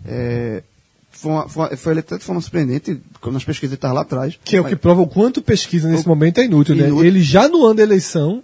é, 0.08 0.64
foi, 1.12 1.32
uma, 1.32 1.48
foi, 1.50 1.64
uma- 1.68 1.78
foi 1.78 1.94
eleito 1.94 2.18
de 2.18 2.24
forma 2.24 2.42
surpreendente, 2.42 3.00
quando 3.22 3.34
nas 3.36 3.44
pesquisas 3.44 3.74
ele 3.74 3.78
estava 3.78 3.94
lá 3.94 4.02
atrás. 4.02 4.40
Que 4.44 4.56
é 4.56 4.62
o 4.62 4.66
que 4.66 4.76
prova 4.76 5.02
o 5.02 5.08
quanto 5.08 5.42
pesquisa 5.42 5.88
nesse 5.88 6.08
momento 6.08 6.40
é 6.40 6.46
inútil, 6.46 6.76
né? 6.76 6.88
Inútil. 6.88 7.06
Ele 7.06 7.22
já 7.22 7.48
no 7.48 7.64
ano 7.66 7.76
da 7.76 7.84
eleição, 7.84 8.42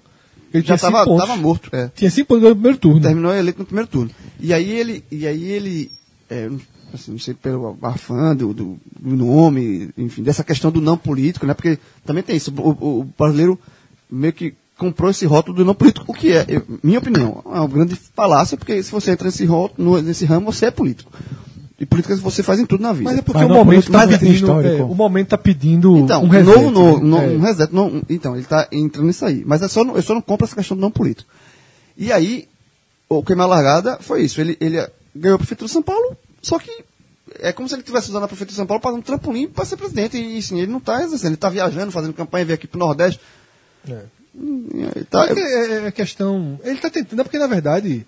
ele 0.58 0.66
já 0.66 0.76
estava 0.76 1.06
tava 1.18 1.36
morto. 1.38 1.70
É. 1.76 1.90
Tinha 1.96 2.10
cinco 2.10 2.28
pontos 2.30 2.44
no 2.50 2.56
primeiro 2.56 2.78
turno. 2.78 3.02
Terminou 3.02 3.34
eleito 3.34 3.60
no 3.60 3.66
primeiro 3.66 3.90
turno. 3.90 4.12
E 4.40 4.54
aí 4.54 4.70
ele, 4.72 5.04
e 5.12 5.26
aí 5.28 5.44
ele 5.44 5.92
é, 6.30 6.50
assim, 6.94 7.12
não 7.12 7.20
sei 7.20 7.34
pelo 7.34 7.78
afã 7.82 8.36
do, 8.36 8.54
do, 8.54 8.78
nome, 9.00 9.90
enfim, 9.98 10.24
dessa 10.24 10.44
questão 10.44 10.72
do 10.72 10.82
não 10.82 10.98
político, 10.98 11.46
né? 11.46 11.54
Porque 11.54 11.78
também 12.06 12.24
tem 12.24 12.36
isso. 12.36 12.54
O, 12.58 13.00
o- 13.00 13.08
brasileiro 13.18 13.60
meio 14.10 14.34
que 14.34 14.54
comprou 14.78 15.10
esse 15.10 15.26
rótulo 15.26 15.58
do 15.58 15.66
não 15.66 15.74
político, 15.76 16.06
o 16.08 16.14
que 16.14 16.32
é, 16.34 16.46
eu- 16.48 16.64
minha 16.84 17.00
opinião, 17.00 17.42
é 17.46 17.60
uma 17.60 17.68
grande 17.68 17.96
falácia, 17.96 18.58
porque 18.58 18.82
se 18.84 18.92
você 18.92 19.12
entra 19.12 19.26
nesse, 19.28 19.46
rótulo, 19.46 20.02
nesse 20.02 20.26
ramo, 20.26 20.52
você 20.52 20.66
é 20.66 20.72
político. 20.72 21.12
E 21.78 21.86
política 21.86 22.16
você 22.16 22.42
faz 22.42 22.58
em 22.60 22.66
tudo 22.66 22.82
na 22.82 22.94
vida. 22.94 23.04
Mas 23.04 23.20
é 23.20 23.22
porque 23.22 23.38
Mas 23.40 23.46
o 23.48 23.50
não 23.50 23.56
momento 23.58 23.92
político, 23.92 23.92
tá 23.92 24.04
é 24.14 24.18
pedindo. 24.18 24.62
é, 24.62 24.84
o 24.84 24.96
momento 24.96 25.28
tá 25.28 25.38
pedindo 25.38 25.98
Então, 25.98 26.24
um 26.24 26.28
reset. 26.30 26.56
novo, 26.56 26.72
no, 26.72 27.00
no- 27.02 27.18
É. 27.18 27.28
um 27.28 27.40
reset. 27.42 27.74
Não, 27.76 28.02
então, 28.10 28.34
ele 28.34 28.44
está 28.44 28.68
entrando 28.72 29.08
nisso 29.08 29.26
aí. 29.26 29.44
Mas 29.46 29.62
é 29.62 29.68
só, 29.68 29.82
eu 29.84 30.02
só 30.02 30.14
não 30.14 30.22
compro 30.22 30.46
essa 30.46 30.56
questão 30.56 30.78
do 30.78 30.82
não 30.82 30.90
político. 30.90 31.30
E 31.98 32.14
aí, 32.14 32.48
o 33.10 33.22
queimar 33.24 33.48
largada 33.48 33.98
foi 34.00 34.24
isso. 34.24 34.40
Ele, 34.40 34.56
ele 34.62 34.78
ganhou 35.14 35.36
a 35.36 35.38
prefeitura 35.38 35.68
de 35.68 35.74
São 35.74 35.82
Paulo, 35.82 36.16
só 36.42 36.58
que 36.60 36.72
é 37.42 37.52
como 37.52 37.68
se 37.68 37.76
ele 37.76 37.82
estivesse 37.82 38.10
usando 38.10 38.24
a 38.24 38.28
prefeitura 38.28 38.52
de 38.54 38.58
São 38.58 38.66
Paulo 38.68 38.82
para 38.82 38.94
um 38.94 39.02
trampolim 39.02 39.48
para 39.48 39.66
ser 39.66 39.76
presidente. 39.76 40.18
E 40.18 40.42
sim, 40.42 40.58
ele 40.60 40.72
não 40.72 40.78
está 40.78 41.04
exercendo, 41.04 41.28
ele 41.28 41.36
está 41.36 41.50
viajando, 41.50 41.92
fazendo 41.92 42.14
campanha, 42.14 42.46
veio 42.46 42.56
aqui 42.56 42.68
para 42.68 42.78
o 42.78 42.80
Nordeste. 42.80 43.20
É. 43.90 44.00
Hum, 44.34 44.68
tá- 45.10 45.28
Porque 45.28 45.42
é, 45.42 45.88
é 45.88 45.92
questão. 45.92 46.58
Ele 46.64 46.76
está 46.76 46.90
tentando, 46.90 47.20
é 47.20 47.24
porque 47.24 47.38
na 47.40 47.48
verdade 47.48 48.06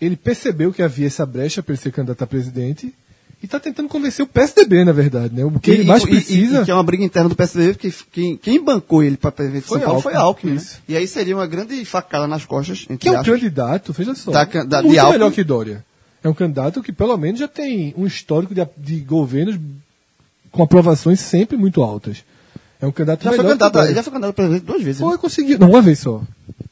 ele 0.00 0.16
percebeu 0.16 0.72
que 0.72 0.82
havia 0.82 1.06
essa 1.06 1.24
brecha 1.26 1.62
para 1.62 1.72
ele 1.74 1.80
ser 1.82 1.92
candidato 1.92 2.22
a 2.22 2.26
presidente 2.26 2.94
e 3.42 3.44
está 3.46 3.60
tentando 3.60 3.88
convencer 3.88 4.24
o 4.24 4.28
PSDB, 4.28 4.84
na 4.84 4.92
verdade, 4.92 5.34
né? 5.34 5.44
O 5.44 5.58
que 5.60 5.70
ele 5.70 5.84
mais 5.84 6.02
e- 6.02 6.06
e- 6.06 6.08
precisa. 6.10 6.62
e 6.62 6.64
que 6.64 6.70
é 6.70 6.74
uma 6.74 6.82
briga 6.82 7.04
interna 7.04 7.28
do 7.28 7.36
PSDB, 7.36 7.72
porque 7.74 7.92
quem, 8.12 8.36
quem 8.36 8.62
bancou 8.64 9.02
ele 9.02 9.16
para 9.16 9.30
prefeito 9.32 9.62
de 9.62 9.68
Foi 9.68 9.78
São 9.78 9.86
Paulo 9.86 10.00
foi 10.02 10.14
Alckmin, 10.14 10.52
Alckmin. 10.54 10.64
né? 10.72 10.78
E 10.88 10.96
aí 10.96 11.06
seria 11.06 11.36
uma 11.36 11.46
grande 11.46 11.84
facada 11.84 12.26
nas 12.26 12.44
costas. 12.44 12.82
entre 12.84 12.96
Que 12.98 13.08
é 13.08 13.20
um 13.20 13.22
candidato, 13.22 13.92
veja 13.92 14.14
só. 14.14 14.30
Da 14.30 14.44
da- 14.44 14.82
muito 14.82 14.98
Alckmin. 14.98 15.12
melhor 15.18 15.32
que 15.32 15.44
Dória. 15.44 15.84
É 16.24 16.28
um 16.28 16.34
candidato 16.34 16.82
que 16.82 16.92
pelo 16.92 17.16
menos 17.16 17.38
já 17.38 17.46
tem 17.46 17.94
um 17.96 18.06
histórico 18.06 18.54
de, 18.54 18.66
de 18.78 19.00
governos 19.00 19.56
com 20.50 20.62
aprovações 20.62 21.20
sempre 21.20 21.56
muito 21.56 21.82
altas. 21.82 22.24
É 22.80 22.86
um 22.86 22.90
candidato 22.92 23.22
Já 23.24 23.30
foi, 23.32 23.44
candidato, 23.44 23.78
ele 23.80 23.94
já 23.94 24.02
foi 24.02 24.12
candidato 24.12 24.30
a 24.30 24.34
presidente 24.34 24.64
duas 24.64 24.82
vezes. 24.82 25.00
né? 25.00 25.06
Foi, 25.08 25.18
conseguiu. 25.18 25.58
Não, 25.58 25.68
uma 25.70 25.82
vez 25.82 25.98
só. 26.00 26.22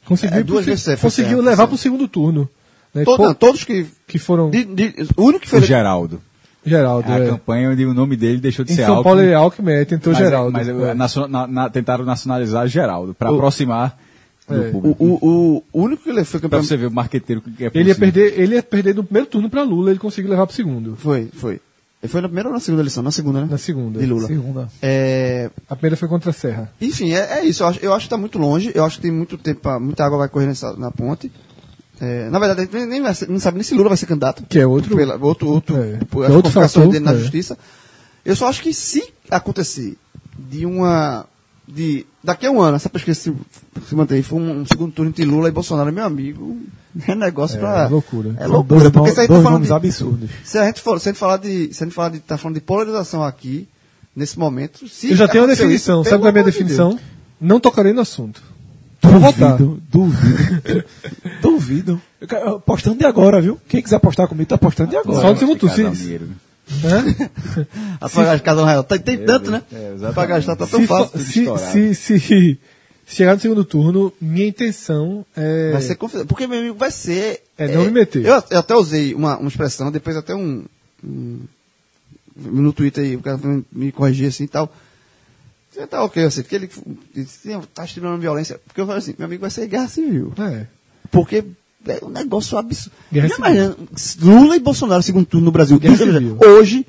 Conseguiu, 0.05 0.37
É, 0.39 0.43
duas 0.43 0.65
vezes, 0.65 0.87
é, 0.87 0.95
conseguiu 0.97 1.41
levar 1.41 1.67
para 1.67 1.75
o 1.75 1.77
segundo 1.77 2.07
turno. 2.07 2.49
Né? 2.95 3.03
Todo- 3.03 3.17
Pô, 3.17 3.23
não, 3.27 3.33
todos 3.33 3.63
que. 3.65 3.85
que 4.07 4.17
foram. 4.17 4.49
de- 4.49 4.63
de- 4.63 4.93
o 5.17 5.23
único 5.23 5.41
que 5.41 5.47
O 5.47 5.49
foi. 5.49 5.59
eleito- 5.59 5.67
Geraldo. 5.67 6.21
Geraldo. 6.65 7.11
É 7.11 7.15
a 7.15 7.19
é. 7.19 7.27
campanha 7.29 7.69
onde 7.69 7.85
o 7.85 7.93
nome 7.93 8.15
dele 8.15 8.39
deixou 8.39 8.65
de 8.65 8.71
Em 8.71 8.75
ser 8.75 8.85
São 8.85 9.03
Paulo 9.03 9.19
Alckmin. 9.19 9.31
é 9.31 9.35
Alckmin, 9.35 9.71
é, 9.73 9.85
tentou 9.85 10.13
mas, 10.13 10.17
Geraldo. 10.23 10.51
Mas 10.51 10.67
é. 10.67 10.93
nacio- 10.95 11.27
na- 11.27 11.45
na- 11.45 11.69
tentaram 11.69 12.03
nacionalizar 12.05 12.67
Geraldo, 12.67 13.13
para 13.13 13.29
aproximar 13.29 13.99
do 14.47 14.55
É. 14.55 14.69
O, 14.69 14.71
público. 14.71 15.03
o, 15.03 15.19
o, 15.21 15.63
o 15.73 15.83
único 15.83 16.03
que 16.03 16.09
ele 16.09 16.23
foi 16.23 16.39
Pra 16.39 16.49
campeão. 16.49 16.63
você 16.63 16.77
ver 16.77 16.87
o 16.87 16.91
marqueteiro 16.91 17.41
que 17.41 17.65
é 17.65 17.71
Ele 17.73 17.89
ia, 17.89 17.95
perder, 17.95 18.39
ele 18.39 18.55
ia 18.55 18.63
perder 18.63 18.95
no 18.95 19.03
primeiro 19.03 19.27
turno 19.27 19.47
para 19.49 19.61
Lula, 19.61 19.91
ele 19.91 19.99
conseguiu 19.99 20.31
levar 20.31 20.47
para 20.47 20.53
o 20.53 20.55
segundo. 20.55 20.95
Foi, 20.95 21.29
foi. 21.33 21.59
Ele 22.01 22.11
foi 22.11 22.21
na 22.21 22.27
primeira 22.27 22.49
ou 22.49 22.53
na 22.53 22.59
segunda 22.59 22.81
eleição? 22.83 23.01
Na 23.03 23.11
segunda, 23.11 23.41
né? 23.41 23.47
Na 23.49 23.57
segunda. 23.57 23.99
De 23.99 24.05
Lula. 24.05 24.27
Segunda. 24.27 24.69
É, 24.81 25.49
A 25.69 25.75
primeira 25.75 25.95
foi 25.97 26.07
contra 26.07 26.29
a 26.29 26.33
Serra. 26.33 26.71
enfim, 26.81 27.13
é, 27.13 27.39
é 27.39 27.45
isso. 27.45 27.63
Eu 27.63 27.67
acho, 27.67 27.79
eu 27.83 27.93
acho 27.93 28.01
que 28.01 28.05
está 28.07 28.17
muito 28.17 28.37
longe. 28.37 28.71
Eu 28.75 28.85
acho 28.85 28.97
que 28.97 29.01
tem 29.03 29.11
muito 29.11 29.37
tempo, 29.37 29.61
pra- 29.61 29.79
muita 29.79 30.03
água 30.05 30.17
vai 30.19 30.29
correr 30.29 30.45
nessa, 30.47 30.73
na 30.75 30.91
ponte. 30.91 31.31
É, 32.01 32.29
na 32.29 32.39
verdade, 32.39 32.61
a 32.61 32.63
gente 32.65 32.85
nem, 32.87 32.99
não 33.01 33.39
sabe 33.39 33.55
nem 33.57 33.63
se 33.63 33.73
Lula 33.73 33.89
vai 33.89 33.97
ser 33.97 34.05
candidato. 34.05 34.43
Que 34.49 34.59
é 34.59 34.67
outro- 34.67 34.95
Pela, 34.95 35.15
outro, 35.15 35.47
outro, 35.47 35.77
É. 35.77 35.97
por- 36.09 36.23
É 36.23 36.27
as 36.27 36.33
outro 36.33 36.51
complicações 36.51 36.71
fator, 36.85 36.91
dele 36.91 37.05
na 37.05 37.13
é. 37.13 37.17
justiça. 37.17 37.57
Eu 38.25 38.35
só 38.35 38.47
acho 38.49 38.61
que 38.61 38.73
se 38.73 39.03
acontecer 39.29 39.97
de 40.37 40.65
uma. 40.65 41.25
De, 41.67 42.05
daqui 42.23 42.45
a 42.45 42.51
um 42.51 42.61
ano, 42.61 42.75
essa 42.75 42.89
pesquisa 42.89 43.19
se, 43.19 43.33
se 43.87 43.95
manter, 43.95 44.21
for 44.21 44.35
um, 44.35 44.59
um 44.61 44.65
segundo 44.67 44.91
turno 44.91 45.09
entre 45.09 45.25
Lula 45.25 45.47
e 45.47 45.51
Bolsonaro, 45.51 45.91
meu 45.91 46.03
amigo, 46.05 46.59
é 47.07 47.15
negócio 47.15 47.55
É, 47.57 47.59
pra. 47.59 47.87
loucura. 47.87 48.35
É 48.37 48.45
loucura. 48.45 48.81
dois, 48.81 48.91
Porque 48.91 49.11
se 49.11 49.19
a 49.19 49.23
gente 49.23 49.31
tá 49.33 49.41
falando 49.41 49.65
de, 49.65 49.73
absurdos. 49.73 50.29
se 50.43 50.57
a 50.59 50.65
gente 50.65 50.81
for, 50.81 50.99
se 50.99 51.09
a 51.09 51.11
gente 51.11 51.19
falar 51.19 51.37
de, 51.37 51.73
se 51.73 51.83
a 51.83 51.87
gente 51.87 51.95
falar 51.95 52.09
de, 52.09 52.19
tá 52.19 52.37
falando 52.37 52.55
de 52.55 52.61
polarização 52.61 53.23
aqui, 53.23 53.67
nesse 54.15 54.37
momento, 54.37 54.87
se 54.87 55.09
Eu 55.11 55.15
já 55.15 55.27
tenho 55.27 55.43
uma 55.43 55.47
aconteceu 55.47 55.65
definição. 55.67 56.03
Sabe 56.03 56.17
qual 56.17 56.27
é 56.27 56.29
a 56.29 56.33
minha 56.33 56.43
definição? 56.43 56.89
Deus. 56.91 57.01
Não 57.41 57.59
tocarei 57.59 57.93
no 57.93 58.01
assunto. 58.01 58.41
Duvido, 59.05 59.81
duvido. 59.91 60.83
duvido. 61.41 62.01
Eu 62.19 62.27
quero- 62.27 62.55
Apostando 62.55 62.97
de 62.97 63.05
agora, 63.05 63.41
viu? 63.41 63.59
Quem 63.67 63.81
quiser 63.81 63.97
apostar 63.97 64.27
comigo, 64.27 64.47
tá 64.49 64.55
apostando 64.55 64.89
de 64.89 64.97
agora. 64.97 65.21
Só 65.21 65.31
no 65.33 65.37
segundo 65.37 65.59
turno. 65.59 65.89
Um 65.89 65.95
Se, 65.95 66.01
dinheiro, 66.01 66.27
né? 66.27 66.37
A 68.01 68.09
pagar 68.09 68.39
cada 68.41 68.61
um 68.63 68.65
real. 68.65 68.83
Tem, 68.83 68.99
tem 68.99 69.17
tanto, 69.25 69.51
né? 69.51 69.61
é, 69.71 70.11
pra 70.11 70.25
gastar 70.25 70.55
tá 70.55 70.65
tão 70.65 70.79
se, 70.81 70.87
fácil. 70.87 71.19
se, 71.19 71.95
se, 71.95 71.95
se, 71.95 72.19
se 72.19 72.59
chegar 73.07 73.35
no 73.35 73.39
segundo 73.39 73.63
turno, 73.63 74.11
minha 74.19 74.47
intenção 74.47 75.25
é. 75.35 75.71
Vai 75.71 75.81
ser 75.81 75.95
confidencial. 75.95 76.27
Porque, 76.27 76.47
meu 76.47 76.59
amigo, 76.59 76.75
vai 76.75 76.91
ser. 76.91 77.43
É 77.57 77.67
não 77.67 77.85
me 77.85 77.91
meter. 77.91 78.25
Eu, 78.25 78.43
eu 78.49 78.59
até 78.59 78.75
usei 78.75 79.13
uma, 79.13 79.37
uma 79.37 79.47
expressão, 79.47 79.91
depois 79.91 80.17
até 80.17 80.33
um, 80.35 80.65
um- 81.03 81.39
No 82.35 82.73
Twitter 82.73 83.03
aí, 83.03 83.15
o 83.15 83.21
cara 83.21 83.39
me 83.71 83.91
corrigir 83.91 84.27
assim 84.27 84.43
e 84.45 84.47
tal. 84.47 84.73
Você 85.75 85.85
tá 85.87 86.03
ok, 86.03 86.23
assim, 86.23 86.41
porque 86.41 86.55
ele 86.55 86.69
disse, 87.13 87.49
"Não, 87.49 87.61
tá 87.61 87.83
estimulando 87.83 88.21
violência. 88.21 88.59
Porque 88.65 88.79
eu 88.79 88.85
falei 88.85 88.99
assim, 88.99 89.13
meu 89.17 89.25
amigo, 89.25 89.41
vai 89.41 89.49
ser 89.49 89.67
guerra 89.67 89.87
civil. 89.89 90.33
É. 90.39 90.65
Porque 91.11 91.43
é 91.87 91.99
um 92.03 92.09
negócio 92.09 92.57
absurdo. 92.57 92.95
Imagina, 93.11 93.75
Lula 94.21 94.55
e 94.55 94.59
Bolsonaro, 94.59 95.03
segundo 95.03 95.25
turno 95.25 95.45
no 95.45 95.51
Brasil. 95.51 95.77
Guerra 95.79 95.95
Veja, 95.95 96.13
civil. 96.13 96.37
Hoje, 96.41 96.85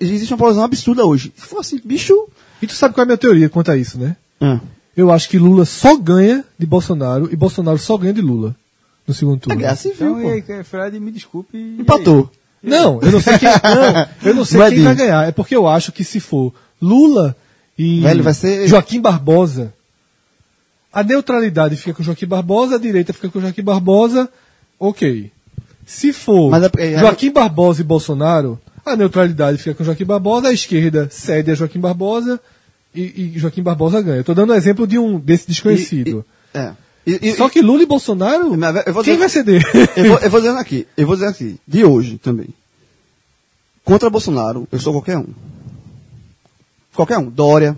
existe 0.00 0.32
uma 0.32 0.38
polarizão 0.38 0.64
absurda 0.64 1.04
hoje. 1.04 1.32
Se 1.36 1.46
for 1.46 1.58
assim, 1.58 1.80
bicho. 1.84 2.28
E 2.62 2.66
tu 2.66 2.74
sabe 2.74 2.94
qual 2.94 3.02
é 3.02 3.04
a 3.04 3.06
minha 3.06 3.18
teoria 3.18 3.48
quanto 3.48 3.70
a 3.72 3.76
isso, 3.76 3.98
né? 3.98 4.16
Ah. 4.40 4.60
Eu 4.96 5.10
acho 5.10 5.28
que 5.28 5.36
Lula 5.38 5.64
só 5.64 5.96
ganha 5.96 6.44
de 6.56 6.64
Bolsonaro 6.66 7.28
e 7.32 7.34
Bolsonaro 7.36 7.78
só 7.78 7.96
ganha 7.98 8.12
de 8.14 8.20
Lula 8.22 8.54
no 9.06 9.12
segundo 9.12 9.38
É 9.38 9.40
turno. 9.40 9.58
guerra 9.58 9.76
civil. 9.76 10.18
Então, 10.18 10.22
pô. 10.22 10.28
e 10.52 10.52
aí, 10.52 10.64
Fred, 10.64 11.00
me 11.00 11.10
desculpe. 11.10 11.58
e 11.58 11.80
Empatou. 11.80 12.30
Não, 12.62 12.98
eu 13.02 13.12
não 13.12 13.20
sei 13.20 13.36
quem, 13.38 13.48
não, 13.48 14.08
eu 14.30 14.34
não 14.34 14.44
sei 14.44 14.58
é 14.62 14.64
quem 14.68 14.74
disso. 14.76 14.84
vai 14.86 14.94
ganhar. 14.94 15.28
É 15.28 15.32
porque 15.32 15.54
eu 15.54 15.66
acho 15.68 15.92
que 15.92 16.02
se 16.04 16.18
for 16.20 16.54
Lula 16.80 17.36
e 17.78 18.00
Velho, 18.00 18.22
vai 18.22 18.34
ser- 18.34 18.66
Joaquim 18.68 19.00
Barbosa, 19.00 19.72
a 20.92 21.02
neutralidade 21.02 21.76
fica 21.76 21.92
com 21.94 22.02
Joaquim 22.02 22.26
Barbosa, 22.26 22.76
a 22.76 22.78
direita 22.78 23.12
fica 23.12 23.28
com 23.28 23.40
Joaquim 23.40 23.62
Barbosa, 23.62 24.28
ok. 24.78 25.30
Se 25.86 26.12
for 26.12 26.54
é 26.54 26.68
porque- 26.68 26.96
Joaquim 26.98 27.30
Barbosa 27.30 27.80
e 27.80 27.84
Bolsonaro, 27.84 28.60
a 28.86 28.94
neutralidade 28.96 29.58
fica 29.58 29.74
com 29.74 29.84
Joaquim 29.84 30.04
Barbosa, 30.04 30.48
a 30.48 30.52
esquerda 30.52 31.08
cede 31.10 31.50
a 31.50 31.54
Joaquim 31.54 31.80
Barbosa 31.80 32.40
e, 32.94 33.32
e 33.34 33.38
Joaquim 33.38 33.62
Barbosa 33.62 34.00
ganha. 34.00 34.22
Tô 34.24 34.34
dando 34.34 34.52
um 34.52 34.56
exemplo 34.56 34.86
de 34.86 34.98
um 34.98 35.18
desse 35.18 35.46
desconhecido. 35.48 36.24
E- 36.54 36.58
e- 36.58 36.60
é. 36.60 36.72
E- 37.06 37.34
Só 37.34 37.50
que 37.50 37.60
Lula 37.60 37.82
e 37.82 37.86
Bolsonaro, 37.86 38.56
quem 39.04 39.18
vai 39.18 39.28
ceder? 39.28 39.62
eu, 39.96 40.04
vou, 40.08 40.18
eu 40.20 40.30
vou 40.30 40.40
dizendo 40.40 40.58
aqui, 40.58 40.86
eu 40.96 41.06
vou 41.06 41.16
dizer 41.16 41.28
aqui, 41.28 41.58
de 41.68 41.84
hoje 41.84 42.16
também. 42.18 42.46
Contra 43.84 44.08
Bolsonaro, 44.08 44.66
eu 44.72 44.78
sou 44.78 44.92
qualquer 44.94 45.18
um. 45.18 45.26
Qualquer 46.94 47.18
um. 47.18 47.28
Dória, 47.30 47.76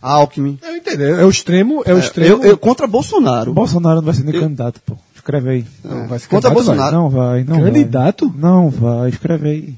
Alckmin. 0.00 0.58
Eu 0.62 0.76
entendo, 0.76 1.02
é 1.02 1.24
o 1.24 1.30
extremo, 1.30 1.82
é 1.84 1.92
o 1.92 1.96
É, 1.96 2.00
extremo. 2.00 2.42
eu, 2.44 2.50
eu 2.50 2.58
contra 2.58 2.86
Bolsonaro. 2.86 3.52
Bolsonaro 3.52 3.96
não 3.96 4.02
vai 4.04 4.14
ser 4.14 4.24
nem 4.24 4.34
Eu- 4.34 4.42
candidato, 4.42 4.80
pô. 4.84 4.96
Escreve 5.14 5.50
aí. 5.50 5.66
Não, 5.84 6.06
vai 6.06 6.18
ser 6.20 6.28
contra 6.28 6.50
candidato, 6.50 6.54
Bolsonaro. 6.54 6.96
Não 6.96 7.10
vai, 7.10 7.44
não 7.44 7.60
Candidato? 7.60 8.28
vai. 8.28 8.40
Não 8.40 8.70
vai, 8.70 9.08
escreve 9.10 9.48
aí. 9.48 9.74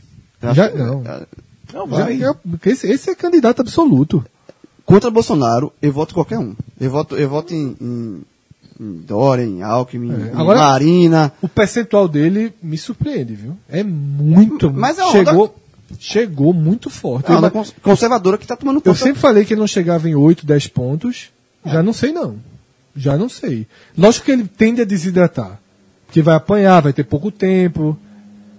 Já- 0.55 0.71
não. 0.71 1.03
é, 1.07 1.27
Não 1.73 1.89
Já- 1.91 2.11
eu- 2.13 2.37
esse, 2.65 2.87
esse 2.87 3.11
é 3.11 3.15
candidato 3.15 3.61
absoluto. 3.61 4.25
Contra 4.87 5.11
Bolsonaro, 5.11 5.71
eu 5.83 5.93
voto 5.93 6.15
qualquer 6.15 6.39
um. 6.39 6.55
Eu 6.81 6.91
voto, 6.91 7.15
eu 7.17 7.29
voto 7.29 7.53
em, 7.55 7.77
em, 7.81 8.23
em 8.81 8.93
Dória, 9.07 9.43
em 9.45 9.63
Alckmin, 9.63 10.11
É, 10.13 10.29
em 10.35 10.41
agora- 10.41 10.61
Marina. 10.61 11.31
O 11.43 11.49
percentual 11.49 12.09
dele 12.09 12.55
me 12.63 12.79
surpreende, 12.79 13.35
viu? 13.35 13.57
É 13.69 13.83
muito. 13.85 14.71
Mas 14.73 14.99
é 14.99 15.05
chegou, 15.11 15.55
chegou 15.99 16.53
muito 16.53 16.91
forte. 16.91 17.31
É 17.31 17.37
uma 17.37 17.47
Eu, 17.49 17.51
cons- 17.51 17.75
conservadora 17.83 18.37
que 18.39 18.45
está 18.45 18.57
tomando 18.57 18.77
eu 18.79 18.83
conta. 18.83 18.97
sempre 18.97 19.21
falei 19.21 19.45
que 19.45 19.55
ele 19.55 19.61
não 19.61 19.67
chegava 19.67 20.09
em 20.09 20.15
8, 20.15 20.45
10 20.47 20.67
pontos. 20.69 21.31
Já 21.65 21.83
não 21.83 21.93
sei, 21.93 22.13
não. 22.13 22.37
Já 22.97 23.17
não 23.17 23.29
sei. 23.29 23.67
Lógico 23.97 24.27
que 24.27 24.33
ele 24.33 24.45
tende 24.45 24.81
a 24.83 24.85
desidratar. 24.85 25.61
Que 26.11 26.23
vai 26.23 26.35
apanhar, 26.35 26.81
vai 26.81 26.93
ter 26.93 27.05
pouco 27.05 27.31
tempo. 27.31 27.97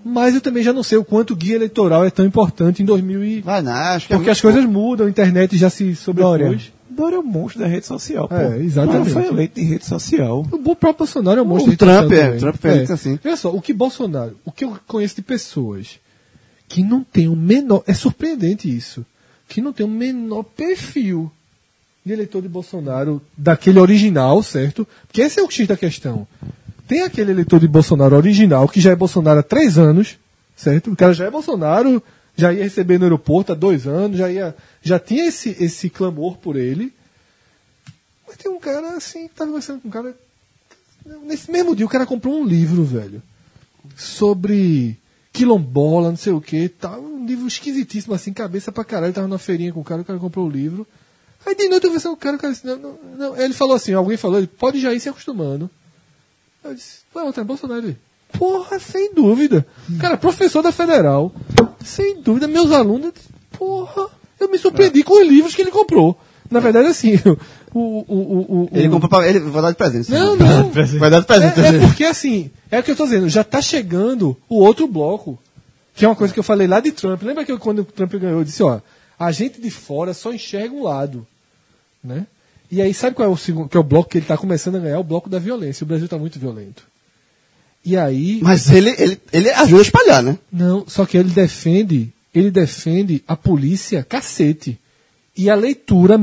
Mas 0.06 0.34
eu 0.34 0.42
também 0.42 0.64
já 0.64 0.72
não 0.72 0.84
sei 0.84 0.98
o 0.98 1.04
quanto 1.04 1.32
o 1.32 1.36
guia 1.36 1.56
eleitoral 1.56 2.06
é 2.06 2.10
tão 2.10 2.26
importante 2.26 2.82
em 2.82 2.86
2000 2.86 3.24
e... 3.24 3.42
Vai, 3.42 3.62
não, 3.62 3.72
acho 3.74 4.08
que 4.08 4.14
é 4.14 4.16
Porque 4.16 4.30
muito 4.30 4.32
as 4.32 4.42
coisas 4.42 4.66
mudam, 4.66 5.08
a 5.08 5.10
internet 5.10 5.58
já 5.58 5.70
se 5.70 5.94
sobrepôs. 5.96 6.72
Dória 6.90 7.16
é 7.16 7.20
um 7.20 7.24
monstro 7.24 7.62
da 7.62 7.68
rede 7.68 7.86
social, 7.86 8.28
pô. 8.28 8.36
É, 8.36 8.58
exatamente. 8.60 9.12
O 9.12 9.14
cara 9.14 9.26
foi 9.26 9.34
eleito 9.34 9.60
em 9.60 9.64
rede 9.64 9.86
social. 9.86 10.40
O 10.52 10.58
bom 10.58 10.76
próprio 10.76 11.00
Bolsonaro 11.06 11.40
é 11.40 11.44
um 11.44 11.46
monstro 11.46 11.74
O 11.74 11.78
Trump, 11.78 12.10
rede 12.10 12.14
é, 12.16 12.18
social 12.24 12.36
o 12.38 12.40
Trump 12.40 12.56
também. 12.62 12.78
fez 12.78 12.92
assim. 12.92 13.20
Olha 13.24 13.38
só, 13.38 13.52
o 13.54 13.62
que 13.62 13.74
Bolsonaro, 13.74 14.36
o 14.46 14.52
que 14.52 14.64
eu 14.66 14.78
conheço 14.88 15.16
de 15.16 15.22
pessoas 15.22 16.00
que 16.70 16.84
não 16.84 17.04
tem 17.04 17.28
o 17.28 17.36
menor, 17.36 17.84
é 17.88 17.94
surpreendente 17.94 18.74
isso, 18.74 19.04
que 19.48 19.60
não 19.60 19.74
tem 19.74 19.84
o 19.84 19.90
menor 19.90 20.44
perfil 20.44 21.30
de 22.06 22.14
eleitor 22.14 22.44
de 22.44 22.48
Bolsonaro 22.48 23.20
daquele 23.36 23.80
original, 23.80 24.42
certo? 24.44 24.88
Porque 25.08 25.22
esse 25.22 25.40
é 25.40 25.44
o 25.44 25.50
X 25.50 25.68
da 25.68 25.76
questão. 25.76 26.28
Tem 26.88 27.02
aquele 27.02 27.32
eleitor 27.32 27.60
de 27.60 27.68
Bolsonaro 27.68 28.16
original, 28.16 28.70
que 28.70 28.80
já 28.80 28.92
é 28.92 28.96
Bolsonaro 28.96 29.40
há 29.40 29.44
três 29.44 29.80
anos, 29.80 30.18
certo? 30.56 30.92
O 30.92 30.96
cara 30.96 31.14
já 31.14 31.26
é 31.26 31.32
Bolsonaro, 31.32 32.02
já 32.38 32.54
ia 32.54 32.64
receber 32.64 33.00
no 33.00 33.06
aeroporto 33.06 33.52
há 33.52 33.56
dois 33.56 33.88
anos, 33.88 34.18
já 34.18 34.32
ia, 34.32 34.56
já 34.82 35.00
tinha 35.00 35.28
esse, 35.28 35.58
esse 35.60 35.90
clamor 35.90 36.38
por 36.38 36.56
ele. 36.56 36.94
Mas 38.28 38.38
tem 38.38 38.52
um 38.52 38.60
cara 38.60 38.96
assim, 38.96 39.28
que 39.28 39.34
tava 39.34 39.50
conversando 39.50 39.82
com 39.82 39.88
um 39.88 39.92
cara. 39.92 40.16
Nesse 41.24 41.50
mesmo 41.52 41.76
dia, 41.76 41.86
o 41.86 41.90
cara 41.90 42.06
comprou 42.06 42.40
um 42.40 42.46
livro, 42.46 42.84
velho. 42.84 43.24
Sobre 43.96 44.99
quilombola, 45.32 46.10
não 46.10 46.18
sei 46.18 46.34
o 46.34 46.42
que, 46.42 46.70
tal. 46.70 47.02
Um 47.02 47.26
livro 47.26 47.48
esquisitíssimo, 47.48 48.14
assim, 48.14 48.34
cabeça 48.34 48.72
pra 48.72 48.84
caralho. 48.84 49.14
Tava 49.14 49.28
numa 49.28 49.40
feirinha 49.40 49.72
com 49.72 49.80
o 49.80 49.84
cara, 49.84 50.02
o 50.02 50.06
cara 50.06 50.20
comprou 50.20 50.48
o 50.48 50.50
livro. 50.50 50.88
Aí 51.46 51.56
de 51.56 51.70
noite 51.70 51.86
eu 51.86 51.92
com 51.92 52.10
o 52.10 52.18
cara, 52.18 52.36
o 52.36 52.40
cara 52.40 52.54
disse, 52.54 52.66
não, 52.66 52.78
não, 52.78 53.00
não. 53.18 53.38
Ele 53.38 53.54
falou 53.54 53.76
assim, 53.76 53.94
alguém 53.94 54.18
falou, 54.18 54.38
ele 54.38 54.48
pode 54.48 54.80
já 54.80 54.94
ir 54.94 55.00
se 55.00 55.10
acostumando. 55.10 55.70
Eu 56.64 56.74
disse, 56.74 57.00
outra, 57.14 57.42
é 57.42 57.46
Bolsonaro. 57.46 57.86
Ele, 57.86 57.98
Porra, 58.32 58.80
sem 58.80 59.14
dúvida. 59.14 59.66
Cara, 60.00 60.18
professor 60.18 60.62
da 60.62 60.72
Federal, 60.72 61.34
sem 61.84 62.22
dúvida, 62.22 62.48
meus 62.48 62.72
alunos, 62.72 63.08
eu 63.08 63.14
porra, 63.58 64.08
eu 64.40 64.50
me 64.50 64.58
surpreendi 64.58 65.04
com 65.04 65.20
os 65.20 65.28
livros 65.28 65.56
que 65.56 65.62
ele 65.62 65.72
comprou. 65.72 66.20
Na 66.50 66.60
verdade, 66.60 66.88
assim, 66.88 67.14
o. 67.74 67.80
o, 67.80 68.16
o, 68.16 68.64
o 68.64 68.70
Ele 68.72 68.90
comprou 68.90 69.10
pra 69.10 69.28
ele, 69.28 69.40
vai 69.40 69.62
dar 69.62 69.72
de 69.72 69.78
presente. 69.78 70.12
Não, 70.12 70.36
não. 70.36 70.70
Vai 71.00 71.10
dar 71.10 71.20
de 71.20 71.26
presente. 71.28 71.60
É, 71.60 71.76
é 71.76 71.80
porque 71.80 72.04
assim, 72.04 72.52
é 72.72 72.80
o 72.80 72.84
que 72.84 72.92
eu 72.92 72.96
tô 72.96 73.06
dizendo, 73.06 73.30
já 73.30 73.44
tá 73.44 73.62
chegando 73.62 74.38
o 74.48 74.60
outro 74.60 74.88
bloco, 74.88 75.40
que 75.96 76.06
é 76.06 76.08
uma 76.08 76.16
coisa 76.16 76.34
que 76.34 76.40
eu 76.40 76.44
falei 76.44 76.68
lá 76.68 76.80
de 76.80 76.92
Trump. 76.92 77.22
Lembra 77.24 77.46
que 77.46 77.52
eu, 77.52 77.60
quando 77.60 77.80
o 77.80 77.86
Trump 77.86 78.14
ganhou, 78.14 78.40
eu 78.40 78.44
disse, 78.44 78.64
ó, 78.64 78.80
a 79.18 79.32
gente 79.32 79.62
de 79.62 79.70
fora 79.70 80.14
só 80.14 80.34
enxerga 80.34 80.74
um 80.74 80.84
lado, 80.84 81.28
né? 82.04 82.26
E 82.72 82.82
aí 82.82 82.94
sabe 82.94 83.16
qual 83.16 83.28
é 83.28 83.32
o 83.32 83.38
segundo, 83.38 83.68
que 83.68 83.76
é 83.76 83.80
o 83.80 83.84
bloco 83.84 84.10
que 84.10 84.20
ele 84.20 84.26
tá 84.26 84.38
começando 84.38 84.76
a 84.76 84.80
ganhar? 84.80 85.00
O 85.00 85.04
bloco 85.04 85.30
da 85.30 85.40
violência. 85.40 85.84
O 85.84 85.88
Brasil 85.88 86.08
tá 86.08 86.18
muito 86.18 86.40
violento. 86.40 86.84
E 87.84 87.98
aí, 87.98 88.40
Mas 88.42 88.70
ele, 88.70 88.94
ele, 88.98 89.20
ele 89.32 89.50
ajuda 89.50 89.82
a 89.82 89.82
espalhar, 89.82 90.22
né? 90.22 90.38
não, 90.52 90.86
só 90.88 91.06
que 91.06 91.18
ele 91.18 91.30
defende, 91.30 92.14
ele 92.36 92.52
defende 92.52 93.24
a 93.28 93.36
polícia 93.36 94.04
cacete. 94.04 94.78
E 95.36 95.50
a 95.50 95.56
leitura 95.56 96.20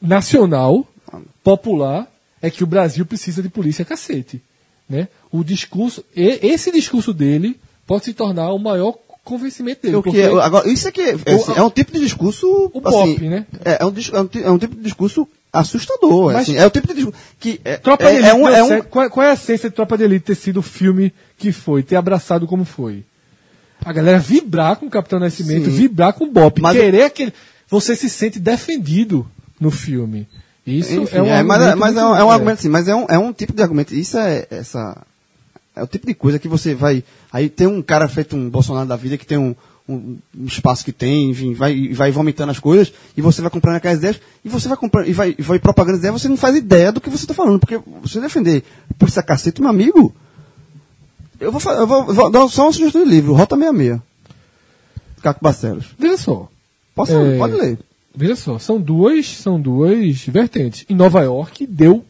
nacional, 0.00 0.86
popular, 1.42 2.06
é 2.40 2.50
que 2.50 2.62
o 2.62 2.66
Brasil 2.66 3.04
precisa 3.06 3.42
de 3.42 3.48
polícia 3.48 3.84
cacete. 3.84 4.40
Né? 4.88 5.08
O 5.30 5.44
discurso, 5.44 6.04
esse 6.14 6.72
discurso 6.72 7.12
dele 7.12 7.58
pode 7.86 8.04
se 8.06 8.14
tornar 8.14 8.52
o 8.52 8.58
maior 8.58 8.94
convencimento 9.24 9.82
dele. 9.82 10.00
Porque- 10.02 10.18
é- 10.20 10.26
agora, 10.40 10.66
isso 10.68 10.88
aqui 10.88 11.02
é, 11.02 11.16
é, 11.26 11.34
assim, 11.34 11.52
é 11.54 11.62
um 11.62 11.68
tipo 11.70 11.92
de 11.92 12.00
discurso. 12.00 12.46
O 12.72 12.80
assim, 12.88 13.14
pop, 13.14 13.28
né? 13.28 13.46
É, 13.64 13.82
é 13.82 13.84
um, 13.84 13.90
é 13.90 14.20
um 14.22 14.44
é 14.44 14.50
um 14.50 14.58
tipo 14.58 14.74
de 14.74 14.82
discurso 14.82 15.28
assustador. 15.52 16.30
é 16.30 16.34
Mas- 16.34 16.42
assim, 16.48 16.56
é 16.56 16.66
o 16.66 16.70
tipo 16.70 16.88
de 16.88 16.94
discurso 16.94 17.18
que. 17.38 17.60
É, 17.64 17.76
Tropa 17.76 18.04
é, 18.04 18.12
de 18.12 18.16
Elite 18.16 18.32
um, 18.32 18.48
é 18.48 18.62
um- 18.62 18.82
qual, 18.82 19.10
qual 19.10 19.26
é 19.26 19.30
a 19.30 19.34
essência 19.34 19.68
de 19.68 19.76
Tropa 19.76 19.98
de 19.98 20.04
Elite 20.04 20.24
ter 20.24 20.34
sido 20.34 20.60
o 20.60 20.62
filme 20.62 21.12
que 21.36 21.52
foi, 21.52 21.82
ter 21.82 21.96
abraçado 21.96 22.46
como 22.46 22.64
foi? 22.64 23.04
A 23.84 23.92
galera 23.92 24.18
vibrar 24.18 24.76
com 24.76 24.86
o 24.86 24.90
Capitão 24.90 25.20
Nascimento, 25.20 25.66
Sim. 25.66 25.70
vibrar 25.76 26.14
com 26.14 26.24
o 26.24 26.30
Bop, 26.30 26.60
querer 26.72 27.02
aquele. 27.02 27.32
Você 27.68 27.94
se 27.94 28.08
sente 28.08 28.38
defendido 28.40 29.26
no 29.60 29.70
filme. 29.70 30.26
Isso 30.66 30.92
Enfim, 30.92 31.16
é 31.16 31.22
um 31.22 31.26
é, 31.26 31.42
mas, 31.42 31.62
é- 31.62 31.64
argumento 31.68 31.78
mas 31.78 31.96
é, 31.96 32.04
um, 32.04 32.16
é 32.16 32.24
um 32.24 32.30
argumento 32.30 32.58
assim, 32.58 32.68
mas 32.68 32.88
é 32.88 32.94
um, 32.94 33.06
é 33.08 33.18
um 33.18 33.32
tipo 33.32 33.52
de 33.52 33.62
argumento. 33.62 33.94
Isso 33.94 34.18
é 34.18 34.46
essa. 34.50 35.02
É 35.74 35.82
o 35.82 35.86
tipo 35.86 36.06
de 36.06 36.14
coisa 36.14 36.38
que 36.38 36.48
você 36.48 36.74
vai. 36.74 37.02
Aí 37.32 37.48
tem 37.48 37.66
um 37.66 37.80
cara 37.80 38.08
feito 38.08 38.36
um 38.36 38.50
Bolsonaro 38.50 38.86
da 38.86 38.96
vida 38.96 39.16
que 39.16 39.26
tem 39.26 39.38
um, 39.38 39.54
um, 39.88 40.18
espaço 40.44 40.84
que 40.84 40.92
tem, 40.92 41.30
enfim, 41.30 41.54
vai, 41.54 41.72
e 41.72 41.94
vai 41.94 42.10
vomitando 42.10 42.50
as 42.50 42.58
coisas, 42.58 42.92
e 43.16 43.22
você 43.22 43.40
vai 43.40 43.50
comprando 43.50 43.76
aquelas 43.76 43.98
ideias, 43.98 44.20
e 44.44 44.48
você 44.48 44.68
vai 44.68 44.76
comprando, 44.76 45.08
e 45.08 45.12
vai, 45.12 45.34
e 45.38 45.42
vai 45.42 45.58
propagando 45.58 45.94
as 45.94 46.00
ideias, 46.00 46.20
você 46.20 46.28
não 46.28 46.36
faz 46.36 46.56
ideia 46.56 46.92
do 46.92 47.00
que 47.00 47.08
você 47.08 47.24
está 47.24 47.32
falando, 47.32 47.58
porque 47.58 47.80
você 48.02 48.20
defender 48.20 48.64
por 48.98 49.08
esse 49.08 49.22
cacete, 49.22 49.60
meu 49.60 49.70
amigo. 49.70 50.14
Eu 51.40 51.52
vou, 51.52 51.72
eu 51.72 51.86
vou, 51.86 52.12
vou 52.12 52.30
dar 52.30 52.48
só 52.48 52.64
uma 52.64 52.72
sugestão 52.72 53.04
de 53.04 53.10
livro, 53.10 53.32
Rota 53.32 53.56
66. 53.56 54.00
Caco 55.22 55.40
Barcelos. 55.42 55.86
Veja 55.98 56.16
só. 56.18 56.48
Posso, 56.94 57.12
É. 57.12 57.38
Pode 57.38 57.54
ler. 57.54 57.78
Veja 58.18 58.34
só, 58.36 58.58
são 58.58 58.80
duas, 58.80 59.26
são 59.36 59.60
duas 59.60 60.18
vertentes. 60.26 60.84
Em 60.90 60.94
Nova 60.94 61.20
York 61.22 61.66
deu 61.66 62.04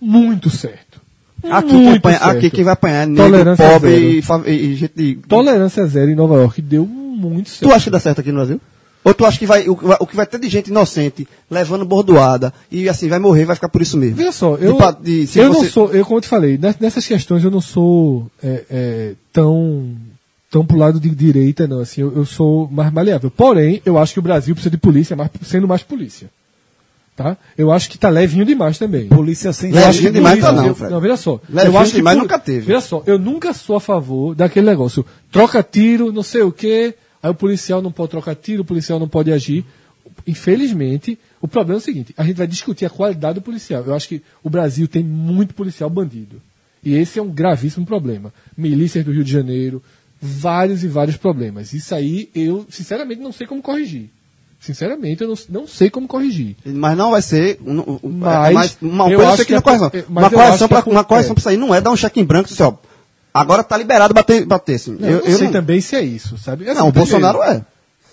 muito 0.00 0.50
certo. 0.50 1.00
Aqui 1.42 1.68
quem, 1.70 1.78
Muito 1.80 1.96
apanha, 1.98 2.18
certo. 2.18 2.36
aqui 2.38 2.50
quem 2.50 2.64
vai 2.64 2.72
apanhar 2.74 3.02
é 3.02 3.06
negro, 3.06 3.24
Tolerância 3.24 3.68
pobre 3.70 4.20
zero. 4.22 4.48
e, 4.50 4.74
gente 4.74 4.92
de, 4.96 5.14
Tolerância 5.28 5.86
zero 5.86 6.10
em 6.10 6.14
Nova 6.14 6.36
York 6.36 6.60
deu 6.62 6.86
muito 6.86 7.48
certo. 7.50 7.62
Tu 7.68 7.74
acha 7.74 7.84
que 7.84 7.90
dá 7.90 8.00
certo 8.00 8.20
aqui 8.20 8.30
no 8.30 8.36
Brasil? 8.36 8.60
Ou 9.02 9.12
tu 9.12 9.26
acha 9.26 9.38
que 9.38 9.44
vai, 9.46 9.68
o, 9.68 9.76
que 9.76 9.84
vai- 9.84 9.96
o 10.00 10.06
que 10.06 10.16
vai 10.16 10.26
ter 10.26 10.38
de 10.38 10.48
gente 10.48 10.68
inocente, 10.68 11.28
levando 11.50 11.84
bordoada, 11.84 12.52
e 12.70 12.88
assim, 12.88 13.08
vai 13.08 13.18
morrer, 13.18 13.44
vai 13.44 13.54
ficar 13.54 13.68
por 13.68 13.82
isso 13.82 13.98
mesmo? 13.98 14.16
Veja 14.16 14.32
só, 14.32 14.56
De 14.56 14.64
eu, 14.64 14.78
de- 15.02 15.26
se 15.26 15.38
eu 15.38 15.50
não 15.50 15.54
você- 15.60 15.68
sou, 15.68 15.92
eu 15.92 16.04
como 16.06 16.16
eu 16.16 16.22
te 16.22 16.28
falei, 16.28 16.56
ness- 16.56 16.78
nessas 16.80 17.06
questões 17.06 17.44
eu 17.44 17.50
não 17.50 17.60
sou 17.60 18.30
é, 18.42 18.64
é, 18.70 19.12
tão 19.30 19.94
tão 20.54 20.64
pro 20.64 20.76
lado 20.78 21.00
de 21.00 21.10
direita, 21.10 21.66
não. 21.66 21.80
Assim, 21.80 22.00
eu, 22.02 22.12
eu 22.14 22.24
sou 22.24 22.68
mais 22.70 22.92
maleável. 22.92 23.28
Porém, 23.28 23.82
eu 23.84 23.98
acho 23.98 24.12
que 24.12 24.20
o 24.20 24.22
Brasil 24.22 24.54
precisa 24.54 24.70
de 24.70 24.76
polícia, 24.78 25.16
mais, 25.16 25.28
sendo 25.42 25.66
mais 25.66 25.82
polícia. 25.82 26.30
Tá? 27.16 27.36
Eu 27.58 27.72
acho 27.72 27.90
que 27.90 27.98
tá 27.98 28.08
levinho 28.08 28.44
demais 28.44 28.78
também. 28.78 29.08
Polícia 29.08 29.52
sem 29.52 29.72
Levinho 29.72 30.02
que 30.04 30.10
demais 30.12 30.34
polícia- 30.38 30.54
tá 30.56 30.62
não, 30.62 30.74
Fred. 30.74 30.92
Não, 30.92 31.00
veja 31.00 31.16
só. 31.16 31.40
Levinho 31.48 31.74
eu 31.74 31.78
acho 31.80 31.90
que 31.90 31.96
demais 31.96 32.16
poli- 32.16 32.24
nunca 32.24 32.38
teve. 32.38 32.60
Veja 32.66 32.80
só, 32.80 33.02
eu 33.04 33.18
nunca 33.18 33.52
sou 33.52 33.74
a 33.76 33.80
favor 33.80 34.34
daquele 34.36 34.66
negócio. 34.66 35.04
Troca 35.32 35.60
tiro, 35.62 36.12
não 36.12 36.22
sei 36.22 36.42
o 36.42 36.52
quê, 36.52 36.94
aí 37.20 37.30
o 37.30 37.34
policial 37.34 37.82
não 37.82 37.90
pode 37.90 38.10
trocar 38.10 38.34
tiro, 38.36 38.62
o 38.62 38.64
policial 38.64 38.98
não 39.00 39.08
pode 39.08 39.32
agir. 39.32 39.64
Infelizmente, 40.26 41.18
o 41.40 41.46
problema 41.48 41.78
é 41.78 41.82
o 41.82 41.84
seguinte, 41.84 42.12
a 42.16 42.24
gente 42.24 42.36
vai 42.36 42.46
discutir 42.46 42.84
a 42.84 42.90
qualidade 42.90 43.34
do 43.36 43.42
policial. 43.42 43.82
Eu 43.86 43.94
acho 43.94 44.08
que 44.08 44.22
o 44.42 44.50
Brasil 44.50 44.86
tem 44.88 45.02
muito 45.04 45.52
policial 45.54 45.88
bandido. 45.90 46.40
E 46.84 46.94
esse 46.94 47.18
é 47.18 47.22
um 47.22 47.30
gravíssimo 47.30 47.86
problema. 47.86 48.32
Milícias 48.56 49.04
do 49.04 49.12
Rio 49.12 49.24
de 49.24 49.32
Janeiro, 49.32 49.82
vários 50.26 50.82
e 50.82 50.88
vários 50.88 51.16
problemas. 51.16 51.72
Isso 51.72 51.94
aí 51.94 52.30
eu, 52.34 52.66
sinceramente, 52.70 53.20
não 53.20 53.32
sei 53.32 53.46
como 53.46 53.60
corrigir. 53.62 54.10
Sinceramente, 54.58 55.22
eu 55.22 55.28
não, 55.28 55.34
não 55.50 55.66
sei 55.66 55.90
como 55.90 56.08
corrigir. 56.08 56.56
Mas 56.64 56.96
não 56.96 57.10
vai 57.10 57.20
ser. 57.20 57.58
Um, 57.64 57.80
um, 57.80 58.00
um- 58.02 58.10
Mas, 58.18 58.50
é 58.50 58.52
mais- 58.54 58.78
uma 58.80 59.10
eu 59.10 59.18
coisa 59.18 59.42
aqui 59.42 59.54
que 59.54 59.60
correção. 59.60 59.90
é, 59.92 60.04
mas 60.08 60.24
Uma 60.24 60.26
eu 60.26 60.30
correção, 60.30 60.68
que 60.68 60.74
pra, 60.74 60.90
uma 60.90 61.04
correção 61.04 61.32
é. 61.32 61.34
pra 61.34 61.40
isso 61.40 61.48
aí 61.50 61.56
não 61.58 61.74
é 61.74 61.80
dar 61.82 61.90
um 61.90 61.96
cheque 61.96 62.18
em 62.20 62.24
branco, 62.24 62.48
assim, 62.50 62.62
ó. 62.62 62.72
Agora 63.34 63.62
tá 63.62 63.76
liberado 63.76 64.14
bater, 64.14 64.46
bater 64.46 64.76
assim. 64.76 64.96
Não, 64.98 65.08
eu, 65.08 65.18
eu 65.18 65.24
não 65.24 65.30
eu 65.32 65.36
sei 65.36 65.46
não, 65.48 65.52
também 65.52 65.80
se 65.82 65.94
é 65.96 66.02
isso, 66.02 66.38
sabe? 66.38 66.64
Assim, 66.68 66.78
não, 66.78 66.88
o 66.88 66.92
primeiro, 66.92 67.10
Bolsonaro 67.20 67.42
é. 67.42 67.64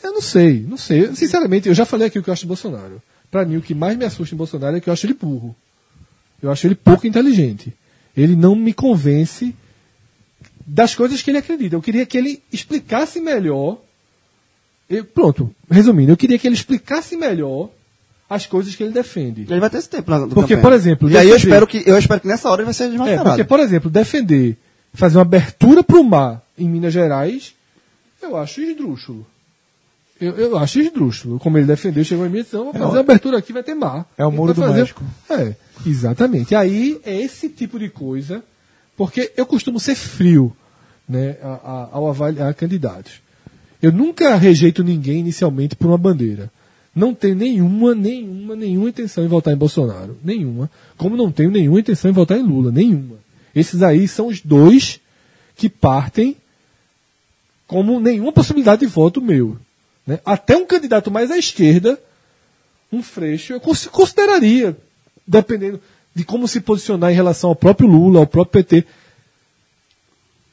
Eu 0.03 0.11
não 0.13 0.21
sei, 0.21 0.65
não 0.67 0.77
sei. 0.77 1.05
Eu, 1.05 1.15
Sinceramente, 1.15 1.69
eu 1.69 1.73
já 1.73 1.85
falei 1.85 2.07
aqui 2.07 2.19
o 2.19 2.23
que 2.23 2.29
eu 2.29 2.33
acho 2.33 2.43
do 2.43 2.47
Bolsonaro. 2.49 3.01
Pra 3.29 3.45
mim, 3.45 3.55
o 3.55 3.61
que 3.61 3.73
mais 3.73 3.95
me 3.97 4.03
assusta 4.03 4.35
em 4.35 4.37
Bolsonaro 4.37 4.75
é 4.75 4.81
que 4.81 4.89
eu 4.89 4.93
acho 4.93 5.05
ele 5.05 5.13
burro. 5.13 5.55
Eu 6.41 6.51
acho 6.51 6.67
ele 6.67 6.75
pouco 6.75 7.07
inteligente. 7.07 7.71
Ele 8.17 8.35
não 8.35 8.55
me 8.55 8.73
convence 8.73 9.55
das 10.73 10.95
coisas 10.95 11.21
que 11.21 11.29
ele 11.29 11.37
acredita. 11.37 11.75
Eu 11.75 11.81
queria 11.81 12.05
que 12.05 12.17
ele 12.17 12.41
explicasse 12.51 13.19
melhor. 13.19 13.77
Eu- 14.89 15.03
pronto, 15.03 15.53
resumindo, 15.69 16.11
eu 16.13 16.17
queria 16.17 16.39
que 16.39 16.47
ele 16.47 16.55
explicasse 16.55 17.17
melhor 17.17 17.69
as 18.29 18.45
coisas 18.45 18.73
que 18.73 18.81
ele 18.83 18.93
defende. 18.93 19.41
Ele 19.49 19.59
vai 19.59 19.69
ter 19.69 19.77
esse 19.79 19.89
tempo 19.89 20.09
na 20.09 20.19
Porque, 20.19 20.55
campanha. 20.55 20.61
por 20.61 20.73
exemplo, 20.73 21.09
E 21.09 21.17
aí 21.17 21.27
eu 21.27 21.33
defender- 21.35 21.47
espero, 21.53 21.67
que, 21.67 21.83
eu 21.85 21.97
espero 21.97 22.21
que 22.21 22.27
nessa 22.27 22.49
hora 22.49 22.61
ele 22.61 22.65
vai 22.65 22.73
ser 22.73 22.85
É, 22.85 22.87
desmascarado. 22.89 23.29
porque, 23.29 23.43
por 23.43 23.59
exemplo, 23.59 23.89
defender, 23.89 24.57
fazer 24.93 25.17
uma 25.17 25.23
abertura 25.23 25.83
para 25.83 25.99
o 25.99 26.03
mar 26.03 26.41
em 26.57 26.69
Minas 26.69 26.93
Gerais, 26.93 27.53
eu 28.21 28.37
acho 28.37 28.61
esdrúxulo. 28.61 29.27
Eu, 30.21 30.37
eu 30.37 30.57
acho 30.57 30.79
esdrúxulo. 30.79 31.37
Como 31.39 31.57
ele 31.57 31.65
defendeu, 31.67 32.03
chegou 32.05 32.25
em 32.25 32.29
mim 32.29 32.39
e 32.39 32.43
disse, 32.43 32.55
não, 32.55 32.65
vou 32.65 32.73
fazer 32.73 32.85
uma 32.85 32.99
abertura 32.99 33.37
aqui, 33.39 33.51
vai 33.51 33.63
ter 33.63 33.73
mar. 33.73 34.05
É 34.17 34.25
o 34.25 34.31
muro 34.31 34.53
do 34.53 34.61
fazer- 34.61 34.79
México. 34.81 35.03
É, 35.29 35.53
exatamente. 35.85 36.55
Aí 36.55 37.01
é 37.03 37.19
esse 37.19 37.49
tipo 37.49 37.77
de 37.79 37.89
coisa, 37.89 38.41
porque 38.95 39.31
eu 39.35 39.45
costumo 39.45 39.79
ser 39.79 39.95
frio 39.95 40.55
né, 41.11 41.35
a- 41.43 41.47
a- 41.47 41.89
ao 41.91 42.07
avaliar 42.09 42.53
candidatos. 42.53 43.21
Eu 43.81 43.91
nunca 43.91 44.35
rejeito 44.35 44.83
ninguém 44.83 45.19
inicialmente 45.19 45.75
por 45.75 45.87
uma 45.87 45.97
bandeira. 45.97 46.49
Não 46.95 47.13
tenho 47.13 47.35
nenhuma, 47.35 47.93
nenhuma, 47.95 48.55
nenhuma 48.55 48.89
intenção 48.89 49.23
em 49.23 49.27
votar 49.27 49.53
em 49.53 49.57
Bolsonaro. 49.57 50.17
Nenhuma. 50.23 50.69
Como 50.97 51.17
não 51.17 51.31
tenho 51.31 51.49
nenhuma 51.51 51.79
intenção 51.79 52.09
em 52.11 52.13
votar 52.13 52.37
em 52.37 52.43
Lula. 52.43 52.71
Nenhuma. 52.71 53.15
Esses 53.55 53.81
aí 53.81 54.07
são 54.07 54.27
os 54.27 54.41
dois 54.41 54.99
que 55.55 55.67
partem 55.69 56.35
como 57.67 57.99
nenhuma 57.99 58.31
possibilidade 58.31 58.81
de 58.81 58.87
voto 58.87 59.21
meu. 59.21 59.57
né? 60.05 60.19
Até 60.25 60.57
um 60.57 60.65
candidato 60.65 61.09
mais 61.11 61.29
à 61.31 61.37
esquerda, 61.37 61.97
um 62.91 63.01
Freixo, 63.03 63.53
eu 63.53 63.59
cons- 63.61 63.87
consideraria, 63.87 64.75
dependendo 65.25 65.79
de 66.13 66.23
como 66.25 66.47
se 66.47 66.59
posicionar 66.59 67.11
em 67.11 67.15
relação 67.15 67.49
ao 67.51 67.55
próprio 67.55 67.87
Lula, 67.87 68.19
ao 68.19 68.27
próprio 68.27 68.63
PT. 68.63 68.85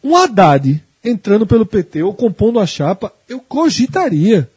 Um 0.02 0.16
Haddad 0.16 0.82
entrando 1.04 1.46
pelo 1.46 1.66
PT 1.66 2.02
ou 2.02 2.14
compondo 2.14 2.58
a 2.58 2.66
chapa, 2.66 3.12
eu 3.28 3.40
cogitaria. 3.40 4.48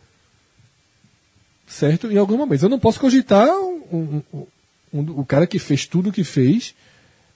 certo? 1.67 2.11
Em 2.11 2.17
alguns 2.17 2.37
momentos. 2.37 2.63
Eu 2.63 2.69
não 2.69 2.77
posso 2.79 2.99
cogitar 2.99 3.47
um- 3.47 4.21
um- 4.33 4.45
um- 4.93 5.19
o 5.21 5.25
cara 5.25 5.47
que 5.47 5.57
fez 5.57 5.85
tudo 5.85 6.09
o 6.09 6.11
que 6.11 6.23
fez 6.23 6.75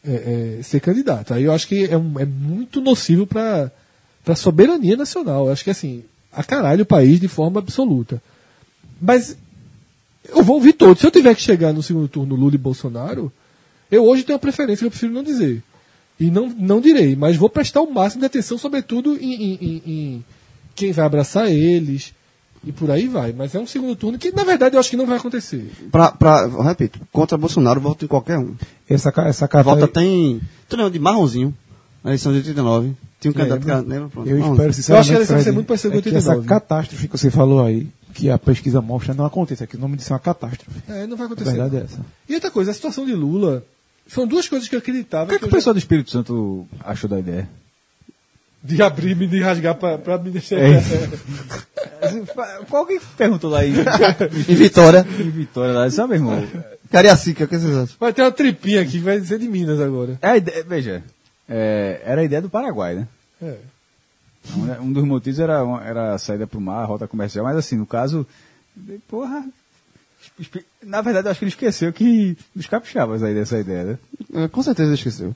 é, 0.03 0.57
é, 0.59 0.63
ser 0.63 0.81
candidato. 0.81 1.33
Aí 1.33 1.43
eu 1.45 1.53
acho 1.53 1.65
que 1.67 1.85
é, 1.85 1.93
é 1.93 2.25
muito 2.25 2.81
nocivo 2.81 3.25
para 3.25 3.71
a 4.27 4.35
soberania 4.35 4.97
nacional. 4.97 5.45
Eu 5.47 5.53
acho 5.53 5.63
que 5.63 5.69
assim, 5.69 6.03
a 6.33 6.43
caralho 6.43 6.83
o 6.83 6.85
país 6.85 7.19
de 7.19 7.27
forma 7.29 7.59
absoluta. 7.59 8.21
Mas 9.01 9.37
eu 10.27 10.43
vou 10.43 10.57
ouvir 10.57 10.73
todos. 10.73 10.99
Se 10.99 11.07
eu 11.07 11.11
tiver 11.11 11.33
que 11.33 11.41
chegar 11.41 11.71
no 11.73 11.81
segundo 11.81 12.07
turno 12.09 12.35
Lula 12.35 12.55
e 12.55 12.57
Bolsonaro, 12.57 13.31
eu 13.89 14.03
hoje 14.03 14.23
tenho 14.23 14.35
uma 14.35 14.41
preferência 14.41 14.79
que 14.79 14.85
eu 14.85 14.91
prefiro 14.91 15.13
não 15.13 15.23
dizer. 15.23 15.63
E 16.19 16.31
não, 16.31 16.47
não 16.49 16.79
direi, 16.79 17.15
mas 17.15 17.35
vou 17.35 17.49
prestar 17.49 17.81
o 17.81 17.91
máximo 17.93 18.21
de 18.21 18.25
atenção, 18.27 18.57
sobretudo 18.57 19.15
em, 19.17 19.33
em- 19.33 19.57
em- 19.61 19.81
em 19.85 20.25
quem 20.73 20.91
vai 20.93 21.05
abraçar 21.05 21.51
eles 21.51 22.13
e 22.65 22.71
por 22.71 22.89
aí 22.89 23.07
vai. 23.07 23.33
Mas 23.33 23.53
é 23.53 23.59
um 23.59 23.67
segundo 23.67 23.95
turno 23.97 24.17
que, 24.17 24.31
na 24.31 24.43
verdade, 24.45 24.75
eu 24.75 24.79
acho 24.79 24.89
que 24.89 24.95
não 24.95 25.05
vai 25.05 25.17
acontecer. 25.17 25.69
Pra, 25.91 26.11
pra, 26.11 26.47
repito, 26.63 26.99
contra 27.11 27.37
Bolsonaro, 27.37 27.81
voto 27.81 28.05
em 28.05 28.07
qualquer 28.07 28.37
um. 28.39 28.55
Essa, 28.89 29.09
essa 29.25 29.45
A 29.45 29.47
carta 29.47 29.63
volta 29.69 29.85
aí- 29.85 29.91
tem. 29.91 30.41
Tu 30.69 30.75
lembra 30.77 30.91
de 30.91 30.99
Marronzinho? 30.99 31.53
Na 32.03 32.11
eleição 32.11 32.31
de 32.31 32.37
89. 32.39 32.93
Tinha 33.19 33.31
um 33.31 33.33
candidato 33.33 33.61
que? 33.61 34.09
Pronto, 34.09 34.29
Eu 34.29 34.39
espero 34.39 34.73
sinceramente, 34.73 34.89
Eu 34.89 34.97
acho 34.97 35.09
que 35.09 35.15
ela 35.15 35.25
vai 35.25 35.43
ser 35.43 35.51
muito 35.51 35.67
parecida 35.67 35.91
com 35.93 35.97
é 35.99 36.01
que 36.01 36.09
essa 36.09 36.29
89. 36.35 36.47
catástrofe 36.47 37.07
que 37.07 37.17
você 37.17 37.31
falou 37.31 37.65
aí, 37.65 37.87
que 38.13 38.29
a 38.29 38.37
pesquisa 38.37 38.79
mostra, 38.81 39.13
não 39.13 39.25
aconteça. 39.25 39.65
Que 39.67 39.75
o 39.75 39.79
nome 39.79 39.97
disso 39.97 40.13
é 40.13 40.15
uma 40.15 40.19
catástrofe. 40.19 40.79
É, 40.87 41.07
não 41.07 41.17
vai 41.17 41.25
A 41.25 41.27
acontecer. 41.27 41.49
verdade 41.51 41.73
não. 41.75 41.81
é 41.81 41.83
essa. 41.83 41.99
E 42.29 42.35
outra 42.35 42.51
coisa, 42.51 42.71
a 42.71 42.73
situação 42.73 43.05
de 43.05 43.13
Lula. 43.13 43.65
São 44.07 44.27
duas 44.27 44.47
coisas 44.47 44.67
que 44.69 44.75
eu 44.75 44.79
acreditava. 44.79 45.25
O 45.25 45.27
que, 45.29 45.35
é 45.35 45.39
que 45.39 45.45
eu 45.45 45.49
o 45.49 45.51
pessoal 45.51 45.73
do 45.73 45.79
Espírito 45.79 46.11
Santo 46.11 46.67
achou 46.83 47.09
da 47.09 47.19
ideia? 47.19 47.47
já- 48.67 48.75
De 48.75 48.81
abrir-me, 48.83 49.27
de 49.27 49.39
rasgar 49.41 49.75
pra, 49.75 49.97
pra 49.97 50.17
me 50.17 50.31
deixar. 50.31 50.57
É. 50.59 50.81
Qual 52.69 52.85
que 52.85 52.99
perguntou 53.17 53.49
lá 53.49 53.65
em, 53.65 53.73
Em 54.47 54.55
Vitória. 54.55 55.05
em 55.19 55.29
Vitória 55.29 55.73
lá? 55.73 55.89
Sabe, 55.89 56.15
irmão? 56.15 56.45
Cariacica, 56.91 57.45
o 57.45 57.47
que 57.47 57.57
vocês 57.57 57.75
acham? 57.75 57.95
Vai 57.99 58.13
ter 58.13 58.21
uma 58.21 58.31
tripinha 58.31 58.81
aqui 58.81 58.91
que 58.93 58.99
vai 58.99 59.19
ser 59.21 59.39
de 59.39 59.47
Minas 59.47 59.79
agora. 59.79 60.17
É 60.21 60.29
a 60.29 60.37
ideia, 60.37 60.63
veja, 60.67 61.03
é, 61.49 62.01
era 62.05 62.21
a 62.21 62.23
ideia 62.23 62.41
do 62.41 62.49
Paraguai, 62.49 62.95
né? 62.95 63.07
É. 63.41 63.55
Um, 64.55 64.83
um 64.87 64.93
dos 64.93 65.03
motivos 65.03 65.39
era, 65.39 65.59
era 65.83 66.13
a 66.13 66.17
saída 66.19 66.45
para 66.45 66.57
o 66.57 66.61
mar, 66.61 66.81
a 66.83 66.85
rota 66.85 67.07
comercial, 67.07 67.43
mas 67.45 67.57
assim, 67.57 67.75
no 67.75 67.85
caso, 67.85 68.25
porra, 69.07 69.43
na 70.85 71.01
verdade 71.01 71.27
eu 71.27 71.31
acho 71.31 71.39
que 71.39 71.45
ele 71.45 71.49
esqueceu 71.51 71.91
que 71.93 72.37
dos 72.55 72.67
capixabas 72.67 73.23
aí 73.23 73.33
dessa 73.33 73.59
ideia, 73.59 73.83
né? 73.83 73.97
É, 74.33 74.47
com 74.47 74.61
certeza 74.63 74.93
esqueceu. 74.93 75.35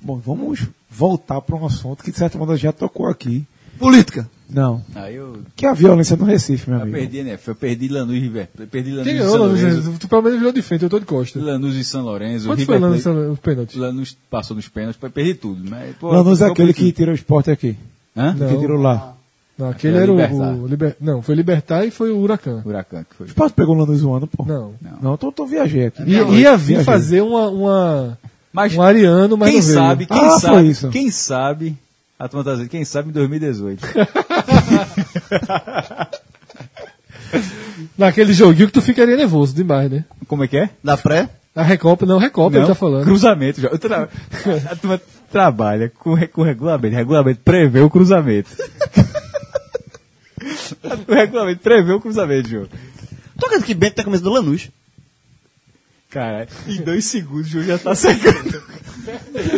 Bom, 0.00 0.16
vamos 0.18 0.66
voltar 0.90 1.40
para 1.40 1.56
um 1.56 1.66
assunto 1.66 2.02
que 2.04 2.10
de 2.12 2.16
certa 2.18 2.38
maneira 2.38 2.58
já 2.58 2.72
tocou 2.72 3.06
aqui. 3.06 3.44
Política. 3.78 4.28
Não. 4.48 4.82
Aí 4.94 5.16
eu, 5.16 5.38
Que 5.56 5.66
é 5.66 5.68
a 5.68 5.74
violência 5.74 6.16
no 6.16 6.24
Recife, 6.24 6.70
meu 6.70 6.78
eu 6.78 6.82
amigo. 6.84 6.96
perdi, 6.96 7.22
né? 7.24 7.38
Eu 7.46 7.54
perdi 7.54 7.88
Lanús 7.88 8.14
e 8.16 8.20
River, 8.20 8.48
perdi 8.70 8.90
Lanús 8.92 9.04
Quem 9.06 9.16
e 9.16 9.18
São 9.22 9.36
Lanús? 9.36 9.60
Lourenço, 9.62 9.92
Tu 9.98 10.08
pelo 10.08 10.22
menos 10.22 10.38
virou 10.38 10.52
de 10.52 10.62
frente, 10.62 10.82
eu 10.84 10.88
tô 10.88 10.98
de 11.00 11.04
costa. 11.04 11.38
Lanús 11.40 11.74
e 11.74 11.84
São 11.84 12.02
Lourenço, 12.04 12.46
Quanto 12.46 12.58
River 12.60 12.66
foi 12.66 12.78
Lanús 12.88 13.02
Plate- 13.02 13.18
nos 13.18 13.38
pênaltis? 13.40 13.76
Lanús 13.76 14.16
passou 14.30 14.54
nos 14.56 14.68
pênaltis, 14.68 15.00
perdi 15.12 15.34
tudo, 15.34 15.68
mas 15.68 15.96
pô, 15.96 16.12
Lanús 16.12 16.40
é 16.40 16.46
aquele 16.46 16.72
que 16.72 16.92
tirou 16.92 17.12
o 17.12 17.16
esporte 17.16 17.50
aqui. 17.50 17.76
Hã? 18.16 18.32
Não. 18.34 18.48
Que 18.48 18.56
tirou 18.58 18.80
lá. 18.80 19.15
Não, 19.58 19.70
aquele 19.70 19.96
Era 19.96 20.12
era 20.12 20.32
o, 20.34 20.62
o 20.62 20.66
Liber- 20.66 20.96
Não, 21.00 21.22
foi 21.22 21.34
Libertar 21.34 21.84
e 21.86 21.90
foi 21.90 22.10
o 22.10 22.18
Huracan. 22.18 22.62
Huracan 22.64 23.04
que 23.08 23.16
foi. 23.16 23.26
O 23.26 23.28
esporte 23.28 23.54
pegou 23.54 23.74
o 23.74 23.78
Lanús 23.78 24.02
um 24.04 24.12
ano, 24.14 24.26
pô. 24.26 24.44
Não. 24.44 24.74
Não, 25.00 25.12
eu 25.12 25.18
tô, 25.18 25.32
tô 25.32 25.46
viajei 25.46 25.86
aqui. 25.86 26.02
Ia, 26.04 26.22
ia 26.24 26.56
vir 26.56 26.84
fazer 26.84 27.22
uma, 27.22 27.48
uma, 27.48 28.18
Mas 28.52 28.74
um 28.76 28.82
ariano, 28.82 29.36
mas 29.36 29.48
quem 29.50 29.58
não 29.60 29.66
veio. 29.66 29.78
sabe, 29.78 30.06
quem 30.06 30.24
Ah, 30.24 30.38
sabe, 30.38 30.68
isso. 30.68 30.88
quem 30.90 31.10
sabe, 31.10 31.76
a 32.18 32.28
turma 32.28 32.44
tá 32.44 32.52
dizendo, 32.52 32.68
quem 32.68 32.84
sabe 32.84 33.08
em 33.08 33.12
2018. 33.12 33.86
Naquele 37.96 38.32
joguinho 38.32 38.66
que 38.68 38.72
tu 38.74 38.82
ficaria 38.82 39.16
nervoso 39.16 39.54
demais, 39.54 39.90
né? 39.90 40.04
Como 40.28 40.44
é 40.44 40.48
que 40.48 40.56
é? 40.58 40.70
Da 40.82 40.96
pré? 40.96 41.28
A 41.54 41.62
Recopa, 41.62 42.04
não, 42.04 42.18
Recopa, 42.18 42.56
ele 42.58 42.66
tá 42.66 42.74
falando. 42.74 43.04
Cruzamento. 43.04 43.60
já. 43.60 43.70
Tra... 43.70 44.08
A 44.70 44.76
turma 44.76 45.00
trabalha 45.32 45.90
com, 45.98 46.14
com 46.28 46.42
regulamento. 46.42 46.94
Regulamento 46.94 47.40
prevê 47.42 47.80
o 47.80 47.88
cruzamento. 47.90 48.50
o 51.08 51.14
regulamento 51.14 51.60
prevê 51.60 51.92
o 51.92 52.00
cruzamento, 52.00 52.48
João. 52.48 52.66
Tu 53.38 53.46
acredita 53.46 53.66
que 53.66 53.74
Bento 53.74 54.00
a 54.00 54.04
camisa 54.04 54.22
do 54.22 54.30
Lanús? 54.30 54.70
Cara, 56.10 56.46
em 56.66 56.80
dois 56.82 57.04
segundos 57.04 57.48
o 57.48 57.50
João 57.50 57.64
já 57.64 57.78
tá 57.78 57.94
secando. 57.94 58.62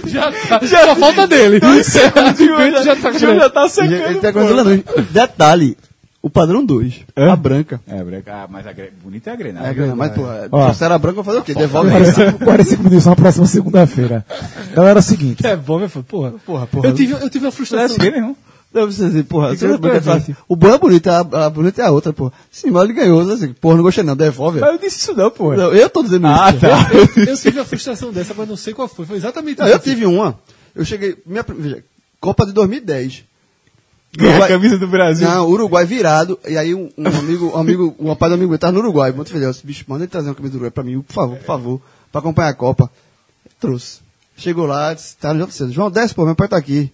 Já, 0.07 0.31
tá, 0.31 0.61
só 0.67 0.95
falta 0.97 1.27
dele. 1.27 1.59
Serra 1.83 2.33
de 2.33 2.47
Bento 2.49 2.83
já 2.83 2.95
tá 2.95 3.09
O 3.09 3.19
João 3.19 3.37
já 3.37 3.49
tá 3.49 3.63
Ele 3.63 3.71
secando. 3.71 4.21
tem 4.21 4.31
a 4.31 4.33
camisa 4.35 4.55
do 4.55 4.57
Lanús. 4.57 4.85
Detalhe, 5.11 5.79
o 6.21 6.29
padrão 6.29 6.65
2. 6.65 7.05
A 7.17 7.35
branca. 7.37 7.81
É, 7.87 8.03
branca. 8.05 8.31
Ah, 8.35 8.47
mas 8.51 8.67
a 8.67 8.73
gre... 8.73 8.93
bonita 9.03 9.31
é 9.31 9.33
a 9.33 9.37
grenada. 9.37 9.69
É, 9.69 9.73
grana, 9.73 9.97
mas, 9.97 10.13
pô, 10.13 10.23
Ó. 10.53 10.73
se 10.75 10.85
era 10.85 10.99
branca, 10.99 11.21
eu 11.21 11.23
vou 11.23 11.25
fazer 11.25 11.39
o 11.39 11.43
quê? 11.45 11.55
Devolve 11.55 11.91
45, 11.91 12.45
45 12.45 12.83
minutos 12.83 13.07
na 13.07 13.17
próxima 13.17 13.47
segunda-feira. 13.47 14.27
Galera, 14.75 14.99
é 14.99 15.01
o 15.01 15.03
seguinte. 15.03 15.47
É 15.47 15.57
bom, 15.57 15.79
meu 15.79 15.89
filho. 15.89 16.05
Porra, 16.05 16.33
Porra, 16.45 16.67
porra. 16.67 16.89
Eu 16.89 16.95
tive, 16.95 17.13
eu 17.13 17.31
tive 17.31 17.47
uma 17.47 17.53
frustração. 17.53 17.97
Meu 17.99 18.15
irmão. 18.15 18.37
Não, 18.73 18.85
você 18.85 19.05
assim, 19.07 19.23
porra, 19.23 19.57
você 19.57 19.67
branca, 19.67 20.01
presente. 20.01 20.33
fala, 20.35 20.37
o 20.47 20.55
bom 20.55 20.69
é 20.75 20.79
bonito, 20.79 21.09
a, 21.09 21.21
a 21.47 21.51
bonita 21.51 21.81
é 21.83 21.87
a 21.87 21.91
outra, 21.91 22.13
porra. 22.13 22.33
Sim, 22.51 22.71
mas 22.71 22.85
ele 22.85 22.93
ganhou, 22.93 23.21
assim, 23.33 23.53
porra, 23.55 23.77
não 23.77 23.83
gostei 23.83 24.05
não, 24.05 24.15
devolve. 24.15 24.61
Mas 24.61 24.73
eu 24.73 24.79
disse 24.79 24.99
isso 24.99 25.15
não, 25.15 25.31
pô. 25.31 25.55
Não, 25.55 25.73
eu 25.73 25.89
tô 25.89 26.03
dizendo 26.03 26.27
Ah, 26.27 26.51
isso. 26.51 26.61
tá. 26.61 26.91
Eu, 26.93 27.25
eu 27.25 27.37
tive 27.39 27.59
uma 27.59 27.65
frustração 27.65 28.13
dessa, 28.13 28.35
mas 28.37 28.47
não 28.47 28.57
sei 28.57 28.75
qual 28.75 28.87
foi. 28.87 29.07
Foi 29.07 29.17
exatamente 29.17 29.59
Não, 29.59 29.67
isso. 29.67 29.75
eu 29.77 29.81
tive 29.81 30.05
uma, 30.05 30.39
eu 30.77 30.85
cheguei, 30.85 31.17
minha, 31.25 31.43
veja, 31.49 31.83
Copa 32.21 32.45
de 32.45 32.53
2010. 32.53 33.25
Ganhar 34.17 34.45
a 34.45 34.49
camisa 34.49 34.79
do 34.79 34.87
Brasil. 34.89 35.27
Não, 35.29 35.49
Uruguai 35.49 35.85
virado, 35.87 36.39
e 36.47 36.57
aí 36.59 36.75
um, 36.75 36.91
um 36.97 37.07
amigo, 37.07 37.47
um 37.55 37.57
amigo, 37.59 37.97
um 37.99 38.09
rapaz 38.09 38.31
do 38.31 38.35
amigo 38.35 38.51
meu 38.51 38.59
tava 38.59 38.73
no 38.73 38.81
Uruguai, 38.81 39.13
muito 39.13 39.31
feliz, 39.31 39.45
eu 39.47 39.53
disse, 39.53 39.67
bicho, 39.67 39.85
manda 39.87 40.05
ele 40.05 40.11
trazer 40.11 40.29
uma 40.29 40.35
camisa 40.35 40.53
do 40.53 40.57
Uruguai 40.57 40.71
pra 40.71 40.83
mim, 40.85 41.01
por 41.01 41.13
favor, 41.13 41.37
por 41.39 41.45
favor, 41.45 41.81
pra 42.13 42.19
acompanhar 42.21 42.49
a 42.49 42.55
Copa. 42.55 42.91
Trouxe. 43.61 44.01
Chegou 44.37 44.67
lá, 44.67 44.95
disse, 44.95 45.17
tá 45.17 45.33
no 45.35 45.41
João 45.51 45.71
João, 45.73 45.91
desce, 45.91 46.15
pô, 46.15 46.25
meu 46.25 46.35
pai 46.35 46.49
tá 46.49 46.57
aqui. 46.57 46.91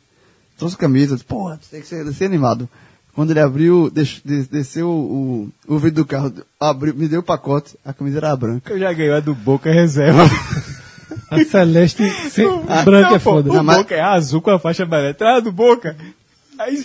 Trouxe 0.59 0.77
a 0.77 0.79
camisa, 0.79 1.15
disse, 1.15 1.25
porra, 1.27 1.59
tem 1.71 1.81
que 1.81 1.87
ser, 1.87 2.11
ser 2.13 2.25
animado. 2.27 2.69
Quando 3.15 3.31
ele 3.31 3.41
abriu, 3.41 3.91
des- 3.91 4.21
desceu 4.51 4.89
o, 4.91 5.49
o 5.69 5.79
vidro 5.79 6.03
do 6.03 6.07
carro, 6.07 6.33
abriu, 6.59 6.95
me 6.95 7.07
deu 7.07 7.21
o 7.21 7.25
pacote, 7.25 7.77
a 7.85 7.93
camisa 7.93 8.19
era 8.19 8.35
branca. 8.37 8.73
Eu 8.73 8.79
já 8.79 8.93
ganhei 8.93 9.13
a 9.13 9.21
do 9.21 9.35
Boca 9.35 9.71
reserva. 9.73 10.25
A 11.31 11.43
Celeste 11.45 12.09
sem, 12.31 12.47
branca 12.85 13.09
não, 13.11 13.17
é 13.17 13.19
pô, 13.19 13.21
foda. 13.21 13.51
O 13.51 13.55
Não, 13.55 13.63
mas- 13.65 13.79
Boca 13.79 13.95
é 13.95 14.01
azul 14.01 14.41
com 14.43 14.51
a 14.51 14.59
faixa 14.59 14.83
amarela. 14.83 15.15
Traz 15.15 15.37
a 15.39 15.41
do 15.41 15.53
Boca. 15.53 15.97
Aí. 16.59 16.85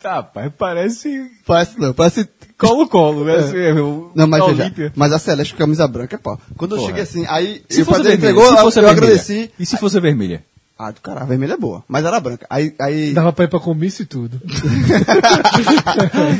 Tá, 0.00 0.22
pai, 0.22 0.50
parece 0.50 1.30
Parece 1.46 1.80
não, 1.80 1.94
parece 1.94 2.28
colo-colo, 2.58 3.24
né? 3.26 3.36
Assim, 3.36 3.80
o- 3.80 4.10
Não, 4.14 4.26
mas 4.26 4.44
veja, 4.46 4.92
mas 4.94 5.12
a 5.12 5.18
Celeste 5.18 5.54
com 5.54 5.58
camisa 5.60 5.86
branca 5.88 6.16
é 6.16 6.18
pau. 6.18 6.38
Quando 6.56 6.72
eu 6.72 6.78
Porra. 6.78 6.88
cheguei 6.88 7.02
assim, 7.02 7.24
aí 7.28 7.62
Se 7.68 7.82
o 7.82 7.84
fosse 7.84 8.02
vermelha, 8.02 8.16
entregou, 8.16 8.44
se 8.46 8.52
eu, 8.52 8.58
fosse 8.58 8.78
eu 8.78 8.82
vermelha. 8.84 9.06
agradeci. 9.06 9.50
E 9.58 9.64
se 9.66 9.76
fosse 9.78 9.98
vermelha? 10.00 10.44
Ah, 10.76 10.90
do 10.90 11.00
caralho, 11.00 11.26
vermelha 11.28 11.52
é 11.52 11.56
boa, 11.56 11.84
mas 11.86 12.04
era 12.04 12.18
branca. 12.18 12.46
Aí, 12.50 12.74
aí 12.80 13.12
Dava 13.14 13.32
pra 13.32 13.44
ir 13.44 13.48
pra 13.48 13.60
comício 13.60 14.02
e 14.02 14.06
tudo. 14.06 14.40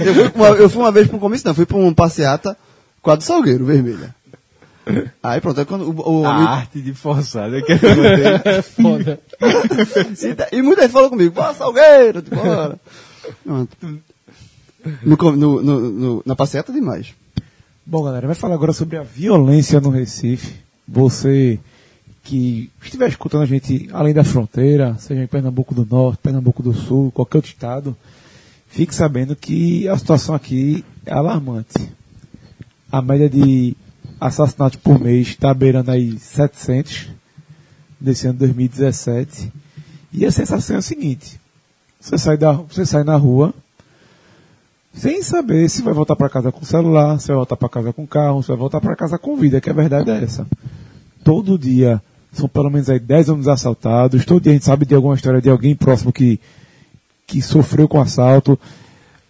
eu, 0.05 0.15
fui 0.15 0.33
uma, 0.35 0.49
eu 0.49 0.69
fui 0.69 0.83
uma 0.83 0.91
vez 0.93 1.07
pra 1.07 1.17
um 1.17 1.21
comício, 1.21 1.47
não, 1.47 1.55
fui 1.55 1.65
pra 1.67 1.77
um 1.77 1.95
passeata 1.95 2.57
com 3.01 3.11
a 3.11 3.15
do 3.17 3.23
Salgueiro, 3.23 3.65
vermelha. 3.65 4.15
Aí 5.23 5.41
pronto, 5.41 5.59
aí 5.61 5.65
quando 5.65 5.89
o, 5.89 6.21
o 6.23 6.27
A 6.27 6.35
amigo, 6.35 6.51
arte 6.51 6.81
de 6.83 6.93
forçar. 6.93 7.49
Né? 7.49 7.63
Que 7.65 7.73
É 7.73 8.61
foda. 8.61 9.19
e, 10.53 10.59
e 10.59 10.63
muita 10.63 10.83
gente 10.83 10.93
falou 10.93 11.09
comigo, 11.11 11.33
pô, 11.33 11.55
Salgueiro, 11.55 12.23
bora. 12.23 12.79
Pronto. 13.45 13.77
No, 15.03 15.17
no, 15.17 15.63
no, 15.63 15.81
no- 15.91 16.23
na 16.27 16.37
passeata 16.37 16.73
demais. 16.73 17.15
Bom, 17.87 18.03
galera, 18.03 18.27
vai 18.27 18.37
falar 18.37 18.55
agora 18.55 18.73
sobre 18.73 18.99
a 18.99 19.03
violência 19.03 19.81
no 19.81 19.89
Recife. 19.91 20.57
Você 20.87 21.59
que 22.25 22.71
estiver 22.83 23.09
escutando 23.09 23.43
a 23.43 23.47
gente 23.47 23.89
além 23.93 24.15
da 24.15 24.25
fronteira, 24.25 24.97
seja 24.99 25.23
em 25.23 25.27
Pernambuco 25.27 25.75
do 25.75 25.85
Norte, 25.85 26.19
Pernambuco 26.23 26.63
do 26.63 26.73
Sul, 26.73 27.13
qualquer 27.13 27.39
outro 27.39 27.51
estado, 27.51 27.97
fique 28.67 28.95
sabendo 28.95 29.37
que 29.37 29.87
a 29.87 29.97
situação 29.97 30.35
aqui 30.35 30.83
é 31.05 31.13
alarmante. 31.13 31.93
A 32.91 33.03
média 33.03 33.29
de 33.29 33.77
assassinatos 34.19 34.81
por 34.81 34.99
mês 34.99 35.29
está 35.29 35.53
beirando 35.53 35.91
aí 35.91 36.19
700 36.19 37.11
nesse 38.01 38.27
ano 38.27 38.39
2017. 38.39 39.53
E 40.11 40.25
a 40.25 40.33
sensação 40.33 40.77
é 40.77 40.79
a 40.79 40.83
seguinte: 40.83 41.39
você 42.01 42.17
sai, 42.17 42.39
da, 42.39 42.53
você 42.53 42.87
sai 42.87 43.05
na 43.05 43.17
rua, 43.17 43.53
sem 44.95 45.23
saber 45.23 45.69
se 45.69 45.83
vai 45.83 45.93
voltar 45.93 46.17
para 46.17 46.31
casa 46.31 46.51
com 46.51 46.65
celular, 46.65 47.21
se 47.21 47.29
vai 47.29 47.37
voltar 47.37 47.57
para 47.57 47.69
casa 47.69 47.93
com 47.93 48.07
carro, 48.07 48.43
se 48.43 48.49
vai 48.49 48.57
voltar 48.57 48.81
para 48.81 48.97
casa 48.97 49.19
com 49.19 49.37
vida, 49.37 49.61
que 49.61 49.69
a 49.69 49.75
verdade 49.75 50.11
é 50.11 50.25
essa. 50.25 50.47
Todo 51.23 51.59
dia 51.59 52.03
são 52.39 52.49
pelo 52.49 52.71
menos 52.71 52.89
aí 52.89 52.99
10 52.99 53.29
homens 53.29 53.49
assaltados, 53.49 54.25
todo 54.25 54.43
dia 54.43 54.53
a 54.53 54.55
gente 54.55 54.65
sabe 54.65 54.87
de 54.87 54.95
alguma 54.95 55.15
história 55.15 55.41
de 55.41 55.51
alguém 55.51 55.75
próximo 55.75 56.13
que, 56.13 56.41
que 57.27 57.41
sofreu 57.43 57.89
com 57.89 58.01
assalto. 58.01 58.59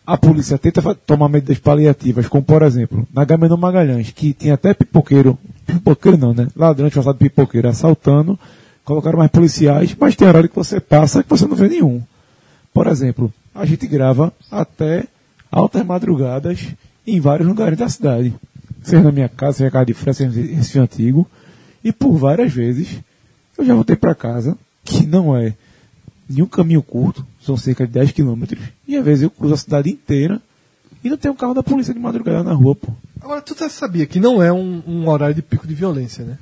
A 0.07 0.19
polícia 0.19 0.59
tenta 0.59 0.95
tomar 0.95 1.29
medidas 1.29 1.59
paliativas, 1.59 2.29
como 2.29 2.43
por 2.43 2.63
exemplo, 2.63 3.07
na 3.13 3.25
Gamenon 3.25 3.57
Magalhães, 3.57 4.11
que 4.11 4.35
tinha 4.35 4.55
até 4.55 4.75
pipoqueiro, 4.75 5.39
pipoqueiro 5.67 6.19
não, 6.19 6.35
né? 6.35 6.49
Ladrão 6.55 6.89
disfarçado 6.89 7.19
de 7.19 7.25
pipoqueiro 7.25 7.69
assaltando, 7.69 8.39
colocaram 8.85 9.19
mais 9.19 9.31
policiais, 9.31 9.97
mas 9.99 10.15
tem 10.15 10.29
horário 10.29 10.49
que 10.49 10.57
você 10.57 10.79
passa 10.79 11.23
que 11.23 11.31
você 11.31 11.47
não 11.47 11.57
vê 11.57 11.69
nenhum. 11.69 12.03
Por 12.73 12.87
exemplo, 12.87 13.33
a 13.55 13.65
gente 13.65 13.87
grava 13.87 14.33
até 14.51 15.05
altas 15.51 15.87
madrugadas 15.87 16.67
em 17.07 17.21
vários 17.21 17.49
lugares 17.49 17.79
da 17.79 17.89
cidade. 17.89 18.35
Seja 18.83 19.03
na 19.03 19.13
minha 19.13 19.29
casa, 19.29 19.59
seja 19.59 19.65
na 19.65 19.71
casa 19.71 19.87
de 19.87 19.95
Fred, 19.95 20.17
seja 20.17 20.41
Recife 20.57 20.79
Antigo. 20.79 21.27
E 21.85 21.93
por 21.93 22.17
várias 22.17 22.53
vezes 22.53 22.99
eu 23.57 23.65
já 23.65 23.75
voltei 23.75 23.95
para 23.95 24.15
casa, 24.15 24.57
que 24.83 25.07
não 25.07 25.37
é 25.37 25.55
nenhum 26.29 26.47
caminho 26.47 26.83
curto, 26.83 27.25
são 27.41 27.57
cerca 27.57 27.87
de 27.87 27.93
10 27.93 28.13
quilômetros. 28.13 28.65
E 28.89 28.97
às 28.97 29.05
vezes 29.05 29.23
eu 29.23 29.31
cruzo 29.31 29.55
a 29.55 29.59
cidade 29.59 29.91
inteira 29.91 30.41
e 31.03 31.11
não 31.11 31.19
tem 31.19 31.31
um 31.31 31.37
carro 31.37 31.55
da 31.55 31.63
polícia 31.63 31.93
de 31.93 32.01
madrugada 32.01 32.43
na 32.43 32.55
rua, 32.55 32.75
pô. 32.75 32.91
Agora, 33.21 33.43
tu 33.43 33.55
já 33.59 33.69
sabia 33.69 34.07
que 34.07 34.19
não 34.19 34.43
é 34.43 34.53
um, 34.53 34.83
um 34.87 35.09
horário 35.09 35.35
de 35.35 35.43
pico 35.43 35.67
de 35.67 35.75
violência, 35.75 36.25
né? 36.25 36.39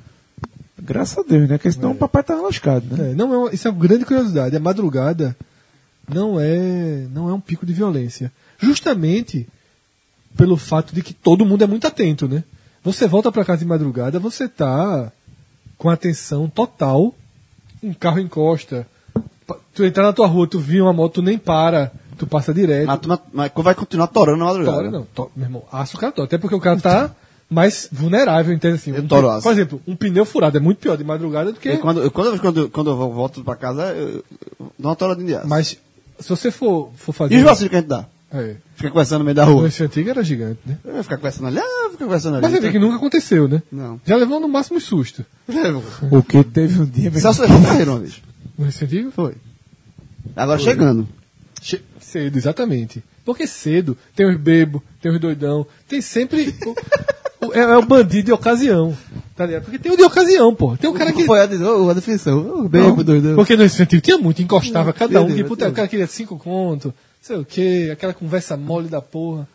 Graças 0.81 1.17
a 1.17 1.23
Deus, 1.23 1.49
né? 1.49 1.57
Porque 1.57 1.71
senão 1.71 1.91
o 1.91 1.95
papai 1.95 2.23
tava 2.23 2.41
lascado, 2.41 2.85
né? 2.95 3.11
É, 3.11 3.13
não 3.13 3.47
é 3.47 3.53
isso 3.53 3.67
é 3.67 3.71
uma 3.71 3.79
grande 3.79 4.05
curiosidade. 4.05 4.55
A 4.55 4.59
madrugada 4.59 5.35
não 6.07 6.39
é, 6.39 7.05
não 7.13 7.29
é 7.29 7.33
um 7.33 7.39
pico 7.39 7.65
de 7.65 7.73
violência. 7.73 8.31
Justamente 8.59 9.47
pelo 10.35 10.57
fato 10.57 10.95
de 10.95 11.01
que 11.01 11.13
todo 11.13 11.45
mundo 11.45 11.63
é 11.63 11.67
muito 11.67 11.87
atento, 11.87 12.27
né? 12.27 12.43
Você 12.83 13.07
volta 13.07 13.31
para 13.31 13.45
casa 13.45 13.59
de 13.59 13.65
madrugada, 13.65 14.19
você 14.19 14.47
tá 14.47 15.11
com 15.83 15.89
atenção 15.89 16.47
total, 16.47 17.13
um 17.83 17.93
carro 17.93 18.17
encosta, 18.17 18.87
tu 19.75 19.83
entrar 19.83 20.03
na 20.03 20.13
tua 20.13 20.27
rua, 20.27 20.47
tu 20.47 20.57
viu 20.57 20.85
uma 20.85 20.93
moto, 20.93 21.15
tu 21.15 21.21
nem 21.21 21.37
para, 21.37 21.91
tu 22.17 22.25
passa 22.25 22.53
direto. 22.53 22.87
Mas, 22.87 22.99
tu 23.01 23.09
mas 23.33 23.51
vai 23.57 23.75
continuar 23.75 24.07
torando 24.07 24.37
na 24.37 24.45
madrugada. 24.45 24.77
Tora, 24.77 24.89
não, 24.91 25.03
to, 25.13 25.29
meu 25.35 25.45
irmão, 25.45 25.63
aço 25.69 25.97
o 25.97 25.99
cara 25.99 26.13
tora. 26.13 26.25
Até 26.25 26.37
porque 26.37 26.55
o 26.55 26.59
cara 26.61 26.79
tá 26.79 27.11
mais 27.49 27.89
vulnerável, 27.91 28.53
entende 28.53 28.75
assim? 28.75 28.91
Eu 28.95 29.03
Um 29.03 29.07
toro. 29.07 29.41
Por 29.41 29.51
exemplo, 29.51 29.81
um 29.85 29.93
pneu 29.93 30.23
furado 30.25 30.55
é 30.55 30.59
muito 30.61 30.77
pior 30.77 30.95
de 30.95 31.03
madrugada 31.03 31.51
do 31.51 31.59
que. 31.59 31.69
E 31.73 31.77
quando, 31.77 32.01
eu- 32.01 32.09
quando, 32.09 32.39
quando, 32.39 32.69
quando 32.69 32.89
eu 32.91 32.95
volto 33.11 33.43
pra 33.43 33.57
casa, 33.57 33.87
eu, 33.93 34.07
eu 34.09 34.23
dou 34.79 34.89
uma 34.89 34.95
toradinha 34.95 35.27
de 35.27 35.35
aço. 35.35 35.47
Mas 35.49 35.77
se 36.17 36.29
você 36.29 36.49
for, 36.49 36.91
for 36.95 37.11
fazer. 37.11 37.35
E 37.35 37.37
os 37.39 37.43
vacilos 37.43 37.69
que 37.69 37.75
a 37.75 37.79
gente 37.79 37.89
dá? 37.89 38.05
É. 38.33 38.55
Fica 38.75 38.89
conversando 38.89 39.19
no 39.19 39.25
meio 39.25 39.35
da 39.35 39.47
O 39.47 39.53
rua. 39.53 39.67
esse 39.67 39.83
antigo 39.83 40.09
era 40.09 40.23
gigante, 40.23 40.59
né? 40.65 40.77
Eu 40.83 40.95
ia 40.95 41.03
ficar 41.03 41.17
conversando 41.17 41.47
ali, 41.47 41.59
ah, 41.59 41.89
fica 41.91 42.03
conversando 42.05 42.33
ali. 42.35 42.41
Mas 42.43 42.51
você 42.53 42.59
vê 42.59 42.71
que 42.71 42.79
nunca 42.79 42.95
aconteceu, 42.95 43.47
né? 43.47 43.61
Não. 43.71 44.01
Já 44.05 44.15
levou 44.15 44.39
no 44.39 44.47
máximo 44.47 44.77
um 44.77 44.81
susto. 44.81 45.23
Porque 46.09 46.43
teve 46.43 46.81
um 46.81 46.85
dia... 46.85 47.11
Levou 47.11 47.33
carreira 47.63 47.91
uma 47.91 47.99
vez. 47.99 48.21
No 48.57 48.65
Antigo? 48.65 49.11
Foi. 49.11 49.33
Agora 50.35 50.59
chegando. 50.59 51.07
Che- 51.61 51.81
Cedo, 51.99 52.37
exatamente. 52.37 53.03
Porque 53.25 53.47
cedo 53.47 53.97
tem 54.15 54.25
os 54.29 54.35
bebo, 54.37 54.83
tem 55.01 55.11
os 55.11 55.19
doidão, 55.19 55.65
tem 55.87 56.01
sempre. 56.01 56.53
o- 56.65 57.47
o- 57.47 57.53
é, 57.53 57.59
é 57.59 57.77
o 57.77 57.81
bandido 57.85 58.25
de 58.25 58.31
ocasião. 58.33 58.95
Tá 59.35 59.45
ligado? 59.45 59.63
Porque 59.63 59.79
tem 59.79 59.91
o 59.91 59.97
de 59.97 60.03
ocasião, 60.03 60.53
pô. 60.53 60.75
Tem 60.77 60.89
o 60.89 60.93
cara 60.93 61.13
que. 61.13 61.23
Foi 61.25 61.39
a, 61.39 61.43
a, 61.43 61.93
definição. 61.93 62.65
O 62.65 62.69
bebo, 62.69 63.03
doidão. 63.03 63.35
Porque 63.35 63.55
no 63.55 63.63
Recife 63.63 63.83
Antigo 63.83 64.01
tinha 64.01 64.17
muito, 64.17 64.41
encostava 64.41 64.91
cada 64.93 65.21
um. 65.23 65.33
Tipo, 65.33 65.53
o 65.53 65.57
cara 65.71 65.87
queria 65.87 66.05
cinco 66.07 66.37
conto, 66.37 66.93
sei 67.27 67.37
o 67.37 67.45
quê, 67.45 67.89
aquela 67.91 68.13
conversa 68.13 68.55
mole 68.57 68.87
da 68.87 69.01
porra. 69.01 69.47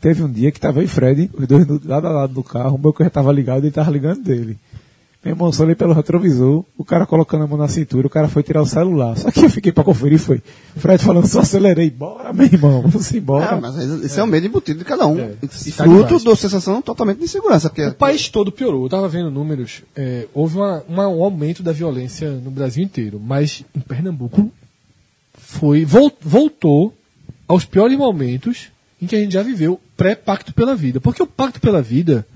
Teve 0.00 0.22
um 0.22 0.30
dia 0.30 0.50
que 0.52 0.60
tava 0.60 0.80
eu 0.80 0.84
e 0.84 0.88
Fred, 0.88 1.30
os 1.34 1.46
dois 1.46 1.66
do- 1.66 1.80
lado 1.84 2.06
a 2.06 2.10
lado 2.10 2.34
do 2.34 2.42
carro, 2.42 2.76
o 2.76 2.78
meu 2.78 2.92
carro 2.92 3.10
tava 3.10 3.32
ligado 3.32 3.64
e 3.64 3.66
ele 3.66 3.72
tava 3.72 3.90
ligando 3.90 4.22
dele. 4.22 4.58
Meu 5.24 5.32
irmão, 5.34 5.50
só 5.50 5.64
olhei 5.64 5.74
pelo 5.74 5.92
retrovisor, 5.92 6.64
o 6.78 6.84
cara 6.84 7.04
colocando 7.04 7.42
a 7.42 7.46
mão 7.48 7.58
na 7.58 7.66
cintura, 7.66 8.06
o 8.06 8.10
cara 8.10 8.28
foi 8.28 8.44
tirar 8.44 8.62
o 8.62 8.66
celular. 8.66 9.16
Só 9.16 9.28
que 9.32 9.44
eu 9.44 9.50
fiquei 9.50 9.72
pra 9.72 9.82
conferir 9.82 10.20
foi. 10.20 10.40
Fred 10.76 11.02
falando, 11.02 11.26
só 11.26 11.40
acelerei, 11.40 11.90
bora, 11.90 12.32
meu 12.32 12.46
irmão, 12.46 12.82
vamos 12.82 13.12
embora. 13.12 13.46
Ah, 13.56 13.60
mas 13.60 13.74
isso 13.76 14.20
é 14.20 14.22
o 14.22 14.26
medo 14.26 14.46
embutido 14.46 14.78
de 14.78 14.84
cada 14.84 15.04
um. 15.06 15.18
É. 15.18 15.30
Tá 15.76 15.82
Fruto 15.84 16.22
da 16.22 16.36
sensação 16.36 16.80
totalmente 16.80 17.18
de 17.18 17.24
insegurança. 17.24 17.68
Porque 17.68 17.86
O 17.86 17.94
país 17.94 18.28
todo 18.28 18.52
piorou. 18.52 18.84
Eu 18.84 18.88
tava 18.88 19.08
vendo 19.08 19.28
números. 19.30 19.82
é, 19.96 20.28
houve 20.32 20.58
uma- 20.58 20.84
uma- 20.88 21.08
um 21.08 21.24
aumento 21.24 21.60
da 21.60 21.72
violência 21.72 22.30
no 22.30 22.50
Brasil 22.52 22.84
inteiro. 22.84 23.18
Mas 23.18 23.64
em 23.74 23.80
Pernambuco 23.80 24.48
foi 25.58 25.84
vol- 25.84 26.16
voltou 26.20 26.96
aos 27.48 27.64
piores 27.64 27.96
momentos 27.96 28.68
em 29.00 29.06
que 29.06 29.16
a 29.16 29.20
gente 29.20 29.32
já 29.32 29.42
viveu 29.42 29.80
pré-pacto 29.96 30.52
pela 30.52 30.74
vida. 30.74 31.00
Porque 31.00 31.22
o 31.22 31.26
pacto 31.26 31.60
pela 31.60 31.82
vida, 31.82 32.26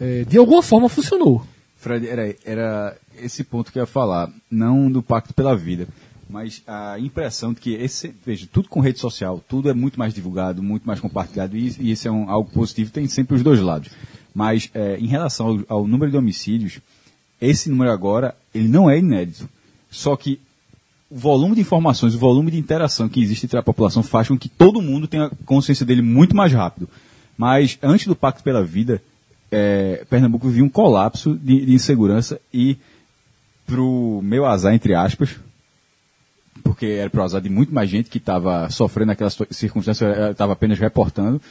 é, 0.00 0.24
de 0.24 0.38
alguma 0.38 0.62
forma, 0.62 0.88
funcionou. 0.88 1.44
Fred, 1.76 2.06
era, 2.06 2.34
era 2.44 2.96
esse 3.20 3.42
ponto 3.42 3.72
que 3.72 3.78
eu 3.78 3.82
ia 3.82 3.86
falar, 3.86 4.30
não 4.50 4.90
do 4.90 5.02
pacto 5.02 5.34
pela 5.34 5.56
vida, 5.56 5.88
mas 6.30 6.62
a 6.66 6.98
impressão 6.98 7.52
de 7.52 7.60
que 7.60 7.74
esse, 7.74 8.14
veja, 8.24 8.48
tudo 8.50 8.68
com 8.68 8.80
rede 8.80 8.98
social, 9.00 9.42
tudo 9.48 9.68
é 9.68 9.74
muito 9.74 9.98
mais 9.98 10.14
divulgado, 10.14 10.62
muito 10.62 10.84
mais 10.84 11.00
compartilhado, 11.00 11.56
e, 11.56 11.74
e 11.80 11.90
isso 11.90 12.06
é 12.06 12.10
um, 12.10 12.30
algo 12.30 12.50
positivo, 12.50 12.92
tem 12.92 13.08
sempre 13.08 13.34
os 13.34 13.42
dois 13.42 13.60
lados. 13.60 13.90
Mas 14.32 14.70
é, 14.72 14.96
em 14.98 15.06
relação 15.06 15.64
ao, 15.68 15.78
ao 15.78 15.86
número 15.86 16.10
de 16.10 16.16
homicídios, 16.16 16.78
esse 17.40 17.68
número 17.68 17.90
agora, 17.90 18.34
ele 18.54 18.68
não 18.68 18.88
é 18.88 18.98
inédito. 18.98 19.48
Só 19.90 20.16
que 20.16 20.40
o 21.12 21.16
volume 21.18 21.54
de 21.54 21.60
informações, 21.60 22.14
o 22.14 22.18
volume 22.18 22.50
de 22.50 22.58
interação 22.58 23.06
que 23.06 23.20
existe 23.20 23.44
entre 23.44 23.58
a 23.58 23.62
população 23.62 24.02
faz 24.02 24.28
com 24.28 24.38
que 24.38 24.48
todo 24.48 24.80
mundo 24.80 25.06
tenha 25.06 25.30
consciência 25.44 25.84
dele 25.84 26.00
muito 26.00 26.34
mais 26.34 26.50
rápido. 26.52 26.88
Mas 27.36 27.78
antes 27.82 28.06
do 28.06 28.16
Pacto 28.16 28.42
pela 28.42 28.64
Vida, 28.64 29.02
eh, 29.50 30.06
Pernambuco 30.08 30.48
vivia 30.48 30.64
um 30.64 30.70
colapso 30.70 31.34
de, 31.34 31.66
de 31.66 31.74
insegurança 31.74 32.40
e, 32.52 32.78
pro 33.66 34.20
meu 34.22 34.46
azar, 34.46 34.72
entre 34.72 34.94
aspas, 34.94 35.36
porque 36.64 36.86
era 36.86 37.10
pro 37.10 37.22
azar 37.22 37.42
de 37.42 37.50
muito 37.50 37.74
mais 37.74 37.90
gente 37.90 38.08
que 38.08 38.16
estava 38.16 38.70
sofrendo 38.70 39.12
aquela 39.12 39.30
circunstância, 39.50 40.30
estava 40.30 40.54
apenas 40.54 40.78
reportando, 40.78 41.42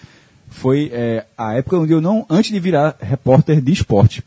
foi 0.49 0.89
eh, 0.91 1.23
a 1.37 1.53
época 1.53 1.77
onde 1.77 1.93
eu 1.93 2.01
não, 2.01 2.25
antes 2.27 2.51
de 2.51 2.59
virar 2.59 2.95
repórter 2.99 3.61
de 3.61 3.71
esporte, 3.71 4.23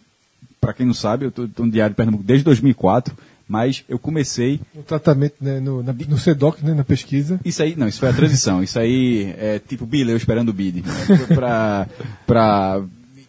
para 0.61 0.73
quem 0.73 0.87
não 0.87 0.95
sabe, 0.95 1.25
eu 1.25 1.29
estou 1.31 1.49
no 1.59 1.73
Diário 1.73 1.93
de 1.93 1.97
Pernambuco 1.97 2.23
desde 2.23 2.45
2004, 2.45 3.17
mas 3.49 3.85
eu 3.89 3.99
comecei 3.99 4.61
No 4.75 4.83
tratamento, 4.83 5.35
né, 5.41 5.61
no, 5.61 5.83
na, 5.83 5.93
no 5.93 6.19
CEDOC, 6.19 6.65
né, 6.65 6.73
na 6.75 6.85
pesquisa. 6.85 7.39
isso 7.45 7.63
aí, 7.63 7.75
não, 7.77 7.87
isso 7.89 8.01
foi 8.01 8.09
a 8.09 8.13
transição. 8.13 8.63
Isso 8.63 8.79
aí 8.79 9.35
é 9.39 9.59
tipo 9.59 9.85
Bileu 9.87 10.17
esperando 10.17 10.49
o 10.49 10.53
bid. 10.53 10.83
Né? 10.83 11.27
Pra, 11.35 11.87
pra. 12.27 12.83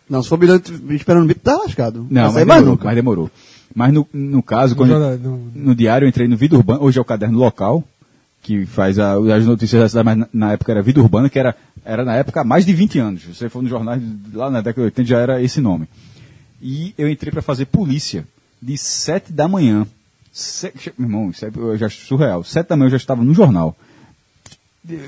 Não, 0.09 0.21
se 0.23 0.29
for 0.29 0.37
bilhão 0.37 0.61
esperando 0.91 1.23
o 1.23 1.27
bico, 1.27 1.39
tá 1.41 1.57
lascado. 1.57 2.05
Não, 2.09 2.31
mas 2.31 2.33
mais 2.33 2.45
demorou, 2.47 2.65
nunca. 2.65 2.85
mas 2.85 2.95
demorou. 2.95 3.31
Mas 3.73 3.93
no, 3.93 4.07
no 4.13 4.41
caso, 4.43 4.73
No 4.73 4.77
quando 4.77 4.89
jornal- 4.91 5.17
no- 5.17 5.51
no 5.53 5.75
diário 5.75 6.05
eu 6.05 6.09
entrei 6.09 6.27
no 6.27 6.37
Vida 6.37 6.55
Urbana, 6.55 6.79
hoje 6.81 6.97
é 6.97 7.01
o 7.01 7.05
caderno 7.05 7.37
local, 7.37 7.83
que 8.41 8.65
faz 8.65 8.97
a- 8.99 9.15
as 9.35 9.45
notícias 9.45 9.81
da 9.81 9.89
cidade, 9.89 10.05
mas 10.05 10.17
na, 10.17 10.27
na 10.31 10.51
época 10.53 10.71
era 10.71 10.81
Vida 10.81 11.01
Urbana, 11.01 11.27
que 11.29 11.37
era, 11.39 11.55
era 11.83 12.05
na 12.05 12.15
época 12.15 12.41
há 12.41 12.43
mais 12.43 12.65
de 12.65 12.73
20 12.73 12.99
anos. 12.99 13.23
Se 13.23 13.33
você 13.33 13.49
for 13.49 13.61
nos 13.61 13.69
jornais 13.71 14.01
lá 14.33 14.49
na 14.49 14.59
década 14.61 14.81
de 14.83 14.85
80 14.85 15.09
já 15.09 15.17
era 15.19 15.41
esse 15.41 15.59
nome. 15.59 15.87
E 16.61 16.93
eu 16.97 17.09
entrei 17.09 17.31
para 17.31 17.41
fazer 17.41 17.65
polícia 17.65 18.25
de 18.61 18.77
7 18.77 19.33
da 19.33 19.47
manhã. 19.47 19.85
Se, 20.38 20.70
meu 20.98 21.07
irmão, 21.07 21.30
isso 21.30 21.45
é, 21.45 21.78
já 21.78 21.90
surreal. 21.90 22.44
7 22.44 22.68
da 22.68 22.76
manhã 22.76 22.88
eu 22.88 22.91
já 22.91 22.98
estava 22.98 23.24
no 23.24 23.34
jornal. 23.34 23.74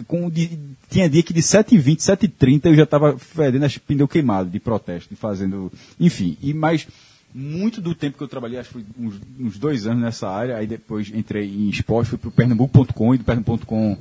Com, 0.08 0.30
de- 0.30 0.58
tinha 0.90 1.10
dia 1.10 1.22
que 1.22 1.34
de 1.34 1.42
7h20, 1.42 1.98
7h30 1.98 2.62
eu 2.68 2.76
já 2.76 2.84
estava 2.84 3.18
fedendo 3.20 3.66
as 3.66 3.78
pneu 3.78 4.08
queimado 4.08 4.50
de 4.50 4.58
protesto, 4.58 5.10
de 5.10 5.18
fazendo. 5.18 5.70
Enfim, 6.00 6.38
e 6.42 6.54
mais 6.54 6.88
muito 7.36 7.82
do 7.82 7.94
tempo 7.94 8.18
que 8.18 8.24
eu 8.24 8.28
trabalhei, 8.30 8.58
acho 8.58 8.72
que 8.72 8.86
uns, 8.98 9.16
uns 9.38 9.58
dois 9.60 9.86
anos 9.86 10.02
nessa 10.02 10.30
área, 10.30 10.56
aí 10.56 10.66
depois 10.66 11.12
entrei 11.14 11.46
em 11.54 11.68
esporte, 11.70 12.12
fui 12.12 12.18
pro 12.18 12.32
Pernambuco.com 12.32 13.14
e 13.14 13.18
do 13.18 13.26
Pernambuco.com. 13.26 13.98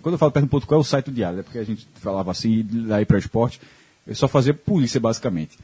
Quando 0.00 0.14
eu 0.14 0.18
falo 0.18 0.30
Pernambuco.com 0.30 0.74
é 0.76 0.78
o 0.78 0.84
site 0.84 1.06
do 1.06 1.12
diário, 1.12 1.40
é 1.40 1.42
porque 1.42 1.58
a 1.58 1.64
gente 1.64 1.88
falava 1.96 2.30
assim, 2.30 2.64
daí 2.86 3.04
para 3.04 3.18
esporte, 3.18 3.60
eu 4.06 4.14
só 4.14 4.28
fazia 4.28 4.54
polícia 4.54 5.00
basicamente. 5.00 5.58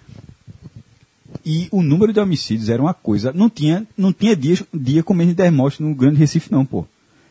E 1.49 1.69
o 1.71 1.81
número 1.81 2.13
de 2.13 2.19
homicídios 2.19 2.69
era 2.69 2.83
uma 2.83 2.93
coisa. 2.93 3.33
Não 3.33 3.49
tinha, 3.49 3.87
não 3.97 4.13
tinha 4.13 4.35
dia, 4.35 4.59
dia 4.75 5.05
com 5.05 5.15
menos 5.15 5.31
de 5.33 5.37
10 5.37 5.53
mortes 5.53 5.79
no 5.79 5.95
Grande 5.95 6.19
Recife, 6.19 6.51
não, 6.51 6.67
pô. 6.67 6.85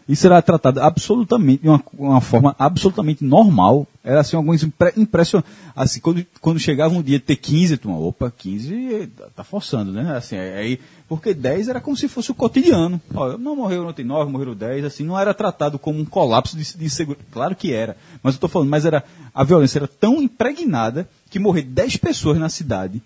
Isso 0.07 0.25
era 0.25 0.41
tratado 0.41 0.79
absolutamente, 0.81 1.63
de 1.63 1.67
uma, 1.67 1.83
uma 1.97 2.21
forma 2.21 2.55
absolutamente 2.57 3.25
normal. 3.25 3.85
Era 4.01 4.21
assim, 4.21 4.37
alguns 4.37 4.63
impre, 4.63 4.93
impressionantes. 4.95 5.51
Assim, 5.75 5.99
quando, 5.99 6.25
quando 6.39 6.59
chegava 6.59 6.93
um 6.93 7.01
dia 7.01 7.19
ter 7.19 7.35
15, 7.35 7.75
tu, 7.75 7.91
opa, 7.91 8.31
15 8.31 9.07
tá- 9.17 9.27
tá 9.35 9.43
forçando, 9.43 9.91
né? 9.91 10.15
Assim, 10.15 10.37
aí, 10.37 10.79
porque 11.09 11.33
10 11.33 11.67
era 11.67 11.81
como 11.81 11.97
se 11.97 12.07
fosse 12.07 12.31
o 12.31 12.35
cotidiano. 12.35 13.01
Ó, 13.13 13.37
não 13.37 13.57
morreu 13.57 13.85
ontem 13.85 14.05
9, 14.05 14.31
morreram 14.31 14.55
10, 14.55 14.85
assim, 14.85 15.03
não 15.03 15.19
era 15.19 15.33
tratado 15.33 15.77
como 15.77 15.99
um 15.99 16.05
colapso 16.05 16.55
de, 16.55 16.77
de 16.77 16.89
segurança. 16.89 17.25
Claro 17.31 17.53
que 17.53 17.73
era. 17.73 17.97
Mas 18.23 18.35
eu 18.35 18.39
tô 18.39 18.47
falando, 18.47 18.69
mas 18.69 18.85
era, 18.85 19.03
a 19.33 19.43
violência 19.43 19.79
era 19.79 19.87
tão 19.89 20.21
impregnada 20.21 21.09
que 21.29 21.37
morrer 21.37 21.63
10 21.63 21.97
pessoas 21.97 22.37
na 22.37 22.47
cidade 22.47 23.01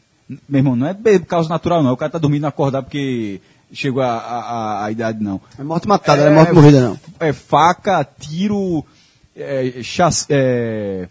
meu 0.47 0.59
irmão, 0.59 0.75
não 0.75 0.87
é 0.87 0.95
causa 1.27 1.49
natural, 1.49 1.81
não. 1.83 1.91
O 1.93 1.97
cara 1.97 2.11
tá 2.11 2.17
dormindo 2.19 2.45
acordar 2.45 2.83
porque 2.83 3.41
chegou 3.73 4.01
a, 4.03 4.07
a, 4.17 4.85
a- 4.85 4.91
idade, 4.91 5.23
não. 5.23 5.41
É 5.57 5.63
morte 5.63 5.87
matada, 5.87 6.23
não 6.25 6.31
é 6.31 6.35
morte 6.35 6.53
morrida, 6.53 6.81
não. 6.81 6.99
É 7.19 7.33
faca, 7.33 8.03
tiro, 8.19 8.85
é, 9.35 9.81
chass, 9.83 10.25
é, 10.29 11.07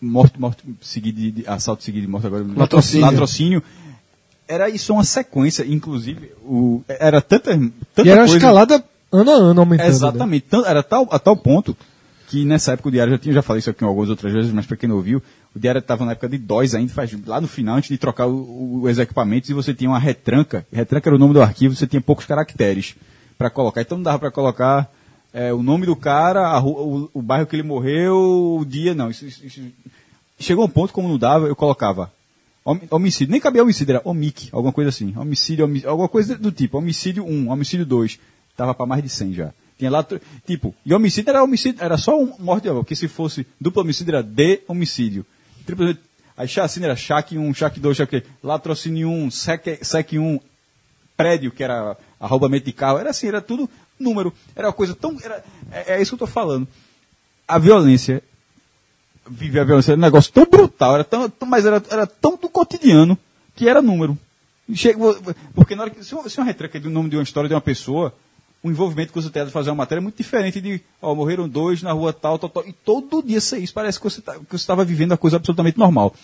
morte, 0.00 0.38
morte 0.40 0.62
seguida 0.80 1.20
de, 1.20 1.30
de- 1.30 1.48
assalto 1.48 1.82
seguido 1.82 2.06
de 2.06 2.10
morte 2.10 2.26
agora. 2.26 2.44
Latrocínio. 2.56 3.06
Latrocínio. 3.06 3.62
Era 4.46 4.68
isso 4.70 4.92
uma 4.94 5.04
sequência, 5.04 5.64
inclusive, 5.66 6.30
o, 6.42 6.82
era 6.88 7.20
tanta, 7.20 7.50
tanta 7.94 8.08
E 8.08 8.10
era 8.10 8.20
uma 8.22 8.26
coisa. 8.26 8.36
escalada 8.36 8.84
ano 9.12 9.30
a 9.30 9.34
ano 9.34 9.60
aumentando. 9.60 9.86
né? 9.86 9.92
Exatamente. 9.92 10.46
Tan- 10.48 10.64
era 10.66 10.82
tal, 10.82 11.06
a 11.10 11.18
tal 11.18 11.36
ponto 11.36 11.76
que 12.28 12.44
nessa 12.44 12.72
época 12.72 12.88
o 12.88 12.92
Diário 12.92 13.12
já 13.12 13.18
tinha, 13.18 13.34
já 13.34 13.42
falei 13.42 13.58
isso 13.60 13.70
aqui 13.70 13.82
algumas 13.84 14.08
outras 14.10 14.32
vezes, 14.32 14.52
mas 14.52 14.64
para 14.66 14.76
quem 14.76 14.88
não 14.88 14.96
ouviu, 14.96 15.22
o 15.54 15.58
Diário 15.58 15.78
estava 15.78 16.04
na 16.04 16.12
época 16.12 16.28
de 16.28 16.38
DOS 16.38 16.74
ainda, 16.74 16.92
faz, 16.92 17.10
lá 17.26 17.40
no 17.40 17.48
final, 17.48 17.76
antes 17.76 17.88
de 17.88 17.98
trocar 17.98 18.26
os 18.26 18.98
equipamentos, 18.98 19.48
e 19.50 19.54
você 19.54 19.72
tinha 19.74 19.90
uma 19.90 19.98
retranca, 19.98 20.66
retranca 20.72 21.08
era 21.08 21.16
o 21.16 21.18
nome 21.18 21.34
do 21.34 21.42
arquivo, 21.42 21.74
você 21.74 21.86
tinha 21.86 22.00
poucos 22.00 22.26
caracteres 22.26 22.94
para 23.36 23.50
colocar. 23.50 23.80
Então 23.80 23.98
não 23.98 24.02
dava 24.04 24.18
para 24.18 24.30
colocar 24.30 24.90
é, 25.32 25.52
o 25.52 25.62
nome 25.62 25.86
do 25.86 25.96
cara, 25.96 26.56
rua- 26.58 26.82
o, 26.82 27.10
o 27.14 27.22
bairro 27.22 27.46
que 27.46 27.56
ele 27.56 27.62
morreu, 27.62 28.58
o 28.60 28.64
dia, 28.64 28.94
não. 28.94 29.10
Isso, 29.10 29.26
isso- 29.26 29.44
isso- 29.46 29.62
chegou 30.38 30.64
um 30.64 30.68
ponto, 30.68 30.92
como 30.92 31.08
não 31.08 31.18
dava, 31.18 31.46
eu 31.46 31.56
colocava 31.56 32.12
hom- 32.64 32.78
homicídio. 32.90 33.30
Nem 33.32 33.40
cabia 33.40 33.62
homicídio, 33.62 33.92
era 33.92 34.02
homic, 34.04 34.48
alguma 34.52 34.72
coisa 34.72 34.88
assim. 34.90 35.12
Homicídio, 35.16 35.64
homi- 35.64 35.84
alguma 35.84 36.08
coisa 36.08 36.36
do 36.36 36.52
tipo. 36.52 36.78
Homicídio 36.78 37.24
1, 37.26 37.50
homicídio 37.50 37.84
2. 37.86 38.18
Tava 38.56 38.74
pra 38.74 38.86
mais 38.86 39.02
de 39.02 39.08
100 39.08 39.32
já. 39.34 39.52
Tinha 39.78 39.90
lá, 39.90 40.04
tipo, 40.44 40.74
e 40.84 40.92
homicídio 40.92 41.30
era 41.30 41.42
homicídio, 41.44 41.80
era 41.82 41.96
só 41.96 42.18
um 42.20 42.32
morte 42.40 42.68
porque 42.68 42.96
se 42.96 43.06
fosse 43.06 43.46
duplo 43.60 43.82
homicídio 43.82 44.10
era 44.12 44.22
de 44.22 44.60
homicídio. 44.66 45.24
Triplo, 45.68 45.94
aí 46.34 46.48
chacina 46.48 46.86
era 46.86 46.96
chaque 46.96 47.36
1, 47.36 47.52
chaque 47.54 47.78
2, 47.78 47.96
chaque 47.96 48.22
latrocínio 48.42 49.10
1, 49.10 49.30
sec, 49.30 49.84
sec 49.84 50.12
1, 50.14 50.40
prédio, 51.14 51.50
que 51.52 51.62
era 51.62 51.94
arrombamento 52.18 52.64
de 52.64 52.72
carro, 52.72 52.98
era 52.98 53.10
assim, 53.10 53.28
era 53.28 53.42
tudo 53.42 53.68
número. 54.00 54.32
Era 54.56 54.68
uma 54.68 54.72
coisa 54.72 54.94
tão. 54.94 55.16
Era, 55.22 55.44
é, 55.70 55.96
é 55.96 56.02
isso 56.02 56.12
que 56.16 56.22
eu 56.22 56.26
tô 56.26 56.32
falando. 56.32 56.66
A 57.46 57.58
violência, 57.58 58.22
viver 59.28 59.60
a 59.60 59.64
violência 59.64 59.92
era 59.92 59.98
um 59.98 60.02
negócio 60.02 60.32
tão 60.32 60.46
brutal, 60.46 60.94
era 60.94 61.04
tão, 61.04 61.28
tão- 61.28 61.48
mas 61.48 61.66
era, 61.66 61.82
era 61.90 62.06
tão 62.06 62.36
do 62.36 62.48
cotidiano 62.48 63.18
que 63.54 63.68
era 63.68 63.82
número. 63.82 64.16
Chega, 64.74 64.98
porque 65.54 65.74
na 65.74 65.82
hora 65.82 65.90
que, 65.90 66.04
se 66.04 66.14
uma, 66.14 66.28
se 66.28 66.40
retranca 66.40 66.78
do 66.80 66.88
nome 66.90 67.10
de 67.10 67.16
uma 67.16 67.22
história 67.22 67.48
de 67.48 67.54
uma 67.54 67.60
pessoa, 67.60 68.14
o 68.62 68.70
envolvimento 68.70 69.12
com 69.12 69.20
o 69.20 69.22
teatro 69.22 69.46
de 69.46 69.52
fazer 69.52 69.70
uma 69.70 69.76
matéria 69.76 70.00
é 70.00 70.02
muito 70.02 70.16
diferente 70.16 70.60
de, 70.60 70.80
ó, 71.00 71.14
morreram 71.14 71.48
dois 71.48 71.82
na 71.82 71.92
rua 71.92 72.12
tal, 72.12 72.38
tal, 72.38 72.50
tal, 72.50 72.66
e 72.66 72.72
todo 72.72 73.22
dia 73.22 73.40
ser 73.40 73.58
isso, 73.58 73.72
parece 73.72 73.98
que 73.98 74.04
você 74.04 74.20
tá- 74.20 74.36
estava 74.52 74.84
vivendo 74.84 75.12
a 75.12 75.16
coisa 75.16 75.36
absolutamente 75.36 75.78
normal. 75.78 76.14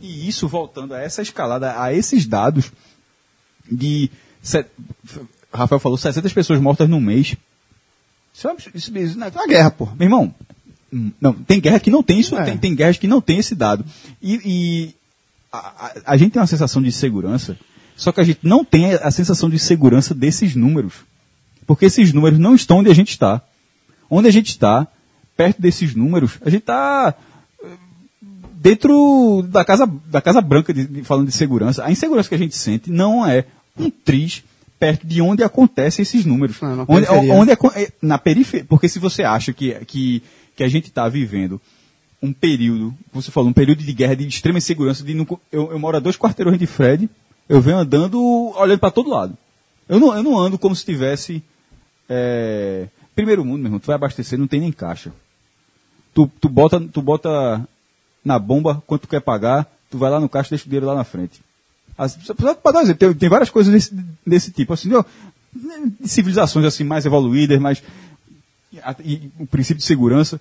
E 0.00 0.28
isso, 0.28 0.46
voltando 0.46 0.94
a 0.94 1.00
essa 1.00 1.22
escalada, 1.22 1.80
a 1.80 1.92
esses 1.92 2.26
dados, 2.26 2.70
de. 3.70 4.10
se- 4.42 4.64
Rafael 5.52 5.80
falou 5.80 5.98
700 5.98 6.32
pessoas 6.32 6.60
mortas 6.60 6.88
num 6.88 7.00
mês. 7.00 7.34
Isso 8.32 8.48
é 8.48 8.54
isso, 8.74 8.96
isso, 8.96 9.18
né? 9.18 9.30
É 9.34 9.36
uma 9.38 9.46
guerra, 9.46 9.70
pô. 9.70 9.86
Meu 9.86 10.06
irmão, 10.06 10.34
hum, 10.92 11.10
não, 11.20 11.32
tem 11.32 11.58
guerra 11.60 11.80
que 11.80 11.90
não 11.90 12.02
tem 12.02 12.20
isso, 12.20 12.36
É. 12.36 12.44
tem, 12.44 12.56
tem 12.58 12.74
guerras 12.74 12.98
que 12.98 13.08
não 13.08 13.20
tem 13.20 13.38
esse 13.38 13.54
dado. 13.54 13.84
E, 14.22 14.34
e 14.44 14.94
a, 15.52 15.58
a- 15.58 15.92
a 16.06 16.16
gente 16.16 16.32
tem 16.32 16.40
uma 16.40 16.46
sensação 16.46 16.80
de 16.80 16.92
segurança, 16.92 17.58
só 17.96 18.12
que 18.12 18.20
a 18.20 18.24
gente 18.24 18.40
não 18.42 18.64
tem 18.64 18.92
a 18.94 19.10
sensação 19.10 19.50
de 19.50 19.58
segurança 19.58 20.14
desses 20.14 20.54
números. 20.54 20.94
Porque 21.70 21.84
esses 21.86 22.12
números 22.12 22.36
não 22.36 22.52
estão 22.56 22.78
onde 22.78 22.90
a 22.90 22.94
gente 22.94 23.10
está. 23.10 23.40
Onde 24.10 24.26
a 24.26 24.30
gente 24.32 24.48
está, 24.48 24.88
perto 25.36 25.62
desses 25.62 25.94
números, 25.94 26.32
a 26.44 26.50
gente 26.50 26.62
está 26.62 27.14
dentro 28.54 29.42
da 29.48 29.64
Casa, 29.64 29.86
da 30.06 30.20
casa 30.20 30.40
Branca, 30.40 30.74
de- 30.74 30.84
de- 30.84 31.04
falando 31.04 31.26
de 31.28 31.32
segurança. 31.32 31.84
A 31.84 31.92
insegurança 31.92 32.28
que 32.28 32.34
a 32.34 32.38
gente 32.38 32.56
sente 32.56 32.90
não 32.90 33.24
é 33.24 33.44
um 33.78 33.88
triz 33.88 34.42
perto 34.80 35.06
de 35.06 35.22
onde 35.22 35.44
acontecem 35.44 36.02
esses 36.02 36.24
números. 36.24 36.56
Ah, 36.60 36.74
na 36.74 36.84
onde, 36.88 37.06
onde 37.30 37.52
é, 37.52 37.92
na 38.02 38.18
periferia. 38.18 38.66
Porque 38.68 38.88
se 38.88 38.98
você 38.98 39.22
acha 39.22 39.52
que, 39.52 39.72
que, 39.86 40.24
que 40.56 40.64
a 40.64 40.68
gente 40.68 40.88
está 40.88 41.08
vivendo 41.08 41.60
um 42.20 42.32
período, 42.32 42.92
como 43.12 43.22
você 43.22 43.30
falou, 43.30 43.48
um 43.48 43.52
período 43.52 43.84
de 43.84 43.92
guerra, 43.92 44.16
de 44.16 44.26
extrema 44.26 44.58
insegurança, 44.58 45.04
de 45.04 45.16
eu, 45.52 45.70
eu 45.70 45.78
moro 45.78 45.96
a 45.96 46.00
dois 46.00 46.16
quarteirões 46.16 46.58
de 46.58 46.66
Fred, 46.66 47.08
eu 47.48 47.60
venho 47.60 47.78
andando, 47.78 48.20
olhando 48.56 48.80
para 48.80 48.90
todo 48.90 49.08
lado. 49.08 49.38
Eu 49.88 50.00
não, 50.00 50.14
eu 50.16 50.22
não 50.24 50.36
ando 50.36 50.58
como 50.58 50.74
se 50.74 50.84
tivesse. 50.84 51.42
É, 52.10 52.88
primeiro 53.14 53.44
mundo, 53.44 53.58
meu 53.58 53.66
irmão, 53.66 53.78
tu 53.78 53.86
vai 53.86 53.94
abastecer, 53.94 54.36
não 54.36 54.48
tem 54.48 54.60
nem 54.60 54.72
caixa. 54.72 55.12
Tu, 56.12 56.28
tu, 56.40 56.48
bota, 56.48 56.80
tu 56.80 57.00
bota 57.00 57.64
na 58.24 58.36
bomba 58.36 58.82
quanto 58.84 59.02
tu 59.02 59.08
quer 59.08 59.20
pagar, 59.20 59.66
tu 59.88 59.96
vai 59.96 60.10
lá 60.10 60.18
no 60.18 60.28
caixa 60.28 60.48
e 60.48 60.50
deixa 60.50 60.64
o 60.64 60.68
dinheiro 60.68 60.86
lá 60.86 60.94
na 60.96 61.04
frente. 61.04 61.40
As, 61.96 62.16
dar 62.16 62.56
um 62.74 62.80
exemplo, 62.80 62.98
tem, 62.98 63.14
tem 63.14 63.28
várias 63.28 63.50
coisas 63.50 63.72
desse, 63.72 63.94
desse 64.26 64.50
tipo, 64.50 64.72
assim, 64.72 64.88
de 64.88 66.08
civilizações 66.08 66.66
assim 66.66 66.82
mais 66.82 67.06
evoluídas, 67.06 67.60
mais 67.60 67.82
e 69.04 69.30
o 69.38 69.46
princípio 69.46 69.80
de 69.80 69.86
segurança. 69.86 70.40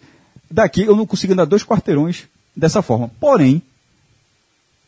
Daqui 0.50 0.82
eu 0.82 0.96
não 0.96 1.06
consigo 1.06 1.34
andar 1.34 1.46
dois 1.46 1.64
quarteirões 1.64 2.28
dessa 2.56 2.82
forma. 2.82 3.10
Porém, 3.20 3.62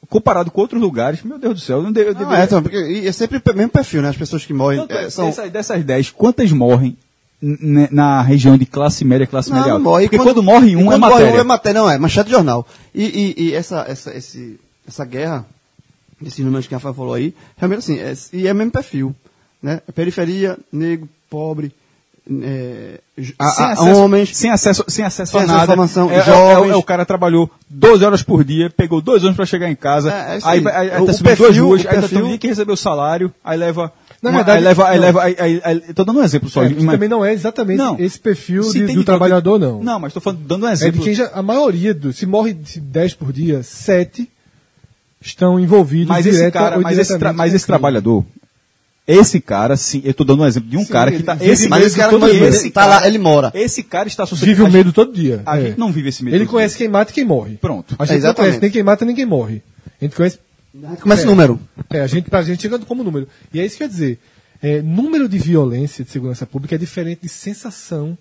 comparado 0.10 0.52
com 0.52 0.62
outros 0.62 0.82
lugares, 0.82 1.22
meu 1.24 1.38
Deus 1.40 1.54
do 1.56 1.60
céu, 1.60 1.82
não 1.82 1.92
deveria- 1.92 2.20
é, 2.38 2.44
então, 2.44 2.62
porque 2.62 2.76
é 3.06 3.12
sempre 3.12 3.38
o 3.38 3.56
mesmo 3.56 3.72
perfil, 3.72 4.02
né? 4.02 4.10
As 4.10 4.18
pessoas 4.18 4.46
que 4.46 4.54
morrem 4.54 4.80
Tanto 4.82 4.94
é, 4.94 5.04
é, 5.06 5.10
são. 5.10 5.26
dessas, 5.28 5.52
dessas 5.52 5.84
10, 5.84 6.10
quantas 6.10 6.52
morrem 6.52 6.98
na 7.42 8.22
região 8.22 8.58
de 8.58 8.66
classe 8.66 9.04
média, 9.04 9.26
classe 9.26 9.50
Não, 9.50 9.58
média 9.58 9.72
alta? 9.74 9.84
morre. 9.84 10.04
Porque 10.06 10.18
Quando- 10.18 10.28
quando, 10.36 10.44
morre 10.44 10.76
um 10.76 10.86
quando 10.86 10.94
é 10.96 10.98
morre 10.98 11.12
matéria. 11.14 11.34
um 11.34 11.40
é 11.40 11.44
matéria, 11.44 11.82
não, 11.82 11.90
é 11.90 11.98
manchete 11.98 12.26
de 12.28 12.32
jornal. 12.36 12.68
E, 12.94 13.04
e, 13.38 13.44
e 13.46 13.54
essa, 13.54 13.86
essa, 13.88 14.16
esse, 14.16 14.60
essa 14.88 15.04
guerra, 15.06 15.46
esses 16.24 16.44
números 16.46 16.68
que 16.68 16.74
a 16.76 16.78
Rafael 16.78 16.94
falou 16.94 17.14
aí, 17.16 17.34
realmente 17.58 17.80
assim, 17.80 17.98
é, 18.00 18.14
e 18.34 18.48
é 18.48 18.52
o 18.52 18.56
mesmo 18.56 18.72
perfil. 18.72 19.16
Né? 19.62 19.82
Periferia, 19.96 20.58
negro, 20.72 21.08
pobre, 21.30 21.72
é, 22.44 23.00
a- 23.40 23.50
sem 23.52 23.66
a- 23.66 23.72
acesso, 23.72 24.00
homens. 24.00 24.36
sem 24.38 24.50
acesso, 24.52 24.86
sem 24.88 25.06
acesso 25.06 25.32
sem 25.32 25.42
a 25.42 25.46
nada. 25.48 25.64
informação, 25.64 26.10
é, 26.12 26.16
é- 26.16 26.20
é- 26.20 26.70
é 26.72 26.76
o 26.76 26.84
cara 26.84 27.06
trabalhou 27.06 27.50
12 27.70 28.04
horas 28.04 28.22
por 28.24 28.44
dia, 28.44 28.70
pegou 28.70 29.02
dois 29.02 29.24
anos 29.24 29.36
para 29.36 29.46
chegar 29.46 29.70
em 29.70 29.76
casa, 29.76 30.12
É, 30.12 30.34
é 30.34 30.38
isso 30.38 30.48
aí, 30.48 30.60
aí. 30.68 30.92
aí, 30.92 31.06
tá 31.06 31.14
subindo 31.14 31.24
perfil- 31.24 31.46
duas 31.46 31.58
ruas, 31.58 31.86
aí 31.86 32.02
tá 32.02 32.08
dia 32.08 32.38
que 32.38 32.48
recebeu 32.48 32.74
o 32.74 32.78
salário, 32.78 33.34
aí 33.44 33.58
leva. 33.58 33.92
Na 34.22 34.30
uma- 34.30 34.38
verdade, 34.44 34.58
aí 34.60 34.64
leva, 34.64 34.88
aí 34.88 35.00
leva, 35.00 35.24
aí, 35.24 35.36
aí, 35.40 35.62
aí- 35.64 35.80
tô 35.96 36.04
dando 36.04 36.20
um 36.20 36.24
exemplo 36.24 36.48
só. 36.48 36.64
É, 36.64 36.70
que 36.70 36.76
mas- 36.84 36.94
também 36.94 37.10
não 37.10 37.26
é 37.26 37.34
exatamente 37.34 37.78
Não. 37.78 37.96
esse 38.00 38.20
perfil 38.20 38.62
de- 38.72 38.86
do 38.86 39.00
de- 39.00 39.04
trabalhador, 39.04 39.58
não. 39.60 39.82
Não, 39.84 40.00
mas 40.00 40.14
tô 40.14 40.22
falando, 40.22 40.42
dando 40.46 40.66
um 40.66 40.70
É 40.70 40.74
de 40.76 40.84
exemplo. 40.84 41.04
quem 41.04 41.16
já. 41.16 41.32
A 41.34 41.42
maioria, 41.42 41.92
do, 41.94 42.14
se 42.14 42.28
morre 42.28 42.54
de 42.54 42.80
10 42.80 43.16
por 43.16 43.34
dia, 43.34 43.64
7 43.64 44.30
estão 45.20 45.60
envolvidos 45.60 46.08
mas 46.10 46.26
esse 46.26 46.38
direta 46.38 46.60
cara, 46.60 46.76
ou 46.78 46.82
mas 46.84 46.98
esse, 46.98 47.18
mas 47.36 47.54
esse 47.54 47.66
trabalhador, 47.66 48.24
esse 49.08 49.42
cara, 49.42 49.76
sim, 49.76 50.02
eu 50.06 50.14
tô 50.14 50.24
dando 50.24 50.44
um 50.44 50.46
exemplo 50.46 50.70
de 50.70 50.78
um 50.78 50.86
Sim, 50.86 50.92
cara 50.92 51.12
que 51.12 51.24
tá. 51.24 51.34
vive 51.34 51.52
Esse, 51.52 51.68
Mas 51.68 51.86
esse 51.88 51.98
cara 51.98 52.12
todo 52.12 52.22
não- 52.28 52.30
esse 52.48 52.70
tá 52.72 52.82
cara- 52.82 53.00
lá, 53.02 53.08
ele 53.08 53.18
mora. 53.18 53.52
Esse 53.54 53.84
cara 53.84 54.08
está 54.08 54.24
associado 54.24 54.46
Vive 54.50 54.62
o 54.64 54.72
medo 54.72 54.94
todo 54.94 55.12
dia. 55.14 55.42
A 55.46 55.60
É. 55.60 55.68
gente 55.68 55.80
não 55.80 55.92
vive 55.92 56.10
esse 56.10 56.24
medo. 56.24 56.36
Ele 56.36 56.46
conhece 56.46 56.78
quem 56.78 56.88
mata 56.88 57.12
e 57.12 57.14
quem 57.14 57.26
morre. 57.26 57.58
Pronto. 57.58 57.96
A 57.98 58.04
É, 58.04 58.06
gente 58.06 58.10
não 58.10 58.18
exatamente. 58.18 58.36
conhece 58.50 58.62
nem 58.62 58.72
quem 58.72 58.84
mata 58.84 59.06
nem 59.06 59.16
quem 59.16 59.26
morre. 59.26 59.62
A 60.00 60.06
gente 60.06 60.16
conhece. 60.16 60.40
Começa 61.02 61.24
É. 61.24 61.26
o 61.26 61.30
número. 61.30 61.60
É, 61.90 62.00
a 62.02 62.08
gente, 62.08 62.30
pra 62.30 62.42
gente 62.44 62.62
chegando 62.62 62.86
como 62.86 63.04
número. 63.04 63.28
E 63.54 63.60
é 63.60 63.66
isso 63.66 63.76
que 63.76 63.84
eu 63.84 63.88
ia 63.88 63.92
dizer. 63.92 64.20
É, 64.62 64.82
número 64.82 65.28
de 65.28 65.38
violência 65.40 66.06
de 66.06 66.12
segurança 66.12 66.46
pública 66.46 66.76
é 66.76 66.78
diferente 66.78 67.24
de 67.24 67.30
sensação 67.30 68.18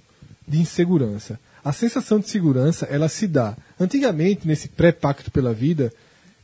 de 0.48 0.58
insegurança. 0.58 1.38
A 1.62 1.72
sensação 1.72 2.18
de 2.18 2.28
segurança, 2.30 2.86
ela 2.90 3.08
se 3.08 3.26
dá. 3.28 3.54
Antigamente, 3.78 4.48
nesse 4.48 4.66
pré-pacto 4.66 5.30
pela 5.30 5.52
vida, 5.52 5.92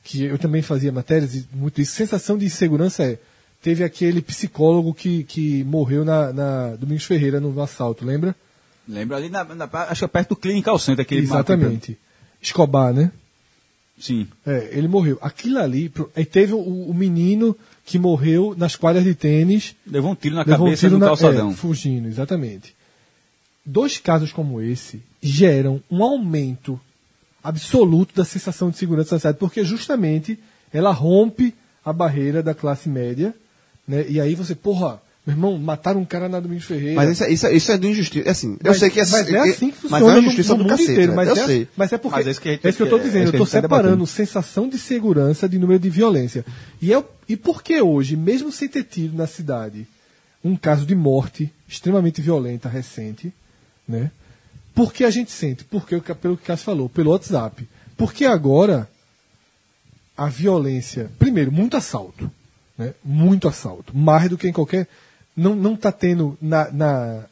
que 0.05 0.23
eu 0.25 0.37
também 0.39 0.61
fazia 0.63 0.93
matérias 0.93 1.35
e 1.35 1.47
muito 1.55 1.81
isso, 1.81 1.93
sensação 1.93 2.37
de 2.39 2.45
insegurança 2.45 3.03
é. 3.03 3.19
Teve 3.67 3.83
aquele 3.83 4.23
psicólogo 4.23 4.95
que, 4.95 5.25
que 5.25 5.65
morreu 5.65 6.05
na, 6.05 6.33
na 6.33 6.77
Domingos 6.77 7.03
Ferreira 7.03 7.41
no, 7.41 7.61
assalto, 7.61 8.05
lembra? 8.05 8.33
Lembra 8.87 9.17
ali, 9.17 9.29
na, 9.29 9.43
na- 9.43 9.69
acho 9.91 10.07
que 10.07 10.13
perto 10.13 10.29
do 10.29 10.37
Clinical 10.37 10.79
Center. 10.79 11.03
Aquele 11.03 11.23
Exatamente. 11.23 11.99
Escobar, 12.41 12.95
né? 12.95 13.11
Sim. 13.99 14.29
É, 14.47 14.69
ele 14.71 14.87
morreu. 14.87 15.19
Aquilo 15.21 15.59
ali. 15.59 15.93
Aí 16.15 16.25
teve 16.25 16.53
o, 16.53 16.61
o 16.61 16.95
menino 16.95 17.57
que 17.85 17.99
morreu 17.99 18.55
nas 18.57 18.77
quadras 18.77 19.03
de 19.03 19.17
tênis 19.17 19.75
Levou 19.85 20.13
um 20.13 20.15
tiro 20.15 20.37
na 20.37 20.43
levou 20.43 20.69
um 20.69 20.71
cabeça 20.71 20.87
tiro 20.87 21.01
no 21.01 21.05
calçadão. 21.05 21.51
é, 21.51 21.55
fugindo, 21.55 22.07
exatamente. 22.07 22.73
Dois 23.65 23.99
casos 23.99 24.33
como 24.33 24.63
esse 24.63 25.03
geram 25.21 25.83
um 25.91 26.05
aumento 26.05 26.79
absoluto 27.43 28.15
da 28.15 28.25
sensação 28.25 28.71
de 28.71 28.79
segurança 28.79 29.17
na 29.17 29.19
cidade, 29.19 29.39
porque 29.39 29.65
justamente 29.65 30.39
ela 30.73 30.93
rompe 30.93 31.53
a 31.85 31.93
barreira 31.93 32.45
da 32.45 32.55
classe 32.55 32.89
média, 32.89 33.35
né? 33.87 34.05
E 34.09 34.21
aí 34.21 34.35
você, 34.35 34.55
porra, 34.55 35.01
meu 35.27 35.35
irmão, 35.35 35.59
mataram 35.59 36.01
um 36.01 36.05
cara 36.05 36.29
na 36.29 36.39
Domingos 36.39 36.65
Ferreira. 36.67 36.95
Mas 36.95 37.11
isso, 37.11 37.25
é- 37.25 37.33
isso, 37.33 37.47
é- 37.47 37.55
isso 37.57 37.73
é 37.73 37.77
de 37.79 37.89
injustiça. 37.89 38.31
Assim, 38.31 38.53
eu 38.63 38.71
Mas- 38.71 38.79
sei 38.79 38.91
que 38.91 39.01
é, 39.01 39.07
mas 39.07 39.29
é 39.29 39.39
assim 39.39 39.71
que 39.71 39.77
mas 39.83 39.91
funciona 39.91 39.97
é 40.01 40.05
uma 40.05 40.13
no- 40.15 40.21
injustiça 40.23 40.49
no, 40.53 40.57
do 40.59 40.63
mundo 40.63 40.71
cacete, 40.71 40.93
inteiro. 40.93 41.11
né? 41.13 41.17
Mas, 41.17 41.29
eu 41.29 41.37
é, 41.37 41.47
sei. 41.47 41.69
mas 41.77 41.93
é 41.93 41.99
porque 41.99 42.17
Mas 42.19 42.27
é 42.27 42.31
isso 42.31 42.41
que 42.41 42.49
é 42.49 42.53
isso 42.55 42.61
que 42.77 42.83
eu 42.83 42.87
estou 42.87 42.99
é- 42.99 43.03
é 43.03 43.05
dizendo. 43.05 43.25
eu 43.25 43.31
estou 43.31 43.47
tá 43.47 43.51
separando 43.51 43.83
debatendo. 43.89 44.07
sensação 44.07 44.69
de 44.69 44.79
segurança 44.79 45.49
de 45.49 45.59
número 45.59 45.81
de 45.81 45.91
violência. 45.91 46.45
E, 46.81 46.93
é, 46.93 46.99
o- 46.99 47.05
e 47.29 47.37
por 47.37 47.63
que 47.63 47.81
hoje, 47.81 48.17
mesmo 48.17 48.53
sem 48.53 48.69
ter 48.69 48.85
tido 48.85 49.17
na 49.17 49.27
cidade 49.27 49.87
um 50.45 50.55
caso 50.57 50.87
de 50.87 50.95
morte 50.95 51.53
extremamente 51.69 52.21
violenta 52.23 52.69
recente, 52.69 53.33
né? 53.89 54.13
Por 54.73 54.93
que 54.93 55.03
a 55.05 55.11
gente 55.11 55.33
sente? 55.33 55.65
Porque, 55.65 55.99
pelo 56.01 56.37
que 56.37 56.45
o 56.45 56.47
Cássio 56.47 56.67
falou, 56.67 56.89
pelo 56.89 57.11
WhatsApp. 57.11 57.67
Porque 57.97 58.25
agora 58.27 58.89
a 60.17 60.29
violência, 60.29 61.11
primeiro, 61.19 61.51
muito 61.51 61.77
assalto, 61.77 62.31
né? 62.78 62.93
Muito 63.05 63.48
assalto, 63.48 63.97
mais 63.97 64.28
do 64.28 64.36
que 64.39 64.48
em 64.48 64.53
qualquer 64.53 64.86
não 65.36 65.55
não 65.55 65.74
está 65.74 65.90
tendo 65.93 66.36
na, 66.40 66.70
na 66.70 67.24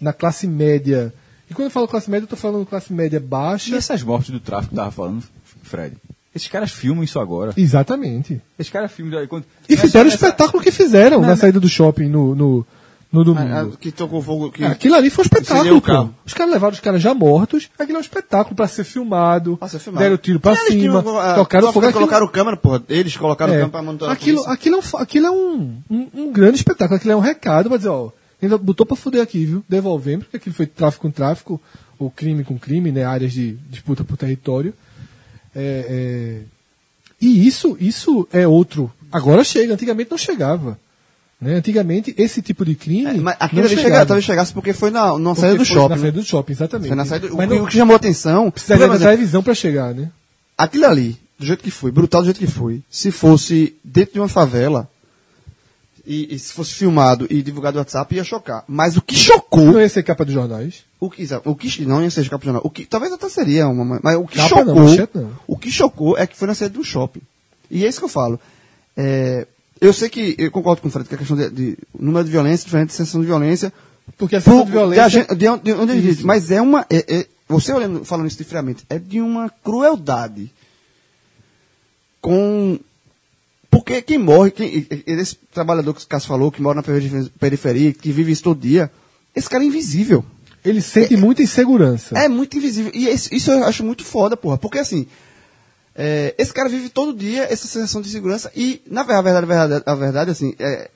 na 0.00 0.12
classe 0.12 0.46
média. 0.46 1.12
E 1.50 1.54
quando 1.54 1.66
eu 1.66 1.70
falo 1.70 1.88
classe 1.88 2.10
média, 2.10 2.22
eu 2.24 2.26
estou 2.26 2.38
falando 2.38 2.64
classe 2.66 2.92
média 2.92 3.16
E 3.16 3.20
baixa. 3.20 3.74
essas 3.76 4.02
mortes 4.02 4.30
do 4.30 4.38
tráfico 4.40 4.70
que 4.70 4.76
tava 4.76 4.90
falando, 4.90 5.24
Fred? 5.62 5.96
Esses 6.34 6.46
caras 6.48 6.70
filmam 6.70 7.02
isso 7.02 7.18
agora. 7.18 7.52
Exatamente. 7.56 8.40
Esses 8.58 8.70
caras 8.72 8.92
filmam. 8.92 9.26
Quando, 9.26 9.44
E 9.68 9.76
fizeram 9.76 10.08
o 10.08 10.10
nessa- 10.12 10.26
espetáculo 10.26 10.62
que 10.62 10.70
fizeram 10.70 11.20
na 11.22 11.36
saída 11.36 11.58
do 11.58 11.68
shopping 11.68 12.08
no, 12.08 12.34
no, 12.34 12.66
no 13.10 13.24
domingo. 13.24 13.48
Ah, 13.52 13.60
ah, 13.72 13.76
que 13.78 13.90
tocou 13.90 14.20
fogo. 14.22 14.50
Que... 14.50 14.64
Aquilo 14.64 14.94
ali 14.94 15.08
foi 15.08 15.22
um 15.24 15.26
espetáculo, 15.26 15.80
pô. 15.80 16.10
Os 16.26 16.34
caras 16.34 16.52
levaram 16.52 16.74
os 16.74 16.80
caras 16.80 17.00
já 17.00 17.14
mortos. 17.14 17.68
Aquilo 17.78 17.96
é 17.96 18.00
um 18.00 18.02
espetáculo 18.02 18.54
pra 18.54 18.68
ser 18.68 18.84
filmado. 18.84 19.56
Pra 19.56 19.68
ser 19.68 19.78
filmado. 19.78 20.04
Deram 20.04 20.16
tiro 20.18 20.38
pra 20.40 20.54
que 20.54 20.72
cima. 20.72 21.00
não- 21.02 21.18
ah, 21.18 21.34
tocaram 21.34 21.72
fogo. 21.72 21.86
Aquilo- 21.86 22.00
colocaram 22.00 22.28
câmera, 22.28 22.56
porra. 22.56 22.82
Eles 22.88 23.16
colocaram 23.16 23.52
é, 23.52 23.56
câmera 23.56 23.70
pra 23.70 23.82
monitorar 23.82 24.14
aquilo, 24.14 24.44
aquilo, 24.46 24.76
é 24.76 24.78
um, 24.78 24.98
aquilo 25.00 25.26
é 25.26 25.30
um, 25.30 25.76
um, 25.90 26.08
um 26.14 26.32
grande 26.32 26.56
espetáculo. 26.56 26.96
Aquilo 26.96 27.12
é 27.12 27.16
um 27.16 27.20
recado 27.20 27.68
pra 27.68 27.78
dizer, 27.78 27.88
ó, 27.88 28.10
ainda 28.42 28.58
botou 28.58 28.84
pra 28.84 28.96
fuder 28.96 29.22
aqui, 29.22 29.44
viu? 29.46 29.64
Devolvemos, 29.68 30.24
porque 30.26 30.36
aquilo 30.36 30.54
foi 30.54 30.66
tráfico 30.66 31.02
com 31.06 31.10
tráfico, 31.10 31.60
ou 31.98 32.10
crime 32.10 32.44
com 32.44 32.58
crime, 32.58 32.92
né? 32.92 33.04
Áreas 33.04 33.32
de 33.32 33.52
disputa 33.70 34.04
por 34.04 34.16
território. 34.18 34.74
É, 35.56 35.86
é, 35.88 36.42
E 37.20 37.46
isso, 37.46 37.76
isso 37.80 38.28
é 38.32 38.46
outro. 38.46 38.92
Agora 39.10 39.42
chega, 39.42 39.72
antigamente 39.72 40.10
não 40.10 40.18
chegava. 40.18 40.78
Né? 41.40 41.54
Antigamente, 41.54 42.14
esse 42.18 42.42
tipo 42.42 42.64
de 42.64 42.74
crime. 42.74 43.06
É, 43.06 43.20
mas 43.20 43.36
aquilo 43.38 43.60
não 43.62 43.66
ali 43.66 43.76
chega, 43.76 43.82
chegava. 43.88 44.06
talvez 44.06 44.24
chegasse 44.24 44.52
porque 44.52 44.72
foi 44.72 44.90
na, 44.90 45.16
na 45.18 45.30
Porque 45.30 45.40
saída 45.40 45.58
do 45.58 45.64
shopping. 45.64 45.88
Na 45.88 45.96
né? 45.96 46.02
saída 46.02 46.20
do 46.20 46.24
shopping, 46.24 46.52
exatamente. 46.52 46.88
Foi 46.88 46.96
na 46.96 47.04
saída, 47.04 47.28
Mas 47.32 47.50
o, 47.50 47.54
não 47.54 47.62
o 47.62 47.66
que 47.68 47.76
chamou 47.76 47.94
atenção. 47.96 48.50
precisaria 48.50 48.86
da 48.88 48.94
exemplo, 48.94 49.10
televisão 49.10 49.42
pra 49.42 49.54
chegar, 49.54 49.94
né? 49.94 50.10
aquilo 50.58 50.86
ali, 50.86 51.16
do 51.38 51.46
jeito 51.46 51.62
que 51.62 51.70
foi, 51.70 51.92
brutal 51.92 52.20
do 52.20 52.24
jeito 52.24 52.40
que 52.40 52.46
foi, 52.48 52.82
se 52.90 53.12
fosse 53.12 53.76
dentro 53.84 54.14
de 54.14 54.18
uma 54.20 54.28
favela 54.28 54.90
e, 56.04 56.34
e 56.34 56.38
se 56.38 56.52
fosse 56.52 56.74
filmado 56.74 57.26
e 57.30 57.40
divulgado 57.42 57.74
no 57.74 57.80
WhatsApp, 57.80 58.12
ia 58.16 58.24
chocar. 58.24 58.64
Mas 58.66 58.96
o 58.96 59.02
que 59.02 59.14
chocou. 59.14 59.66
Não 59.66 59.80
ia 59.80 59.88
ser 59.88 60.02
capa 60.02 60.24
dos 60.24 60.34
jornais. 60.34 60.82
O 60.98 61.08
que, 61.08 61.22
exato, 61.22 61.48
o 61.48 61.54
que 61.54 61.84
não 61.84 62.02
ia 62.02 62.10
ser 62.10 62.28
capa 62.28 62.40
de 62.40 62.46
jornal. 62.46 62.62
O 62.64 62.70
que, 62.70 62.84
talvez 62.84 63.12
até 63.12 63.28
seria 63.28 63.68
uma, 63.68 64.00
mas 64.02 64.16
o 64.16 64.26
que 64.26 64.36
Capa 64.36 64.48
chocou, 64.48 64.74
não. 65.14 65.32
o 65.46 65.56
que 65.56 65.70
chocou 65.70 66.18
é 66.18 66.26
que 66.26 66.36
foi 66.36 66.48
na 66.48 66.54
saída 66.54 66.74
do 66.74 66.82
shopping. 66.82 67.20
E 67.70 67.84
é 67.84 67.88
isso 67.88 68.00
que 68.00 68.04
eu 68.06 68.08
falo. 68.08 68.40
É, 68.96 69.46
eu 69.80 69.92
sei 69.92 70.08
que, 70.08 70.34
eu 70.38 70.50
concordo 70.50 70.82
com 70.82 70.88
o 70.88 70.90
Fred, 70.90 71.08
que 71.08 71.14
a 71.14 71.18
questão 71.18 71.36
de, 71.36 71.50
de 71.50 71.78
número 71.98 72.24
de 72.24 72.30
violência, 72.30 72.64
diferente 72.64 72.88
de 72.88 72.94
sensação 72.94 73.20
de 73.20 73.26
violência, 73.26 73.72
Porque 74.16 74.36
a 74.36 74.40
sensação 74.40 74.64
de 74.64 74.72
violência. 74.72 75.26
de 75.34 75.48
onde- 75.48 75.62
de 75.64 75.72
onde 75.72 75.92
Isso. 75.92 76.06
existe. 76.06 76.26
Mas 76.26 76.50
é 76.50 76.60
uma. 76.60 76.86
é- 76.90 77.04
é- 77.20 77.26
você 77.48 77.72
olhando, 77.72 78.04
falando 78.04 78.26
isso 78.26 78.36
de 78.38 78.44
friamente, 78.44 78.84
é 78.90 78.98
de 78.98 79.20
uma 79.20 79.48
crueldade. 79.64 80.50
Com. 82.20 82.78
Porque 83.70 84.00
quem 84.02 84.18
morre, 84.18 84.50
quem, 84.50 84.86
esse 85.06 85.36
trabalhador 85.52 85.94
que 85.94 86.02
o 86.02 86.06
Cássio 86.06 86.28
falou, 86.28 86.50
que 86.50 86.60
mora 86.62 86.76
na 86.76 87.28
periferia- 87.38 87.92
que 87.92 88.10
vive 88.10 88.32
isso 88.32 88.42
todo 88.42 88.60
dia, 88.60 88.90
esse 89.36 89.48
cara 89.48 89.62
é 89.62 89.66
invisível. 89.66 90.24
Ele 90.64 90.80
sente 90.80 91.16
muita 91.16 91.42
insegurança. 91.42 92.18
É 92.18 92.28
muito 92.28 92.56
invisível. 92.56 92.90
E 92.94 93.06
esse- 93.06 93.34
isso 93.34 93.50
eu 93.50 93.64
acho 93.64 93.84
muito 93.84 94.04
foda, 94.04 94.36
porra. 94.36 94.58
Porque 94.58 94.78
assim. 94.78 95.06
É, 96.00 96.32
esse 96.38 96.52
cara 96.54 96.68
vive 96.68 96.88
todo 96.88 97.12
dia 97.12 97.42
essa 97.52 97.66
sensação 97.66 98.00
de 98.00 98.08
segurança 98.08 98.50
e, 98.54 98.80
na 98.88 99.02
verdade, 99.02 99.36
a 99.36 99.40
verdade, 99.40 99.82
a 99.84 99.94
verdade 99.96 100.30
assim, 100.30 100.54
é, 100.60 100.88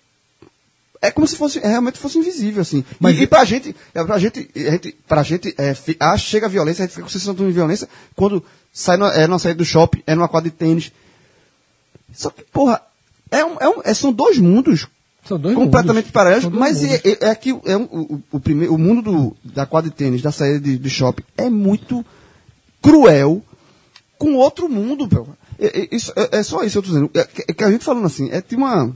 é 1.03 1.11
como 1.11 1.27
se 1.27 1.35
fosse, 1.37 1.59
realmente 1.59 1.99
fosse 1.99 2.17
invisível, 2.19 2.63
assim. 2.63 2.85
Mas 3.01 3.19
e, 3.19 3.23
e 3.23 3.27
pra 3.27 3.45
gente, 3.45 3.75
é, 3.93 4.05
pra 4.05 4.17
gente, 4.19 4.49
a 4.55 4.71
gente, 4.71 4.97
pra 5.09 5.23
gente, 5.25 5.53
é, 5.59 5.75
fi- 5.75 5.97
ah, 5.99 6.17
chega 6.17 6.47
a 6.47 6.49
violência, 6.49 6.85
a 6.85 6.87
gente 6.87 6.95
fica 6.95 7.03
com 7.05 7.11
sensação 7.11 7.35
de 7.35 7.51
violência 7.51 7.89
quando 8.15 8.45
sai 8.73 8.97
no, 8.97 9.07
é 9.07 9.27
numa 9.27 9.41
saída 9.41 9.59
do 9.59 9.65
shopping, 9.65 10.03
é 10.07 10.15
numa 10.15 10.29
quadra 10.29 10.49
de 10.49 10.57
tênis. 10.57 10.93
Só 12.15 12.31
que, 12.31 12.43
porra, 12.45 12.81
é 13.31 13.45
um, 13.45 13.57
é 13.59 13.69
um, 13.69 13.81
é- 13.85 13.95
são 13.95 14.13
dois 14.13 14.39
mundos 14.39 14.87
São 15.27 15.37
dois 15.39 15.57
completamente 15.57 16.05
mundos. 16.05 16.13
paralelos, 16.13 16.45
mas 16.47 16.85
é, 16.85 17.01
é, 17.05 17.29
é 17.31 17.35
que 17.35 17.51
é 17.65 17.77
um- 17.77 17.83
o, 17.91 18.23
o, 18.33 18.39
primeiro, 18.41 18.73
o 18.73 18.79
mundo 18.79 19.03
do, 19.03 19.37
da 19.53 19.67
quadra 19.67 19.91
de 19.91 19.97
tênis, 19.97 20.23
da 20.23 20.31
saída 20.31 20.61
de, 20.61 20.79
de 20.79 20.91
shopping, 20.91 21.25
é 21.37 21.51
muito 21.51 22.05
cruel 22.81 23.43
com 24.23 24.35
outro 24.37 24.69
mundo, 24.69 25.09
pô. 25.09 25.27
É, 25.59 25.81
é- 25.83 25.89
isso, 25.91 26.13
é, 26.17 26.39
é 26.39 26.43
só 26.43 26.63
isso 26.63 26.73
que 26.75 26.79
eu 26.79 26.83
tô 26.83 26.89
dizendo. 26.89 27.11
É, 27.15 27.25
que- 27.25 27.45
é 27.49 27.53
que 27.53 27.65
a 27.65 27.71
gente 27.71 27.85
falando 27.85 28.07
assim, 28.07 28.29
é 28.31 28.41
de 28.41 28.55
uma. 28.57 28.95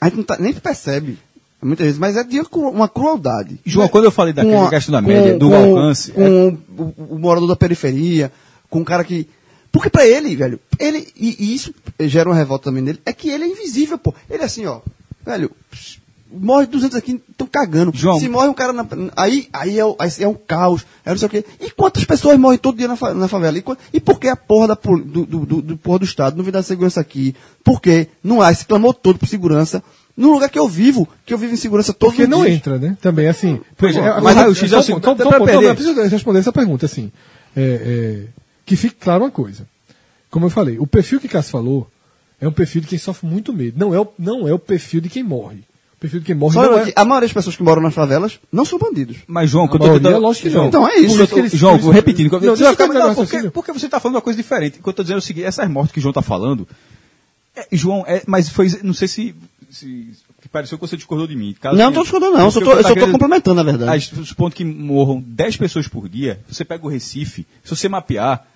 A 0.00 0.06
gente 0.08 0.16
não 0.18 0.24
tá, 0.24 0.36
nem 0.38 0.52
percebe, 0.52 1.18
muitas 1.62 1.84
vezes, 1.86 1.98
mas 1.98 2.16
é 2.16 2.24
de 2.24 2.40
uma 2.52 2.88
crueldade. 2.88 3.60
João, 3.64 3.86
Né? 3.86 3.90
quando 3.92 4.04
eu 4.04 4.10
falei 4.10 4.32
daquele 4.32 4.54
Com 4.56 4.64
a- 4.66 4.70
questão 4.70 4.92
da 4.92 5.00
com- 5.00 5.08
média, 5.08 5.38
do 5.38 5.48
com- 5.48 5.54
alcance, 5.56 6.10
é 6.10 6.14
Com 6.14 6.58
o, 6.76 6.94
o 7.14 7.18
morador 7.18 7.48
da 7.48 7.56
periferia, 7.56 8.32
com 8.68 8.80
o 8.80 8.84
cara 8.84 9.04
que. 9.04 9.28
Porque 9.72 9.90
pra 9.90 10.06
ele, 10.06 10.36
velho, 10.36 10.58
ele. 10.78 11.08
E, 11.16 11.36
e 11.44 11.54
isso 11.54 11.72
gera 12.00 12.28
uma 12.28 12.36
revolta 12.36 12.64
também 12.64 12.82
nele, 12.82 13.00
é 13.06 13.12
que 13.12 13.28
ele 13.28 13.44
é 13.44 13.48
invisível, 13.48 13.96
pô. 13.98 14.12
Ele 14.30 14.42
é 14.42 14.46
assim, 14.46 14.66
ó. 14.66 14.80
Velho, 15.24 15.50
morre 16.40 16.66
200 16.66 16.96
aqui, 16.96 17.20
estão 17.30 17.46
cagando. 17.46 17.90
João. 17.94 18.18
Se 18.18 18.28
morre 18.28 18.48
um 18.48 18.54
cara 18.54 18.72
na, 18.72 18.86
aí, 19.16 19.48
aí, 19.52 19.78
é, 19.78 19.84
o- 19.84 19.96
aí 19.98 20.10
é 20.20 20.28
um 20.28 20.34
caos, 20.34 20.84
é 21.04 21.10
não 21.10 21.16
sei 21.18 21.26
o 21.26 21.30
quê. 21.30 21.44
E 21.60 21.70
quantas 21.70 22.04
pessoas 22.04 22.38
morrem 22.38 22.58
todo 22.58 22.76
dia 22.76 22.88
na, 22.88 22.96
fa- 22.96 23.14
na 23.14 23.28
favela? 23.28 23.58
E, 23.58 23.64
e 23.92 24.00
por 24.00 24.18
que 24.18 24.28
a 24.28 24.36
porra 24.36 24.68
da, 24.68 24.74
do, 24.74 24.98
do, 25.26 25.46
do, 25.46 25.62
do 25.62 25.76
porra 25.76 26.00
do 26.00 26.04
Estado 26.04 26.36
não 26.36 26.44
vem 26.44 26.52
dar 26.52 26.62
segurança 26.62 27.00
aqui? 27.00 27.34
Por 27.62 27.80
que 27.80 28.08
não 28.22 28.40
há 28.42 28.50
esse 28.52 28.64
clamor 28.66 28.94
todo 28.94 29.18
por 29.18 29.28
segurança? 29.28 29.82
No 30.16 30.32
lugar 30.32 30.48
que 30.48 30.58
eu 30.58 30.68
vivo, 30.68 31.08
que 31.26 31.34
eu 31.34 31.38
vivo 31.38 31.54
em 31.54 31.56
segurança 31.56 31.92
todos 31.92 32.14
Porque 32.14 32.28
não 32.30 32.42
dias. 32.44 32.56
entra, 32.56 32.78
né? 32.78 32.96
Também, 33.00 33.26
assim. 33.26 33.60
Pois 33.76 33.96
é, 33.96 34.20
mas 34.20 34.36
o 34.46 34.54
X 34.54 34.72
é 34.72 34.76
eu 35.70 35.74
preciso 35.74 36.00
responder 36.08 36.38
essa 36.38 36.52
pergunta, 36.52 36.86
assim. 36.86 37.10
É, 37.56 37.62
é, 37.62 38.26
que 38.64 38.76
fique 38.76 38.94
claro 38.96 39.24
uma 39.24 39.30
coisa. 39.30 39.66
Como 40.30 40.46
eu 40.46 40.50
falei, 40.50 40.78
o 40.78 40.86
perfil 40.86 41.20
que 41.20 41.28
Cássio 41.28 41.52
falou 41.52 41.88
é 42.40 42.46
um 42.48 42.52
perfil 42.52 42.80
de 42.82 42.88
quem 42.88 42.98
sofre 42.98 43.26
muito 43.28 43.52
medo. 43.52 43.78
Não 43.78 43.94
é 43.94 44.00
o, 44.00 44.06
não 44.18 44.46
é 44.48 44.52
o 44.52 44.58
perfil 44.58 45.00
de 45.00 45.08
quem 45.08 45.22
morre. 45.22 45.64
O 46.04 46.06
perfil 46.06 46.20
de 46.20 46.26
quem 46.26 46.34
morre 46.34 46.52
Só 46.54 46.60
não 46.62 46.68
lembrando 46.68 46.88
é. 46.88 46.92
que 46.92 47.00
a 47.00 47.04
maioria 47.04 47.26
das 47.28 47.32
pessoas 47.32 47.56
que 47.56 47.62
moram 47.62 47.80
nas 47.80 47.94
favelas 47.94 48.38
não 48.52 48.64
são 48.66 48.78
bandidos. 48.78 49.16
Mas, 49.26 49.48
João, 49.48 49.66
que 49.66 49.76
eu 49.76 49.78
tô 49.80 49.94
tentando- 49.94 50.18
lógico 50.18 50.48
que 50.48 50.54
não. 50.54 50.66
Então 50.66 50.86
é 50.86 50.96
isso. 50.98 51.26
Que 51.26 51.38
eles- 51.38 51.52
João, 51.52 51.72
por 51.78 51.80
isso- 51.84 51.90
repetindo. 51.90 52.30
Não, 52.32 52.40
Não, 52.40 52.46
deixa 52.54 52.64
eu 52.72 52.76
calma, 52.76 52.92
terminar 52.92 53.04
não, 53.06 53.12
o 53.12 53.16
porque, 53.16 53.50
porque 53.50 53.72
você 53.72 53.86
está 53.86 53.98
falando 53.98 54.16
uma 54.16 54.20
coisa 54.22 54.36
diferente. 54.36 54.78
O 54.78 54.82
que 54.82 54.88
eu 54.88 54.90
estou 54.90 55.02
dizendo 55.02 55.16
é 55.16 55.18
o 55.18 55.22
seguinte, 55.22 55.44
essas 55.46 55.68
mortes 55.70 55.92
que 55.92 55.98
o 55.98 56.02
João 56.02 56.10
está 56.10 56.20
falando, 56.22 56.68
é, 57.56 57.66
João, 57.72 58.04
é, 58.06 58.22
mas 58.26 58.48
foi, 58.50 58.68
não 58.82 58.92
sei 58.92 59.08
se, 59.08 59.34
se 59.70 60.10
que 60.42 60.48
pareceu 60.48 60.76
que 60.76 60.86
você 60.86 60.96
discordou 60.96 61.26
de 61.26 61.34
mim. 61.34 61.54
Caso 61.58 61.76
Não, 61.76 61.90
tô 61.92 62.02
discordando 62.02 62.36
não, 62.36 62.44
eu 62.44 62.50
só 62.50 62.60
Porque 62.60 62.64
tô, 62.64 62.70
o 62.70 62.72
eu 62.72 62.76
que 62.76 62.82
só 62.82 62.88
tá 62.90 62.94
querendo- 62.94 63.12
complementando, 63.12 63.56
na 63.56 63.62
verdade. 63.62 64.12
Supondo 64.26 64.54
que 64.54 64.64
morram 64.64 65.24
10 65.26 65.56
pessoas 65.56 65.88
por 65.88 66.08
dia, 66.08 66.40
você 66.48 66.64
pega 66.64 66.84
o 66.84 66.88
Recife, 66.90 67.46
se 67.64 67.74
você 67.74 67.88
mapear, 67.88 68.46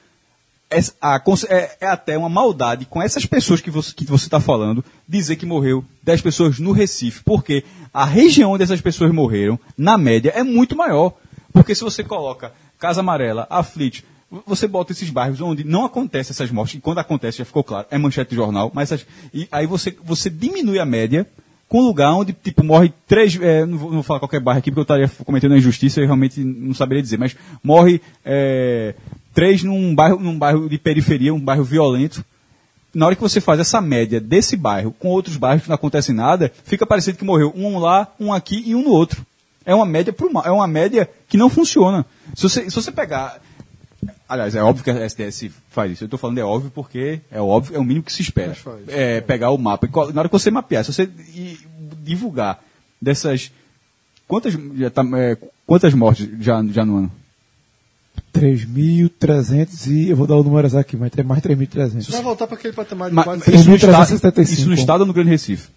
é, 0.71 1.77
é 1.81 1.87
até 1.87 2.17
uma 2.19 2.29
maldade 2.29 2.85
com 2.85 3.01
essas 3.03 3.25
pessoas 3.25 3.61
que 3.61 3.71
você 3.71 3.95
está 4.05 4.39
falando, 4.41 4.85
dizer 5.09 5.37
que 5.37 5.47
morreu 5.47 5.85
10 6.03 6.21
pessoas 6.21 6.59
no 6.59 6.73
Recife, 6.73 7.23
porque 7.25 7.65
a 7.93 8.05
região 8.05 8.53
onde 8.53 8.63
essas 8.63 8.81
pessoas 8.81 9.13
morreram, 9.13 9.59
na 9.77 9.97
média, 9.97 10.33
é 10.35 10.43
muito 10.43 10.77
maior. 10.77 11.15
Porque 11.53 11.75
se 11.75 11.83
você 11.83 12.05
coloca 12.05 12.53
Casa 12.79 13.01
Amarela, 13.01 13.47
Aflitos, 13.49 14.03
você 14.47 14.69
bota 14.69 14.93
esses 14.93 15.09
bairros 15.09 15.41
onde 15.41 15.65
não 15.65 15.87
acontecem 15.87 16.33
essas 16.33 16.51
mortes, 16.51 16.75
e 16.75 16.81
quando 16.81 16.99
acontece, 16.99 17.39
já 17.39 17.45
ficou 17.47 17.65
claro, 17.65 17.87
é 17.91 17.97
manchete 17.97 18.31
de 18.31 18.37
jornal, 18.37 18.71
mas 18.75 18.93
essas- 18.93 19.07
e 19.33 19.49
aí 19.51 19.67
você, 19.67 19.97
você 20.05 20.29
diminui 20.29 20.79
a 20.79 20.85
média 20.85 21.27
com 21.67 21.81
um 21.81 21.87
lugar 21.87 22.13
onde, 22.15 22.33
tipo, 22.35 22.63
morre 22.65 22.93
três. 23.07 23.39
é, 23.41 23.65
não, 23.67 23.77
vou, 23.79 23.89
não 23.89 23.95
vou 23.97 24.03
falar 24.03 24.21
qualquer 24.21 24.41
bairro 24.41 24.59
aqui 24.59 24.71
porque 24.71 24.81
eu 24.81 24.83
estaria 24.83 25.09
cometendo 25.25 25.53
uma 25.53 25.59
injustiça 25.59 26.01
e 26.01 26.05
realmente 26.05 26.43
não 26.45 26.75
saberia 26.75 27.03
dizer, 27.03 27.19
mas 27.19 27.35
morre 27.63 28.01
é, 28.25 28.95
três 29.39 29.63
num 29.63 29.95
bairro, 29.95 30.19
num 30.19 30.37
bairro 30.37 30.69
de 30.69 30.77
periferia, 30.77 31.33
um 31.33 31.39
bairro 31.39 31.63
violento. 31.63 32.25
Na 32.93 33.07
hora 33.07 33.15
que 33.15 33.23
você 33.23 33.41
faz 33.41 33.61
essa 33.61 33.81
média 33.81 34.21
desse 34.21 34.57
bairro 34.57 34.91
com 34.99 35.07
outros 35.11 35.37
bairros 35.37 35.63
que 35.63 35.69
não 35.69 35.77
acontece 35.77 36.13
nada, 36.13 36.51
fica 36.65 36.85
parecendo 36.85 37.19
que 37.19 37.25
morreu 37.25 37.53
um 37.55 37.79
lá, 37.79 38.13
um 38.19 38.33
aqui 38.33 38.65
e 38.67 38.75
um 38.75 38.83
no 38.83 38.91
outro. 38.91 39.25
É 39.65 39.73
uma 39.73 39.87
média 39.87 40.13
pro 40.13 40.33
mal, 40.33 40.45
é 40.45 40.51
uma 40.51 40.67
média 40.67 41.09
que 41.29 41.37
não 41.37 41.49
funciona. 41.49 42.05
Se 42.35 42.43
você, 42.43 42.69
se 42.69 42.75
você 42.75 42.91
pegar. 42.91 43.41
Aliás, 44.29 44.57
é 44.57 44.63
óbvio 44.63 44.83
que 44.83 44.91
a 44.91 45.05
SDS 45.05 45.53
faz 45.71 45.93
isso. 45.93 46.03
Eu 46.03 46.07
estou 46.07 46.19
falando 46.19 46.39
é 46.39 46.45
óbvio 46.45 46.73
porque 46.75 47.21
é 47.31 47.41
óbvio, 47.41 47.77
é 47.77 47.79
o 47.79 47.85
mínimo 47.85 48.05
que 48.05 48.13
se 48.13 48.23
espera. 48.23 48.57
Faz. 48.57 48.89
É, 48.89 49.21
pegar 49.21 49.53
o 49.53 49.59
mapa. 49.59 49.87
e 49.87 50.13
Na 50.13 50.23
hora 50.23 50.29
que 50.29 50.33
você 50.33 50.51
mapear, 50.51 50.85
se 50.85 50.93
você 50.93 51.09
divulgar 52.03 52.61
dessas. 53.01 53.53
Quantas, 54.27 54.53
já 54.75 54.91
tá, 54.91 55.05
é, 55.17 55.39
quantas 55.65 55.95
mortes 55.95 56.29
já, 56.41 56.61
já 56.73 56.85
no 56.85 56.97
ano? 56.97 57.13
3.300 58.33 59.87
e 59.91 60.11
eu 60.11 60.17
vou 60.17 60.27
dar 60.27 60.37
o 60.37 60.43
número 60.43 60.67
exato 60.67 60.81
aqui, 60.83 60.97
mas 60.97 61.11
é 61.17 61.23
mais 61.23 61.43
3.300 61.43 62.11
Vai 62.11 62.23
voltar 62.23 62.47
para 62.47 62.57
aquele 62.57 62.73
patamar 62.75 63.09
de 63.11 63.15
Ma- 63.17 63.25
quase 63.25 63.43
isso, 63.55 63.69
no 63.69 63.77
3.375. 63.77 64.15
estado, 64.17 64.43
isso 64.43 64.69
no 64.69 64.75
estado 64.75 65.01
ou 65.01 65.07
no 65.07 65.13
Grande 65.13 65.31
Recife? 65.31 65.69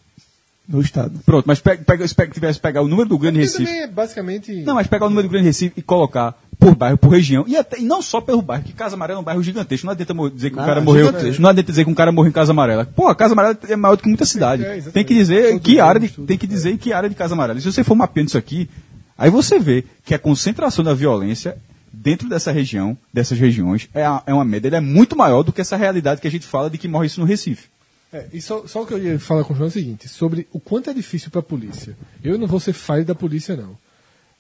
no 0.70 0.80
estado. 0.80 1.20
Pronto, 1.26 1.44
mas 1.46 1.60
pega, 1.60 1.84
pega, 1.84 2.08
se 2.08 2.16
pega- 2.16 2.32
tivesse 2.32 2.58
pegar 2.60 2.82
o 2.82 2.88
número 2.88 3.10
do 3.10 3.18
Grande 3.18 3.40
Porque 3.40 3.52
Recife. 3.52 3.66
também 3.66 3.82
é 3.82 3.88
basicamente. 3.88 4.54
Não, 4.64 4.76
mas 4.76 4.88
pegar 4.88 5.06
o 5.08 5.10
número 5.10 5.28
do 5.28 5.32
Grande 5.32 5.48
Recife 5.48 5.74
e 5.76 5.82
colocar 5.82 6.34
por 6.58 6.76
bairro, 6.76 6.98
por 6.98 7.10
região, 7.10 7.44
e, 7.48 7.58
até, 7.58 7.80
e 7.80 7.84
não 7.84 8.02
só 8.02 8.22
pelo 8.22 8.42
bairro, 8.42 8.64
que 8.64 8.72
Casa 8.72 8.96
Amarela 8.96 9.20
é 9.20 9.22
um 9.22 9.24
bairro 9.24 9.44
gigantesco. 9.44 9.86
Não 9.86 9.92
adianta 9.92 10.14
dizer 10.34 10.52
que 10.52 10.56
o 10.58 10.62
Ah, 10.62 10.66
cara 10.66 10.80
morreu. 10.80 11.08
gigantesco. 11.08 11.42
Não 11.42 11.50
adianta 11.50 11.70
dizer 11.72 11.84
que 11.84 11.90
um 11.90 11.96
cara 11.96 12.12
morreu 12.12 12.30
em 12.30 12.34
Casa 12.34 12.52
Amarela. 12.52 12.86
Pô, 12.86 13.14
Casa 13.16 13.34
Amarela 13.34 13.58
é 13.68 13.76
maior 13.76 13.98
do 13.98 14.04
que 14.04 14.08
muita 14.08 14.24
cidade. 14.26 14.64
É, 14.64 14.68
exatamente. 14.78 14.94
tem 14.94 15.04
que 15.04 15.14
dizer 15.16 15.48
Todos 15.50 15.62
que 15.64 15.80
área 15.80 16.00
de, 16.00 16.08
tudo. 16.10 16.28
tem 16.28 16.38
que 16.38 16.48
dizer 16.48 16.78
que 16.78 16.94
área 16.94 17.10
de 17.10 17.16
Casa 17.16 17.34
Amarela. 17.34 17.60
E 17.60 17.62
se 17.62 17.70
você 17.70 17.84
for 17.84 17.96
mapeando 17.96 18.30
isso 18.30 18.38
aqui, 18.38 18.70
aí 19.18 19.30
você 19.30 19.60
vê 19.60 19.84
que 20.06 20.14
a 20.14 20.20
concentração 20.20 20.86
da 20.86 20.94
violência 20.94 21.58
dentro 22.02 22.28
dessa 22.28 22.52
região, 22.52 22.98
dessas 23.14 23.38
regiões, 23.38 23.88
é, 23.94 24.04
a- 24.04 24.24
é 24.26 24.34
uma 24.34 24.44
média, 24.46 24.68
ela 24.68 24.78
é 24.78 24.82
muito 24.82 25.16
maior 25.16 25.44
do 25.44 25.54
que 25.54 25.62
essa 25.62 25.78
realidade 25.78 26.20
que 26.22 26.28
a 26.28 26.32
gente 26.32 26.46
fala 26.46 26.70
de 26.70 26.78
que 26.78 26.88
morre 26.88 27.08
isso 27.08 27.20
no 27.20 27.26
Recife. 27.26 27.70
É, 28.12 28.28
e 28.34 28.42
só, 28.42 28.66
só 28.68 28.82
o 28.82 28.86
que 28.88 28.94
eu 28.94 29.02
ia 29.02 29.20
falar 29.20 29.44
com 29.44 29.54
o 29.54 29.56
João 29.56 29.68
é 29.68 29.70
o 29.70 29.72
seguinte, 29.72 30.10
sobre 30.10 30.48
o 30.52 30.60
quanto 30.60 30.90
é 30.90 30.94
difícil 30.94 31.30
para 31.30 31.40
a 31.40 31.44
polícia. 31.44 31.96
Eu 32.24 32.38
não 32.38 32.48
vou 32.48 32.60
ser 32.60 32.74
falho 32.74 33.06
da 33.06 33.16
polícia, 33.16 33.56
não. 33.56 33.78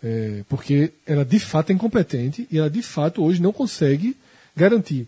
É, 0.03 0.43
porque 0.49 0.91
ela 1.05 1.23
de 1.23 1.39
fato 1.39 1.69
é 1.69 1.73
incompetente 1.73 2.47
e 2.51 2.57
ela 2.57 2.69
de 2.69 2.81
fato 2.81 3.23
hoje 3.23 3.39
não 3.41 3.53
consegue 3.53 4.17
garantir 4.55 5.07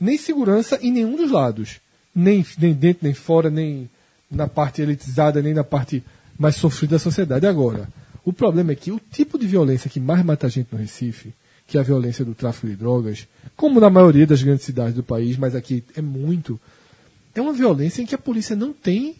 nem 0.00 0.16
segurança 0.16 0.78
em 0.80 0.92
nenhum 0.92 1.16
dos 1.16 1.30
lados. 1.30 1.80
Nem, 2.14 2.44
nem 2.58 2.72
dentro, 2.72 3.00
nem 3.04 3.14
fora, 3.14 3.50
nem 3.50 3.90
na 4.30 4.46
parte 4.46 4.80
elitizada, 4.80 5.42
nem 5.42 5.52
na 5.52 5.64
parte 5.64 6.02
mais 6.38 6.54
sofrida 6.56 6.94
da 6.94 6.98
sociedade. 6.98 7.46
Agora, 7.46 7.88
o 8.24 8.32
problema 8.32 8.72
é 8.72 8.74
que 8.76 8.92
o 8.92 9.00
tipo 9.10 9.38
de 9.38 9.46
violência 9.46 9.90
que 9.90 9.98
mais 10.00 10.24
mata 10.24 10.46
a 10.46 10.50
gente 10.50 10.68
no 10.72 10.78
Recife, 10.78 11.34
que 11.66 11.78
a 11.78 11.82
violência 11.82 12.24
do 12.24 12.34
tráfico 12.34 12.66
de 12.66 12.76
drogas, 12.76 13.26
como 13.56 13.80
na 13.80 13.90
maioria 13.90 14.26
das 14.26 14.42
grandes 14.42 14.64
cidades 14.64 14.94
do 14.94 15.02
país, 15.02 15.36
mas 15.36 15.54
aqui 15.54 15.82
é 15.96 16.02
muito, 16.02 16.60
é 17.34 17.40
uma 17.40 17.52
violência 17.52 18.02
em 18.02 18.06
que 18.06 18.14
a 18.14 18.18
polícia 18.18 18.54
não 18.54 18.72
tem 18.72 19.16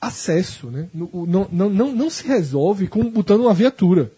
acesso, 0.00 0.68
né? 0.68 0.88
Não, 0.94 1.48
não, 1.50 1.70
não, 1.70 1.94
não 1.94 2.10
se 2.10 2.26
resolve 2.26 2.86
com 2.86 3.10
botando 3.10 3.42
uma 3.42 3.54
viatura. 3.54 4.10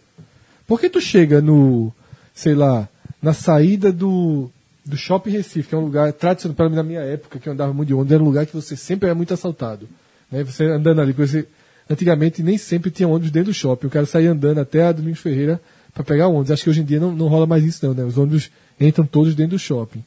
Porque 0.67 0.89
tu 0.89 1.01
chega 1.01 1.41
no, 1.41 1.93
sei 2.35 2.55
lá, 2.55 2.89
na 3.21 3.33
saída 3.33 3.93
do 3.93 4.51
do 4.85 4.97
Shopping 4.97 5.31
Recife, 5.31 5.69
que 5.69 5.75
é 5.75 5.79
um 5.79 5.85
lugar 5.85 6.13
tradicional, 6.13 6.57
pelo 6.57 6.71
menos 6.71 6.85
na 6.85 6.89
minha 6.89 7.03
época, 7.03 7.39
que 7.39 7.49
eu 7.49 7.53
andava 7.53 7.73
muito 7.73 7.89
de 7.89 7.95
ônibus, 7.95 8.13
era 8.13 8.23
um 8.23 8.27
lugar 8.27 8.47
que 8.47 8.55
você 8.55 8.77
sempre 8.77 9.07
era 9.07 9.15
muito 9.15 9.33
assaltado. 9.33 9.89
Né? 10.31 10.43
Você 10.43 10.65
andando 10.65 11.01
ali, 11.01 11.13
você, 11.13 11.47
antigamente 11.89 12.43
nem 12.43 12.59
sempre 12.59 12.91
tinha 12.91 13.09
ônibus 13.09 13.31
dentro 13.31 13.53
do 13.53 13.55
shopping. 13.55 13.87
O 13.87 13.91
cara 13.91 14.07
saía 14.07 14.33
andando 14.33 14.59
até 14.59 14.83
a 14.85 14.93
Domingos 14.93 15.21
Ferreira 15.21 15.61
para 15.95 16.05
pegar 16.05 16.29
ônibus. 16.29 16.51
Acho 16.51 16.65
que 16.65 16.71
hoje 16.71 16.81
em 16.81 16.85
dia 16.85 17.01
não, 17.01 17.13
não 17.13 17.29
rola 17.29 17.47
mais 17.47 17.65
isso 17.65 17.85
não, 17.87 17.95
né? 17.95 18.05
Os 18.05 18.17
ônibus 18.17 18.51
entram 18.81 19.07
todos 19.07 19.35
dentro 19.35 19.57
do 19.57 19.59
shopping. 19.59 20.05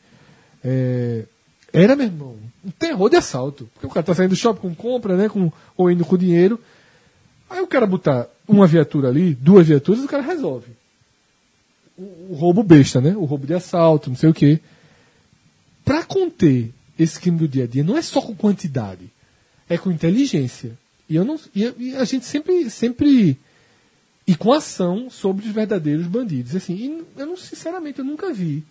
É, 0.63 1.25
Era, 1.71 1.95
meu 1.95 2.07
irmão, 2.07 2.35
um 2.63 2.71
terror 2.71 3.09
de 3.09 3.15
assalto. 3.15 3.69
Porque 3.73 3.87
o 3.87 3.89
cara 3.89 4.05
tá 4.05 4.15
saindo 4.15 4.31
do 4.31 4.35
shopping 4.35 4.61
com 4.61 4.75
compra, 4.75 5.15
né? 5.15 5.29
Com, 5.29 5.51
ou 5.77 5.91
indo 5.91 6.03
com 6.05 6.17
dinheiro. 6.17 6.59
Aí 7.49 7.61
o 7.61 7.67
cara 7.67 7.85
botar 7.85 8.27
uma 8.47 8.65
viatura 8.65 9.09
ali, 9.09 9.35
duas 9.35 9.67
viaturas, 9.67 10.03
o 10.03 10.07
cara 10.07 10.23
resolve. 10.23 10.71
O, 11.97 12.31
o 12.31 12.35
roubo 12.35 12.63
besta, 12.63 12.99
né? 12.99 13.15
O 13.15 13.25
roubo 13.25 13.45
de 13.45 13.53
assalto, 13.53 14.09
não 14.09 14.17
sei 14.17 14.29
o 14.29 14.33
quê. 14.33 14.59
Pra 15.83 16.03
conter 16.03 16.73
esse 16.97 17.19
crime 17.19 17.37
do 17.37 17.47
dia 17.47 17.65
a 17.65 17.67
dia, 17.67 17.83
não 17.83 17.97
é 17.97 18.01
só 18.01 18.21
com 18.21 18.35
quantidade, 18.35 19.11
é 19.69 19.77
com 19.77 19.91
inteligência. 19.91 20.71
E, 21.07 21.15
eu 21.15 21.23
não, 21.23 21.39
e, 21.55 21.73
e 21.77 21.95
a 21.95 22.03
gente 22.03 22.25
sempre, 22.25 22.69
sempre. 22.69 23.37
E 24.27 24.35
com 24.35 24.51
ação 24.51 25.09
sobre 25.09 25.45
os 25.45 25.51
verdadeiros 25.51 26.07
bandidos. 26.07 26.55
Assim, 26.55 27.03
eu 27.15 27.25
não, 27.25 27.37
sinceramente, 27.37 27.99
eu 27.99 28.05
nunca 28.05 28.33
vi. 28.33 28.63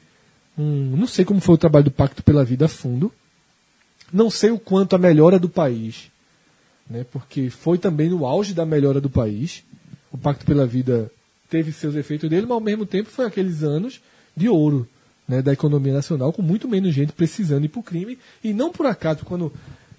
Um, 0.59 0.97
não 0.97 1.07
sei 1.07 1.25
como 1.25 1.41
foi 1.41 1.55
o 1.55 1.59
trabalho 1.59 1.85
do 1.85 1.91
Pacto 1.91 2.23
pela 2.23 2.45
Vida 2.45 2.65
a 2.65 2.69
fundo. 2.69 3.13
Não 4.13 4.31
sei 4.31 4.51
o 4.51 4.59
quanto 4.59 4.95
a 4.95 4.99
melhora 4.99 5.39
do 5.39 5.49
país, 5.49 6.11
né, 6.89 7.05
porque 7.11 7.51
foi 7.51 7.79
também 7.79 8.09
no 8.09 8.25
auge 8.27 8.53
da 8.55 8.65
melhora 8.65 9.01
do 9.01 9.11
país. 9.11 9.65
O 10.13 10.19
Pacto 10.19 10.45
pela 10.45 10.67
Vida 10.67 11.11
teve 11.49 11.73
seus 11.73 11.95
efeitos 11.95 12.29
dele, 12.31 12.43
mas 12.43 12.53
ao 12.53 12.61
mesmo 12.61 12.87
tempo 12.87 13.11
foi 13.11 13.27
aqueles 13.27 13.63
anos 13.63 14.01
de 14.37 14.49
ouro 14.49 14.89
né, 15.27 15.43
da 15.43 15.53
economia 15.53 15.93
nacional, 15.93 16.33
com 16.33 16.43
muito 16.43 16.69
menos 16.69 16.95
gente 16.95 17.13
precisando 17.13 17.65
ir 17.65 17.69
para 17.69 17.81
o 17.81 17.83
crime. 17.83 18.19
E 18.43 18.53
não 18.53 18.71
por 18.71 18.87
acaso, 18.87 19.25
quando 19.25 19.53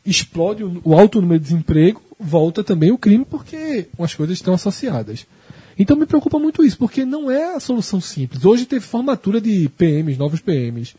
explode 0.05 0.63
o 0.63 0.93
alto 0.93 1.19
número 1.19 1.39
de 1.39 1.49
desemprego, 1.49 2.01
volta 2.19 2.63
também 2.63 2.91
o 2.91 2.97
crime, 2.97 3.25
porque 3.25 3.87
as 3.97 4.13
coisas 4.13 4.37
estão 4.37 4.53
associadas. 4.53 5.25
Então 5.77 5.97
me 5.97 6.05
preocupa 6.05 6.39
muito 6.39 6.63
isso, 6.63 6.77
porque 6.77 7.03
não 7.03 7.29
é 7.29 7.55
a 7.55 7.59
solução 7.59 7.99
simples. 7.99 8.45
Hoje 8.45 8.65
teve 8.65 8.85
formatura 8.85 9.41
de 9.41 9.67
PMs, 9.77 10.17
novos 10.17 10.39
PMs. 10.39 10.95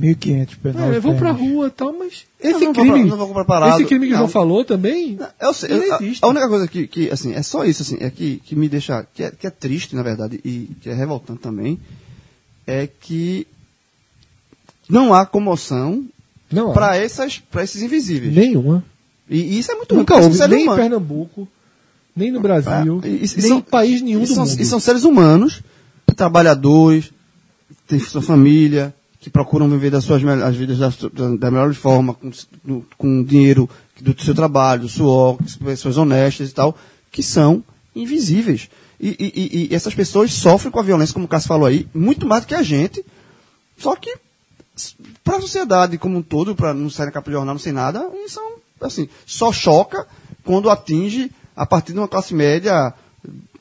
1.500 0.00 0.56
penal. 0.56 0.92
É, 0.92 0.98
vão 0.98 1.16
pra 1.16 1.30
rua 1.30 1.66
e 1.66 1.70
tal, 1.70 1.92
mas 1.92 2.24
esse 2.40 2.64
não 2.64 2.72
vou 2.72 2.82
crime. 2.82 3.08
pra- 3.08 3.16
não 3.16 3.26
vou. 3.26 3.44
Esse 3.68 3.84
crime 3.84 4.06
que 4.06 4.14
o 4.14 4.16
João 4.16 4.28
falou 4.28 4.64
também. 4.64 5.18
Eu 5.40 5.52
sei, 5.52 5.70
ele 5.70 5.92
a- 5.92 5.96
existe. 5.96 6.24
a, 6.24 6.28
única 6.28 6.48
coisa 6.48 6.66
que, 6.66 6.86
que, 6.86 7.10
assim, 7.10 7.34
é 7.34 7.42
só 7.42 7.64
isso, 7.64 7.82
assim, 7.82 7.98
é 8.00 8.10
que, 8.10 8.38
que 8.44 8.56
me 8.56 8.68
deixa, 8.70 9.06
que 9.14 9.22
é, 9.22 9.30
que 9.30 9.46
é 9.46 9.50
triste, 9.50 9.94
na 9.94 10.02
verdade, 10.02 10.40
e 10.44 10.70
que 10.80 10.88
é 10.88 10.94
revoltante 10.94 11.40
também, 11.40 11.78
é 12.66 12.86
que 12.88 13.46
não 14.88 15.12
há 15.14 15.26
comoção 15.26 16.04
para 16.72 16.98
esses 17.64 17.82
invisíveis. 17.82 18.34
nenhuma. 18.34 18.82
E, 19.28 19.36
e 19.38 19.58
isso 19.58 19.70
é 19.70 19.74
muito 19.74 19.90
ruim, 19.94 20.00
Nunca 20.00 20.16
houve, 20.16 20.38
nem 20.48 20.66
em. 20.66 20.76
Pernambuco, 20.76 21.46
nem 22.14 22.30
no 22.30 22.40
Brasil, 22.40 23.00
É, 23.02 23.08
e- 23.08 23.10
e 23.16 23.20
nem 23.20 23.48
são- 23.48 23.58
em 23.58 23.60
país 23.62 24.02
nenhum 24.02 24.22
e 24.22 24.26
do 24.26 24.34
são, 24.34 24.44
mundo. 24.46 24.60
E 24.60 24.64
são 24.64 24.78
seres 24.80 25.04
humanos, 25.04 25.62
trabalhadores, 26.16 27.10
têm 27.86 27.98
sua 27.98 28.22
família, 28.22 28.94
que 29.20 29.30
procuram 29.30 29.68
viver 29.68 29.90
das 29.90 30.04
suas 30.04 30.22
as 30.24 30.56
vidas 30.56 30.78
da, 30.78 30.88
da, 31.36 31.50
melhor 31.50 31.72
forma, 31.74 32.14
com, 32.14 32.30
do- 32.64 32.84
com 32.98 33.22
dinheiro 33.22 33.68
do 34.00 34.20
seu 34.22 34.34
trabalho, 34.34 34.82
do 34.82 34.88
suor, 34.88 35.38
pessoas 35.64 35.96
honestas 35.96 36.50
e 36.50 36.52
tal, 36.52 36.76
que 37.10 37.22
são 37.22 37.62
invisíveis. 37.94 38.68
E, 39.00 39.08
e- 39.18 39.68
e- 39.70 39.74
essas 39.74 39.94
pessoas 39.94 40.32
sofrem 40.32 40.70
com 40.72 40.78
a 40.80 40.82
violência, 40.82 41.12
como 41.12 41.26
o 41.26 41.28
Cássio 41.28 41.48
falou 41.48 41.66
aí, 41.66 41.86
muito 41.94 42.26
mais 42.26 42.42
do 42.44 42.48
que 42.48 42.54
a 42.54 42.62
gente. 42.62 43.04
Só 43.76 43.94
que, 43.96 44.16
para 45.24 45.36
a 45.36 45.40
sociedade 45.40 45.98
como 45.98 46.18
um 46.18 46.22
todo, 46.22 46.54
para 46.54 46.72
não 46.74 46.88
sair 46.90 47.06
na 47.06 47.12
capa 47.12 47.30
de 47.30 47.36
jornal, 47.36 47.54
não 47.54 47.60
sei 47.60 47.72
nada, 47.72 48.00
um, 48.08 48.26
assim, 48.84 49.08
só 49.26 49.52
choca 49.52 50.06
quando 50.44 50.68
atinge 50.70 51.30
a 51.56 51.66
partir 51.66 51.92
de 51.92 51.98
uma 51.98 52.08
classe 52.08 52.34
média 52.34 52.92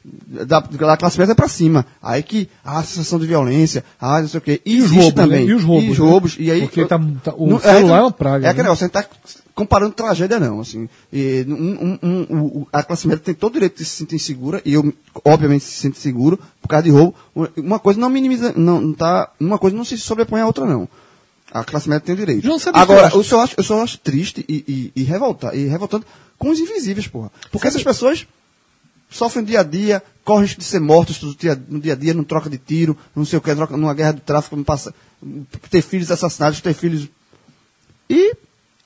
da, 0.04 0.60
da 0.60 0.98
classe 0.98 1.20
média 1.20 1.36
para 1.36 1.48
cima. 1.48 1.86
Aí 2.02 2.24
que 2.24 2.50
a 2.64 2.82
sensação 2.84 3.20
de 3.20 3.28
violência, 3.28 3.84
ah, 4.00 4.22
não 4.22 4.28
sei 4.28 4.38
o 4.40 4.42
quê. 4.42 4.62
E, 4.66 4.82
os 4.82 4.92
roubos, 4.92 5.14
também. 5.14 5.46
né? 5.46 5.52
E 5.52 5.54
os 5.54 5.64
roubos, 5.64 5.98
E, 5.98 6.02
né? 6.02 6.08
roubos. 6.10 6.36
E 6.40 6.52
aí, 6.52 6.62
Porque 6.62 6.86
tá- 6.86 7.00
tá- 7.24 7.34
o 7.38 7.48
Não- 7.48 7.60
celular 7.60 8.00
é 8.00 8.02
uma 8.02 8.12
praga, 8.12 8.48
É 8.48 8.50
aquele 8.50 8.64
né? 8.64 8.70
negócio, 8.70 8.88
você 8.88 8.92
não 8.94 9.02
está 9.02 9.16
comparando 9.54 9.94
tragédia, 9.94 10.40
não. 10.40 10.60
Assim, 10.62 10.90
E, 11.14 11.46
um- 11.48 12.00
um- 12.02 12.28
um- 12.32 12.66
a 12.74 12.82
classe 12.82 13.08
média 13.08 13.22
tem 13.24 13.36
todo 13.36 13.52
o 13.52 13.54
direito 13.54 13.78
de 13.78 13.86
se 13.86 13.92
sentir 13.98 14.18
segura, 14.18 14.62
e 14.66 14.74
eu, 14.74 14.94
obviamente, 15.24 15.64
se 15.66 15.74
sinto 15.76 15.98
seguro 15.98 16.40
por 16.62 16.68
causa 16.68 16.84
de 16.84 16.90
roubo. 16.90 17.14
Uma 17.58 17.78
coisa 17.78 18.00
não 18.00 18.10
minimiza, 18.10 18.54
não, 18.56 18.82
não 18.82 18.94
tá, 18.94 19.30
uma 19.40 19.60
coisa 19.60 19.76
não 19.76 19.86
se 19.86 19.98
sobrepõe 19.98 20.42
à 20.42 20.48
outra, 20.48 20.66
não. 20.66 20.88
A 21.52 21.64
classe 21.66 21.90
média 21.90 22.06
tem 22.06 22.16
direito. 22.16 22.44
João, 22.46 22.58
sabe 22.58 22.70
o 22.70 22.74
que 22.74 22.78
eu 22.80 22.96
Agora, 22.96 23.08
acho? 23.08 23.18
eu 23.18 23.24
só 23.24 23.42
acho, 23.44 23.54
eu 23.58 23.64
só 23.64 23.84
acho 23.84 23.98
triste 23.98 24.46
e, 24.48 24.92
e, 24.96 25.02
e, 25.02 25.04
revolta, 25.04 25.54
e 25.56 25.66
revoltando 25.68 26.06
com 26.38 26.50
os 26.50 26.60
invisíveis, 26.60 27.08
porra. 27.08 27.30
Porque 27.52 27.68
essas 27.68 27.84
pessoas 27.84 28.26
sofrem 29.10 29.44
dia 29.44 29.60
a 29.60 29.64
dia, 29.64 30.02
correm 30.24 30.44
risco 30.44 30.60
de 30.62 30.66
ser 30.66 30.80
mortos 30.80 31.22
no 31.22 31.36
dia, 31.36 31.62
no 31.68 31.80
dia 31.80 31.94
a 31.94 31.96
dia, 31.96 32.14
não 32.14 32.24
troca 32.24 32.50
de 32.50 32.58
tiro, 32.58 32.98
não 33.14 33.26
sei 33.26 33.38
o 33.38 33.42
que, 33.42 33.54
troca 33.54 33.76
numa 33.76 33.94
guerra 33.94 34.14
do 34.14 34.22
tráfico, 34.22 34.56
não 34.56 34.64
passa, 34.64 34.94
ter 35.70 35.82
filhos 35.82 36.10
assassinados, 36.10 36.62
ter 36.62 36.74
filhos. 36.74 37.10
E. 38.10 38.34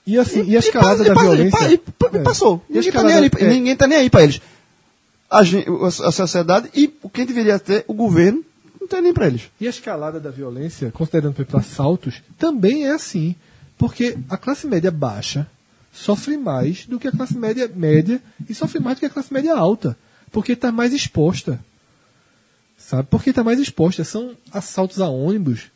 E, 0.08 0.18
assim, 0.20 0.44
e 0.44 0.56
a 0.56 0.60
escalada 0.60 1.04
e 1.04 1.08
da 1.08 1.14
e 1.14 1.18
violência. 1.20 1.68
E, 1.70 1.74
e 1.76 2.18
É. 2.18 2.20
passou. 2.22 2.64
E 2.70 2.74
a 2.74 2.82
Ninguém 2.82 2.92
tá, 2.92 2.98
escalada- 3.00 3.22
nem 3.22 3.24
aí, 3.24 3.32
é. 3.46 3.50
ninguém 3.54 3.76
tá 3.76 3.88
nem 3.88 3.98
aí 4.00 4.10
pra 4.10 4.24
eles. 4.24 4.42
A, 5.30 5.40
a 5.40 6.08
a 6.08 6.12
sociedade 6.12 6.70
e 6.76 6.88
quem 7.14 7.26
deveria 7.26 7.58
ter, 7.60 7.84
o 7.88 7.94
governo, 7.94 8.44
não 8.86 8.90
tem 8.90 9.02
nem 9.02 9.14
pra 9.14 9.28
eles. 9.28 9.50
E 9.60 9.66
a 9.68 9.70
escalada 9.70 10.20
da 10.20 10.30
violência, 10.30 10.92
considerando 10.92 11.34
por 11.34 11.58
assaltos, 11.58 12.22
também 12.38 12.86
é 12.86 12.92
assim. 12.92 13.36
Porque 13.78 14.18
a 14.30 14.38
classe 14.38 14.68
média 14.68 14.92
baixa 14.92 15.48
sofre 15.92 16.38
mais 16.38 16.86
do 16.86 17.00
que 17.00 17.08
a 17.08 17.12
classe 17.12 17.38
média 17.38 17.70
média 17.74 18.22
e 18.50 18.54
sofre 18.54 18.80
mais 18.80 18.98
do 18.98 19.00
que 19.02 19.06
a 19.06 19.10
classe 19.10 19.34
média 19.34 19.56
alta. 19.56 19.98
Porque 20.32 20.54
está 20.54 20.72
mais 20.72 20.94
exposta. 20.94 21.60
Sabe? 22.78 23.08
Porque 23.10 23.30
está 23.32 23.44
mais 23.44 23.60
exposta. 23.60 24.04
São 24.04 24.32
assaltos 24.52 25.02
a 25.02 25.10
ônibus 25.10 25.72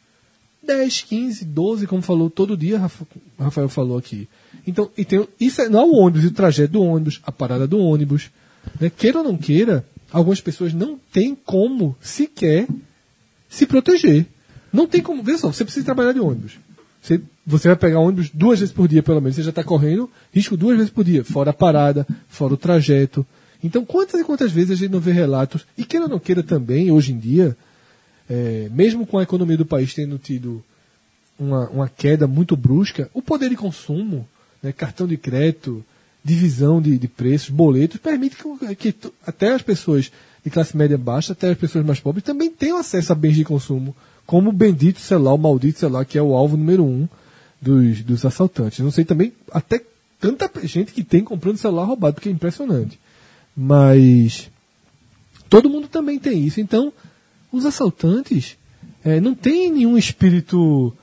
10, 0.61 1.01
15, 1.01 1.45
12, 1.45 1.87
como 1.87 2.01
falou 2.01 2.29
todo 2.29 2.55
dia, 2.57 2.77
Rafa- 2.77 3.05
Rafael 3.39 3.69
falou 3.69 3.97
aqui. 3.97 4.27
Então, 4.67 4.91
e 4.97 5.03
tem, 5.05 5.27
isso 5.39 5.61
é, 5.61 5.69
não 5.69 5.79
é 5.79 5.83
o 5.85 5.93
ônibus, 5.95 6.25
o 6.25 6.31
trajeto 6.31 6.73
do 6.73 6.81
ônibus, 6.83 7.19
a 7.23 7.31
parada 7.31 7.65
do 7.65 7.79
ônibus. 7.79 8.29
Né? 8.79 8.89
Queira 8.89 9.19
ou 9.19 9.23
não 9.23 9.37
queira, 9.37 9.85
algumas 10.11 10.41
pessoas 10.41 10.73
não 10.73 10.99
têm 11.11 11.33
como 11.33 11.95
sequer 12.01 12.67
se 13.49 13.65
proteger. 13.65 14.25
Não 14.71 14.87
tem 14.87 15.01
como. 15.01 15.23
Veja 15.23 15.39
só, 15.39 15.51
você 15.51 15.63
precisa 15.63 15.85
trabalhar 15.85 16.13
de 16.13 16.19
ônibus. 16.19 16.53
Você, 17.01 17.21
você 17.45 17.69
vai 17.69 17.77
pegar 17.77 17.99
ônibus 17.99 18.29
duas 18.31 18.59
vezes 18.59 18.73
por 18.73 18.87
dia, 18.87 19.01
pelo 19.01 19.19
menos. 19.19 19.35
Você 19.35 19.43
já 19.43 19.49
está 19.49 19.63
correndo 19.63 20.09
risco 20.31 20.55
duas 20.55 20.77
vezes 20.77 20.91
por 20.91 21.03
dia, 21.03 21.23
fora 21.23 21.49
a 21.49 21.53
parada, 21.53 22.05
fora 22.27 22.53
o 22.53 22.57
trajeto. 22.57 23.25
Então, 23.63 23.83
quantas 23.83 24.21
e 24.21 24.23
quantas 24.23 24.51
vezes 24.51 24.71
a 24.71 24.75
gente 24.75 24.91
não 24.91 24.99
vê 24.99 25.11
relatos, 25.11 25.65
e 25.77 25.83
queira 25.83 26.05
ou 26.05 26.09
não 26.09 26.19
queira 26.19 26.41
também, 26.41 26.91
hoje 26.91 27.11
em 27.11 27.19
dia, 27.19 27.57
é, 28.29 28.69
mesmo 28.71 29.05
com 29.05 29.17
a 29.17 29.23
economia 29.23 29.57
do 29.57 29.65
país 29.65 29.93
tendo 29.93 30.17
tido 30.17 30.63
uma, 31.37 31.67
uma 31.69 31.89
queda 31.89 32.27
muito 32.27 32.55
brusca, 32.55 33.09
o 33.13 33.21
poder 33.21 33.49
de 33.49 33.55
consumo, 33.55 34.27
né, 34.61 34.71
cartão 34.71 35.07
de 35.07 35.17
crédito, 35.17 35.83
divisão 36.23 36.81
de, 36.81 36.97
de 36.97 37.07
preços, 37.07 37.49
boletos, 37.49 37.97
permite 37.97 38.37
que, 38.37 38.75
que 38.75 38.95
até 39.25 39.53
as 39.53 39.61
pessoas 39.61 40.11
de 40.43 40.49
classe 40.49 40.75
média 40.75 40.97
baixa, 40.97 41.33
até 41.33 41.49
as 41.49 41.57
pessoas 41.57 41.85
mais 41.85 41.99
pobres, 41.99 42.23
também 42.23 42.49
tenham 42.49 42.77
acesso 42.77 43.11
a 43.11 43.15
bens 43.15 43.35
de 43.35 43.43
consumo, 43.43 43.95
como 44.25 44.49
o 44.49 44.53
bendito 44.53 44.99
celular, 44.99 45.33
o 45.33 45.37
maldito 45.37 45.79
celular, 45.79 46.05
que 46.05 46.17
é 46.17 46.21
o 46.21 46.33
alvo 46.33 46.55
número 46.55 46.83
um 46.83 47.07
dos, 47.61 48.01
dos 48.03 48.25
assaltantes. 48.25 48.79
Não 48.79 48.91
sei 48.91 49.03
também, 49.03 49.33
até 49.51 49.81
tanta 50.19 50.49
gente 50.65 50.93
que 50.93 51.03
tem 51.03 51.23
comprando 51.23 51.57
celular 51.57 51.85
roubado, 51.85 52.15
porque 52.15 52.29
é 52.29 52.31
impressionante. 52.31 52.99
Mas 53.55 54.49
todo 55.49 55.69
mundo 55.69 55.87
também 55.87 56.19
tem 56.19 56.45
isso. 56.45 56.61
Então, 56.61 56.93
os 57.51 57.65
assaltantes 57.65 58.57
eh, 59.03 59.19
não 59.19 59.33
tem 59.33 59.71
nenhum 59.71 59.97
espírito 59.97 60.93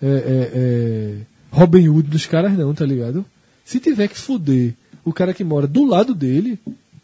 é, 0.00 0.06
é, 0.06 0.50
é, 0.54 1.16
Robin 1.50 1.88
Hood 1.88 2.08
dos 2.08 2.26
caras, 2.26 2.56
não, 2.56 2.74
tá 2.74 2.84
ligado? 2.84 3.24
Se 3.64 3.80
tiver 3.80 4.08
que 4.08 4.18
fuder 4.18 4.74
o 5.04 5.12
cara 5.12 5.32
que 5.32 5.44
mora 5.44 5.66
do 5.66 5.84
lado 5.84 6.14
dele, 6.14 6.58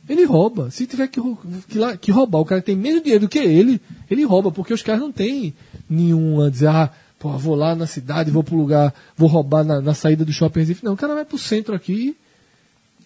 ele 0.08 0.24
rouba. 0.24 0.70
Se 0.70 0.86
tiver 0.86 1.08
que, 1.08 1.20
que, 1.68 1.96
que 2.00 2.10
roubar 2.10 2.40
o 2.40 2.44
cara 2.44 2.60
que 2.60 2.66
tem 2.66 2.76
menos 2.76 3.02
dinheiro 3.02 3.26
do 3.26 3.28
que 3.28 3.38
ele, 3.38 3.80
ele 4.10 4.24
rouba, 4.24 4.50
porque 4.50 4.74
os 4.74 4.82
caras 4.82 5.00
não 5.00 5.12
têm 5.12 5.54
nenhuma 5.88 6.50
dizer, 6.50 6.68
ah, 6.68 6.90
pô, 7.18 7.30
vou 7.38 7.54
lá 7.54 7.74
na 7.74 7.86
cidade, 7.86 8.30
vou 8.30 8.42
pro 8.42 8.56
lugar, 8.56 8.92
vou 9.16 9.28
roubar 9.28 9.64
na, 9.64 9.80
na 9.80 9.94
saída 9.94 10.24
do 10.24 10.32
shopping 10.32 10.60
Recife. 10.60 10.84
Não, 10.84 10.94
o 10.94 10.96
cara 10.96 11.14
vai 11.14 11.24
pro 11.24 11.38
centro 11.38 11.74
aqui 11.74 12.16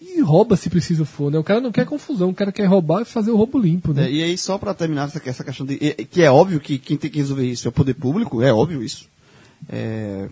e 0.01 0.21
rouba 0.21 0.55
se 0.55 0.69
preciso 0.69 1.05
for, 1.05 1.31
né? 1.31 1.37
O 1.39 1.43
cara 1.43 1.59
não 1.61 1.71
quer 1.71 1.85
confusão, 1.85 2.29
o 2.29 2.33
cara 2.33 2.51
quer 2.51 2.65
roubar 2.65 3.01
e 3.01 3.05
fazer 3.05 3.31
o 3.31 3.35
roubo 3.37 3.59
limpo, 3.59 3.93
né? 3.93 4.05
É, 4.05 4.11
e 4.11 4.23
aí, 4.23 4.37
só 4.37 4.57
para 4.57 4.73
terminar 4.73 5.07
essa, 5.07 5.21
essa 5.29 5.43
questão 5.43 5.65
de. 5.65 5.77
Que 6.11 6.21
é 6.23 6.31
óbvio 6.31 6.59
que 6.59 6.77
quem 6.77 6.97
tem 6.97 7.09
que 7.09 7.17
resolver 7.19 7.45
isso 7.45 7.67
é 7.67 7.69
o 7.69 7.71
poder 7.71 7.93
público, 7.95 8.41
é 8.41 8.53
óbvio 8.53 8.83
isso. 8.83 9.07
É, 9.69 10.29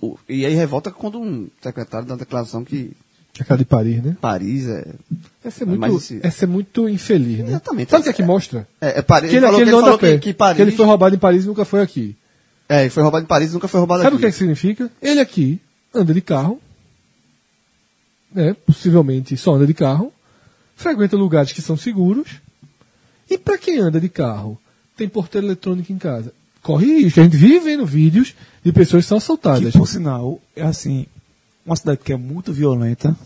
o- 0.00 0.16
e 0.28 0.44
aí 0.44 0.54
revolta 0.54 0.90
quando 0.90 1.20
um 1.20 1.48
secretário 1.60 2.06
dá 2.06 2.14
uma 2.14 2.18
declaração 2.18 2.64
que 2.64 2.90
Aquela 3.40 3.58
de 3.58 3.64
Paris, 3.64 4.02
né? 4.02 4.16
Paris 4.20 4.66
é. 4.68 4.86
Essa 5.44 5.64
é 5.64 5.66
Mas 5.66 5.78
muito, 5.78 5.96
esse- 6.02 6.20
essa 6.22 6.44
é 6.44 6.46
muito 6.46 6.88
infeliz, 6.88 7.38
né? 7.38 7.48
Exatamente. 7.48 7.90
Sabe 7.90 8.00
o 8.00 8.04
que 8.04 8.10
é 8.10 8.12
que 8.12 8.22
mostra? 8.22 8.66
É, 8.80 8.98
é 8.98 9.02
Paris, 9.02 9.30
Que 9.30 9.36
ele, 9.36 9.46
ele 9.46 9.52
falou, 9.52 9.58
que 9.58 9.64
que 9.64 9.70
ele 9.70 9.80
falou 9.82 9.98
que, 9.98 10.18
que 10.18 10.34
Paris. 10.34 10.56
Que 10.56 10.62
ele 10.62 10.72
foi 10.72 10.86
roubado 10.86 11.14
em 11.14 11.18
Paris 11.18 11.44
e 11.44 11.46
nunca 11.46 11.64
foi 11.64 11.80
aqui. 11.80 12.16
É, 12.68 12.82
ele 12.82 12.90
foi 12.90 13.02
roubado 13.02 13.24
em 13.24 13.28
Paris 13.28 13.50
e 13.50 13.54
nunca 13.54 13.68
foi 13.68 13.80
roubado 13.80 14.02
Sabe 14.02 14.14
o 14.14 14.16
aqui. 14.16 14.22
que, 14.24 14.26
é 14.28 14.30
que 14.32 14.36
significa? 14.36 14.90
Ele 15.00 15.20
aqui 15.20 15.60
anda 15.94 16.12
de 16.12 16.20
carro, 16.20 16.60
né? 18.34 18.54
possivelmente 18.66 19.36
só 19.36 19.54
anda 19.54 19.66
de 19.66 19.74
carro, 19.74 20.12
frequenta 20.76 21.16
lugares 21.16 21.52
que 21.52 21.62
são 21.62 21.76
seguros, 21.76 22.28
e 23.30 23.38
para 23.38 23.58
quem 23.58 23.78
anda 23.78 24.00
de 24.00 24.08
carro, 24.08 24.58
tem 24.96 25.08
porteiro 25.08 25.46
eletrônico 25.46 25.92
em 25.92 25.98
casa, 25.98 26.32
corre 26.62 26.86
risco. 27.02 27.20
A 27.20 27.22
gente 27.24 27.36
vive 27.36 27.60
vendo 27.60 27.86
vídeos 27.86 28.34
de 28.64 28.72
pessoas 28.72 29.04
que 29.04 29.08
são 29.08 29.18
assaltadas. 29.18 29.72
Que, 29.72 29.78
por 29.78 29.86
sinal, 29.88 30.40
é 30.56 30.62
assim, 30.62 31.06
uma 31.64 31.76
cidade 31.76 32.00
que 32.02 32.12
é 32.12 32.16
muito 32.16 32.52
violenta, 32.52 33.16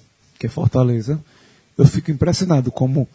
que 0.43 0.47
é 0.47 0.51
Fortaleza, 0.51 1.21
eu 1.79 1.87
fico 1.87 2.11
impressionado 2.11 2.73
como 2.73 3.09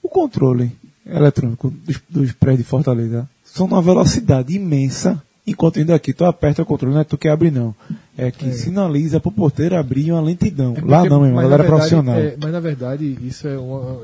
o 0.00 0.08
controle 0.08 0.70
eletrônico 1.04 1.68
dos, 1.70 2.00
dos 2.08 2.32
prédios 2.32 2.64
de 2.64 2.70
Fortaleza 2.70 3.28
são 3.44 3.66
numa 3.66 3.82
velocidade 3.82 4.54
imensa, 4.54 5.20
enquanto 5.44 5.80
ainda 5.80 5.94
aqui 5.96 6.12
tu 6.12 6.24
aperta 6.24 6.62
o 6.62 6.66
controle, 6.66 6.94
não 6.94 7.00
é 7.00 7.04
tu 7.04 7.18
que 7.18 7.28
abre 7.28 7.50
não. 7.50 7.74
É 8.16 8.30
que 8.30 8.52
sinaliza 8.52 9.18
pro 9.18 9.32
porteiro 9.32 9.76
abrir 9.76 10.12
uma 10.12 10.20
lentidão. 10.20 10.74
É 10.76 10.80
Lá 10.80 10.98
porque- 10.98 11.08
não, 11.08 11.18
meu 11.20 11.26
irmão, 11.28 11.42
galera 11.42 11.62
verdade, 11.64 11.90
profissional. 11.90 12.16
é, 12.18 12.36
mas 12.40 12.52
na 12.52 12.60
verdade, 12.60 13.18
isso 13.22 13.48
é 13.48 13.58
uma. 13.58 14.00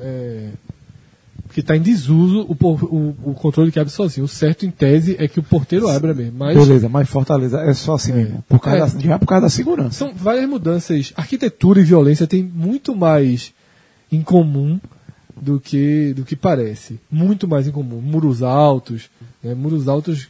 É, 1.51 1.52
porque 1.52 1.60
está 1.60 1.77
em 1.77 1.82
desuso 1.82 2.47
o, 2.48 2.55
por- 2.55 2.85
o, 2.85 3.14
o 3.24 3.35
controle 3.35 3.72
que 3.72 3.78
abre 3.81 3.93
sozinho. 3.93 4.24
O 4.24 4.28
certo, 4.28 4.64
em 4.64 4.70
tese, 4.70 5.16
é 5.18 5.27
que 5.27 5.40
o 5.40 5.43
porteiro 5.43 5.89
abra 5.89 6.14
mesmo. 6.14 6.39
Mas 6.39 6.56
Beleza, 6.56 6.89
mas 6.89 7.09
Fortaleza 7.09 7.60
é 7.60 7.74
só 7.74 7.94
assim 7.94 8.12
mesmo. 8.12 8.44
Por 8.48 8.60
causa 8.60 8.78
É. 8.97 8.98
da, 9.01 9.01
já 9.09 9.18
por 9.18 9.27
causa 9.27 9.43
da 9.47 9.51
segurança. 9.51 9.98
são 9.98 10.14
várias 10.14 10.48
mudanças. 10.48 11.12
Arquitetura 11.16 11.81
e 11.81 11.85
violência 11.85 12.27
têm 12.27 12.43
muito 12.44 12.94
mais 12.94 13.52
em 14.12 14.22
comum 14.22 14.78
do 15.40 15.59
que, 15.59 16.12
do 16.14 16.24
que 16.24 16.36
parece. 16.36 17.01
Muito 17.10 17.48
mais 17.48 17.66
em 17.66 17.72
comum. 17.72 18.01
Muros 18.01 18.43
altos, 18.43 19.10
né, 19.43 19.52
muros 19.55 19.89
altos 19.89 20.28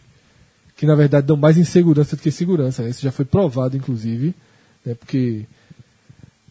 que 0.77 0.87
na 0.87 0.95
verdade 0.95 1.27
dão 1.27 1.37
mais 1.37 1.59
insegurança 1.59 2.17
do 2.17 2.23
que 2.23 2.31
segurança. 2.31 2.83
né? 2.83 2.89
Isso 2.89 3.03
já 3.03 3.13
foi 3.13 3.27
provado, 3.27 3.77
inclusive, 3.77 4.35
né, 4.87 4.95
porque 4.95 5.45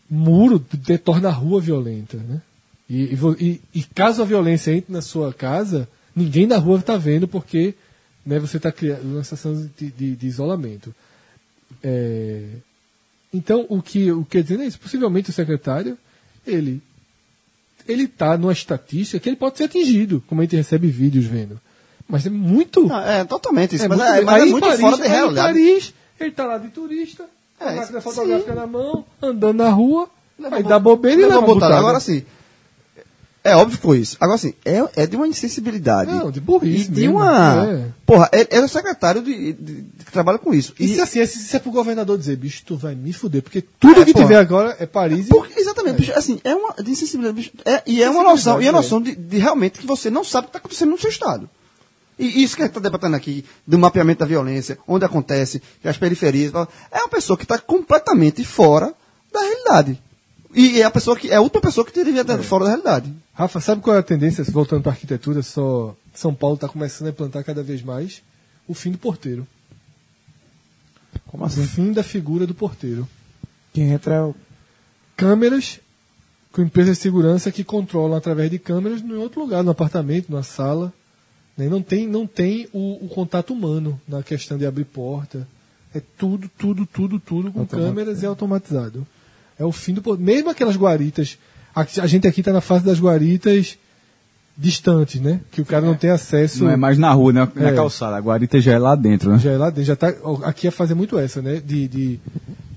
muro 0.09 0.63
torna 1.03 1.29
a 1.29 1.31
rua 1.31 1.59
violenta. 1.59 2.17
Né? 2.17 2.39
E, 2.89 3.13
e 3.13 3.61
e- 3.75 3.83
caso 3.93 4.21
a 4.21 4.25
violência 4.25 4.71
entre 4.71 4.91
na 4.91 5.01
sua 5.01 5.31
casa, 5.33 5.87
ninguém 6.15 6.47
na 6.47 6.57
rua 6.57 6.79
está 6.79 6.97
vendo 6.97 7.27
porque 7.27 7.75
né, 8.25 8.39
você 8.39 8.57
está 8.57 8.71
criando 8.71 9.03
uma 9.03 9.23
situação 9.23 9.69
de, 9.77 9.91
de- 9.91 10.15
de 10.15 10.27
isolamento. 10.27 10.93
É, 11.83 12.45
então, 13.33 13.65
o 13.69 13.81
que 13.81 14.11
o 14.11 14.25
que 14.25 14.41
dizendo 14.41 14.63
é 14.63 14.67
isso. 14.67 14.79
Possivelmente 14.79 15.29
o 15.29 15.33
secretário, 15.33 15.97
ele 16.45 16.81
ele 17.87 18.03
está 18.03 18.37
numa 18.37 18.51
estatística 18.53 19.19
que 19.19 19.29
ele 19.29 19.35
pode 19.35 19.57
ser 19.57 19.63
atingido, 19.65 20.23
como 20.27 20.41
a 20.41 20.43
gente 20.43 20.55
recebe 20.55 20.87
vídeos 20.87 21.25
vendo. 21.25 21.59
Mas 22.07 22.25
é 22.25 22.29
muito. 22.29 22.85
Não, 22.87 22.99
é, 22.99 23.23
totalmente 23.23 23.75
isso. 23.75 23.85
é 23.85 23.87
mas 23.87 23.99
muito, 23.99 24.11
é, 24.11 24.21
mas 24.21 24.35
é 24.35 24.41
aí 24.41 24.47
em 24.47 24.51
muito 24.51 24.63
Paris, 24.65 24.81
fora 24.81 24.97
de 24.97 25.07
realidade. 25.07 25.47
Paris, 25.53 25.93
ele 26.19 26.29
está 26.29 26.45
lá 26.45 26.57
de 26.57 26.69
turista, 26.69 27.25
com 27.57 27.65
a 27.65 27.71
É, 27.71 27.75
máquina 27.75 28.01
sim. 28.01 28.09
fotográfica 28.09 28.55
na 28.55 28.65
mão, 28.67 29.05
andando 29.21 29.57
na 29.57 29.69
rua, 29.69 30.09
Leva 30.37 30.55
aí 30.55 30.63
dá 30.63 30.79
bobeira 30.79 31.21
e 31.21 31.25
leva 31.25 31.41
botada. 31.41 31.77
Agora 31.77 31.99
sim, 31.99 32.23
é 33.43 33.55
óbvio 33.55 33.77
que 33.77 33.83
foi 33.83 33.99
isso. 33.99 34.17
Agora 34.19 34.35
assim, 34.35 34.53
é, 34.65 34.83
é 34.95 35.07
de 35.07 35.15
uma 35.15 35.27
insensibilidade. 35.27 36.11
Não, 36.11 36.29
de 36.29 36.39
burrice 36.41 36.89
E 36.89 36.93
de 36.93 37.01
mesmo, 37.01 37.17
uma. 37.17 37.65
é. 37.67 37.85
Porra, 38.05 38.29
ele 38.33 38.47
ele 38.51 38.61
é 38.61 38.65
o 38.65 38.69
secretário 38.69 39.21
de, 39.21 39.53
de- 39.53 39.85
que 40.05 40.11
trabalha 40.11 40.37
com 40.37 40.53
isso. 40.53 40.73
E, 40.79 40.85
E, 40.85 40.95
se 40.95 41.01
assim, 41.01 41.25
se 41.25 41.39
isso 41.39 41.55
é 41.55 41.59
pro 41.59 41.71
governador 41.71 42.17
dizer, 42.17 42.35
bicho, 42.35 42.63
tu 42.65 42.75
vai 42.75 42.95
me 42.95 43.13
fuder, 43.13 43.41
porque 43.41 43.61
tudo 43.79 44.01
É, 44.01 44.05
que 44.05 44.11
porra. 44.13 44.25
tiver 44.25 44.37
agora 44.37 44.75
é 44.79 44.85
Paris 44.85 45.27
e. 45.27 45.29
Porque, 45.29 45.59
exatamente, 45.59 45.97
bicho, 45.97 46.13
assim, 46.17 46.39
é 46.43 46.53
uma 46.53 46.73
de 46.73 46.91
insensibilidade. 46.91 47.35
bicho, 47.35 47.51
é- 47.65 47.81
e 47.85 48.03
é 48.03 48.09
uma 48.09 48.23
noção, 48.23 48.61
e 48.61 48.67
é 48.67 48.71
noção 48.71 49.01
de, 49.01 49.15
de 49.15 49.37
realmente 49.37 49.79
que 49.79 49.85
você 49.87 50.09
não 50.09 50.23
sabe 50.23 50.45
o 50.45 50.47
que 50.47 50.49
está 50.49 50.59
acontecendo 50.59 50.89
no 50.91 50.99
seu 50.99 51.09
estado. 51.09 51.49
E 52.17 52.43
isso 52.43 52.57
que 52.57 52.61
a 52.61 52.65
gente 52.65 52.71
está 52.77 52.81
debatendo 52.81 53.15
aqui, 53.15 53.45
do 53.65 53.79
mapeamento 53.79 54.19
da 54.19 54.25
violência, 54.25 54.77
onde 54.85 55.05
acontece, 55.05 55.61
as 55.85 55.97
periferias, 55.97 56.51
é 56.91 56.97
uma 56.99 57.07
pessoa 57.07 57.37
que 57.37 57.45
está 57.45 57.57
completamente 57.57 58.43
fora 58.43 58.93
da 59.31 59.39
realidade. 59.39 60.03
E 60.55 60.81
é 60.81 60.83
a 60.83 60.91
pessoa 60.91 61.15
que 61.15 61.29
é 61.29 61.35
a 61.35 61.41
última 61.41 61.61
pessoa 61.61 61.85
que 61.85 61.93
deveria 61.93 62.21
estar 62.21 62.37
fora 62.43 62.63
da 62.65 62.69
realidade. 62.71 63.13
Rafa, 63.33 63.59
sabe 63.59 63.81
qual 63.81 63.95
é 63.95 63.99
a 63.99 64.03
tendência, 64.03 64.43
voltando 64.45 64.81
para 64.81 64.91
arquitetura, 64.91 65.41
só 65.43 65.95
São 66.13 66.33
Paulo 66.33 66.55
está 66.55 66.67
começando 66.67 67.07
a 67.07 67.11
implantar 67.11 67.43
cada 67.43 67.61
vez 67.63 67.81
mais 67.83 68.21
o 68.67 68.73
fim 68.73 68.91
do 68.91 68.97
porteiro. 68.97 69.47
Como 71.27 71.43
O 71.43 71.45
assim? 71.45 71.65
fim 71.65 71.91
da 71.93 72.03
figura 72.03 72.45
do 72.47 72.53
porteiro. 72.53 73.07
Quem 73.73 73.91
entra 73.91 74.15
é 74.15 74.21
o. 74.21 74.35
Câmeras 75.15 75.79
com 76.51 76.61
empresas 76.63 76.97
de 76.97 77.03
segurança 77.03 77.51
que 77.51 77.63
controlam 77.63 78.17
através 78.17 78.49
de 78.49 78.57
câmeras 78.57 79.01
em 79.01 79.13
outro 79.13 79.41
lugar, 79.41 79.63
no 79.63 79.69
apartamento, 79.71 80.31
na 80.31 80.41
sala. 80.43 80.91
né? 81.55 81.67
Não 81.69 81.81
tem, 81.81 82.07
não 82.07 82.25
tem 82.25 82.67
o, 82.73 83.05
o 83.05 83.09
contato 83.09 83.53
humano 83.53 83.99
na 84.07 84.23
questão 84.23 84.57
de 84.57 84.65
abrir 84.65 84.85
porta. 84.85 85.47
É 85.93 86.01
tudo, 86.17 86.49
tudo, 86.57 86.85
tudo, 86.85 87.19
tudo 87.19 87.51
com 87.51 87.65
câmeras 87.65 88.23
e 88.23 88.25
automatizado. 88.25 89.05
É 89.59 89.65
o 89.65 89.71
fim 89.71 89.93
do. 89.93 90.17
Mesmo 90.17 90.49
aquelas 90.49 90.75
guaritas. 90.77 91.37
A, 91.75 91.81
a 91.81 92.07
gente 92.07 92.25
aqui 92.27 92.39
está 92.41 92.51
na 92.53 92.61
fase 92.61 92.83
das 92.85 92.99
guaritas 92.99 93.77
distantes, 94.57 95.21
né? 95.21 95.39
Que 95.51 95.61
o 95.61 95.65
cara 95.65 95.85
não 95.85 95.95
tem 95.95 96.09
acesso. 96.09 96.63
Não 96.63 96.71
é 96.71 96.75
mais 96.75 96.97
na 96.97 97.11
rua, 97.11 97.31
né? 97.31 97.47
Na 97.55 97.69
É. 97.69 97.73
calçada. 97.75 98.15
A 98.17 98.19
guarita 98.21 98.59
já 98.59 98.73
é 98.73 98.79
lá 98.79 98.95
dentro, 98.95 99.31
né? 99.31 99.39
Já 99.39 99.51
é 99.51 99.57
lá 99.57 99.69
dentro, 99.69 99.83
já 99.83 99.95
tá. 99.95 100.13
Aqui 100.43 100.67
ia 100.67 100.71
fazer 100.71 100.93
muito 100.95 101.17
essa, 101.17 101.41
né? 101.41 101.61
De, 101.63 101.87
de, 101.87 102.19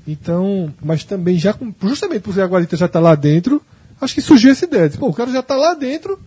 então, 0.06 0.72
mas 0.82 1.04
também 1.04 1.38
já 1.38 1.52
com- 1.52 1.72
justamente 1.82 2.22
por 2.22 2.34
ser 2.34 2.42
a 2.42 2.46
guarita 2.46 2.76
já 2.76 2.88
tá 2.88 3.00
lá 3.00 3.14
dentro, 3.14 3.60
acho 4.00 4.14
que 4.14 4.20
surgiu 4.20 4.50
essa 4.52 4.64
ideia. 4.64 4.88
de, 4.88 4.98
Pô, 4.98 5.09
o 5.09 5.14
cara 5.14 5.30
já 5.32 5.42
tá 5.42 5.56
lá 5.56 5.74
dentro, 5.74 6.12
não 6.12 6.18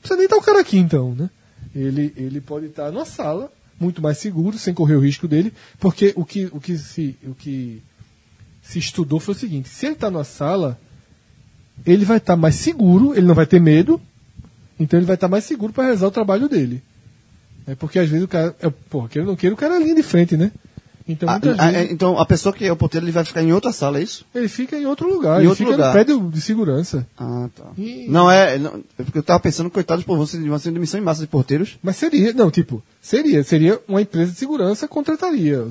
precisa 0.00 0.16
nem 0.16 0.24
estar 0.24 0.36
o 0.36 0.42
cara 0.42 0.60
aqui 0.60 0.78
então, 0.78 1.14
né? 1.14 1.30
Ele, 1.74 2.12
ele 2.16 2.40
pode 2.40 2.66
estar 2.66 2.90
numa 2.90 3.04
sala, 3.04 3.50
muito 3.78 4.02
mais 4.02 4.18
seguro, 4.18 4.58
sem 4.58 4.74
correr 4.74 4.94
o 4.96 5.00
risco 5.00 5.28
dele, 5.28 5.52
porque 5.78 6.12
o 6.16 6.24
que, 6.24 6.48
o 6.52 6.60
que, 6.60 6.76
se, 6.76 7.16
o 7.26 7.34
que 7.34 7.82
se 8.68 8.78
estudou 8.78 9.18
foi 9.18 9.34
o 9.34 9.38
seguinte: 9.38 9.68
se 9.68 9.86
ele 9.86 9.94
está 9.94 10.10
numa 10.10 10.24
sala, 10.24 10.78
ele 11.86 12.04
vai 12.04 12.18
estar 12.18 12.36
mais 12.36 12.54
seguro, 12.54 13.14
ele 13.14 13.26
não 13.26 13.34
vai 13.34 13.46
ter 13.46 13.60
medo, 13.60 14.00
então 14.78 14.98
ele 14.98 15.06
vai 15.06 15.14
estar 15.14 15.28
mais 15.28 15.44
seguro 15.44 15.72
para 15.72 15.84
realizar 15.84 16.06
o 16.06 16.10
trabalho 16.10 16.48
dele. 16.48 16.82
É 17.66 17.74
porque 17.74 17.98
às 17.98 18.08
vezes 18.08 18.24
o 18.24 18.28
cara. 18.28 18.54
É, 18.60 18.68
porra, 18.70 19.08
queira 19.08 19.26
ou 19.26 19.32
não 19.32 19.36
queira, 19.36 19.54
o 19.54 19.58
cara 19.58 19.74
é 19.74 19.76
a 19.76 19.80
linha 19.80 19.94
de 19.94 20.02
frente, 20.02 20.36
né? 20.36 20.50
Então 21.10 21.26
Ah, 21.26 21.32
muitas 21.32 21.58
ah, 21.58 21.70
vezes 21.70 21.88
é, 21.88 21.92
então 21.92 22.18
a 22.18 22.26
pessoa 22.26 22.52
que 22.54 22.66
é 22.66 22.70
o 22.72 22.76
porteiro 22.76 23.06
ele 23.06 23.12
vai 23.12 23.24
ficar 23.24 23.42
em 23.42 23.50
outra 23.50 23.72
sala, 23.72 23.98
é 23.98 24.02
isso? 24.02 24.26
ele 24.34 24.46
fica 24.48 24.76
em 24.76 24.84
outro 24.84 25.08
lugar, 25.08 25.36
Em 25.36 25.40
ele 25.40 25.48
outro 25.48 25.64
fica 25.64 25.70
lugar. 25.70 25.86
no 25.86 25.92
prédio 25.92 26.30
de 26.30 26.40
segurança. 26.42 27.06
Ah, 27.16 27.48
tá. 27.56 27.64
E- 27.78 28.06
Não 28.10 28.30
é, 28.30 28.58
não, 28.58 28.82
é 28.98 29.02
porque 29.02 29.16
eu 29.16 29.22
tava 29.22 29.40
pensando, 29.40 29.70
coitados 29.70 30.04
por 30.04 30.18
você, 30.18 30.36
de 30.38 30.46
uma 30.46 30.58
demissão 30.58 31.00
em 31.00 31.02
massa 31.02 31.22
de 31.22 31.26
porteiros. 31.26 31.78
Mas 31.82 31.96
seria, 31.96 32.34
não, 32.34 32.50
tipo, 32.50 32.82
seria, 33.00 33.42
seria 33.42 33.80
uma 33.88 34.02
empresa 34.02 34.32
de 34.32 34.38
segurança 34.38 34.86
contrataria. 34.86 35.66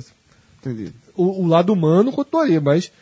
Entendi. 0.60 0.92
O, 1.18 1.42
o 1.42 1.46
lado 1.46 1.72
humano 1.72 2.12
continuaria, 2.12 2.60
mas 2.60 2.92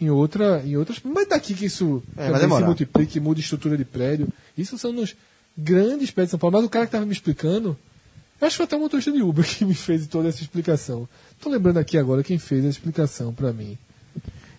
em 0.00 0.10
outra, 0.10 0.62
em 0.64 0.76
outras, 0.76 0.98
mas 1.04 1.28
daqui 1.28 1.54
que 1.54 1.66
isso 1.66 2.02
É, 2.16 2.32
se 2.38 2.64
multiplique, 2.64 3.20
muda 3.20 3.38
a 3.38 3.42
estrutura 3.42 3.76
de 3.76 3.84
prédio. 3.84 4.28
Isso 4.56 4.76
são 4.78 4.92
nos 4.92 5.14
grandes 5.56 6.10
prédios 6.10 6.28
de 6.28 6.30
São 6.32 6.38
Paulo. 6.38 6.56
Mas 6.56 6.66
o 6.66 6.70
cara 6.70 6.86
que 6.86 6.88
estava 6.88 7.06
me 7.06 7.12
explicando, 7.12 7.76
eu 8.40 8.46
acho 8.46 8.54
que 8.54 8.56
foi 8.56 8.64
até 8.64 8.76
o 8.76 8.80
motorista 8.80 9.12
de 9.12 9.22
Uber 9.22 9.44
que 9.46 9.64
me 9.64 9.74
fez 9.74 10.06
toda 10.06 10.28
essa 10.28 10.42
explicação. 10.42 11.08
Tô 11.40 11.48
lembrando 11.48 11.78
aqui 11.78 11.96
agora 11.98 12.22
quem 12.22 12.38
fez 12.38 12.64
a 12.64 12.68
explicação 12.68 13.32
para 13.32 13.52
mim. 13.52 13.76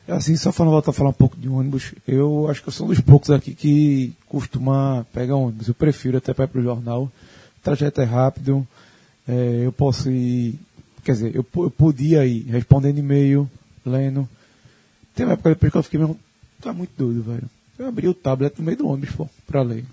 Assim, 0.08 0.38
só 0.38 0.54
falando, 0.54 0.72
voltar 0.72 0.92
a 0.92 0.94
falar 0.94 1.10
um 1.10 1.14
pouco 1.14 1.36
de 1.36 1.50
ônibus, 1.50 1.94
eu 2.08 2.48
acho 2.50 2.62
que 2.62 2.70
eu 2.70 2.72
sou 2.72 2.86
um 2.86 2.90
dos 2.90 3.02
poucos 3.02 3.30
aqui 3.30 3.54
que 3.54 4.14
costuma 4.28 5.06
pegar 5.14 5.36
ônibus. 5.36 5.68
Eu 5.68 5.74
prefiro 5.74 6.18
até 6.18 6.34
para 6.34 6.46
ir 6.46 6.48
pro 6.48 6.64
jornal. 6.64 7.04
O 7.04 7.62
trajeto 7.62 8.00
é 8.00 8.06
rápido, 8.06 8.66
é, 9.28 9.64
eu 9.66 9.72
posso 9.72 10.10
ir. 10.10 10.58
Quer 11.08 11.14
dizer, 11.14 11.36
eu, 11.38 11.46
eu 11.56 11.72
podia 11.72 12.26
ir 12.26 12.42
respondendo 12.48 12.98
e-mail, 12.98 13.50
lendo. 13.86 14.28
Tem 15.16 15.26
uma 15.26 15.36
época 15.36 15.52
depois 15.52 15.72
que 15.72 15.78
eu 15.78 15.84
fiquei 15.84 16.00
mesmo. 16.02 16.20
É 16.66 16.72
muito 16.74 16.92
doido, 16.98 17.24
velho. 17.24 17.50
Eu 17.80 17.88
abri 17.88 18.10
o 18.10 18.14
tablet 18.14 18.60
no 18.60 18.66
meio 18.66 18.78
do 18.78 18.90
ônibus, 18.90 19.16
pô, 19.16 19.30
pra 19.48 19.62
ler. 19.62 19.86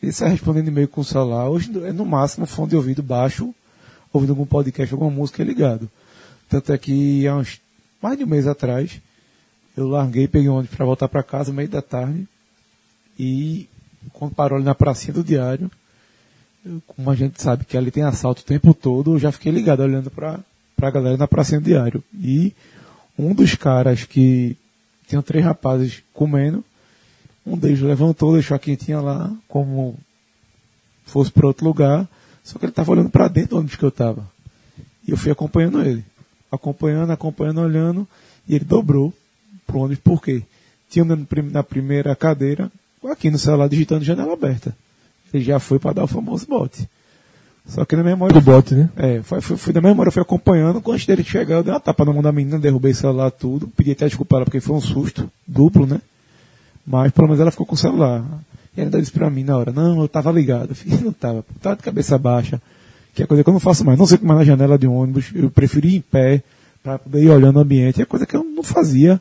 E 0.00 0.12
sai 0.12 0.30
respondendo 0.30 0.68
e-mail 0.68 0.86
com 0.86 1.00
o 1.00 1.04
celular. 1.04 1.50
Hoje 1.50 1.72
é 1.84 1.92
no 1.92 2.06
máximo 2.06 2.46
fone 2.46 2.68
de 2.68 2.76
ouvido 2.76 3.02
baixo, 3.02 3.52
ouvindo 4.12 4.30
algum 4.30 4.46
podcast, 4.46 4.94
alguma 4.94 5.10
música 5.10 5.42
ligado. 5.42 5.90
Tanto 6.48 6.72
é 6.72 6.78
que 6.78 7.26
há 7.26 7.34
uns 7.34 7.60
mais 8.00 8.16
de 8.16 8.22
um 8.22 8.28
mês 8.28 8.46
atrás, 8.46 9.00
eu 9.76 9.88
larguei, 9.88 10.28
peguei 10.28 10.48
um 10.48 10.58
ônibus 10.58 10.76
para 10.76 10.86
voltar 10.86 11.08
para 11.08 11.24
casa, 11.24 11.52
meio 11.52 11.68
da 11.68 11.82
tarde, 11.82 12.24
e 13.18 13.68
quando 14.12 14.32
parou 14.32 14.54
ali 14.54 14.64
na 14.64 14.76
pracinha 14.76 15.14
do 15.14 15.24
diário, 15.24 15.68
como 16.86 17.10
a 17.10 17.14
gente 17.14 17.42
sabe 17.42 17.64
que 17.64 17.76
ali 17.76 17.90
tem 17.90 18.02
assalto 18.02 18.42
o 18.42 18.44
tempo 18.44 18.74
todo, 18.74 19.14
eu 19.14 19.18
já 19.18 19.32
fiquei 19.32 19.52
ligado 19.52 19.80
olhando 19.80 20.10
para 20.10 20.40
a 20.80 20.90
galera 20.90 21.16
na 21.16 21.28
pracinha 21.28 21.60
diário. 21.60 22.02
E 22.14 22.52
um 23.18 23.34
dos 23.34 23.54
caras 23.54 24.04
que 24.04 24.56
tinham 25.06 25.22
três 25.22 25.44
rapazes 25.44 26.02
comendo, 26.12 26.64
um 27.46 27.56
deles 27.56 27.80
levantou, 27.80 28.34
deixou 28.34 28.54
a 28.54 28.58
quentinha 28.58 29.00
lá, 29.00 29.34
como 29.48 29.98
fosse 31.06 31.30
para 31.30 31.46
outro 31.46 31.64
lugar, 31.64 32.06
só 32.44 32.58
que 32.58 32.64
ele 32.64 32.72
estava 32.72 32.92
olhando 32.92 33.10
para 33.10 33.28
dentro 33.28 33.56
ônibus 33.56 33.76
que 33.76 33.84
eu 33.84 33.88
estava. 33.88 34.26
E 35.06 35.10
eu 35.10 35.16
fui 35.16 35.32
acompanhando 35.32 35.80
ele. 35.82 36.04
Acompanhando, 36.52 37.10
acompanhando, 37.10 37.60
olhando, 37.60 38.08
e 38.46 38.54
ele 38.54 38.64
dobrou 38.64 39.12
pro 39.66 39.80
ônibus, 39.80 40.02
por 40.02 40.22
quê? 40.22 40.42
Tinha 40.90 41.04
na 41.04 41.62
primeira 41.62 42.14
cadeira, 42.14 42.70
aqui 43.10 43.30
no 43.30 43.38
celular, 43.38 43.68
digitando 43.68 44.04
janela 44.04 44.32
aberta. 44.32 44.74
Ele 45.32 45.44
já 45.44 45.58
foi 45.58 45.78
para 45.78 45.94
dar 45.94 46.04
o 46.04 46.08
famoso 46.08 46.46
bote. 46.46 46.88
Só 47.66 47.84
que 47.84 47.94
na 47.94 48.02
memória. 48.02 48.32
Do 48.32 48.40
bote, 48.40 48.74
né? 48.74 48.88
É, 48.96 49.22
foi, 49.22 49.40
foi, 49.42 49.56
fui 49.56 49.72
da 49.72 49.80
memória, 49.80 50.10
fui 50.10 50.22
acompanhando. 50.22 50.80
Quando 50.80 50.94
antes 50.94 51.06
dele 51.06 51.22
chegar, 51.22 51.56
eu 51.56 51.62
dei 51.62 51.72
uma 51.72 51.80
tapa 51.80 52.04
na 52.04 52.12
mão 52.12 52.22
da 52.22 52.32
menina, 52.32 52.58
derrubei 52.58 52.92
o 52.92 52.94
celular, 52.94 53.30
tudo. 53.30 53.68
Pedi 53.68 53.92
até 53.92 54.06
desculpa 54.06 54.36
ela, 54.36 54.44
porque 54.46 54.60
foi 54.60 54.74
um 54.74 54.80
susto 54.80 55.30
duplo, 55.46 55.86
né? 55.86 56.00
Mas 56.86 57.12
pelo 57.12 57.28
menos 57.28 57.40
ela 57.40 57.50
ficou 57.50 57.66
com 57.66 57.74
o 57.74 57.78
celular. 57.78 58.24
E 58.74 58.80
ela 58.80 58.90
disse 58.90 59.12
pra 59.12 59.28
mim 59.28 59.44
na 59.44 59.58
hora: 59.58 59.70
Não, 59.70 60.00
eu 60.00 60.08
tava 60.08 60.32
ligado. 60.32 60.70
Eu 60.70 60.74
falei, 60.74 60.98
não 61.04 61.12
tava, 61.12 61.44
tava 61.60 61.76
de 61.76 61.82
cabeça 61.82 62.16
baixa. 62.16 62.60
Que 63.14 63.22
é 63.22 63.26
coisa 63.26 63.44
que 63.44 63.48
eu 63.50 63.52
não 63.52 63.60
faço 63.60 63.84
mais. 63.84 63.98
Não 63.98 64.06
sei 64.06 64.18
mais 64.22 64.38
na 64.38 64.44
janela 64.44 64.78
de 64.78 64.86
ônibus. 64.86 65.30
Eu 65.34 65.50
prefiro 65.50 65.86
ir 65.86 65.96
em 65.96 66.00
pé 66.00 66.42
para 66.82 66.98
poder 66.98 67.22
ir 67.22 67.28
olhando 67.28 67.56
o 67.56 67.60
ambiente. 67.60 68.00
É 68.00 68.06
coisa 68.06 68.24
que 68.24 68.34
eu 68.34 68.44
não 68.44 68.62
fazia 68.62 69.20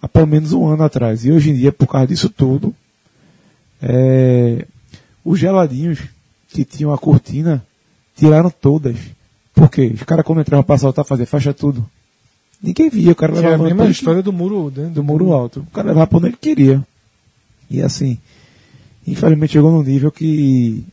há 0.00 0.08
pelo 0.08 0.26
menos 0.26 0.52
um 0.52 0.66
ano 0.66 0.82
atrás. 0.82 1.24
E 1.26 1.32
hoje 1.32 1.50
em 1.50 1.54
dia, 1.54 1.72
por 1.72 1.86
causa 1.86 2.06
disso 2.06 2.30
tudo, 2.30 2.74
é, 3.82 4.64
os 5.24 5.38
geladinhos 5.38 6.00
que 6.48 6.64
tinham 6.64 6.92
a 6.92 6.98
cortina 6.98 7.64
tiraram 8.16 8.50
todas. 8.50 8.96
Por 9.54 9.70
quê? 9.70 9.92
Os 9.94 10.02
caras 10.02 10.24
quando 10.24 10.40
entravam 10.40 10.64
pra 10.64 10.74
assaltar, 10.74 11.04
fazer 11.04 11.26
faixa 11.26 11.52
tudo. 11.52 11.84
Ninguém 12.62 12.88
via, 12.88 13.12
o 13.12 13.14
cara 13.14 13.32
Que 13.32 13.38
é 13.38 13.40
a 13.40 13.50
levava 13.50 13.64
mesma 13.64 13.90
história 13.90 14.22
do 14.22 14.32
muro, 14.32 14.72
né? 14.74 14.86
do 14.88 15.02
muro 15.02 15.32
alto. 15.32 15.60
O 15.60 15.72
cara 15.72 15.88
levava 15.88 16.06
pra 16.06 16.18
onde 16.18 16.28
ele 16.28 16.36
queria. 16.40 16.82
E 17.68 17.82
assim, 17.82 18.18
infelizmente 19.06 19.52
chegou 19.52 19.72
num 19.72 19.82
nível 19.82 20.12
que 20.12 20.84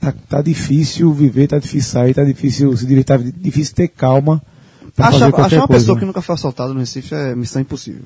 tá, 0.00 0.12
tá 0.28 0.42
difícil 0.42 1.12
viver, 1.12 1.48
tá 1.48 1.58
difícil 1.58 1.90
sair, 1.90 2.14
tá 2.14 2.24
difícil 2.24 2.76
se 2.76 2.84
dirigir, 2.84 3.04
tá 3.04 3.16
difícil 3.16 3.74
ter 3.74 3.88
calma 3.88 4.42
Achar, 4.98 5.12
fazer 5.12 5.32
qualquer 5.32 5.46
achar 5.46 5.56
uma 5.60 5.66
coisa. 5.68 5.82
pessoa 5.82 5.98
que 5.98 6.04
nunca 6.04 6.22
foi 6.22 6.34
assaltada 6.34 6.72
no 6.72 6.80
Recife 6.80 7.14
é 7.14 7.34
missão 7.34 7.62
impossível. 7.62 8.02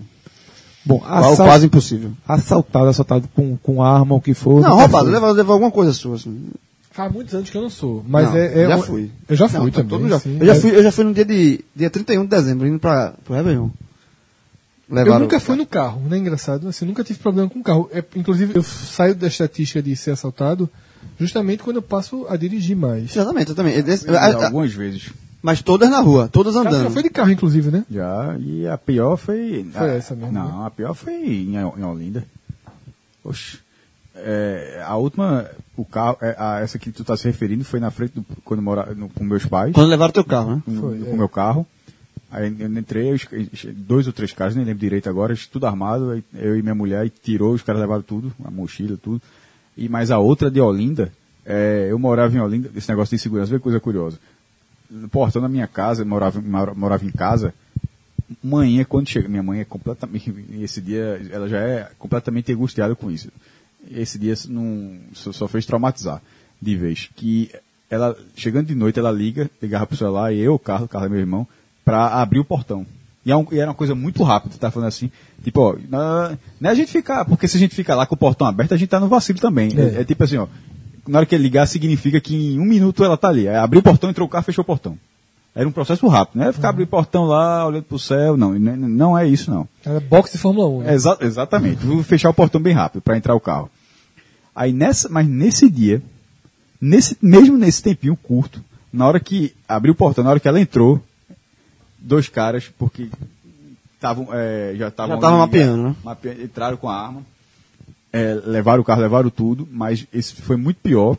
Bom, 0.84 0.98
quase 0.98 1.66
impossível. 1.66 2.12
assaltado, 2.26 2.86
assaltado 2.88 3.28
com, 3.34 3.56
com 3.58 3.82
arma, 3.82 4.14
o 4.14 4.20
que 4.20 4.32
for. 4.34 4.62
Não, 4.62 4.76
roubado, 4.76 5.04
fui. 5.04 5.12
levou, 5.14 5.30
levou 5.32 5.52
alguma 5.54 5.70
coisa 5.70 5.92
sua. 5.92 6.16
Assim. 6.16 6.48
Faz 6.90 7.12
muitos 7.12 7.34
anos 7.34 7.50
que 7.50 7.56
eu 7.56 7.62
não 7.62 7.70
sou. 7.70 8.04
Mas 8.08 8.28
Não, 8.30 8.36
é, 8.36 8.62
é 8.62 8.66
já 8.68 8.78
fui. 8.78 9.10
Eu 9.28 9.36
já 9.36 9.48
fui 9.48 9.58
Não, 9.60 9.66
tá 9.70 9.72
também. 9.82 9.88
todo 9.98 10.08
já- 10.08 10.18
sim. 10.18 10.38
eu, 10.40 10.46
já 10.46 10.52
É. 10.52 10.54
fui, 10.60 10.70
eu 10.76 10.82
já 10.82 10.90
fui 10.92 11.04
no 11.04 11.14
dia 11.14 11.24
de 11.24 11.60
dia 11.76 11.90
31 11.90 12.22
de 12.24 12.28
dezembro, 12.30 12.66
indo 12.66 12.78
pra, 12.78 13.12
pro 13.24 13.34
Réveillon. 13.34 13.68
Eu 14.88 14.96
Levaram- 14.96 15.20
nunca 15.20 15.38
fui 15.38 15.54
no 15.54 15.64
carro, 15.66 16.02
não 16.08 16.16
é 16.16 16.18
engraçado? 16.18 16.66
Assim, 16.66 16.84
nunca 16.84 17.04
tive 17.04 17.20
problema 17.20 17.48
com 17.48 17.60
o 17.60 17.62
carro. 17.62 17.88
É, 17.92 18.02
inclusive, 18.16 18.56
eu 18.56 18.62
saio 18.64 19.14
da 19.14 19.28
estatística 19.28 19.80
de 19.80 19.94
ser 19.94 20.10
assaltado 20.12 20.68
justamente 21.18 21.62
quando 21.62 21.76
eu 21.76 21.82
passo 21.82 22.26
a 22.28 22.36
dirigir 22.36 22.74
mais. 22.76 23.14
Exatamente, 23.14 23.50
eu 23.50 23.54
também. 23.54 23.74
Esse- 23.74 24.06
Já 24.06 24.18
a- 24.18 24.26
a- 24.26 24.44
algumas 24.46 24.72
vezes. 24.72 25.10
Mas 25.42 25.62
todas 25.62 25.88
na 25.90 26.00
rua, 26.00 26.28
todas 26.28 26.54
andando. 26.56 26.82
já 26.84 26.90
foi 26.90 27.02
de 27.02 27.10
carro, 27.10 27.30
inclusive, 27.30 27.70
né? 27.70 27.84
Já, 27.90 28.36
e 28.38 28.66
a 28.66 28.76
pior 28.78 29.16
foi. 29.16 29.66
Foi 29.72 29.90
a- 29.90 29.94
essa 29.94 30.14
mesmo, 30.14 30.32
né? 30.32 30.40
Não, 30.40 30.64
a 30.66 30.70
pior 30.70 30.94
foi 30.94 31.12
em, 31.14 31.56
em 31.56 31.84
Olinda. 31.84 32.24
Oxe. 33.24 33.58
É, 34.14 34.82
a 34.86 34.96
última, 34.96 35.46
o 35.76 35.84
carro, 35.84 36.18
é, 36.20 36.34
a, 36.38 36.60
essa 36.60 36.78
que 36.78 36.90
tu 36.90 37.04
tá 37.04 37.16
se 37.16 37.24
referindo 37.24 37.64
foi 37.64 37.80
na 37.80 37.90
frente 37.90 38.12
do, 38.14 38.24
quando 38.44 38.58
eu 38.60 38.64
morava 38.64 38.94
no, 38.94 39.08
com 39.08 39.24
meus 39.24 39.46
pais, 39.46 39.72
Quando 39.72 39.88
levaram 39.88 40.12
teu 40.12 40.24
carro, 40.24 40.56
né? 40.56 40.62
com, 40.64 40.76
Foi, 40.76 40.98
com 40.98 41.12
é. 41.12 41.16
meu 41.16 41.28
carro. 41.28 41.66
Aí 42.30 42.54
eu 42.60 42.68
entrei, 42.68 43.12
os- 43.12 43.26
dois 43.74 44.06
ou 44.06 44.12
três 44.12 44.32
caras, 44.32 44.54
nem 44.54 44.64
lembro 44.64 44.80
direito 44.80 45.08
agora, 45.08 45.34
tudo 45.50 45.66
armado, 45.66 46.22
eu 46.34 46.56
e 46.58 46.62
minha 46.62 46.74
mulher, 46.74 47.06
e 47.06 47.10
tirou, 47.10 47.54
os 47.54 47.62
caras 47.62 47.80
levaram 47.80 48.02
tudo, 48.02 48.32
a 48.44 48.50
mochila, 48.50 48.96
tudo. 49.02 49.22
E 49.76 49.88
mais 49.88 50.10
a 50.10 50.18
outra 50.18 50.50
de 50.50 50.60
Olinda, 50.60 51.10
é, 51.46 51.86
eu 51.90 51.98
morava 51.98 52.36
em 52.36 52.40
Olinda, 52.40 52.70
esse 52.76 52.88
negócio 52.90 53.16
de 53.16 53.22
segurança, 53.22 53.50
vê 53.50 53.56
que 53.56 53.62
coisa 53.62 53.80
curiosa. 53.80 54.18
No 54.90 55.08
portão 55.08 55.40
da 55.40 55.48
minha 55.48 55.66
casa, 55.66 56.02
eu 56.02 56.06
morava, 56.06 56.40
mora- 56.40 56.74
morava 56.74 57.04
em 57.04 57.10
casa, 57.10 57.54
manhã, 58.42 58.84
quando 58.84 59.08
chega, 59.08 59.28
minha 59.28 59.42
mãe 59.42 59.60
é 59.60 59.64
completamente, 59.64 60.32
esse 60.60 60.80
dia, 60.80 61.20
ela 61.30 61.48
já 61.48 61.58
é 61.58 61.88
completamente 61.98 62.52
angustiada 62.52 62.94
com 62.94 63.10
isso. 63.10 63.28
Esse 63.90 64.18
dia 64.18 64.34
não, 64.48 64.96
só, 65.12 65.32
só 65.32 65.48
fez 65.48 65.64
traumatizar 65.64 66.20
de 66.60 66.76
vez. 66.76 67.08
Que 67.16 67.50
ela, 67.88 68.16
chegando 68.36 68.66
de 68.66 68.74
noite, 68.74 68.98
ela 68.98 69.10
liga, 69.10 69.50
ligava 69.60 69.86
pro 69.86 69.96
celular, 69.96 70.32
e 70.32 70.38
eu, 70.40 70.58
Carlos, 70.58 70.88
Carlos 70.90 71.08
é 71.08 71.12
meu 71.12 71.20
irmão, 71.20 71.46
pra 71.84 72.06
abrir 72.20 72.38
o 72.40 72.44
portão. 72.44 72.84
E, 73.24 73.32
é 73.32 73.34
e 73.52 73.58
era 73.58 73.68
uma 73.70 73.74
coisa 73.74 73.94
muito 73.94 74.22
rápida, 74.22 74.56
tá 74.58 74.70
falando 74.70 74.88
assim, 74.88 75.10
tipo, 75.42 75.60
ó, 75.60 75.76
não, 75.88 76.38
não 76.60 76.70
é 76.70 76.72
a 76.72 76.74
gente 76.74 76.90
ficar, 76.92 77.24
porque 77.24 77.46
se 77.48 77.56
a 77.56 77.60
gente 77.60 77.74
ficar 77.74 77.94
lá 77.94 78.06
com 78.06 78.14
o 78.14 78.18
portão 78.18 78.46
aberto, 78.46 78.72
a 78.74 78.76
gente 78.76 78.88
tá 78.88 78.98
no 79.00 79.08
vacilo 79.08 79.38
também. 79.40 79.70
É, 79.76 79.98
É. 79.98 80.00
é 80.00 80.04
tipo 80.04 80.22
assim, 80.24 80.36
ó, 80.36 80.46
na 81.06 81.18
hora 81.18 81.26
que 81.26 81.34
ele 81.34 81.42
ligar, 81.44 81.66
significa 81.66 82.20
que 82.20 82.54
em 82.54 82.58
um 82.60 82.64
minuto 82.64 83.04
ela 83.04 83.16
tá 83.16 83.28
ali. 83.28 83.48
Abriu 83.48 83.80
o 83.80 83.82
portão, 83.82 84.10
entrou 84.10 84.26
o 84.26 84.30
carro, 84.30 84.44
fechou 84.44 84.62
o 84.62 84.66
portão. 84.66 84.98
Era 85.54 85.68
um 85.68 85.72
processo 85.72 86.06
rápido, 86.06 86.38
não 86.38 86.46
é 86.48 86.52
ficar 86.52 86.68
abrindo 86.68 86.86
o 86.86 86.90
portão 86.90 87.24
lá, 87.24 87.66
olhando 87.66 87.82
pro 87.82 87.98
céu, 87.98 88.36
não, 88.36 88.52
não, 88.56 88.76
não 88.76 89.18
é 89.18 89.26
isso 89.26 89.50
não. 89.50 89.68
Era 89.84 89.98
boxe 89.98 90.32
de 90.34 90.38
Fórmula 90.38 90.68
1. 90.68 90.80
né? 90.82 90.94
Exa- 90.94 91.18
exatamente. 91.20 91.84
Vou 91.84 92.02
fechar 92.04 92.30
o 92.30 92.34
portão 92.34 92.60
bem 92.60 92.72
rápido 92.72 93.02
para 93.02 93.16
entrar 93.16 93.34
o 93.34 93.40
carro. 93.40 93.68
Aí 94.54 94.72
nessa, 94.72 95.08
mas 95.08 95.26
nesse 95.26 95.68
dia, 95.68 96.00
nesse 96.80 97.16
mesmo 97.20 97.56
nesse 97.58 97.82
tempinho 97.82 98.14
curto, 98.16 98.62
na 98.92 99.06
hora 99.08 99.18
que 99.18 99.52
abriu 99.68 99.92
o 99.92 99.96
portão, 99.96 100.22
na 100.22 100.30
hora 100.30 100.38
que 100.40 100.46
ela 100.46 100.60
entrou, 100.60 101.02
dois 101.98 102.28
caras, 102.28 102.70
porque 102.78 103.08
estavam 103.96 104.28
é, 104.32 104.74
já 104.76 104.86
estavam 104.88 105.16
Já 105.16 105.20
tavam 105.20 105.42
ali, 105.42 105.46
mapeando, 105.46 105.82
né? 105.82 105.96
mape- 106.04 106.38
entraram 106.44 106.76
com 106.76 106.88
a 106.88 106.94
arma, 106.96 107.22
é, 108.12 108.34
levaram 108.34 108.82
o 108.82 108.84
carro, 108.84 109.00
levaram 109.02 109.30
tudo, 109.30 109.68
mas 109.70 110.06
esse 110.12 110.34
foi 110.34 110.56
muito 110.56 110.78
pior, 110.80 111.16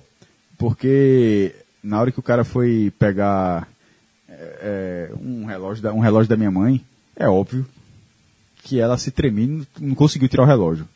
porque 0.58 1.56
na 1.84 2.00
hora 2.00 2.12
que 2.12 2.20
o 2.20 2.24
cara 2.24 2.44
foi 2.44 2.92
pegar 3.00 3.68
é, 4.30 5.10
é, 5.12 5.12
um 5.20 5.46
relógio 5.46 5.82
da, 5.84 5.94
um 5.94 6.00
relógio 6.00 6.30
da 6.30 6.38
minha 6.38 6.52
mãe, 6.52 6.84
é 7.16 7.28
óbvio 7.28 7.66
que 8.64 8.80
ela 8.80 8.98
se 8.98 9.12
tremia 9.12 9.46
e 9.46 9.66
não- 9.80 9.96
conseguiu 9.96 10.30
tirar 10.30 10.44
o 10.44 10.48
relógio. 10.48 10.88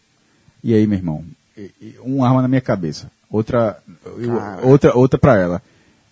E 0.63 0.73
aí, 0.73 0.85
meu 0.85 0.97
irmão, 0.97 1.25
uma 2.01 2.27
arma 2.27 2.41
na 2.41 2.47
minha 2.47 2.61
cabeça, 2.61 3.09
outra 3.29 3.77
eu- 4.17 4.69
outra 4.69 4.95
outra 4.95 5.19
para 5.19 5.39
ela. 5.39 5.61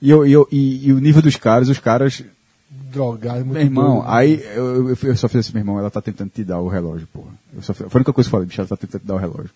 E, 0.01 0.09
eu, 0.09 0.25
e, 0.25 0.31
eu- 0.33 0.47
e- 0.51 0.87
e 0.87 0.93
o 0.93 0.99
nível 0.99 1.21
dos 1.21 1.35
caras, 1.35 1.69
os 1.69 1.79
caras, 1.79 2.23
Drogado, 2.91 3.39
muito 3.45 3.53
meu 3.53 3.61
irmão, 3.61 3.93
doido. 3.99 4.09
aí 4.09 4.43
eu, 4.55 4.89
eu, 4.89 4.97
eu 5.03 5.15
só 5.15 5.27
fiz 5.29 5.39
assim, 5.41 5.53
meu 5.53 5.61
irmão, 5.61 5.77
ela 5.79 5.91
tá 5.91 6.01
tentando 6.01 6.29
te 6.31 6.43
dar 6.43 6.59
o 6.59 6.67
relógio, 6.67 7.07
porra. 7.13 7.29
Eu 7.55 7.61
só, 7.61 7.73
foi 7.73 7.85
a 7.85 7.95
única 7.97 8.11
coisa 8.13 8.27
que 8.27 8.29
eu 8.29 8.31
falei, 8.31 8.47
bicho, 8.47 8.61
ela 8.61 8.67
tá 8.67 8.75
tentando 8.77 9.01
te 9.01 9.07
dar 9.07 9.15
o 9.15 9.19
relógio. 9.19 9.51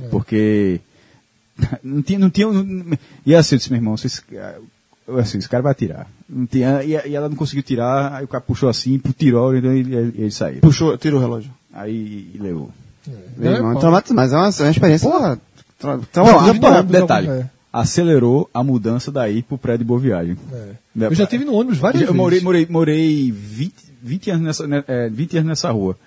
É. 0.00 0.08
Porque 0.08 0.80
não 1.82 2.02
tinha, 2.02 2.18
não 2.18 2.30
tinha, 2.30 2.46
não- 2.50 2.98
e 3.26 3.34
assim, 3.34 3.54
eu 3.54 3.58
disse, 3.58 3.70
meu 3.70 3.78
irmão, 3.78 3.96
vocês, 3.96 4.22
eu, 5.06 5.18
assim, 5.18 5.38
esse 5.38 5.48
cara 5.48 5.62
vai 5.62 5.74
tirar. 5.74 6.06
Não 6.28 6.46
tinha, 6.46 6.82
e, 6.82 6.90
e 7.10 7.14
ela 7.14 7.28
não 7.28 7.36
conseguiu 7.36 7.62
tirar, 7.62 8.14
aí 8.14 8.24
o 8.24 8.28
cara 8.28 8.40
puxou 8.42 8.68
assim, 8.68 8.98
tirou, 9.16 9.54
então 9.56 9.72
ele, 9.72 9.94
ele, 9.94 10.14
ele 10.22 10.30
saiu. 10.30 10.60
Puxou, 10.60 10.96
tirou 10.96 11.18
o 11.18 11.22
relógio. 11.22 11.50
Aí 11.72 12.30
levou. 12.40 12.70
Meu 13.36 13.50
É, 13.52 13.54
irmão, 13.56 13.74
pô. 13.74 13.80
traumatiza, 13.80 14.14
mas 14.14 14.32
é 14.32 14.36
uma, 14.36 14.48
é 14.48 14.62
uma 14.62 14.70
experiência. 14.70 15.10
Tra, 15.10 15.96
Não, 15.96 16.00
traumatizante. 16.04 16.58
de 16.60 16.66
a- 16.66 16.70
ônibus, 16.70 16.92
detalhe, 16.92 17.28
é. 17.28 17.50
acelerou 17.72 18.48
a 18.54 18.62
mudança 18.62 19.10
daí 19.10 19.42
pro 19.42 19.58
prédio 19.58 19.78
de 19.80 19.84
Boa 19.84 19.98
Viagem. 20.00 20.36
É. 20.52 20.56
Né, 20.94 21.06
Eu 21.06 21.14
já 21.14 21.26
tive 21.26 21.44
no 21.44 21.54
ônibus 21.54 21.78
várias 21.78 22.02
Eu 22.02 22.08
vezes. 22.08 22.16
morei, 22.20 22.40
morei, 22.40 22.66
morei 22.70 23.32
20, 23.32 23.74
20 24.02 24.30
anos 24.30 24.42
nessa, 24.46 24.66
né, 24.68 24.84
é, 24.86 25.08
20 25.08 25.36
anos 25.38 25.48
nessa 25.48 25.70
rua. 25.70 25.98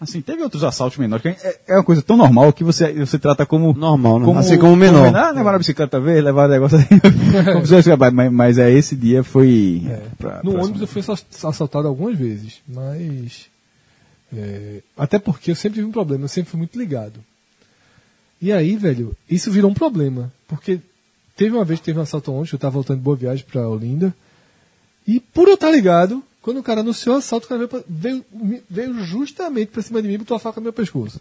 Assim, 0.00 0.20
teve 0.20 0.42
outros 0.42 0.62
assaltos 0.64 0.98
menores, 0.98 1.22
que 1.22 1.28
é, 1.28 1.60
é 1.68 1.74
uma 1.76 1.84
coisa 1.84 2.02
tão 2.02 2.16
normal 2.16 2.52
que 2.52 2.62
você, 2.64 2.92
você 2.92 3.18
trata 3.18 3.46
como... 3.46 3.72
Normal, 3.72 4.20
né? 4.20 4.38
Assim 4.38 4.58
como 4.58 4.76
menor. 4.76 5.14
Ah, 5.14 5.30
levaram 5.30 5.56
a 5.56 5.58
bicicleta 5.58 5.98
vez, 6.00 6.22
levaram 6.22 6.48
o 6.50 6.52
negócio 6.52 6.78
aí. 6.78 6.84
como 7.54 7.66
fosse, 7.66 7.96
mas, 8.12 8.32
mas 8.32 8.58
é, 8.58 8.70
esse 8.72 8.94
dia 8.96 9.22
foi... 9.22 9.82
pra- 10.18 10.40
No 10.42 10.52
pra- 10.52 10.62
ônibus 10.62 10.80
eu 10.82 10.86
fui 10.88 11.00
ass- 11.00 11.24
assaltado 11.44 11.88
algumas 11.88 12.18
vezes, 12.18 12.60
mas. 12.68 13.46
é, 14.36 14.80
até 14.96 15.18
porque 15.18 15.52
eu 15.52 15.54
sempre 15.56 15.76
tive 15.76 15.86
um 15.86 15.92
problema, 15.92 16.24
eu 16.24 16.28
sempre 16.28 16.50
fui 16.50 16.58
muito 16.58 16.78
ligado. 16.78 17.20
E 18.42 18.52
aí, 18.52 18.76
velho, 18.76 19.16
isso 19.30 19.50
virou 19.50 19.70
um 19.70 19.74
problema. 19.74 20.30
Porque 20.46 20.80
teve 21.36 21.54
uma 21.56 21.64
vez 21.64 21.78
que 21.80 21.86
teve 21.86 21.98
um 21.98 22.02
assalto 22.02 22.30
ontem, 22.32 22.52
eu 22.52 22.58
tava 22.58 22.72
voltando 22.74 22.98
de 22.98 23.04
boa 23.04 23.16
viagem 23.16 23.44
pra 23.50 23.66
Olinda. 23.68 24.12
E 25.06 25.18
por 25.20 25.48
eu 25.48 25.54
estar 25.54 25.70
ligado, 25.70 26.22
quando 26.44 26.58
o 26.58 26.62
cara 26.62 26.80
anunciou 26.82 27.14
o 27.14 27.18
assalto, 27.18 27.46
o 27.46 27.48
cara 27.48 27.66
veio, 27.66 27.84
veio, 27.88 28.24
me- 28.32 28.62
veio 28.68 29.02
justamente 29.02 29.68
pra 29.68 29.80
cima 29.82 30.02
de 30.02 30.08
mim 30.08 30.14
e 30.14 30.18
botou 30.18 30.36
a 30.36 30.40
faca 30.40 30.60
no 30.60 30.64
meu 30.64 30.72
pescoço. 30.72 31.18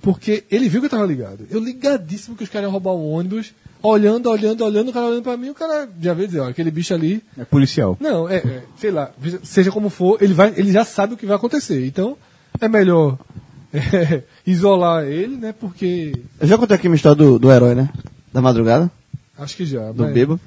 Porque 0.00 0.44
ele 0.50 0.68
viu 0.68 0.80
que 0.80 0.86
eu 0.86 0.90
tava 0.90 1.04
ligado. 1.06 1.46
Eu 1.50 1.58
ligadíssimo 1.62 2.36
que 2.36 2.44
os 2.44 2.48
caras 2.50 2.64
iam 2.66 2.72
roubar 2.72 2.92
o 2.92 3.10
ônibus, 3.10 3.52
olhando, 3.82 4.28
olhando, 4.30 4.64
olhando, 4.64 4.88
o 4.88 4.92
cara 4.92 5.06
olhando 5.06 5.22
pra 5.22 5.36
mim, 5.36 5.50
o 5.50 5.54
cara 5.54 5.88
já 6.00 6.14
veio 6.14 6.28
dizer, 6.28 6.40
ó, 6.40 6.48
aquele 6.48 6.70
bicho 6.70 6.94
ali 6.94 7.22
É 7.36 7.44
policial. 7.44 7.96
não, 8.00 8.28
é, 8.28 8.36
é, 8.36 8.62
sei 8.76 8.90
lá, 8.90 9.10
seja 9.44 9.70
como 9.72 9.90
for, 9.90 10.20
ele, 10.22 10.32
vai, 10.34 10.52
ele 10.56 10.72
já 10.72 10.84
sabe 10.84 11.14
o 11.14 11.16
que 11.16 11.26
vai 11.26 11.36
acontecer. 11.36 11.84
Então, 11.86 12.16
é 12.60 12.68
melhor 12.68 13.18
é, 13.72 14.22
isolar 14.46 15.04
ele, 15.04 15.36
né? 15.36 15.52
Porque. 15.52 16.12
Eu 16.40 16.46
já 16.48 16.58
contei 16.58 16.76
aqui 16.76 16.88
uma 16.88 16.96
história 16.96 17.16
do, 17.16 17.38
do 17.38 17.50
herói, 17.50 17.74
né? 17.74 17.88
Da 18.32 18.40
madrugada, 18.42 18.90
Acho 19.38 19.56
que 19.56 19.64
já. 19.66 19.90
do 19.92 20.02
mas- 20.04 20.12
bêbado. 20.14 20.40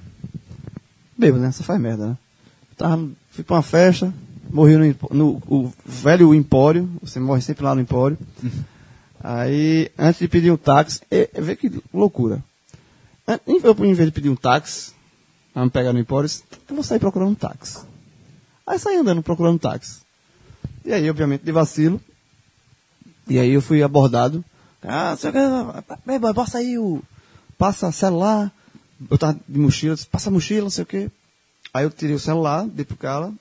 Bêbado, 1.18 1.42
né? 1.44 1.52
Você 1.52 1.64
faz 1.64 1.80
merda, 1.80 2.08
né? 2.08 2.18
Tava, 2.78 3.08
fui 3.36 3.44
pra 3.44 3.58
uma 3.58 3.62
festa, 3.62 4.14
morri 4.50 4.78
no, 4.78 4.96
no 5.12 5.28
o 5.48 5.74
velho 5.86 6.34
Empório, 6.34 6.90
você 7.02 7.20
morre 7.20 7.42
sempre 7.42 7.66
lá 7.66 7.76
no 7.76 7.82
Empório. 7.82 8.18
Aí, 9.22 9.92
antes 9.98 10.20
de 10.20 10.28
pedir 10.28 10.52
um 10.52 10.58
táxi, 10.58 11.02
vê 11.34 11.56
que 11.56 11.82
loucura. 11.94 12.44
Eu, 13.28 13.40
em 13.84 13.94
vez 13.94 14.08
de 14.08 14.12
pedir 14.12 14.30
um 14.30 14.36
táxi, 14.36 14.94
pra 15.52 15.66
me 15.66 15.72
pegar 15.72 15.92
no 15.92 16.00
Empório, 16.00 16.26
eu 16.26 16.30
disse, 16.30 16.44
eu 16.70 16.76
vou 16.76 16.84
sair 16.84 17.00
procurando 17.00 17.32
um 17.32 17.36
táxi. 17.36 17.80
Aí 18.68 18.80
saí 18.80 18.98
andando 18.98 19.22
procurando 19.22 19.56
um 19.56 19.60
táxi. 19.60 20.02
E 20.86 20.94
aí, 20.94 21.10
obviamente, 21.10 21.44
de 21.44 21.52
vacilo. 21.52 22.00
E 23.28 23.40
aí 23.40 23.52
eu 23.52 23.62
fui 23.62 23.82
abordado. 23.82 24.46
Ah. 24.84 25.16
Ei, 26.08 26.20
boy, 26.20 26.34
passa 26.34 26.60
aí 26.60 26.78
o. 26.78 27.02
Passa 27.58 27.92
celular, 27.92 28.52
eu 29.10 29.18
tava 29.18 29.40
de 29.48 29.60
mochila, 29.60 29.96
disse, 29.96 30.08
passa 30.08 30.30
a 30.30 30.32
mochila, 30.32 30.64
não 30.64 30.70
sei 30.70 30.84
o 30.84 30.88
quê. 30.88 31.12
Aí 31.76 31.84
eu 31.84 31.90
tirei 31.92 32.16
o 32.16 32.20
celular, 32.20 32.66
dei 32.66 32.86
pro 32.86 32.96
cara, 32.96 33.34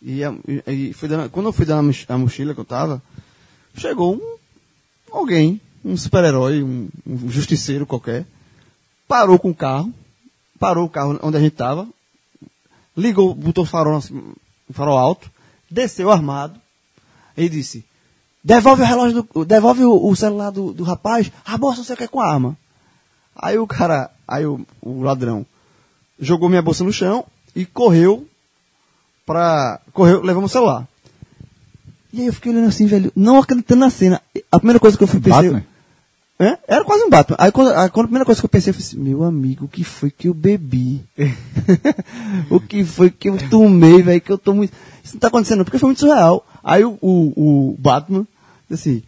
e, 0.00 0.20
e- 0.22 0.94
e 0.94 1.08
dando, 1.08 1.28
quando 1.28 1.46
eu 1.46 1.52
fui 1.52 1.66
dar 1.66 1.78
a 1.78 1.82
moch- 1.82 2.06
a 2.08 2.16
mochila 2.16 2.54
que 2.54 2.60
eu 2.60 2.64
tava, 2.64 3.02
chegou 3.76 4.14
um, 4.14 4.36
alguém, 5.10 5.60
um 5.84 5.96
super-herói, 5.96 6.62
um, 6.62 6.88
um 7.04 7.28
justiceiro 7.28 7.84
qualquer, 7.84 8.26
parou 9.08 9.40
com 9.40 9.50
o 9.50 9.54
carro, 9.54 9.92
parou 10.56 10.84
o 10.84 10.88
carro 10.88 11.18
onde 11.20 11.36
a 11.36 11.40
gente 11.40 11.56
tava, 11.56 11.84
ligou, 12.96 13.34
botou 13.34 13.64
o 13.64 13.66
farol, 13.66 13.98
o 14.68 14.72
farol 14.72 14.96
alto, 14.96 15.28
desceu 15.68 16.12
armado, 16.12 16.60
e 17.36 17.48
disse, 17.48 17.84
devolve 18.44 18.82
o 18.82 18.86
relógio, 18.86 19.24
do, 19.34 19.44
devolve 19.44 19.82
o, 19.82 20.10
o 20.10 20.14
celular 20.14 20.50
do, 20.50 20.72
do 20.72 20.84
rapaz, 20.84 21.28
a 21.44 21.58
bolsa 21.58 21.82
você 21.82 21.96
quer 21.96 22.06
com 22.08 22.20
a 22.20 22.32
arma. 22.32 22.56
Aí 23.34 23.58
o 23.58 23.66
cara, 23.66 24.12
aí 24.28 24.46
o, 24.46 24.64
o 24.80 25.02
ladrão, 25.02 25.44
jogou 26.20 26.48
minha 26.48 26.62
bolsa 26.62 26.84
no 26.84 26.92
chão 26.92 27.26
e 27.54 27.64
correu 27.64 28.26
pra, 29.26 29.80
correu, 29.92 30.22
levou 30.22 30.42
meu 30.42 30.48
celular. 30.48 30.86
E 32.12 32.20
aí 32.20 32.26
eu 32.26 32.32
fiquei 32.32 32.52
olhando 32.52 32.68
assim, 32.68 32.86
velho, 32.86 33.12
não 33.14 33.38
acreditando 33.38 33.80
na 33.80 33.90
cena. 33.90 34.22
A 34.50 34.58
primeira 34.58 34.78
coisa 34.78 34.96
que 34.96 35.02
eu 35.02 35.08
fui 35.08 35.20
pensei... 35.20 35.50
Batman? 35.50 35.64
É? 36.38 36.58
Era 36.66 36.84
quase 36.84 37.04
um 37.04 37.10
Batman. 37.10 37.36
Aí 37.38 37.52
quando, 37.52 37.72
aí, 37.72 37.88
quando 37.90 38.04
a 38.04 38.08
primeira 38.08 38.24
coisa 38.24 38.40
que 38.40 38.44
eu 38.44 38.50
pensei, 38.50 38.70
eu 38.70 38.74
falei 38.74 38.86
assim, 38.86 38.98
meu 38.98 39.24
amigo, 39.24 39.64
o 39.64 39.68
que 39.68 39.84
foi 39.84 40.10
que 40.10 40.28
eu 40.28 40.34
bebi? 40.34 41.04
o 42.50 42.60
que 42.60 42.84
foi 42.84 43.10
que 43.10 43.28
eu 43.28 43.36
tomei, 43.48 44.02
velho, 44.02 44.20
que 44.20 44.32
eu 44.32 44.38
tô 44.38 44.52
muito... 44.52 44.72
Isso 45.02 45.14
não 45.14 45.20
tá 45.20 45.28
acontecendo, 45.28 45.64
porque 45.64 45.78
foi 45.78 45.88
muito 45.88 46.00
surreal. 46.00 46.46
Aí 46.62 46.84
o, 46.84 46.98
o, 47.00 47.72
o 47.72 47.76
Batman 47.78 48.26
disse 48.70 48.88
assim, 48.90 49.02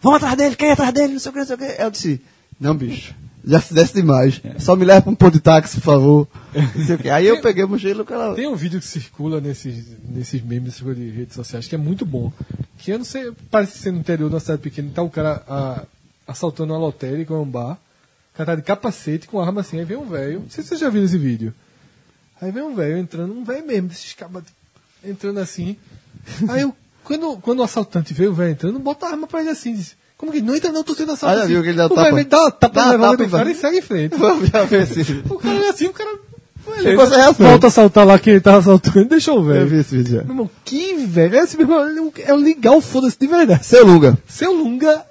vamos 0.00 0.16
atrás 0.16 0.36
dele, 0.36 0.56
quem 0.56 0.68
é 0.68 0.72
atrás 0.72 0.92
dele, 0.92 1.12
não 1.12 1.20
sei 1.20 1.30
o 1.30 1.32
que, 1.32 1.38
não 1.38 1.46
sei 1.46 1.56
o 1.56 1.58
que. 1.58 1.64
Aí 1.64 1.80
eu 1.80 1.90
disse, 1.90 2.20
não, 2.60 2.74
bicho, 2.74 3.14
já 3.48 3.60
fizesse 3.60 3.94
demais. 3.94 4.40
Só 4.58 4.76
me 4.76 4.84
leva 4.84 5.02
pra 5.02 5.10
um 5.10 5.14
ponto 5.14 5.32
de 5.32 5.40
táxi, 5.40 5.76
por 5.76 5.82
favor. 5.84 6.28
Não 6.76 6.86
sei 6.86 6.94
o 6.94 6.98
que. 6.98 7.08
Aí 7.10 7.26
eu 7.26 7.40
peguei 7.40 7.64
a 7.64 7.66
mochila, 7.66 8.02
o 8.02 8.06
cara... 8.06 8.34
Tem 8.34 8.46
um 8.46 8.54
vídeo 8.54 8.78
que 8.78 8.86
circula 8.86 9.40
nesses, 9.40 9.86
nesses 10.08 10.42
memes 10.42 10.76
de 10.80 11.10
redes 11.10 11.34
sociais 11.34 11.66
que 11.66 11.74
é 11.74 11.78
muito 11.78 12.04
bom. 12.06 12.32
Que 12.76 12.92
eu 12.92 12.98
não 12.98 13.04
sei, 13.04 13.32
parece 13.50 13.78
ser 13.78 13.90
no 13.92 13.98
interior 13.98 14.28
de 14.28 14.34
uma 14.34 14.40
cidade 14.40 14.60
pequena, 14.62 14.90
tá 14.94 15.02
o 15.02 15.10
cara 15.10 15.42
a- 15.48 15.82
assaltando 16.26 16.72
uma 16.72 16.78
lotérica 16.78 17.34
ou 17.34 17.42
um 17.42 17.50
bar. 17.50 17.78
O 18.34 18.36
cara 18.36 18.52
tá 18.52 18.54
de 18.54 18.62
capacete 18.62 19.26
com 19.26 19.40
arma 19.40 19.62
assim, 19.62 19.78
aí 19.80 19.84
vem 19.84 19.96
um 19.96 20.06
velho. 20.06 20.40
Não 20.40 20.50
sei 20.50 20.62
se 20.62 20.70
você 20.70 20.76
já 20.76 20.88
viu 20.88 21.04
esse 21.04 21.18
vídeo. 21.18 21.52
Aí 22.40 22.52
vem 22.52 22.62
um 22.62 22.74
velho 22.74 22.98
entrando, 22.98 23.32
um 23.32 23.42
velho 23.42 23.66
mesmo, 23.66 23.88
desses 23.88 24.12
cabas 24.12 24.44
entrando 25.04 25.40
assim. 25.40 25.76
Aí 26.48 26.60
eu, 26.60 26.72
quando, 27.02 27.36
quando 27.38 27.60
o 27.60 27.62
assaltante 27.64 28.14
vê 28.14 28.28
o 28.28 28.34
velho 28.34 28.52
entrando, 28.52 28.78
bota 28.78 29.06
a 29.06 29.10
arma 29.10 29.26
pra 29.26 29.40
ele 29.40 29.50
assim, 29.50 29.74
diz, 29.74 29.96
como 30.18 30.32
que 30.32 30.42
não 30.42 30.54
entra 30.54 30.70
não, 30.70 30.84
tô 30.84 30.94
sendo 30.94 31.12
assaltado. 31.12 31.32
Ah, 31.32 31.38
já 31.38 31.44
assim. 31.44 31.54
viu 31.54 31.62
que 31.62 31.68
ele 31.68 31.76
dá 31.78 31.86
o 31.86 31.88
tapa? 31.88 32.10
velho 32.10 32.28
dá 32.28 32.40
uma 32.40 32.50
tapa 32.50 33.16
do 33.16 33.24
e 33.24 33.28
cara 33.28 33.44
vai. 33.44 33.52
e 33.52 33.54
segue 33.54 33.78
em 33.78 33.82
frente. 33.82 34.16
Vamos 34.18 34.48
ver 34.50 34.82
esse... 34.82 35.22
O 35.30 35.38
cara 35.38 35.64
é 35.64 35.68
assim, 35.70 35.86
o 35.86 35.92
cara. 35.92 36.18
Chegou 36.82 37.04
essa 37.04 37.16
reação. 37.16 37.46
Volta 37.46 37.66
a 37.66 37.68
assaltar 37.68 38.06
lá 38.06 38.18
quem 38.18 38.34
ele 38.34 38.42
tava 38.42 38.58
assaltando, 38.58 39.06
deixou 39.06 39.38
o 39.38 39.44
velho. 39.44 39.60
Eu 39.60 39.66
vi 39.68 39.76
esse 39.76 39.96
vídeo 39.96 40.16
já. 40.16 40.22
Meu 40.24 40.32
irmão, 40.32 40.50
que 40.64 40.94
velho. 41.06 41.36
É, 41.36 41.42
esse, 41.44 41.56
meu 41.56 41.66
irmão, 41.66 42.12
é 42.18 42.34
o 42.34 42.36
legal, 42.36 42.80
foda-se, 42.82 43.16
de 43.18 43.26
verdade. 43.26 43.64
Seu 43.64 43.86
Lunga. 43.86 44.18
Seu 44.28 44.52
Lunga 44.52 45.02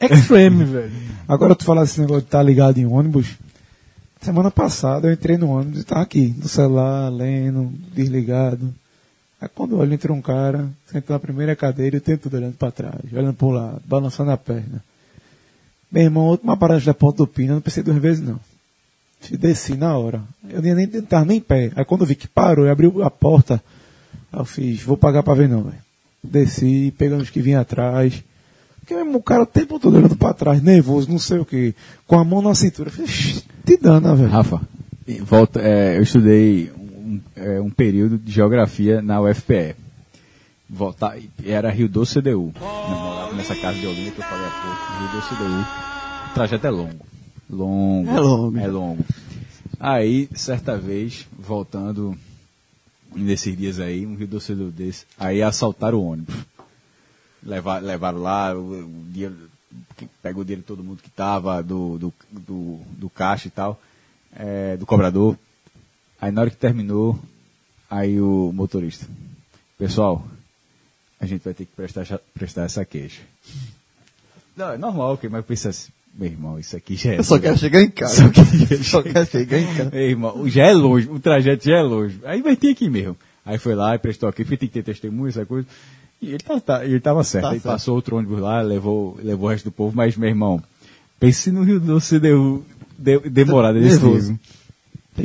Extreme, 0.00 0.64
velho. 0.64 0.92
Agora 1.28 1.54
tu 1.54 1.64
falar 1.64 1.84
esse 1.84 2.00
negócio 2.00 2.22
de 2.22 2.28
estar 2.28 2.42
ligado 2.42 2.78
em 2.78 2.86
ônibus. 2.86 3.36
Semana 4.20 4.50
passada 4.50 5.08
eu 5.08 5.12
entrei 5.12 5.36
no 5.36 5.50
ônibus 5.50 5.82
e 5.82 5.84
tava 5.84 6.02
aqui, 6.02 6.34
no 6.38 6.48
celular, 6.48 7.10
lendo, 7.10 7.72
desligado. 7.94 8.74
Aí 9.40 9.48
quando 9.54 9.72
eu 9.72 9.78
olho, 9.78 9.94
entra 9.94 10.12
um 10.12 10.20
cara, 10.20 10.68
sentou 10.92 11.14
na 11.14 11.20
primeira 11.20 11.56
cadeira 11.56 11.96
e 11.96 11.98
eu 11.98 12.00
tenho 12.00 12.18
tudo 12.18 12.36
olhando 12.36 12.54
pra 12.54 12.70
trás, 12.70 12.94
olhando 13.12 13.32
pro 13.34 13.50
lado, 13.50 13.80
balançando 13.86 14.30
a 14.30 14.36
perna. 14.36 14.82
Meu 15.90 16.02
irmão, 16.04 16.26
última 16.26 16.56
parada 16.56 16.80
da 16.80 16.94
ponta 16.94 17.18
do 17.18 17.26
pino, 17.26 17.52
eu 17.52 17.54
não 17.54 17.62
pensei 17.62 17.82
duas 17.82 17.96
vezes 17.96 18.22
não. 18.22 18.38
Desci 19.30 19.76
na 19.76 19.96
hora. 19.98 20.22
Eu 20.48 20.62
nem, 20.62 20.74
nem 20.74 20.88
nem 21.26 21.36
em 21.38 21.40
pé. 21.40 21.72
Aí 21.74 21.84
quando 21.84 22.02
eu 22.02 22.06
vi 22.06 22.14
que 22.14 22.28
parou 22.28 22.66
e 22.66 22.70
abriu 22.70 23.02
a 23.02 23.10
porta, 23.10 23.62
eu 24.32 24.44
fiz, 24.44 24.82
vou 24.82 24.96
pagar 24.96 25.22
pra 25.22 25.34
ver 25.34 25.48
não, 25.48 25.64
velho. 25.64 25.76
Desci, 26.22 26.94
pegando 26.96 27.22
os 27.22 27.30
que 27.30 27.40
vinham 27.40 27.60
atrás. 27.60 28.22
Porque 28.78 28.94
mesmo 28.94 29.18
o 29.18 29.22
cara 29.22 29.42
o 29.42 29.46
tempo 29.46 29.78
todo 29.78 29.96
olhando 29.96 30.16
pra 30.16 30.32
trás, 30.32 30.62
nervoso, 30.62 31.10
não 31.10 31.18
sei 31.18 31.38
o 31.38 31.44
que, 31.44 31.74
com 32.06 32.18
a 32.18 32.24
mão 32.24 32.40
na 32.42 32.54
cintura. 32.54 32.90
Eu 32.96 33.06
"Shh, 33.06 33.42
te 33.64 33.76
dana, 33.76 34.14
velho. 34.14 34.30
Rafa, 34.30 34.60
volta, 35.22 35.60
é, 35.60 35.98
eu 35.98 36.02
estudei 36.02 36.70
um, 37.10 37.20
é, 37.34 37.60
um 37.60 37.70
período 37.70 38.16
de 38.16 38.30
geografia 38.30 39.02
na 39.02 39.20
UFPE. 39.20 39.74
Volta, 40.68 41.18
era 41.44 41.70
Rio 41.70 41.88
Doce 41.88 42.20
CDU. 42.20 42.52
Eu 42.54 42.60
morava 42.60 43.34
nessa 43.34 43.56
casa 43.56 43.78
de 43.78 43.86
Olinda 43.86 44.12
que 44.12 44.20
eu 44.20 44.24
falei 44.24 44.46
há 44.46 44.50
pouco. 44.50 45.00
Rio 45.00 45.20
Doce 45.20 45.34
CDU. 45.34 46.30
O 46.30 46.34
trajeto 46.34 46.66
é 46.66 46.70
longo. 46.70 47.06
Longo. 47.50 48.10
É 48.10 48.20
longo. 48.20 48.58
É 48.58 48.66
longo. 48.68 49.04
Aí, 49.80 50.28
certa 50.34 50.76
vez, 50.76 51.26
voltando 51.36 52.16
nesses 53.14 53.56
dias 53.56 53.80
aí, 53.80 54.06
um 54.06 54.14
Rio 54.14 54.28
Doce 54.28 54.54
CDU 54.54 54.70
desse, 54.70 55.06
aí 55.18 55.42
assaltaram 55.42 55.98
o 55.98 56.04
ônibus. 56.04 56.36
Levar, 57.42 57.82
levaram 57.82 58.18
lá 58.18 58.54
o, 58.54 58.84
o 58.84 59.04
que 59.96 60.06
pegou 60.22 60.42
o 60.42 60.44
dinheiro 60.44 60.62
de 60.62 60.68
todo 60.68 60.84
mundo 60.84 61.02
que 61.02 61.10
tava, 61.10 61.62
do, 61.62 61.98
do, 61.98 62.14
do, 62.30 62.80
do 62.96 63.10
caixa 63.10 63.48
e 63.48 63.50
tal, 63.50 63.80
é, 64.36 64.76
do 64.76 64.86
cobrador. 64.86 65.36
Aí 66.20 66.30
na 66.30 66.42
hora 66.42 66.50
que 66.50 66.56
terminou, 66.56 67.18
aí 67.90 68.20
o 68.20 68.52
motorista, 68.54 69.06
pessoal, 69.78 70.24
a 71.18 71.26
gente 71.26 71.42
vai 71.42 71.54
ter 71.54 71.64
que 71.64 71.72
prestar, 71.74 72.02
essa- 72.02 72.20
prestar 72.34 72.62
essa 72.64 72.84
queixa. 72.84 73.22
Não, 74.56 74.72
é 74.72 74.78
normal, 74.78 75.14
ok, 75.14 75.28
mas 75.30 75.44
pensa 75.44 75.70
assim, 75.70 75.90
meu 76.14 76.28
irmão, 76.28 76.58
isso 76.58 76.76
aqui 76.76 76.96
já 76.96 77.12
é. 77.12 77.18
Eu 77.18 77.24
só 77.24 77.38
quero 77.38 77.56
chegar 77.56 77.80
em 77.82 77.88
casa. 77.90 78.30
Só 78.82 78.82
Só 78.84 79.02
quero 79.02 79.26
chegar 79.26 79.58
em 79.58 79.66
casa. 79.74 79.90
Meu 79.90 80.00
irmão, 80.02 80.48
já 80.48 80.66
é 80.66 80.72
longe, 80.72 81.08
o 81.08 81.18
trajeto 81.18 81.64
já 81.64 81.78
é 81.78 81.82
longe. 81.82 82.18
Aí 82.24 82.42
vai 82.42 82.56
ter 82.56 82.70
aqui 82.72 82.90
mesmo. 82.90 83.16
Aí 83.44 83.56
foi 83.58 83.74
lá 83.74 83.94
e 83.94 83.98
prestou 83.98 84.28
aqui, 84.28 84.44
porque 84.44 84.56
tem 84.58 84.68
que 84.68 84.74
ter 84.74 84.82
testemunho, 84.84 85.28
essa 85.28 85.46
coisa. 85.46 85.66
E 86.20 86.28
ele, 86.28 86.38
tá, 86.38 86.60
tá- 86.60 86.84
ele 86.84 87.00
tava 87.00 87.24
certo. 87.24 87.44
Tá 87.44 87.50
aí 87.52 87.60
certo. 87.60 87.72
passou 87.72 87.94
outro 87.94 88.16
ônibus 88.16 88.40
lá, 88.40 88.60
levou, 88.60 89.18
levou 89.22 89.46
o 89.48 89.50
resto 89.50 89.64
do 89.64 89.72
povo, 89.72 89.96
mas, 89.96 90.14
meu 90.16 90.28
irmão, 90.28 90.62
pense 91.18 91.50
no 91.50 91.62
Rio 91.62 91.80
Doce 91.80 92.18
deu, 92.20 92.62
deu 92.98 93.20
demorada 93.30 93.80
desse. 93.80 93.98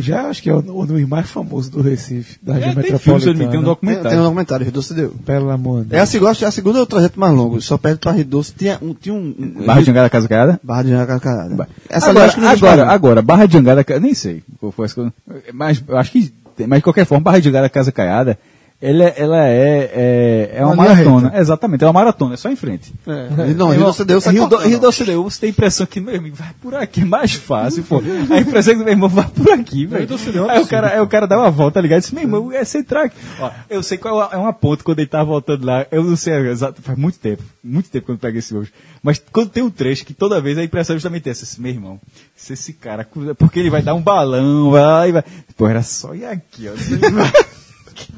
Já 0.01 0.27
acho 0.29 0.41
que 0.41 0.49
é 0.49 0.53
o 0.53 0.59
o 0.59 0.85
nome 0.85 1.05
mais 1.05 1.29
famoso 1.29 1.71
do 1.71 1.81
Recife, 1.81 2.37
da 2.41 2.53
região 2.53 2.71
É, 2.71 2.75
tem 2.75 2.97
filme, 2.97 3.19
engano, 3.21 3.31
um 3.31 3.37
metropolitana. 3.37 3.51
Tem, 3.51 3.61
documentário. 3.63 4.09
tem 4.09 4.19
um 4.19 4.23
documentário, 4.23 4.63
Rio 4.63 4.73
Doce 4.73 4.93
deu. 4.93 5.09
Pelo 5.25 5.49
amor 5.49 5.85
de 5.85 5.95
É 5.95 5.99
a 5.99 6.05
segunda, 6.05 6.31
é 6.41 6.45
a 6.45 6.51
segunda 6.51 6.81
o 6.81 6.85
trajeto 6.85 7.19
mais 7.19 7.33
longo. 7.33 7.61
Só 7.61 7.77
perto 7.77 7.99
pra 8.01 8.11
Rio 8.11 8.25
Doce. 8.25 8.53
Tinha 8.57 8.77
um. 8.81 8.93
Tinha 8.93 9.13
um, 9.15 9.35
um 9.39 9.65
Barra 9.65 9.79
de 9.81 9.85
Jangada, 9.87 10.09
Casa 10.09 10.27
Caiada? 10.27 10.59
Barra 10.63 10.83
de 10.83 10.89
Jangada. 10.89 11.67
Essa 11.89 12.09
ali 12.09 12.17
eu 12.19 12.23
agora, 12.23 12.49
agora, 12.51 12.85
não. 12.85 12.91
agora, 12.91 13.21
Barra 13.21 13.45
de 13.45 13.53
Jangada, 13.53 13.83
Ca- 13.83 13.99
nem 13.99 14.13
sei 14.13 14.43
qual 14.59 14.71
foi 14.71 14.85
essa 14.85 14.95
coisa. 14.95 15.13
Mas 15.53 15.83
acho 15.89 16.11
que, 16.11 16.33
mas 16.67 16.79
de 16.79 16.83
qualquer 16.83 17.05
forma, 17.05 17.23
Barra 17.23 17.39
de 17.39 17.45
Jangada, 17.45 17.69
Casa 17.69 17.91
Caiada, 17.91 18.37
ela, 18.81 19.03
ela 19.05 19.47
é, 19.47 19.91
é, 19.93 20.51
é 20.55 20.65
uma, 20.65 20.73
Uma 20.73 20.83
maratona. 20.83 21.29
reta. 21.29 21.41
Exatamente, 21.41 21.83
é 21.83 21.87
uma 21.87 21.93
maratona, 21.93 22.33
é 22.33 22.37
só 22.37 22.49
em 22.49 22.57
frente. 22.57 22.93
É. 23.07 23.53
Não, 23.53 23.69
Rio 23.69 23.85
Doce 23.85 24.03
deu, 24.03 24.19
sai 24.19 24.33
Rio, 24.33 24.47
do. 24.47 24.57
Rio 24.57 24.79
Doce 24.79 25.03
deu, 25.05 25.23
você 25.23 25.39
tem 25.39 25.47
a 25.47 25.51
impressão 25.51 25.85
que, 25.85 26.01
meu 26.01 26.15
amigo, 26.15 26.35
vai 26.35 26.53
por 26.61 26.75
aqui, 26.75 27.01
é 27.01 27.05
mais 27.05 27.33
fácil, 27.33 27.83
pô. 27.83 28.01
A 28.29 28.37
impressão 28.39 28.73
é 28.73 28.77
que 28.77 28.83
meu 28.83 28.91
irmão 28.91 29.07
vai 29.07 29.27
por 29.27 29.49
aqui, 29.49 29.85
velho. 29.85 30.05
Doce 30.05 30.29
Deu 30.29 30.49
é 30.49 30.57
Aí 30.57 30.61
o 30.61 30.67
cara, 30.67 30.87
aí 30.89 30.99
o 30.99 31.07
cara 31.07 31.25
dá 31.25 31.37
uma 31.37 31.49
volta, 31.49 31.75
tá 31.75 31.81
ligado? 31.81 32.01
Disse, 32.01 32.13
meu 32.13 32.23
irmão, 32.25 32.51
é 32.51 32.65
central 32.65 33.05
aqui. 33.05 33.15
Ó, 33.39 33.49
eu 33.69 33.81
sei 33.81 33.97
qual 33.97 34.29
é 34.31 34.37
uma 34.37 34.53
ponta 34.53 34.83
quando 34.83 34.99
ele 34.99 35.07
tava 35.07 35.23
voltando 35.25 35.65
lá, 35.65 35.87
eu 35.89 36.03
não 36.03 36.17
sei 36.17 36.33
exato, 36.49 36.81
faz 36.81 36.97
muito 36.97 37.17
tempo, 37.17 37.43
muito 37.63 37.89
tempo 37.89 38.05
quando 38.07 38.17
eu 38.17 38.21
pego 38.21 38.37
esse 38.37 38.55
hoje. 38.55 38.73
Mas 39.01 39.21
quando 39.31 39.49
tem 39.49 39.63
um 39.63 39.69
trecho 39.69 40.05
que 40.05 40.13
toda 40.13 40.41
vez 40.41 40.57
a 40.57 40.63
impressão 40.63 40.95
é 40.95 40.97
justamente 40.97 41.29
essa, 41.29 41.45
assim, 41.45 41.61
meu 41.61 41.71
irmão, 41.71 41.99
se 42.35 42.53
esse 42.53 42.73
cara, 42.73 43.07
porque 43.37 43.59
ele 43.59 43.69
vai 43.69 43.81
dar 43.81 43.93
um 43.93 44.01
balão, 44.01 44.69
vai, 44.71 45.11
vai. 45.11 45.23
Pô, 45.55 45.67
era 45.67 45.81
só 45.81 46.13
ir 46.13 46.25
aqui, 46.25 46.67
ó. 46.67 46.73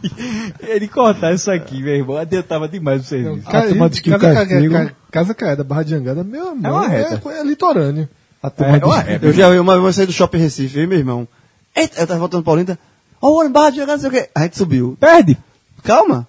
Ele 0.59 0.87
cortar 0.87 1.33
isso 1.33 1.49
aqui, 1.51 1.81
meu 1.81 1.95
irmão, 1.95 2.17
adiantava 2.17 2.67
demais 2.67 3.01
o 3.01 3.05
serviço. 3.05 3.47
A 3.47 3.61
turma 3.63 3.89
diz 3.89 3.99
que 3.99 4.09
casa, 4.11 4.33
castigo- 4.33 4.73
Casa, 4.73 4.95
casa 5.11 5.33
Caída, 5.33 5.63
Barra 5.63 5.83
de 5.83 5.95
Angada, 5.95 6.23
meu 6.23 6.49
amor, 6.49 6.65
É 6.65 6.71
uma 6.71 6.87
reta. 6.87 7.21
É, 7.29 7.39
é 7.39 7.43
litorâneo. 7.43 8.09
A 8.41 8.49
turma 8.49 8.75
É, 9.01 9.17
diz-. 9.17 9.23
Eu 9.23 9.33
já 9.33 9.49
vi 9.49 9.59
uma 9.59 9.79
vez 9.79 9.95
sair 9.95 10.05
do 10.05 10.13
shopping 10.13 10.37
Recife, 10.37 10.79
eu 10.79 10.87
meu 10.87 10.97
irmão. 10.99 11.27
Eita, 11.75 12.01
eu 12.01 12.07
tava 12.07 12.19
voltando 12.19 12.43
pra 12.43 12.53
Olinda. 12.53 12.79
Ó, 13.21 13.29
o 13.29 13.35
ônibus 13.39 13.53
Barra 13.53 13.69
de 13.71 13.77
Jangada, 13.77 13.93
não 13.93 13.99
sei 13.99 14.09
o 14.09 14.23
quê. 14.23 14.29
A 14.33 14.41
gente 14.43 14.57
subiu. 14.57 14.97
Perde! 14.99 15.37
Calma. 15.83 16.27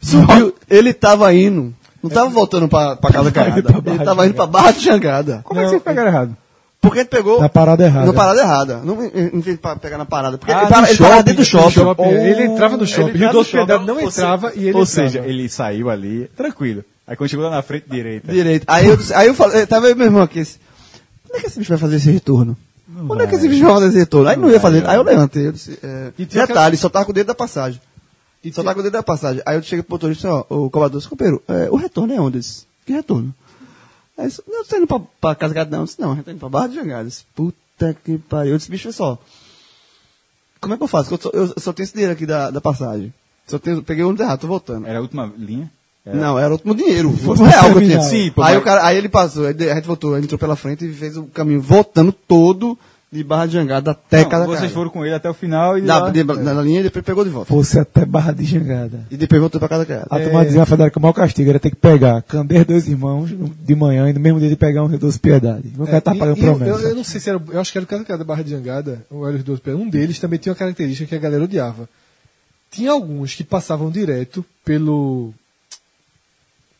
Subiu. 0.00 0.54
Ele 0.68 0.92
tava 0.92 1.32
indo. 1.34 1.74
Não 2.02 2.10
tava 2.10 2.30
voltando 2.30 2.68
pra, 2.68 2.96
pra 2.96 3.10
casa 3.10 3.30
Barra 3.30 3.58
Ele 3.58 4.04
tava 4.04 4.26
indo 4.26 4.34
pra 4.34 4.46
Barra 4.46 4.70
de 4.72 4.80
Jangada. 4.84 5.40
Como 5.44 5.60
é 5.60 5.64
que 5.64 5.70
vocês 5.70 5.82
pegaram 5.82 6.08
errado? 6.08 6.36
Porque 6.86 7.00
ele 7.00 7.08
pegou. 7.08 7.40
Na 7.40 7.48
parada 7.48 7.84
errada. 7.84 8.06
Na 8.06 8.12
parada 8.12 8.40
errada. 8.40 8.80
Não 8.84 8.96
vez 8.96 9.44
de 9.44 9.56
pa- 9.56 9.76
pegar 9.76 9.98
na 9.98 10.04
parada. 10.06 10.38
Porque 10.38 10.52
Ah, 10.52 10.62
ele, 10.62 10.68
para, 10.68 10.88
ele 10.88 10.98
parava 10.98 11.14
shopping, 11.16 11.24
dentro 11.24 11.42
do 11.42 11.44
shopping. 11.46 11.70
shopping. 11.70 12.02
Ele 12.04 12.42
entrava 12.44 12.76
no 12.76 12.86
shopping. 12.86 13.10
Ele 13.10 13.18
Doce 13.28 13.36
no 13.36 13.44
shopping. 13.44 13.66
Pedro 13.66 13.86
não 13.86 13.94
Ou 14.02 14.08
entrava 14.08 14.50
se- 14.50 14.56
e 14.58 14.60
ele 14.68 14.76
Ou 14.76 14.82
entrava. 14.82 14.86
seja, 15.10 15.18
ele 15.26 15.48
saiu 15.48 15.90
ali, 15.90 16.30
tranquilo. 16.36 16.84
Aí 17.06 17.16
quando 17.16 17.30
chegou 17.30 17.44
lá 17.44 17.50
na 17.50 17.62
frente, 17.62 17.84
direita. 17.88 18.32
Direito. 18.32 18.64
Aí 18.66 18.86
eu, 18.88 18.98
aí 19.14 19.28
eu 19.28 19.34
falei, 19.34 19.66
tava 19.66 19.88
eu 19.88 19.96
meu 19.96 20.06
irmão 20.06 20.22
aqui. 20.22 20.40
esse, 20.40 20.58
Onde 21.28 21.38
é 21.38 21.40
que 21.40 21.46
esse 21.48 21.58
bicho 21.58 21.68
vai 21.70 21.78
fazer 21.78 21.96
esse 21.96 22.10
retorno? 22.10 22.56
Onde 23.08 23.22
é 23.22 23.26
que 23.26 23.34
esse 23.34 23.48
bicho 23.48 23.64
vai 23.64 23.74
fazer 23.74 23.88
esse 23.88 23.98
retorno? 23.98 24.28
Aí 24.28 24.36
não 24.36 24.50
ia 24.50 24.60
fazer. 24.60 24.88
Aí 24.88 24.96
eu 24.96 25.02
levantei. 25.02 25.46
Eu 25.48 25.52
disse, 25.52 25.78
é, 25.82 26.12
E 26.18 26.24
tinha 26.24 26.46
detalhe, 26.46 26.76
só 26.76 26.88
tava 26.88 27.04
com 27.04 27.10
o 27.10 27.14
dedo 27.14 27.26
da 27.26 27.34
passagem. 27.34 27.80
E 28.44 28.48
Só 28.48 28.54
tinha- 28.62 28.64
tava 28.64 28.74
com 28.74 28.80
o 28.80 28.82
dedo 28.84 28.92
da 28.92 29.02
passagem. 29.02 29.42
Aí 29.44 29.56
eu 29.56 29.62
cheguei 29.62 29.82
pro 29.82 29.94
motorista, 29.94 30.28
ó, 30.32 30.44
o 30.48 30.70
cobrador, 30.70 30.98
disse, 30.98 31.08
companheiro, 31.10 31.42
é, 31.48 31.68
o 31.70 31.76
retorno 31.76 32.12
é 32.14 32.20
onde? 32.20 32.38
Disse, 32.38 32.64
que 32.86 32.92
retorno? 32.92 33.34
Aí 34.18 34.26
disse, 34.28 34.42
não, 34.48 34.64
tô 34.64 34.76
indo 34.76 34.86
pra, 34.86 35.00
pra 35.20 35.34
casa 35.34 35.52
Gado, 35.54 35.70
não. 35.70 35.80
Eu 35.80 35.84
disse, 35.84 36.00
não, 36.00 36.16
eu 36.16 36.22
tô 36.24 36.30
indo 36.30 36.40
pra 36.40 36.48
Barra 36.48 36.68
de 36.68 36.74
Jangada. 36.76 37.02
Eu 37.02 37.08
disse, 37.08 37.24
puta 37.34 37.96
que 38.04 38.18
pariu. 38.18 38.52
Eu 38.52 38.58
disse, 38.58 38.70
bicho, 38.70 38.92
só. 38.92 39.18
Como 40.60 40.74
é 40.74 40.76
que 40.76 40.82
eu 40.82 40.88
faço? 40.88 41.12
Eu 41.14 41.18
só, 41.20 41.30
eu 41.32 41.54
só 41.58 41.72
tenho 41.72 41.84
esse 41.84 41.92
dinheiro 41.92 42.12
aqui 42.12 42.24
da, 42.26 42.50
da 42.50 42.60
passagem. 42.60 43.12
Só 43.46 43.58
tenho, 43.58 43.82
peguei 43.82 44.02
o 44.02 44.08
ônibus 44.08 44.24
errado, 44.24 44.40
tô 44.40 44.46
voltando. 44.46 44.86
Era 44.86 44.98
a 44.98 45.02
última 45.02 45.32
linha? 45.36 45.70
Era- 46.04 46.16
Não, 46.16 46.38
era 46.38 46.48
o 46.48 46.52
último 46.52 46.74
dinheiro. 46.74 47.12
Foi 47.12 47.36
real 47.46 47.72
que 47.72 47.78
eu 47.78 47.80
tinha. 47.82 48.00
Sim, 48.02 48.30
pô, 48.30 48.42
aí, 48.42 48.54
mas- 48.54 48.62
o 48.62 48.64
cara, 48.64 48.84
aí 48.86 48.96
ele 48.96 49.08
passou, 49.08 49.46
aí 49.46 49.54
a 49.70 49.74
gente 49.74 49.86
voltou, 49.86 50.16
ele 50.16 50.24
entrou 50.24 50.38
pela 50.38 50.56
frente 50.56 50.84
e 50.86 50.92
fez 50.92 51.16
o 51.16 51.24
caminho 51.24 51.60
voltando 51.60 52.10
todo 52.12 52.76
de 53.16 53.24
Barra 53.24 53.46
de 53.46 53.52
Jangada 53.54 53.90
até 53.92 54.22
Não, 54.22 54.28
cada 54.28 54.46
vocês 54.46 54.60
casa. 54.62 54.74
foram 54.74 54.90
com 54.90 55.04
ele 55.04 55.14
até 55.14 55.28
o 55.28 55.34
final 55.34 55.76
e 55.78 55.82
Da, 55.82 55.98
lá- 55.98 56.10
de- 56.10 56.22
na 56.24 56.52
linha 56.62 56.80
e 56.80 56.82
depois 56.84 57.04
pegou 57.04 57.24
de 57.24 57.30
volta. 57.30 57.48
Fosse 57.48 57.78
até 57.78 58.04
Barra 58.04 58.32
de 58.32 58.44
Jangada. 58.44 59.06
E 59.10 59.16
depois 59.16 59.40
voltou 59.40 59.58
pra 59.58 59.68
cada 59.68 59.84
casa. 59.86 60.06
A 60.10 60.20
turma 60.20 60.44
dizia 60.44 60.60
na 60.60 60.66
Federação 60.66 60.90
que 60.92 60.98
o 60.98 61.02
maior 61.02 61.12
castigo 61.12 61.50
era 61.50 61.58
ter 61.58 61.70
que 61.70 61.76
pegar 61.76 62.22
Candeias 62.22 62.64
dois 62.66 62.86
irmãos 62.86 63.30
de 63.60 63.74
manhã 63.74 64.08
e 64.08 64.12
no 64.12 64.20
mesmo 64.20 64.38
dia 64.38 64.48
de 64.48 64.56
pegar 64.56 64.82
um 64.82 64.86
Rio 64.86 64.98
Doce 64.98 65.18
Piedade. 65.18 65.72
O 65.78 65.86
cara 65.86 66.00
tá 66.00 66.14
pagando 66.14 66.38
e 66.38 66.44
eu, 66.44 66.54
promessa. 66.56 66.80
eu, 66.82 66.88
eu 66.90 66.94
não 66.94 67.04
sei 67.04 67.20
se 67.20 67.28
era. 67.30 67.42
Eu 67.50 67.60
acho 67.60 67.72
que 67.72 67.78
era 67.78 67.84
o 67.84 67.88
cara 67.88 68.18
da 68.18 68.24
Barra 68.24 68.42
de 68.44 68.50
Jangada, 68.50 69.04
o 69.10 69.26
Hélio 69.26 69.42
dos 69.42 69.58
Pedros. 69.60 69.82
Um 69.82 69.88
deles 69.88 70.18
também 70.18 70.38
tinha 70.38 70.52
uma 70.52 70.58
característica 70.58 71.08
que 71.08 71.14
a 71.14 71.18
galera 71.18 71.44
odiava. 71.44 71.88
Tinha 72.70 72.90
alguns 72.90 73.34
que 73.34 73.44
passavam 73.44 73.90
direto 73.90 74.44
pelo. 74.64 75.32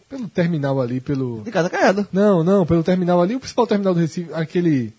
pelo 0.08 0.28
terminal 0.28 0.80
ali, 0.80 1.00
pelo. 1.00 1.42
De 1.42 1.50
cada 1.50 1.68
caiada. 1.70 2.06
Não, 2.12 2.44
não, 2.44 2.64
pelo 2.66 2.82
terminal 2.82 3.20
ali, 3.20 3.34
o 3.34 3.40
principal 3.40 3.66
terminal 3.66 3.94
do 3.94 4.00
Recife, 4.00 4.30
aquele. 4.32 4.92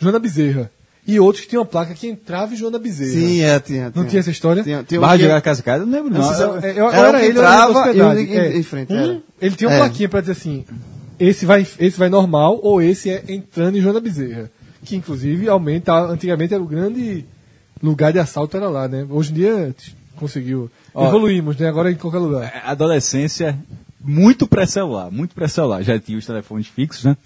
Joana 0.00 0.18
Bezerra. 0.18 0.70
E 1.06 1.18
outros 1.18 1.42
que 1.44 1.50
tinham 1.50 1.62
uma 1.62 1.66
placa 1.68 1.94
que 1.94 2.06
entrava 2.06 2.52
em 2.52 2.56
Joana 2.56 2.78
Bezerra. 2.78 3.10
Sim, 3.12 3.40
é, 3.42 3.58
tinha. 3.58 3.92
Não 3.94 4.04
tinha 4.04 4.20
essa 4.20 4.30
história? 4.30 4.62
Tinha, 4.62 4.82
tinha 4.84 5.00
Barra 5.00 5.16
de 5.16 5.22
que- 5.22 5.28
jogar 5.28 5.40
casa 5.40 5.62
casa, 5.62 5.84
não 5.86 5.92
lembro 5.92 6.10
não. 6.12 6.20
Não 6.20 6.40
Eu- 6.40 6.56
É, 6.60 6.70
eu- 6.78 6.88
Era 6.90 6.96
era 6.96 7.08
um 7.10 7.20
que 7.20 7.26
ele 7.26 7.38
entrava 7.38 7.92
e 7.92 8.02
um 8.02 8.12
em- 8.18 8.36
É. 8.36 8.56
em 8.58 8.62
frente, 8.62 8.92
Um, 8.92 9.20
ele 9.40 9.56
tinha 9.56 9.68
uma 9.68 9.76
É. 9.76 9.78
plaquinha 9.80 10.08
pra 10.08 10.20
dizer 10.20 10.32
assim: 10.32 10.64
esse 11.18 11.44
vai, 11.46 11.66
esse 11.78 11.98
vai 11.98 12.08
normal 12.08 12.60
ou 12.62 12.80
esse 12.82 13.10
é 13.10 13.24
entrando 13.28 13.76
em 13.78 13.80
Joana 13.80 14.00
Bezerra. 14.00 14.50
Que 14.84 14.94
inclusive 14.96 15.48
aumenta. 15.48 15.92
Antigamente 15.94 16.54
era 16.54 16.62
o 16.62 16.66
grande 16.66 17.24
lugar 17.82 18.12
de 18.12 18.18
assalto, 18.18 18.56
era 18.56 18.68
lá, 18.68 18.86
né? 18.88 19.06
Hoje 19.10 19.30
em 19.32 19.34
dia 19.34 19.74
conseguiu. 20.16 20.70
Ó, 20.94 21.08
Evoluímos, 21.08 21.56
né? 21.56 21.68
Agora 21.68 21.88
é 21.90 21.92
em 21.92 21.96
qualquer 21.96 22.18
lugar. 22.18 22.62
adolescência 22.64 23.58
muito 24.02 24.46
pré-celular, 24.46 25.10
muito 25.10 25.34
pré-celular. 25.34 25.82
Já 25.82 25.98
tinha 25.98 26.18
os 26.18 26.26
telefones 26.26 26.66
fixos, 26.66 27.04
né? 27.04 27.16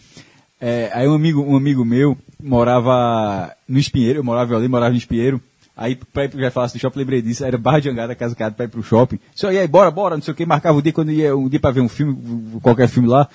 É, 0.60 0.90
aí 0.94 1.08
um 1.08 1.14
amigo, 1.14 1.42
um 1.42 1.56
amigo 1.56 1.84
meu 1.84 2.16
morava 2.42 3.54
no 3.68 3.78
Espinheiro, 3.78 4.20
eu 4.20 4.24
morava 4.24 4.56
ali, 4.56 4.68
morava 4.68 4.92
no 4.92 4.98
Espinheiro. 4.98 5.40
Aí, 5.76 5.96
pra 5.96 6.24
ir, 6.24 6.30
já 6.36 6.50
falasse 6.50 6.76
do 6.76 6.80
shopping, 6.80 7.00
lembrei 7.00 7.20
disso, 7.20 7.44
era 7.44 7.58
Barra 7.58 7.80
de 7.80 7.88
Angada, 7.88 8.14
casa 8.14 8.34
pra 8.34 8.64
ir 8.64 8.68
pro 8.68 8.82
shopping. 8.82 9.18
Só 9.34 9.48
aí, 9.48 9.66
bora, 9.66 9.90
bora, 9.90 10.14
não 10.14 10.22
sei 10.22 10.32
o 10.32 10.36
que, 10.36 10.46
marcava 10.46 10.78
o 10.78 10.82
dia 10.82 10.92
quando 10.92 11.10
ia, 11.10 11.36
um 11.36 11.48
dia 11.48 11.58
pra 11.58 11.72
ver 11.72 11.80
um 11.80 11.88
filme, 11.88 12.60
qualquer 12.60 12.88
filme 12.88 13.08
lá. 13.08 13.28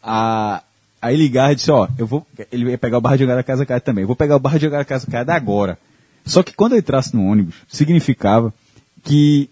Ah, 0.00 0.62
aí 1.00 1.16
ligava 1.16 1.52
e 1.52 1.56
disse, 1.56 1.70
ó, 1.72 1.88
eu 1.98 2.06
vou, 2.06 2.24
ele 2.52 2.70
ia 2.70 2.78
pegar 2.78 2.98
o 2.98 3.00
Barra 3.00 3.16
de 3.16 3.24
Angada, 3.24 3.42
casa 3.42 3.66
casa 3.66 3.80
também, 3.80 4.02
eu 4.02 4.06
vou 4.06 4.14
pegar 4.14 4.36
o 4.36 4.40
Barra 4.40 4.58
de 4.58 4.66
Angada, 4.66 4.84
casa 4.84 5.08
agora. 5.28 5.76
Só 6.24 6.42
que 6.44 6.54
quando 6.54 6.74
eu 6.74 6.78
entrasse 6.78 7.14
no 7.16 7.26
ônibus, 7.26 7.56
significava 7.66 8.54
que 9.02 9.50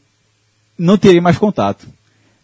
não 0.79 0.97
terei 0.97 1.21
mais 1.21 1.37
contato. 1.37 1.89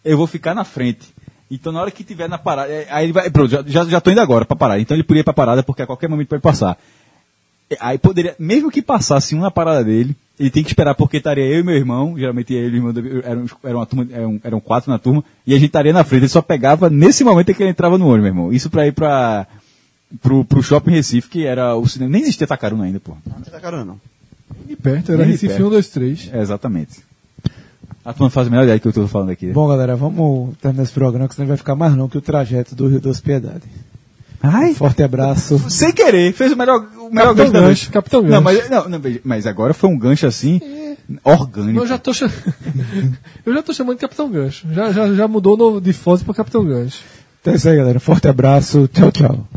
Eu 0.03 0.17
vou 0.17 0.27
ficar 0.27 0.53
na 0.53 0.65
frente. 0.65 1.07
Então, 1.49 1.71
na 1.71 1.81
hora 1.81 1.91
que 1.91 2.03
tiver 2.03 2.27
na 2.27 2.37
parada, 2.37 2.71
é, 2.71 2.87
aí 2.89 3.05
ele 3.05 3.13
vai, 3.13 3.29
pronto, 3.29 3.49
já, 3.67 3.85
já, 3.85 4.01
tô 4.01 4.11
indo 4.11 4.19
agora 4.21 4.43
pra 4.45 4.55
parada. 4.55 4.81
Então, 4.81 4.95
ele 4.95 5.03
podia 5.03 5.21
ir 5.21 5.23
pra 5.23 5.33
parada 5.33 5.63
porque 5.63 5.81
a 5.81 5.85
qualquer 5.87 6.09
momento 6.09 6.27
pode 6.27 6.41
passar. 6.41 6.77
É, 7.69 7.77
Aí 7.79 7.97
poderia, 7.97 8.35
mesmo 8.39 8.69
que 8.71 8.81
passasse 8.81 9.33
um 9.35 9.39
na 9.39 9.51
parada 9.51 9.83
dele, 9.83 10.15
ele 10.39 10.49
tem 10.49 10.61
que 10.63 10.69
esperar 10.69 10.93
porque 10.95 11.17
estaria 11.17 11.45
eu 11.45 11.59
e 11.59 11.63
meu 11.63 11.75
irmão, 11.75 12.17
geralmente 12.17 12.53
eu 12.53 12.63
e 12.69 12.71
o 12.71 12.75
irmão, 12.75 12.93
do- 12.93 13.19
eram, 13.25 13.45
eram, 13.63 13.79
uma 13.79 13.85
turma, 13.85 14.07
eram, 14.11 14.41
eram 14.43 14.59
quatro 14.59 14.91
na 14.91 14.99
turma, 14.99 15.23
e 15.45 15.53
a 15.53 15.57
gente 15.57 15.67
estaria 15.67 15.91
na 15.93 16.03
frente. 16.03 16.21
Ele 16.23 16.29
só 16.29 16.41
pegava 16.41 16.89
nesse 16.89 17.23
momento 17.23 17.49
em 17.49 17.53
que 17.53 17.63
ele 17.63 17.69
entrava 17.71 17.97
no 17.97 18.05
ônibus, 18.07 18.21
meu 18.23 18.29
irmão. 18.31 18.53
Isso 18.53 18.69
pra 18.69 18.85
ir 18.87 18.91
pra, 18.93 19.47
pro, 20.21 20.43
pro 20.45 20.61
shopping 20.63 20.91
Recife, 20.91 21.29
que 21.29 21.45
era 21.45 21.75
o 21.75 21.87
cinema. 21.87 22.11
Nem 22.11 22.21
existia 22.23 22.45
Tacaruna 22.47 22.83
ainda, 22.85 22.99
pô. 22.99 23.15
Não 23.25 23.41
tinha 23.41 23.59
carona, 23.59 23.85
não. 23.85 24.01
De 24.65 24.75
perto, 24.75 25.11
era 25.13 25.21
Nem 25.23 25.31
Recife 25.31 25.47
perto. 25.53 25.67
1, 25.67 25.69
2, 25.69 25.87
3. 25.89 26.29
É, 26.33 26.41
exatamente. 26.41 26.99
A 28.07 28.13
turma 28.13 28.29
faz 28.29 28.47
a 28.47 28.49
melhor 28.49 28.63
ideia 28.63 28.79
que 28.79 28.87
eu 28.87 28.93
tô 28.93 29.05
falando 29.07 29.31
aqui. 29.31 29.47
Bom, 29.51 29.67
galera, 29.67 29.95
vamos 29.95 30.55
terminar 30.61 30.83
esse 30.83 30.93
programa, 30.93 31.27
que 31.27 31.35
senão 31.35 31.47
vai 31.47 31.57
ficar 31.57 31.75
mais 31.75 31.93
não 31.93 32.07
que 32.07 32.17
o 32.17 32.21
trajeto 32.21 32.73
do 32.73 32.87
Rio 32.87 33.01
Doce 33.01 33.21
Piedade. 33.21 33.63
Ai, 34.41 34.71
Um 34.71 34.75
forte 34.75 35.03
abraço. 35.03 35.59
sem 35.69 35.91
querer, 35.91 36.31
fez 36.31 36.53
o 36.53 36.55
melhor, 36.55 36.87
o 36.99 37.09
melhor 37.13 37.35
Capitão 37.35 37.35
gancho 37.35 37.51
da 37.53 37.61
noite. 37.61 37.89
Capitão 37.89 38.21
Não, 38.21 38.29
Gancho. 38.29 38.43
mas, 38.43 38.69
não, 38.69 38.87
não, 38.89 39.01
mas 39.25 39.45
agora 39.45 39.73
foi 39.73 39.89
um 39.89 39.97
gancho 39.99 40.25
assim, 40.25 40.61
orgânico. 41.23 41.79
Eu 41.79 41.87
já 41.87 41.97
tô, 41.97 42.13
cha- 42.13 42.29
eu 43.45 43.53
já 43.53 43.61
tô 43.61 43.73
chamando 43.73 43.95
de 43.97 44.01
Capitão 44.01 44.29
Gancho. 44.29 44.65
Já, 44.71 44.91
já, 44.93 45.13
já 45.13 45.27
mudou 45.27 45.81
de 45.81 45.91
Foz 45.91 46.23
para 46.23 46.33
Capitão 46.33 46.63
Gancho. 46.63 47.03
Então 47.41 47.51
é 47.53 47.57
isso 47.57 47.67
aí, 47.67 47.75
galera. 47.75 47.97
Um 47.97 47.99
forte 47.99 48.27
abraço. 48.29 48.87
Tchau, 48.93 49.11
tchau. 49.11 49.47